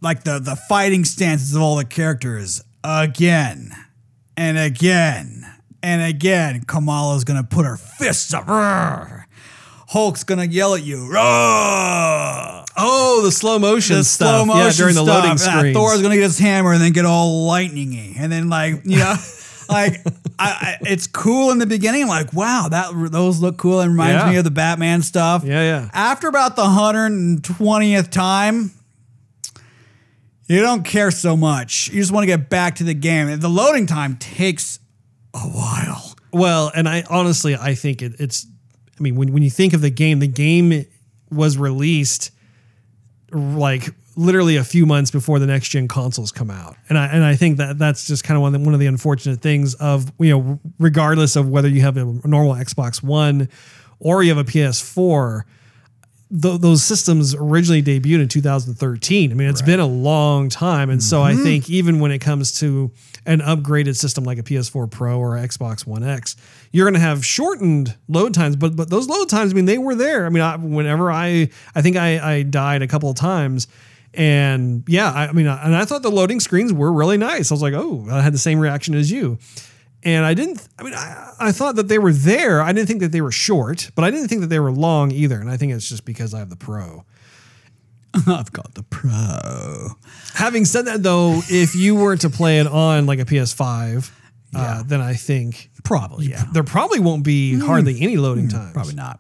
like 0.02 0.24
the 0.24 0.40
the 0.40 0.56
fighting 0.56 1.06
stances 1.06 1.56
of 1.56 1.62
all 1.62 1.76
the 1.76 1.86
characters 1.86 2.62
again 2.84 3.72
and 4.38 4.58
again 4.58 5.46
and 5.84 6.02
again. 6.02 6.64
Kamala's 6.66 7.24
gonna 7.24 7.44
put 7.44 7.66
her 7.66 7.78
fists 7.78 8.34
up. 8.34 8.48
Roar. 8.48 9.28
Hulk's 9.90 10.24
gonna 10.24 10.46
yell 10.46 10.74
at 10.76 10.84
you. 10.84 11.12
Roar. 11.12 12.66
Oh, 12.78 13.22
the 13.24 13.32
slow 13.32 13.60
motion 13.60 13.98
The 13.98 14.04
stuff. 14.04 14.30
slow 14.30 14.46
motion 14.46 14.66
yeah, 14.66 14.72
during 14.72 14.96
the 14.96 15.04
loading 15.04 15.38
stuff. 15.38 15.54
Yeah, 15.54 15.60
screens. 15.60 15.76
Thor's 15.78 16.02
gonna 16.02 16.16
get 16.16 16.24
his 16.24 16.40
hammer 16.40 16.72
and 16.74 16.82
then 16.82 16.94
get 16.94 17.06
all 17.06 17.50
lightningy, 17.50 18.16
and 18.18 18.32
then 18.32 18.50
like 18.50 18.82
you 18.86 18.98
know, 18.98 19.16
like 19.72 19.96
I, 20.38 20.50
I, 20.50 20.78
it's 20.82 21.08
cool 21.08 21.52
in 21.52 21.60
the 21.60 21.66
beginning. 21.66 22.04
I'm 22.04 22.08
like, 22.10 22.34
wow, 22.34 22.68
that 22.70 22.92
those 23.12 23.40
look 23.40 23.58
cool 23.58 23.80
and 23.80 23.92
reminds 23.92 24.24
Yeah. 24.24 24.30
me 24.32 24.38
of 24.38 24.44
the 24.44 24.52
Batman 24.52 25.02
stuff. 25.02 25.44
Yeah, 25.44 25.62
yeah. 25.62 25.90
After 25.94 26.28
about 26.28 26.56
the 26.56 26.66
hundred 26.66 27.44
twentieth 27.44 28.10
time, 28.12 28.72
you 30.48 30.62
don't 30.62 30.84
care 30.84 31.12
so 31.12 31.38
much. 31.38 31.90
You 31.90 32.00
just 32.02 32.12
want 32.12 32.24
to 32.24 32.28
get 32.28 32.50
back 32.50 32.76
to 32.76 32.84
the 32.84 32.94
game. 32.94 33.40
The 33.40 33.50
loading 33.50 33.86
time 33.88 34.18
takes 34.18 34.80
a 35.34 35.40
while. 35.40 36.16
Well, 36.34 36.72
and 36.76 36.88
I 36.90 37.04
honestly, 37.10 37.56
I 37.56 37.76
think 37.76 38.02
it, 38.02 38.14
it's. 38.20 38.46
I 39.00 39.04
mean, 39.04 39.16
when 39.16 39.34
when 39.34 39.44
you 39.44 39.50
think 39.50 39.74
of 39.74 39.82
the 39.82 39.90
game, 39.90 40.20
the 40.20 40.28
game 40.28 40.86
was 41.32 41.58
released 41.58 42.32
like 43.32 43.90
literally 44.22 44.56
a 44.56 44.64
few 44.64 44.86
months 44.86 45.12
before 45.12 45.40
the 45.40 45.48
next 45.48 45.70
gen 45.70 45.88
consoles 45.88 46.32
come 46.32 46.50
out, 46.50 46.76
and 46.90 46.98
I 46.98 47.08
and 47.08 47.24
I 47.24 47.36
think 47.36 47.58
that 47.58 47.78
that's 47.78 48.08
just 48.08 48.24
kind 48.24 48.38
of 48.38 48.42
one 48.42 48.54
of 48.54 48.62
the, 48.62 48.66
one 48.66 48.74
of 48.74 48.80
the 48.80 48.86
unfortunate 48.86 49.42
things 49.42 49.74
of 49.76 50.12
you 50.20 50.30
know, 50.30 50.60
regardless 50.80 51.36
of 51.36 51.50
whether 51.50 51.68
you 51.68 51.82
have 51.82 51.98
a 51.98 52.06
normal 52.06 52.54
Xbox 52.54 53.02
One 53.04 53.50
or 54.00 54.24
you 54.24 54.30
have 54.34 54.38
a 54.38 54.50
PS4. 54.50 55.44
Those 56.34 56.82
systems 56.82 57.36
originally 57.36 57.84
debuted 57.84 58.22
in 58.22 58.30
2013. 58.30 59.32
I 59.32 59.34
mean, 59.34 59.50
it's 59.50 59.62
been 59.62 59.82
a 59.82 59.86
long 59.86 60.48
time, 60.48 60.90
and 60.90 61.04
so 61.04 61.22
I 61.22 61.34
mm-hmm. 61.34 61.44
think 61.44 61.70
even 61.70 62.00
when 62.00 62.12
it 62.12 62.20
comes 62.20 62.58
to 62.62 62.90
an 63.26 63.42
upgraded 63.42 63.98
system 63.98 64.24
like 64.24 64.38
a 64.38 64.44
PS4 64.44 64.90
Pro 64.90 65.20
or 65.20 65.32
Xbox 65.36 65.86
One 65.86 66.04
X, 66.04 66.38
you're 66.72 66.86
going 66.86 66.94
to 66.94 67.02
have 67.02 67.26
shortened 67.26 67.98
load 68.08 68.34
times. 68.34 68.56
But 68.56 68.78
but 68.78 68.90
those 68.90 69.10
load 69.10 69.28
times, 69.28 69.52
I 69.52 69.56
mean, 69.56 69.66
they 69.66 69.78
were 69.78 69.94
there. 69.94 70.26
I 70.26 70.30
mean, 70.30 70.42
I, 70.42 70.56
whenever 70.56 71.12
I 71.12 71.50
I 71.76 71.82
think 71.82 71.98
I 71.98 72.36
I 72.36 72.44
died 72.44 72.82
a 72.82 72.88
couple 72.88 73.10
of 73.10 73.18
times. 73.18 73.68
And 74.14 74.84
yeah, 74.88 75.12
I, 75.12 75.28
I 75.28 75.32
mean, 75.32 75.48
and 75.48 75.76
I 75.76 75.86
thought 75.86 76.02
the 76.02 76.12
loading 76.12 76.40
screens 76.40 76.74
were 76.74 76.92
really 76.92 77.18
nice. 77.18 77.52
I 77.52 77.54
was 77.54 77.62
like, 77.62 77.74
oh, 77.74 78.08
I 78.12 78.22
had 78.22 78.34
the 78.34 78.40
same 78.40 78.60
reaction 78.60 78.94
as 78.96 79.10
you. 79.10 79.38
And 80.04 80.26
I 80.26 80.34
didn't, 80.34 80.68
I 80.80 80.84
mean, 80.84 80.94
I, 80.94 81.34
I 81.40 81.52
thought 81.52 81.76
that 81.76 81.88
they 81.88 82.00
were 82.00 82.12
there. 82.12 82.62
I 82.62 82.74
didn't 82.74 82.88
think 82.88 83.02
that 83.02 83.12
they 83.12 83.22
were 83.22 83.32
short, 83.32 83.92
but 83.96 84.04
I 84.04 84.12
didn't 84.12 84.28
think 84.28 84.42
that 84.42 84.48
they 84.48 84.60
were 84.60 84.72
long 84.72 85.12
either. 85.12 85.40
And 85.40 85.50
I 85.50 85.58
think 85.58 85.74
it's 85.74 85.88
just 85.88 86.06
because 86.06 86.34
I 86.34 86.40
have 86.40 86.50
the 86.50 86.56
Pro. 86.56 87.06
I've 88.28 88.52
got 88.52 88.74
the 88.74 88.84
Pro. 88.84 89.90
Having 90.34 90.66
said 90.66 90.86
that, 90.88 91.04
though, 91.04 91.42
if 91.50 91.76
you 91.76 91.96
were 91.96 92.18
to 92.18 92.30
play 92.30 92.60
it 92.60 92.68
on 92.68 93.06
like 93.06 93.20
a 93.20 93.26
PS5, 93.26 94.12
uh, 94.54 94.84
then 94.84 95.00
I 95.00 95.14
think 95.14 95.70
Probably, 95.84 96.28
yeah. 96.28 96.46
there 96.52 96.64
probably 96.64 97.00
won't 97.00 97.24
be 97.24 97.58
hardly 97.60 98.02
any 98.02 98.18
loading 98.18 98.48
times. 98.48 98.74
Probably 98.74 98.96
not. 98.96 99.20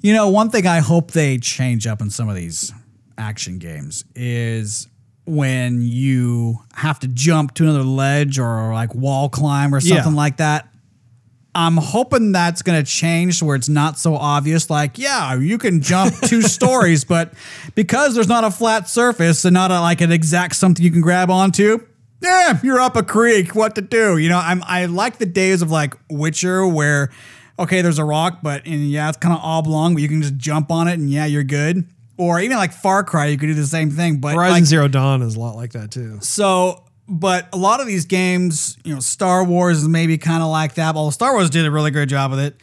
You 0.00 0.12
know, 0.12 0.28
one 0.28 0.50
thing 0.50 0.66
I 0.66 0.80
hope 0.80 1.12
they 1.12 1.38
change 1.38 1.86
up 1.86 2.00
in 2.00 2.10
some 2.10 2.28
of 2.28 2.36
these 2.36 2.72
action 3.18 3.58
games 3.58 4.04
is 4.14 4.88
when 5.24 5.80
you 5.82 6.58
have 6.74 7.00
to 7.00 7.08
jump 7.08 7.54
to 7.54 7.64
another 7.64 7.82
ledge 7.82 8.38
or 8.38 8.72
like 8.72 8.94
wall 8.94 9.28
climb 9.28 9.74
or 9.74 9.80
something 9.80 10.12
Yeah. 10.12 10.16
like 10.16 10.36
that. 10.36 10.68
I'm 11.54 11.78
hoping 11.78 12.32
that's 12.32 12.60
going 12.60 12.84
to 12.84 12.88
change 12.88 13.42
where 13.42 13.56
it's 13.56 13.68
not 13.68 13.98
so 13.98 14.14
obvious. 14.14 14.68
Like, 14.68 14.98
yeah, 14.98 15.34
you 15.38 15.56
can 15.56 15.80
jump 15.80 16.14
two 16.26 16.42
stories, 16.56 17.02
but 17.04 17.32
because 17.74 18.14
there's 18.14 18.28
not 18.28 18.44
a 18.44 18.50
flat 18.50 18.90
surface 18.90 19.44
and 19.46 19.54
not 19.54 19.70
a, 19.70 19.80
like 19.80 20.02
an 20.02 20.12
exact 20.12 20.56
something 20.56 20.84
you 20.84 20.90
can 20.90 21.00
grab 21.00 21.30
onto, 21.30 21.78
yeah, 22.22 22.58
you're 22.62 22.78
up 22.78 22.94
a 22.94 23.02
creek. 23.02 23.54
What 23.54 23.74
to 23.76 23.80
do? 23.80 24.18
You 24.18 24.28
know, 24.28 24.38
I'm 24.38 24.62
I 24.64 24.84
like 24.84 25.16
the 25.16 25.24
days 25.26 25.62
of 25.62 25.70
like 25.70 25.94
Witcher 26.10 26.66
where, 26.66 27.10
okay, 27.58 27.80
there's 27.80 27.98
a 27.98 28.04
rock, 28.04 28.40
but 28.42 28.66
and 28.66 28.90
yeah, 28.90 29.08
it's 29.08 29.16
kind 29.18 29.34
of 29.34 29.40
oblong, 29.42 29.94
but 29.94 30.02
you 30.02 30.08
can 30.08 30.20
just 30.20 30.36
jump 30.36 30.70
on 30.70 30.88
it 30.88 30.94
and 30.98 31.08
yeah, 31.10 31.24
you're 31.24 31.42
good. 31.42 31.88
Or 32.18 32.40
even 32.40 32.56
like 32.56 32.72
Far 32.72 33.04
Cry, 33.04 33.26
you 33.26 33.36
could 33.36 33.46
do 33.46 33.54
the 33.54 33.66
same 33.66 33.90
thing, 33.90 34.18
but 34.18 34.34
Horizon 34.34 34.54
like, 34.54 34.64
Zero 34.64 34.88
Dawn 34.88 35.22
is 35.22 35.36
a 35.36 35.40
lot 35.40 35.54
like 35.54 35.72
that 35.72 35.90
too. 35.90 36.18
so, 36.22 36.84
but 37.08 37.48
a 37.52 37.56
lot 37.56 37.80
of 37.80 37.86
these 37.86 38.06
games, 38.06 38.78
you 38.84 38.94
know, 38.94 39.00
Star 39.00 39.44
Wars 39.44 39.78
is 39.78 39.88
maybe 39.88 40.18
kind 40.18 40.42
of 40.42 40.48
like 40.48 40.74
that. 40.74 40.96
Although 40.96 41.10
Star 41.10 41.34
Wars 41.34 41.50
did 41.50 41.66
a 41.66 41.70
really 41.70 41.90
great 41.90 42.08
job 42.08 42.30
with 42.30 42.40
it, 42.40 42.56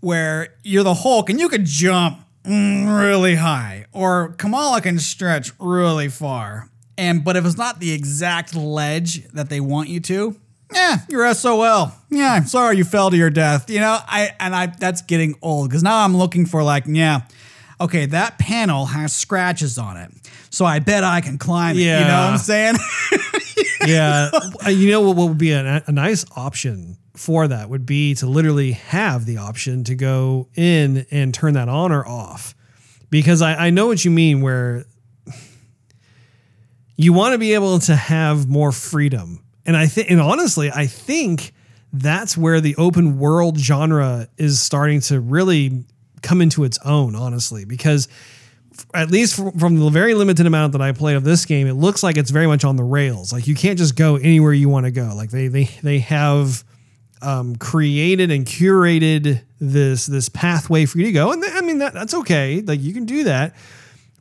where 0.00 0.54
you're 0.62 0.84
the 0.84 0.94
Hulk 0.94 1.28
and 1.28 1.38
you 1.40 1.48
could 1.48 1.64
jump 1.64 2.20
really 2.44 3.34
high, 3.34 3.86
or 3.92 4.34
Kamala 4.38 4.80
can 4.80 4.98
stretch 4.98 5.52
really 5.58 6.08
far. 6.08 6.68
And 6.96 7.24
but 7.24 7.36
if 7.36 7.44
it's 7.44 7.56
not 7.56 7.80
the 7.80 7.92
exact 7.92 8.54
ledge 8.54 9.26
that 9.30 9.48
they 9.48 9.60
want 9.60 9.88
you 9.88 10.00
to, 10.00 10.36
yeah, 10.72 10.98
you're 11.08 11.32
SOL. 11.34 11.92
Yeah, 12.10 12.32
I'm 12.32 12.46
sorry 12.46 12.76
you 12.76 12.84
fell 12.84 13.10
to 13.10 13.16
your 13.16 13.30
death. 13.30 13.68
You 13.68 13.80
know, 13.80 13.98
I 14.06 14.34
and 14.40 14.54
I 14.54 14.66
that's 14.66 15.02
getting 15.02 15.34
old 15.42 15.68
because 15.68 15.82
now 15.82 16.04
I'm 16.04 16.16
looking 16.16 16.46
for 16.46 16.62
like, 16.62 16.84
yeah, 16.86 17.22
okay, 17.82 18.06
that 18.06 18.38
panel 18.38 18.86
has 18.86 19.12
scratches 19.12 19.78
on 19.78 19.96
it. 19.96 20.10
So 20.50 20.64
I 20.64 20.78
bet 20.78 21.04
I 21.04 21.20
can 21.20 21.38
climb 21.38 21.76
it. 21.76 21.80
You 21.80 21.86
know 21.86 21.98
what 22.00 22.32
I'm 22.32 22.38
saying? 22.38 22.76
yeah, 23.86 24.30
Uh, 24.64 24.70
you 24.70 24.90
know 24.90 25.00
what, 25.00 25.16
what 25.16 25.28
would 25.28 25.38
be 25.38 25.52
a, 25.52 25.82
a 25.86 25.92
nice 25.92 26.24
option 26.36 26.96
for 27.14 27.48
that 27.48 27.68
would 27.68 27.84
be 27.84 28.14
to 28.14 28.26
literally 28.26 28.72
have 28.72 29.26
the 29.26 29.36
option 29.36 29.84
to 29.84 29.94
go 29.94 30.48
in 30.54 31.06
and 31.10 31.34
turn 31.34 31.54
that 31.54 31.68
on 31.68 31.92
or 31.92 32.06
off, 32.06 32.54
because 33.10 33.42
I, 33.42 33.66
I 33.66 33.70
know 33.70 33.86
what 33.86 34.04
you 34.04 34.10
mean 34.10 34.40
where 34.40 34.84
you 36.96 37.12
want 37.12 37.32
to 37.32 37.38
be 37.38 37.54
able 37.54 37.78
to 37.80 37.94
have 37.96 38.48
more 38.48 38.72
freedom, 38.72 39.42
and 39.66 39.76
I 39.76 39.86
think, 39.86 40.10
and 40.10 40.20
honestly, 40.20 40.70
I 40.72 40.86
think 40.86 41.52
that's 41.92 42.36
where 42.36 42.60
the 42.60 42.74
open 42.76 43.18
world 43.18 43.58
genre 43.58 44.28
is 44.38 44.60
starting 44.60 45.00
to 45.02 45.20
really 45.20 45.84
come 46.22 46.40
into 46.40 46.64
its 46.64 46.78
own, 46.84 47.14
honestly, 47.14 47.64
because 47.64 48.08
at 48.94 49.10
least 49.10 49.36
from 49.36 49.78
the 49.78 49.90
very 49.90 50.14
limited 50.14 50.46
amount 50.46 50.72
that 50.72 50.80
I 50.80 50.92
played 50.92 51.16
of 51.16 51.24
this 51.24 51.44
game, 51.44 51.66
it 51.66 51.74
looks 51.74 52.02
like 52.02 52.16
it's 52.16 52.30
very 52.30 52.46
much 52.46 52.64
on 52.64 52.76
the 52.76 52.84
rails. 52.84 53.32
Like 53.32 53.46
you 53.46 53.54
can't 53.54 53.78
just 53.78 53.96
go 53.96 54.16
anywhere 54.16 54.52
you 54.52 54.68
want 54.68 54.86
to 54.86 54.92
go. 54.92 55.12
Like 55.14 55.30
they 55.30 55.48
they 55.48 55.64
they 55.82 55.98
have 56.00 56.64
um, 57.20 57.56
created 57.56 58.30
and 58.30 58.44
curated 58.46 59.42
this 59.60 60.06
this 60.06 60.28
pathway 60.28 60.86
for 60.86 60.98
you 60.98 61.04
to 61.06 61.12
go, 61.12 61.32
and 61.32 61.42
th- 61.42 61.54
I 61.54 61.60
mean 61.60 61.78
that 61.78 61.94
that's 61.94 62.14
okay. 62.14 62.62
Like 62.62 62.80
you 62.80 62.92
can 62.92 63.04
do 63.04 63.24
that. 63.24 63.54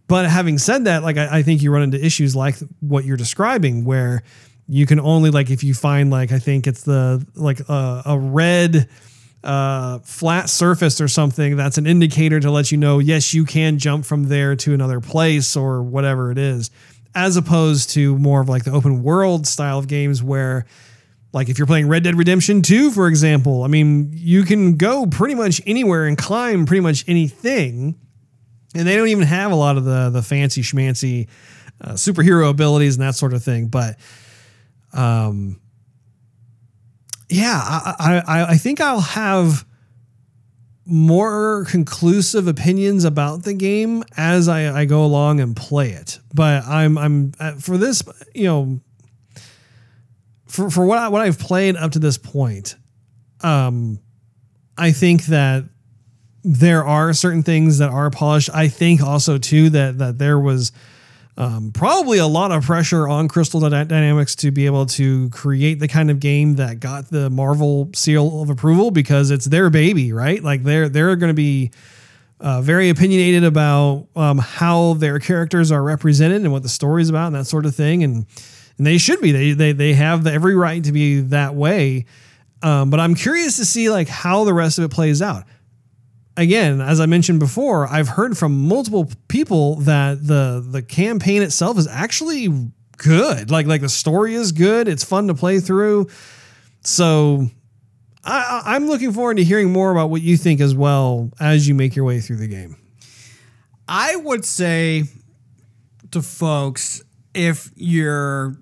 But 0.08 0.30
having 0.30 0.58
said 0.58 0.86
that, 0.86 1.04
like 1.04 1.18
I, 1.18 1.38
I 1.38 1.44
think 1.44 1.62
you 1.62 1.72
run 1.72 1.84
into 1.84 2.04
issues 2.04 2.36
like 2.36 2.56
what 2.82 3.06
you're 3.06 3.18
describing, 3.18 3.86
where 3.86 4.24
you 4.68 4.86
can 4.86 5.00
only 5.00 5.30
like 5.30 5.50
if 5.50 5.64
you 5.64 5.74
find 5.74 6.10
like 6.10 6.32
I 6.32 6.40
think 6.40 6.68
it's 6.68 6.84
the 6.84 7.26
like 7.36 7.62
uh, 7.70 8.04
a 8.06 8.18
red 8.18 8.90
uh, 9.44 10.00
flat 10.00 10.50
surface 10.50 11.02
or 11.02 11.08
something, 11.08 11.56
that's 11.56 11.78
an 11.78 11.88
indicator 11.88 12.40
to 12.40 12.52
let 12.52 12.72
you 12.72 12.78
know, 12.78 13.00
yes, 13.00 13.34
you 13.34 13.46
can 13.46 13.78
jump 13.78 14.06
from 14.06 14.26
there 14.26 14.56
to 14.58 14.74
another 14.74 15.00
place 15.00 15.56
or 15.56 15.82
whatever 15.82 16.32
it 16.32 16.38
is, 16.38 16.70
as 17.16 17.38
opposed 17.38 17.90
to 17.92 18.18
more 18.18 18.42
of 18.42 18.50
like 18.50 18.64
the 18.64 18.72
open 18.72 19.04
world 19.04 19.48
style 19.48 19.80
of 19.80 19.88
games 19.88 20.22
where, 20.22 20.66
like, 21.34 21.50
if 21.50 21.58
you're 21.58 21.68
playing 21.68 21.88
Red 21.88 22.04
Dead 22.04 22.16
Redemption 22.16 22.62
2, 22.62 22.92
for 22.92 23.08
example, 23.08 23.64
I 23.64 23.68
mean, 23.68 24.12
you 24.14 24.44
can 24.44 24.76
go 24.76 25.06
pretty 25.06 25.36
much 25.36 25.62
anywhere 25.66 26.06
and 26.06 26.18
climb 26.18 26.66
pretty 26.66 26.82
much 26.82 27.06
anything. 27.08 27.98
And 28.76 28.88
they 28.88 28.96
don't 28.96 29.08
even 29.08 29.26
have 29.26 29.52
a 29.52 29.56
lot 29.56 29.78
of 29.78 29.86
the, 29.86 30.10
the 30.10 30.22
fancy 30.22 30.62
schmancy 30.62 31.28
uh, 31.80 31.94
superhero 31.94 32.50
abilities 32.50 32.96
and 32.96 33.04
that 33.04 33.16
sort 33.16 33.34
of 33.34 33.44
thing. 33.44 33.68
But, 33.68 33.98
um, 34.94 35.60
yeah, 37.32 37.60
I, 37.64 38.24
I, 38.28 38.44
I 38.52 38.58
think 38.58 38.82
I'll 38.82 39.00
have 39.00 39.66
more 40.86 41.66
conclusive 41.70 42.48
opinions 42.48 43.06
about 43.06 43.44
the 43.44 43.54
game 43.54 44.04
as 44.18 44.50
I, 44.50 44.82
I 44.82 44.86
go 44.86 45.06
along 45.06 45.40
and 45.40 45.56
play 45.56 45.92
it. 45.92 46.20
But 46.34 46.66
I'm 46.66 46.98
I'm 46.98 47.32
uh, 47.40 47.54
for 47.54 47.78
this, 47.78 48.04
you 48.36 48.46
know, 48.46 48.82
for 50.48 50.70
for 50.70 50.86
what 50.86 50.98
I, 50.98 51.08
what 51.08 51.22
I've 51.22 51.40
played 51.40 51.78
up 51.78 51.92
to 51.94 52.00
this 52.00 52.18
point, 52.18 52.76
um, 53.42 54.00
I 54.78 54.92
think 54.92 55.26
that 55.28 55.64
there 56.44 56.84
are 56.84 57.14
certain 57.14 57.44
things 57.44 57.78
that 57.78 57.90
are 57.90 58.10
polished. 58.10 58.50
I 58.54 58.68
think 58.68 59.02
also 59.02 59.38
too 59.38 59.70
that 59.70 60.00
that 60.00 60.18
there 60.18 60.40
was 60.40 60.74
um, 61.42 61.72
probably 61.72 62.20
a 62.20 62.28
lot 62.28 62.52
of 62.52 62.64
pressure 62.64 63.08
on 63.08 63.28
Crystal 63.28 63.60
Dynamics 63.68 64.36
to 64.36 64.52
be 64.52 64.68
able 64.68 64.86
to 64.86 65.28
create 65.32 65.80
the 65.80 65.88
kind 65.88 66.12
of 66.12 66.20
game 66.20 66.58
that 66.58 66.80
got 66.80 67.10
the 67.10 67.32
Marvel 67.32 67.90
seal 67.96 68.44
of 68.44 68.52
approval 68.52 68.92
because 68.92 69.32
it's 69.32 69.46
their 69.46 69.72
baby, 69.72 70.14
right? 70.14 70.44
Like 70.44 70.62
they're 70.64 70.88
they're 70.88 71.16
going 71.16 71.32
to 71.32 71.34
be 71.34 71.72
uh, 72.40 72.62
very 72.62 72.90
opinionated 72.90 73.44
about 73.44 74.06
um, 74.16 74.38
how 74.38 74.94
their 74.94 75.18
characters 75.18 75.72
are 75.72 75.82
represented 75.82 76.44
and 76.44 76.52
what 76.52 76.62
the 76.62 76.70
story 76.70 77.02
is 77.02 77.10
about 77.10 77.28
and 77.28 77.36
that 77.36 77.46
sort 77.46 77.66
of 77.66 77.76
thing, 77.76 78.04
and 78.04 78.28
and 78.78 78.86
they 78.86 79.00
should 79.00 79.20
be. 79.20 79.32
They 79.32 79.54
they 79.54 79.72
they 79.72 79.94
have 79.94 80.28
every 80.28 80.54
right 80.54 80.84
to 80.84 80.92
be 80.92 81.22
that 81.22 81.56
way. 81.56 82.06
Um, 82.62 82.92
but 82.92 83.00
I'm 83.00 83.16
curious 83.16 83.58
to 83.58 83.66
see 83.66 83.90
like 83.90 84.08
how 84.08 84.44
the 84.44 84.54
rest 84.54 84.78
of 84.78 84.84
it 84.84 84.92
plays 84.92 85.24
out 85.24 85.46
again, 86.38 86.82
as 86.82 87.00
I 87.00 87.06
mentioned 87.06 87.40
before, 87.40 87.88
I've 87.88 88.10
heard 88.10 88.38
from 88.38 88.68
multiple 88.68 89.10
people 89.28 89.76
that 89.82 90.26
the 90.26 90.66
the 90.66 90.82
campaign 90.82 91.42
itself 91.42 91.78
is 91.78 91.88
actually 91.88 92.72
good. 92.98 93.52
Like 93.52 93.66
like 93.66 93.82
the 93.82 93.90
story 93.90 94.36
is 94.36 94.52
good. 94.52 94.88
It's 94.88 95.04
fun 95.04 95.28
to 95.28 95.34
play 95.34 95.60
through. 95.60 96.08
So 96.84 97.48
I, 98.24 98.62
I'm 98.66 98.88
looking 98.88 99.14
forward 99.14 99.38
to 99.38 99.44
hearing 99.44 99.72
more 99.72 99.92
about 99.92 100.10
what 100.10 100.22
you 100.22 100.38
think 100.38 100.62
as 100.62 100.76
well 100.76 101.32
as 101.40 101.68
you 101.68 101.76
make 101.76 101.96
your 101.96 102.06
way 102.06 102.20
through 102.20 102.38
the 102.38 102.48
game. 102.48 102.78
I 103.88 104.16
would 104.16 104.46
say 104.46 105.04
to 106.12 106.22
folks 106.22 107.04
if 107.34 107.72
you're 107.76 108.56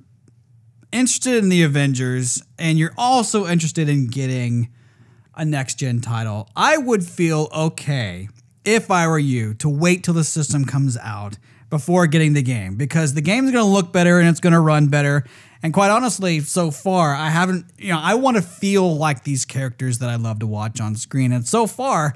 interested 0.91 1.36
in 1.36 1.50
the 1.50 1.64
Avengers 1.64 2.41
and 2.58 2.80
you're 2.80 2.94
also 2.98 3.48
interested 3.48 3.90
in 3.90 4.08
getting 4.08 4.70
a 5.40 5.45
next 5.45 5.76
gen 5.76 6.02
title, 6.02 6.49
I 6.56 6.78
would 6.78 7.03
feel 7.03 7.48
okay 7.56 8.28
if 8.66 8.91
I 8.91 9.07
were 9.07 9.18
you 9.18 9.53
to 9.56 9.70
wait 9.70 10.03
till 10.03 10.14
the 10.14 10.24
system 10.24 10.66
comes 10.66 10.98
out 10.98 11.38
before 11.70 12.07
getting 12.07 12.34
the 12.34 12.41
game 12.41 12.76
because 12.76 13.14
the 13.14 13.22
game's 13.22 13.52
going 13.52 13.64
to 13.64 13.70
look 13.70 13.94
better 13.94 14.20
and 14.20 14.28
it's 14.28 14.41
going 14.41 14.53
to 14.53 14.60
run 14.60 14.88
better. 14.88 15.24
And 15.64 15.74
quite 15.74 15.91
honestly, 15.91 16.41
so 16.41 16.72
far, 16.72 17.16
I 17.16 17.30
haven't, 17.30 17.66
you 17.78 17.90
know, 17.90 17.99
I 17.99 18.16
want 18.16 18.36
to 18.38 18.44
feel 18.44 18.98
like 18.98 19.24
these 19.24 19.45
characters 19.45 19.99
that 19.99 20.10
I 20.10 20.16
love 20.16 20.40
to 20.40 20.48
watch 20.48 20.82
on 20.82 20.95
screen. 20.95 21.32
And 21.32 21.48
so 21.48 21.68
far, 21.68 22.16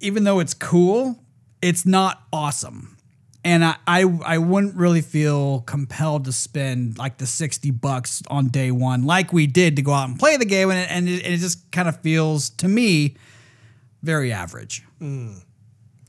even 0.00 0.24
though 0.24 0.38
it's 0.38 0.54
cool, 0.54 1.18
it's 1.60 1.84
not 1.84 2.22
awesome 2.32 2.97
and 3.44 3.64
I, 3.64 3.76
I 3.86 4.02
I 4.24 4.38
wouldn't 4.38 4.74
really 4.76 5.00
feel 5.00 5.60
compelled 5.60 6.24
to 6.26 6.32
spend 6.32 6.98
like 6.98 7.18
the 7.18 7.26
sixty 7.26 7.70
bucks 7.70 8.22
on 8.28 8.48
day 8.48 8.70
one 8.70 9.04
like 9.04 9.32
we 9.32 9.46
did 9.46 9.76
to 9.76 9.82
go 9.82 9.92
out 9.92 10.08
and 10.08 10.18
play 10.18 10.36
the 10.36 10.44
game, 10.44 10.70
and 10.70 10.78
it, 10.78 10.90
and 10.90 11.08
it, 11.08 11.26
it 11.26 11.36
just 11.38 11.70
kind 11.70 11.88
of 11.88 12.00
feels 12.00 12.50
to 12.50 12.68
me 12.68 13.16
very 14.02 14.32
average. 14.32 14.84
Mm. 15.00 15.42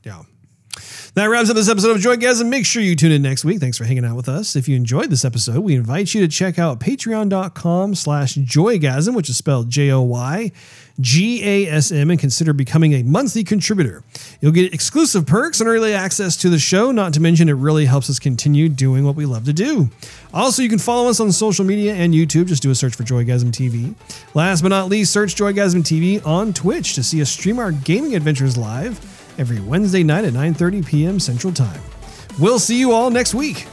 Yeah. 0.04 0.22
That 1.14 1.26
wraps 1.26 1.50
up 1.50 1.56
this 1.56 1.68
episode 1.68 1.96
of 1.96 2.02
Joygasm. 2.02 2.48
Make 2.48 2.64
sure 2.64 2.80
you 2.80 2.94
tune 2.94 3.10
in 3.10 3.22
next 3.22 3.44
week. 3.44 3.58
Thanks 3.58 3.76
for 3.76 3.84
hanging 3.84 4.04
out 4.04 4.14
with 4.14 4.28
us. 4.28 4.54
If 4.54 4.68
you 4.68 4.76
enjoyed 4.76 5.10
this 5.10 5.24
episode, 5.24 5.60
we 5.60 5.74
invite 5.74 6.14
you 6.14 6.20
to 6.20 6.28
check 6.28 6.58
out 6.58 6.78
patreon.com 6.78 7.96
slash 7.96 8.36
joygasm, 8.36 9.14
which 9.14 9.28
is 9.28 9.36
spelled 9.36 9.68
J-O-Y. 9.68 10.52
G-A-S-M 11.00 12.10
and 12.10 12.18
consider 12.18 12.52
becoming 12.52 12.94
a 12.94 13.02
monthly 13.02 13.44
contributor. 13.44 14.02
You'll 14.40 14.52
get 14.52 14.72
exclusive 14.74 15.26
perks 15.26 15.60
and 15.60 15.68
early 15.68 15.94
access 15.94 16.36
to 16.38 16.48
the 16.48 16.58
show, 16.58 16.90
not 16.90 17.12
to 17.14 17.20
mention 17.20 17.48
it 17.48 17.54
really 17.54 17.86
helps 17.86 18.10
us 18.10 18.18
continue 18.18 18.68
doing 18.68 19.04
what 19.04 19.16
we 19.16 19.26
love 19.26 19.44
to 19.44 19.52
do. 19.52 19.88
Also, 20.32 20.62
you 20.62 20.68
can 20.68 20.78
follow 20.78 21.08
us 21.08 21.20
on 21.20 21.32
social 21.32 21.64
media 21.64 21.94
and 21.94 22.14
YouTube. 22.14 22.46
Just 22.46 22.62
do 22.62 22.70
a 22.70 22.74
search 22.74 22.94
for 22.94 23.02
Joygasm 23.02 23.50
TV. 23.50 23.94
Last 24.34 24.62
but 24.62 24.68
not 24.68 24.88
least, 24.88 25.12
search 25.12 25.34
Joygasm 25.34 25.82
TV 25.82 26.24
on 26.26 26.52
Twitch 26.52 26.94
to 26.94 27.02
see 27.02 27.22
us 27.22 27.30
stream 27.30 27.58
our 27.58 27.72
gaming 27.72 28.14
adventures 28.14 28.56
live 28.56 28.98
every 29.38 29.60
Wednesday 29.60 30.02
night 30.02 30.24
at 30.24 30.32
9:30 30.32 30.86
p.m. 30.86 31.20
Central 31.20 31.52
Time. 31.52 31.80
We'll 32.38 32.58
see 32.58 32.78
you 32.78 32.92
all 32.92 33.10
next 33.10 33.34
week. 33.34 33.66